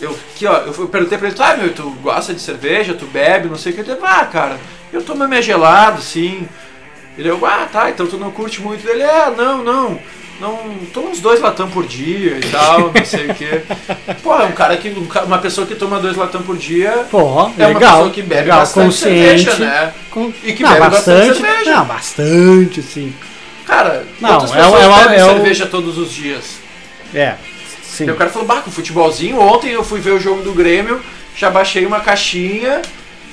eu, 0.00 0.10
aqui, 0.10 0.46
ó, 0.46 0.58
eu 0.58 0.88
perguntei 0.88 1.18
pra 1.18 1.28
ele, 1.28 1.36
ah, 1.38 1.56
meu, 1.56 1.72
tu 1.72 1.90
gosta 2.02 2.32
de 2.34 2.40
cerveja, 2.40 2.94
tu 2.94 3.06
bebe, 3.06 3.48
não 3.48 3.56
sei 3.56 3.72
o 3.72 3.74
que, 3.74 3.80
ele 3.80 3.98
ah, 4.02 4.24
cara, 4.26 4.58
eu 4.92 5.02
tomo 5.02 5.26
minha 5.26 5.42
gelado, 5.42 6.00
sim. 6.00 6.48
Ele, 7.16 7.28
eu, 7.28 7.44
ah, 7.44 7.66
tá, 7.70 7.90
então 7.90 8.06
tu 8.06 8.16
não 8.16 8.30
curte 8.30 8.60
muito. 8.60 8.88
Ele, 8.88 9.02
é, 9.02 9.30
não, 9.36 9.64
não, 9.64 9.98
não, 10.40 10.56
tomo 10.94 11.08
uns 11.08 11.20
dois 11.20 11.40
latão 11.40 11.68
por 11.68 11.84
dia 11.84 12.38
e 12.38 12.48
tal, 12.48 12.92
não 12.94 13.04
sei 13.04 13.26
o 13.28 13.34
que. 13.34 13.60
Pô, 14.22 14.34
é 14.36 14.44
um 14.44 14.52
cara 14.52 14.76
que, 14.76 14.88
um 14.90 15.24
uma 15.24 15.38
pessoa 15.38 15.66
que 15.66 15.74
toma 15.74 15.98
dois 15.98 16.16
latão 16.16 16.42
por 16.42 16.56
dia 16.56 17.06
Pô, 17.10 17.18
é 17.18 17.22
uma 17.22 17.66
legal. 17.68 17.92
pessoa 17.96 18.10
que 18.10 18.22
bebe 18.22 18.42
legal, 18.42 18.60
bastante 18.60 18.84
consciente. 18.86 19.44
cerveja, 19.44 19.64
né? 19.64 19.92
Com... 20.10 20.32
E 20.44 20.52
que 20.52 20.62
não, 20.62 20.70
bebe 20.74 20.80
bastante 20.90 21.28
bastante. 21.28 21.40
cerveja. 21.40 21.74
Não, 21.76 21.84
bastante, 21.84 22.82
sim. 22.82 23.12
Cara, 23.66 24.06
Não, 24.20 24.30
quantas 24.30 24.52
é 24.52 24.54
pessoas 24.54 24.82
é 24.82 24.86
o- 24.88 24.94
bebem 24.94 25.16
é 25.18 25.24
cerveja 25.24 25.66
todos 25.66 25.98
os 25.98 26.12
dias? 26.12 26.44
É, 27.12 27.34
sim. 28.04 28.10
O 28.10 28.14
cara 28.16 28.30
falou, 28.30 28.46
bah, 28.46 28.60
com 28.60 28.70
futebolzinho, 28.70 29.38
ontem 29.40 29.70
eu 29.70 29.84
fui 29.84 30.00
ver 30.00 30.12
o 30.12 30.20
jogo 30.20 30.42
do 30.42 30.52
Grêmio, 30.52 31.00
já 31.36 31.50
baixei 31.50 31.84
uma 31.86 32.00
caixinha, 32.00 32.82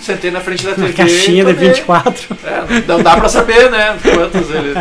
sentei 0.01 0.29
na 0.31 0.39
frente 0.41 0.63
da 0.63 0.73
TV. 0.73 0.87
Uma 0.87 0.93
caixinha 0.93 1.45
de 1.45 1.53
tomei. 1.53 1.69
24. 1.69 2.37
É, 2.43 2.81
não 2.87 3.01
dá 3.01 3.15
pra 3.17 3.29
saber, 3.29 3.71
né? 3.71 3.97
Quantas 4.13 4.49
ele. 4.49 4.73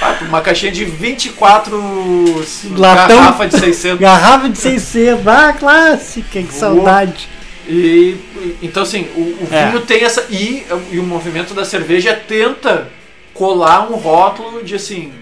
Ah, 0.00 0.18
uma 0.22 0.40
caixinha 0.40 0.72
de 0.72 0.84
24 0.84 2.44
Latão. 2.76 3.16
garrafa 3.16 3.46
de 3.48 3.58
600. 3.58 4.00
Garrafa 4.00 4.48
de 4.48 4.58
600. 4.58 5.26
Ah, 5.26 5.52
clássica, 5.52 6.42
que 6.42 6.52
saudade. 6.54 7.28
E 7.68 8.16
então 8.60 8.82
assim, 8.82 9.06
o, 9.14 9.20
o 9.20 9.48
É. 9.50 9.66
vinho 9.66 9.80
tem 9.82 10.02
essa 10.02 10.26
e, 10.30 10.66
e 10.90 10.98
o 10.98 11.02
movimento 11.04 11.54
da 11.54 11.64
cerveja 11.64 12.12
tenta 12.26 12.88
colar 13.32 13.88
um 13.90 13.94
rótulo 13.94 14.64
de 14.64 14.74
assim, 14.74 15.12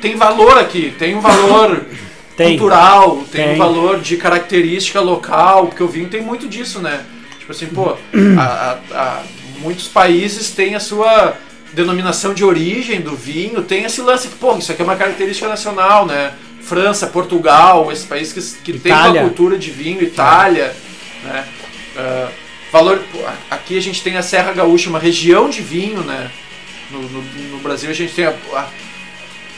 tem 0.00 0.16
valor 0.16 0.56
aqui, 0.56 0.94
tem 0.98 1.14
um 1.14 1.20
valor 1.20 1.84
Tem. 2.48 2.58
cultural, 2.58 3.16
tem, 3.30 3.44
Tem. 3.44 3.54
um 3.54 3.58
valor 3.58 4.00
de 4.00 4.16
característica 4.16 5.00
local, 5.00 5.66
porque 5.66 5.82
o 5.82 5.88
vinho 5.88 6.08
tem 6.08 6.22
muito 6.22 6.48
disso, 6.48 6.80
né? 6.80 7.04
Tipo 7.38 7.52
assim, 7.52 7.66
pô, 7.66 7.96
a- 8.38 8.42
a- 8.42 8.78
a- 8.96 9.22
muitos 9.58 9.88
países 9.88 10.50
têm 10.50 10.74
a 10.74 10.80
sua 10.80 11.34
denominação 11.72 12.32
de 12.34 12.44
origem 12.44 13.00
do 13.00 13.14
vinho, 13.14 13.62
tem 13.62 13.84
esse 13.84 14.00
lance 14.00 14.28
que, 14.28 14.34
pô, 14.36 14.56
isso 14.56 14.72
aqui 14.72 14.82
é 14.82 14.84
uma 14.84 14.96
característica 14.96 15.48
nacional, 15.48 16.06
né? 16.06 16.32
França, 16.62 17.06
Portugal, 17.06 17.90
esses 17.92 18.04
países 18.04 18.32
que, 18.62 18.72
que 18.72 18.78
têm 18.78 18.92
uma 18.92 19.00
cultura 19.22 19.58
de 19.58 19.70
vinho, 19.70 20.02
Itália, 20.02 20.74
né? 21.24 21.44
Ah, 21.96 22.28
valor, 22.72 23.02
aqui 23.50 23.76
a 23.76 23.82
gente 23.82 24.02
tem 24.02 24.16
a 24.16 24.22
Serra 24.22 24.52
Gaúcha, 24.52 24.88
uma 24.88 24.98
região 24.98 25.48
de 25.50 25.60
vinho, 25.62 26.02
né? 26.02 26.30
No, 26.90 27.00
no- 27.02 27.22
no 27.52 27.58
Brasil 27.58 27.90
a 27.90 27.92
gente 27.94 28.12
tem 28.14 28.26
a, 28.26 28.30
a- 28.54 28.68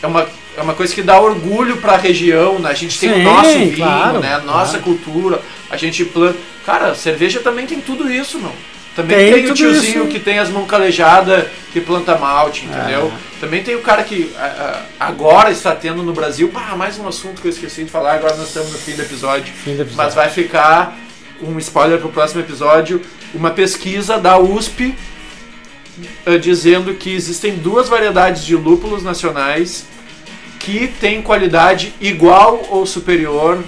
é 0.02 0.06
uma 0.06 0.26
é 0.56 0.60
uma 0.62 0.74
coisa 0.74 0.94
que 0.94 1.02
dá 1.02 1.20
orgulho 1.20 1.78
para 1.78 1.92
a 1.94 1.96
região, 1.96 2.58
né? 2.58 2.70
A 2.70 2.74
gente 2.74 2.98
tem 2.98 3.12
Sim, 3.14 3.20
o 3.20 3.24
nosso 3.24 3.50
vinho, 3.58 3.76
claro, 3.76 4.20
né? 4.20 4.34
A 4.34 4.38
nossa 4.40 4.78
claro. 4.78 4.84
cultura, 4.84 5.40
a 5.70 5.76
gente 5.76 6.04
planta. 6.04 6.36
Cara, 6.66 6.94
cerveja 6.94 7.40
também 7.40 7.66
tem 7.66 7.80
tudo 7.80 8.10
isso, 8.12 8.38
não. 8.38 8.52
Também 8.94 9.32
Tem 9.32 9.42
tem, 9.44 9.50
o 9.50 9.54
tiozinho 9.54 10.02
isso. 10.02 10.12
que 10.12 10.20
tem 10.20 10.38
as 10.38 10.50
mãos 10.50 10.66
calejadas 10.66 11.46
que 11.72 11.80
planta 11.80 12.14
malte, 12.18 12.66
entendeu? 12.66 13.10
Ah. 13.14 13.18
Também 13.40 13.62
tem 13.62 13.74
o 13.74 13.80
cara 13.80 14.02
que 14.04 14.30
a- 14.38 14.84
a- 15.00 15.06
agora 15.06 15.50
está 15.50 15.74
tendo 15.74 16.02
no 16.02 16.12
Brasil, 16.12 16.48
pá, 16.50 16.74
mais 16.76 16.98
um 16.98 17.08
assunto 17.08 17.40
que 17.40 17.48
eu 17.48 17.50
esqueci 17.50 17.84
de 17.84 17.90
falar, 17.90 18.12
agora 18.16 18.36
nós 18.36 18.48
estamos 18.48 18.70
no 18.70 18.76
fim 18.78 18.92
do 18.92 19.00
episódio. 19.00 19.50
Fim 19.64 19.76
do 19.76 19.80
episódio. 19.82 19.96
Mas 19.96 20.14
vai 20.14 20.28
ficar 20.28 20.94
um 21.40 21.58
spoiler 21.58 21.98
pro 22.00 22.10
próximo 22.10 22.42
episódio, 22.42 23.00
uma 23.34 23.50
pesquisa 23.50 24.18
da 24.18 24.38
USP 24.38 24.94
eh, 26.26 26.36
dizendo 26.36 26.92
que 26.94 27.14
existem 27.14 27.56
duas 27.56 27.88
variedades 27.88 28.44
de 28.44 28.54
lúpulos 28.56 29.02
nacionais 29.02 29.86
que 30.64 30.88
têm 31.00 31.20
qualidade 31.22 31.92
igual 32.00 32.62
ou 32.70 32.86
superior 32.86 33.62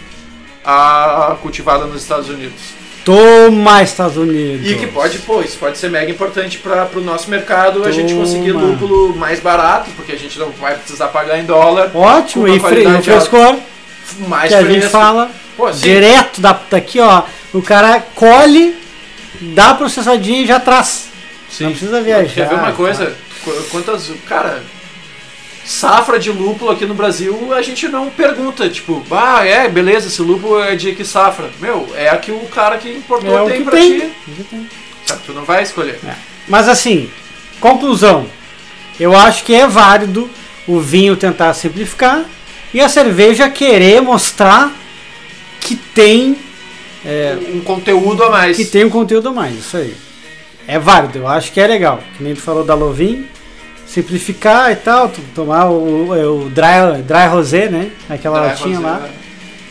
à 0.65 1.37
cultivada 1.43 1.85
nos 1.87 2.03
Estados 2.03 2.29
Unidos. 2.29 2.61
Toma, 3.05 3.83
Estados 3.83 4.17
Unidos. 4.17 4.67
E 4.71 4.77
que 4.77 4.87
pode, 4.87 5.19
pô, 5.19 5.43
isso 5.43 5.59
pode 5.59 5.77
ser 5.77 5.91
mega 5.91 6.11
importante 6.11 6.57
para 6.59 6.89
o 6.95 7.01
nosso 7.01 7.29
mercado 7.29 7.85
a 7.85 7.91
gente 7.91 8.15
Toma. 8.15 8.25
conseguir 8.25 8.53
lúpulo 8.53 9.15
mais 9.15 9.41
barato, 9.41 9.91
porque 9.95 10.13
a 10.13 10.19
gente 10.19 10.39
não 10.39 10.51
vai 10.53 10.75
precisar 10.77 11.09
pagar 11.09 11.39
em 11.39 11.45
dólar. 11.45 11.91
Ótimo, 11.95 12.49
e 12.49 12.59
frescor 13.03 13.57
Mais 14.27 14.49
que 14.49 14.55
a 14.55 14.63
gente 14.65 14.89
fala 14.89 15.31
Pô, 15.57 15.71
sim. 15.73 15.81
direto 15.81 16.41
da, 16.41 16.59
daqui, 16.71 16.99
ó. 17.01 17.25
O 17.53 17.61
cara 17.61 18.03
colhe, 18.15 18.75
dá 19.41 19.75
processadinho 19.75 20.43
e 20.45 20.47
já 20.47 20.59
traz. 20.59 21.09
Sim. 21.51 21.65
Não 21.65 21.71
precisa 21.73 22.01
viajar. 22.01 22.33
Quer 22.35 22.49
ver 22.49 22.55
uma 22.55 22.73
coisa? 22.73 23.15
Qu- 23.45 23.63
Quantas. 23.71 24.11
Cara, 24.27 24.63
safra 25.65 26.19
de 26.19 26.31
lúpulo 26.31 26.71
aqui 26.71 26.85
no 26.87 26.95
Brasil 26.95 27.53
a 27.55 27.63
gente 27.63 27.89
não 27.89 28.11
pergunta, 28.11 28.69
tipo, 28.69 29.03
ah, 29.11 29.45
é, 29.45 29.69
beleza, 29.69 30.09
esse 30.09 30.21
lúpulo 30.21 30.61
é 30.61 30.77
de 30.77 30.95
que 30.95 31.05
safra? 31.05 31.51
Meu, 31.61 31.89
é 31.97 32.11
a 32.11 32.17
que 32.19 32.31
o 32.31 32.41
cara 32.47 32.77
que 32.79 32.91
importou 32.91 33.49
É 33.49 33.51
tem 33.51 33.59
que 33.59 33.65
pra 33.65 33.73
tem. 33.73 34.01
ti. 34.01 34.11
Tem. 34.51 34.69
Sabe, 35.07 35.21
tu 35.27 35.33
não 35.33 35.45
vai 35.45 35.63
escolher. 35.63 35.99
Mas 36.49 36.69
assim, 36.69 37.11
conclusão. 37.61 38.27
Eu 38.99 39.17
acho 39.17 39.43
que 39.45 39.55
é 39.55 39.67
válido 39.67 40.31
o 40.69 40.79
vinho 40.81 41.17
tentar 41.17 41.53
simplificar 41.55 42.25
e 42.73 42.81
a 42.81 42.89
cerveja 42.89 43.49
querer 43.51 44.01
mostrar 44.01 44.73
que 45.61 45.75
tem 45.75 46.37
é, 47.05 47.37
Um 47.53 47.61
conteúdo 47.61 48.23
a 48.23 48.31
mais. 48.31 48.57
que 48.57 48.65
tem 48.65 48.85
um 48.85 48.91
conteúdo 48.91 49.29
a 49.29 49.33
mais, 49.33 49.59
isso 49.59 49.77
aí. 49.77 49.95
É 50.67 50.79
válido, 50.79 51.19
eu 51.19 51.29
acho 51.29 51.53
que 51.53 51.61
é 51.61 51.67
legal. 51.67 52.03
Que 52.17 52.23
nem 52.23 52.35
tu 52.35 52.41
falou 52.41 52.65
da 52.65 52.75
Lovin, 52.75 53.27
simplificar 53.87 54.73
e 54.73 54.77
tal, 54.77 55.11
tomar 55.35 55.67
o, 55.67 56.11
o 56.45 56.51
dry, 56.51 57.03
dry 57.07 57.27
rosé, 57.29 57.69
né? 57.69 57.91
Aquela 58.09 58.41
Dry 58.41 58.49
latinha 58.49 58.77
rosé, 58.79 58.89
lá. 58.89 58.99
né? 58.99 59.11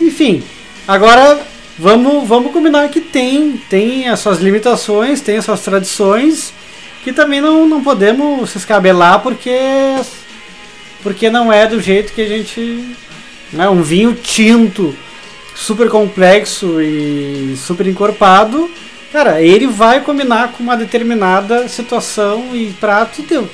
Enfim, 0.01 0.43
agora 0.87 1.39
vamos, 1.77 2.27
vamos 2.27 2.51
combinar 2.51 2.89
que 2.89 3.01
tem, 3.01 3.59
tem 3.69 4.07
as 4.09 4.19
suas 4.19 4.39
limitações, 4.39 5.21
tem 5.21 5.37
as 5.37 5.45
suas 5.45 5.61
tradições, 5.61 6.53
que 7.03 7.11
também 7.11 7.41
não, 7.41 7.67
não 7.67 7.83
podemos 7.83 8.49
se 8.51 8.57
escabelar 8.57 9.19
porque, 9.21 9.57
porque 11.01 11.29
não 11.29 11.51
é 11.51 11.67
do 11.67 11.81
jeito 11.81 12.13
que 12.13 12.21
a 12.21 12.27
gente. 12.27 12.95
Né, 13.51 13.69
um 13.69 13.83
vinho 13.83 14.15
tinto, 14.15 14.95
super 15.53 15.87
complexo 15.87 16.81
e 16.81 17.55
super 17.55 17.85
encorpado, 17.85 18.67
cara, 19.11 19.41
ele 19.43 19.67
vai 19.67 19.99
combinar 20.01 20.53
com 20.53 20.63
uma 20.63 20.75
determinada 20.75 21.67
situação 21.67 22.55
e 22.55 22.73
prato 22.79 23.21
e 23.21 23.23
deu. 23.23 23.47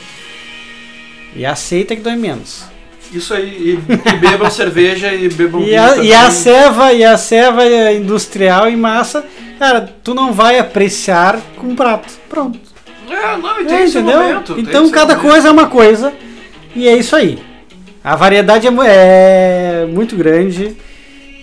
E 1.35 1.45
aceita 1.45 1.95
que 1.95 2.01
dói 2.01 2.15
menos. 2.15 2.64
Isso 3.11 3.34
aí, 3.34 3.80
e, 3.89 3.93
e 4.14 4.18
bebam 4.18 4.49
cerveja 4.51 5.14
e 5.14 5.27
bebam 5.30 5.61
E 5.64 5.76
a, 5.76 5.97
e 5.97 6.14
a 6.14 6.30
ceva 6.30 6.93
e 6.93 7.03
a 7.03 7.18
ceva 7.18 7.65
industrial 7.93 8.69
em 8.69 8.76
massa, 8.76 9.26
cara, 9.57 9.81
tu 10.03 10.14
não 10.14 10.31
vai 10.31 10.60
apreciar 10.60 11.39
com 11.57 11.68
um 11.68 11.76
prato. 11.76 12.14
Pronto. 12.30 12.60
É, 13.10 13.38
não, 13.38 13.61
e 13.61 13.65
tem 13.65 13.77
É, 13.77 13.84
esse 13.85 13.97
entendeu? 13.97 14.22
momento. 14.22 14.56
então 14.60 14.89
cada 14.91 15.15
momento. 15.15 15.31
coisa 15.31 15.47
é 15.47 15.51
uma 15.51 15.68
coisa 15.68 16.14
e 16.76 16.88
é 16.88 16.95
isso 16.95 17.15
aí. 17.15 17.39
A 18.03 18.15
variedade 18.15 18.68
é, 18.68 18.72
é 19.84 19.85
muito 19.88 20.15
grande 20.15 20.77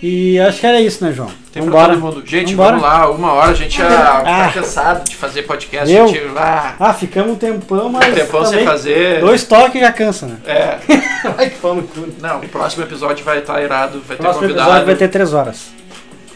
e 0.01 0.39
acho 0.39 0.59
que 0.61 0.65
era 0.65 0.79
isso, 0.79 1.03
né, 1.03 1.11
João? 1.11 1.29
Tem 1.57 1.65
Vambora. 1.65 1.87
pra 1.87 1.95
todo 1.95 2.15
mundo. 2.15 2.23
Gente, 2.25 2.55
Vambora. 2.55 2.77
vamos 2.77 2.83
lá, 2.83 3.09
uma 3.11 3.33
hora 3.33 3.51
a 3.51 3.53
gente 3.53 3.77
já 3.77 3.87
tá 3.87 4.23
Ah. 4.25 4.51
cansado 4.53 5.09
de 5.09 5.15
fazer 5.15 5.43
podcast. 5.43 5.93
Eu? 5.93 6.07
Gente, 6.07 6.21
ah, 6.37 6.75
Ah, 6.79 6.93
ficamos 6.93 7.31
um 7.31 7.35
tempão, 7.35 7.89
mas. 7.89 8.13
tempão 8.13 8.45
sem 8.45 8.63
fazer. 8.65 9.19
Dois 9.19 9.43
toques 9.43 9.81
já 9.81 9.91
cansa, 9.91 10.25
né? 10.27 10.37
É. 10.45 10.77
Vai 11.35 11.49
que 11.49 11.57
cu. 11.57 11.83
Não, 12.21 12.39
o 12.39 12.47
próximo 12.49 12.83
episódio 12.83 13.25
vai 13.25 13.39
estar 13.39 13.61
irado, 13.61 14.01
vai 14.07 14.15
ter 14.15 14.23
Próximo 14.23 14.41
convidado. 14.43 14.67
episódio 14.69 14.85
vai 14.85 14.95
ter 14.95 15.07
três 15.09 15.33
horas. 15.33 15.67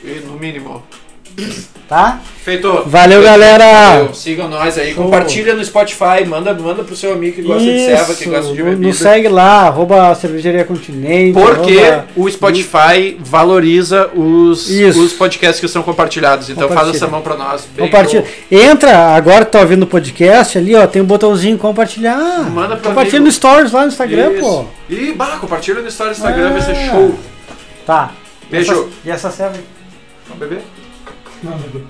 E 0.03 0.19
No 0.25 0.33
mínimo. 0.33 0.83
Tá? 1.87 2.21
Feito. 2.43 2.83
Valeu, 2.85 3.21
galera. 3.21 3.65
Valeu. 3.97 4.13
Sigam 4.13 4.47
nós 4.47 4.77
aí. 4.77 4.93
Show. 4.93 5.03
Compartilha 5.03 5.53
no 5.53 5.63
Spotify. 5.63 6.23
Manda, 6.25 6.53
manda 6.53 6.83
pro 6.85 6.95
seu 6.95 7.11
amigo 7.11 7.35
que 7.35 7.41
gosta 7.41 7.61
de 7.63 7.85
serva, 7.85 8.13
que 8.15 8.25
gosta 8.29 8.45
de 8.45 8.53
Isso, 8.53 8.63
bebida. 8.63 8.87
Nos 8.87 8.97
segue 8.97 9.27
lá, 9.27 9.67
arroba 9.67 10.15
cervejaria 10.15 10.63
continente. 10.63 11.33
Porque 11.33 11.79
arroba- 11.79 12.07
o 12.15 12.31
Spotify 12.31 13.17
valoriza 13.19 14.09
os, 14.15 14.69
Isso. 14.69 15.03
os 15.03 15.11
podcasts 15.11 15.59
que 15.59 15.67
são 15.67 15.83
compartilhados. 15.83 16.49
Então 16.49 16.69
faz 16.69 16.87
essa 16.95 17.07
mão 17.07 17.21
pra 17.21 17.35
nós. 17.35 17.67
Bem 17.75 17.85
Compartilha. 17.87 18.21
bom. 18.21 18.27
Entra, 18.57 18.97
agora 19.13 19.43
que 19.43 19.51
tá 19.51 19.59
ouvindo 19.59 19.83
o 19.83 19.87
podcast 19.87 20.57
ali, 20.57 20.73
ó, 20.73 20.87
tem 20.87 21.01
um 21.01 21.05
botãozinho 21.05 21.57
compartilhar. 21.57 22.49
Manda 22.49 22.77
pro 22.77 22.87
Compartilha 22.89 23.17
amigo. 23.17 23.25
no 23.25 23.31
Stories 23.33 23.71
lá 23.73 23.81
no 23.81 23.87
Instagram, 23.89 24.31
Isso. 24.31 24.39
pô. 24.41 24.65
E, 24.89 25.11
bah, 25.11 25.37
compartilha 25.41 25.81
no 25.81 25.87
story 25.89 26.11
do 26.11 26.15
Instagram, 26.15 26.47
É. 26.47 26.51
vai 26.53 26.61
ser 26.61 26.75
show. 26.89 27.15
Tá. 27.85 28.11
Beijo. 28.49 28.71
E 28.71 28.75
essa, 28.75 28.89
e 29.05 29.11
essa 29.11 29.29
serve? 29.31 29.59
Vamos 30.29 30.39
beber? 30.39 30.61
Não, 31.43 31.57
bebê. 31.57 31.83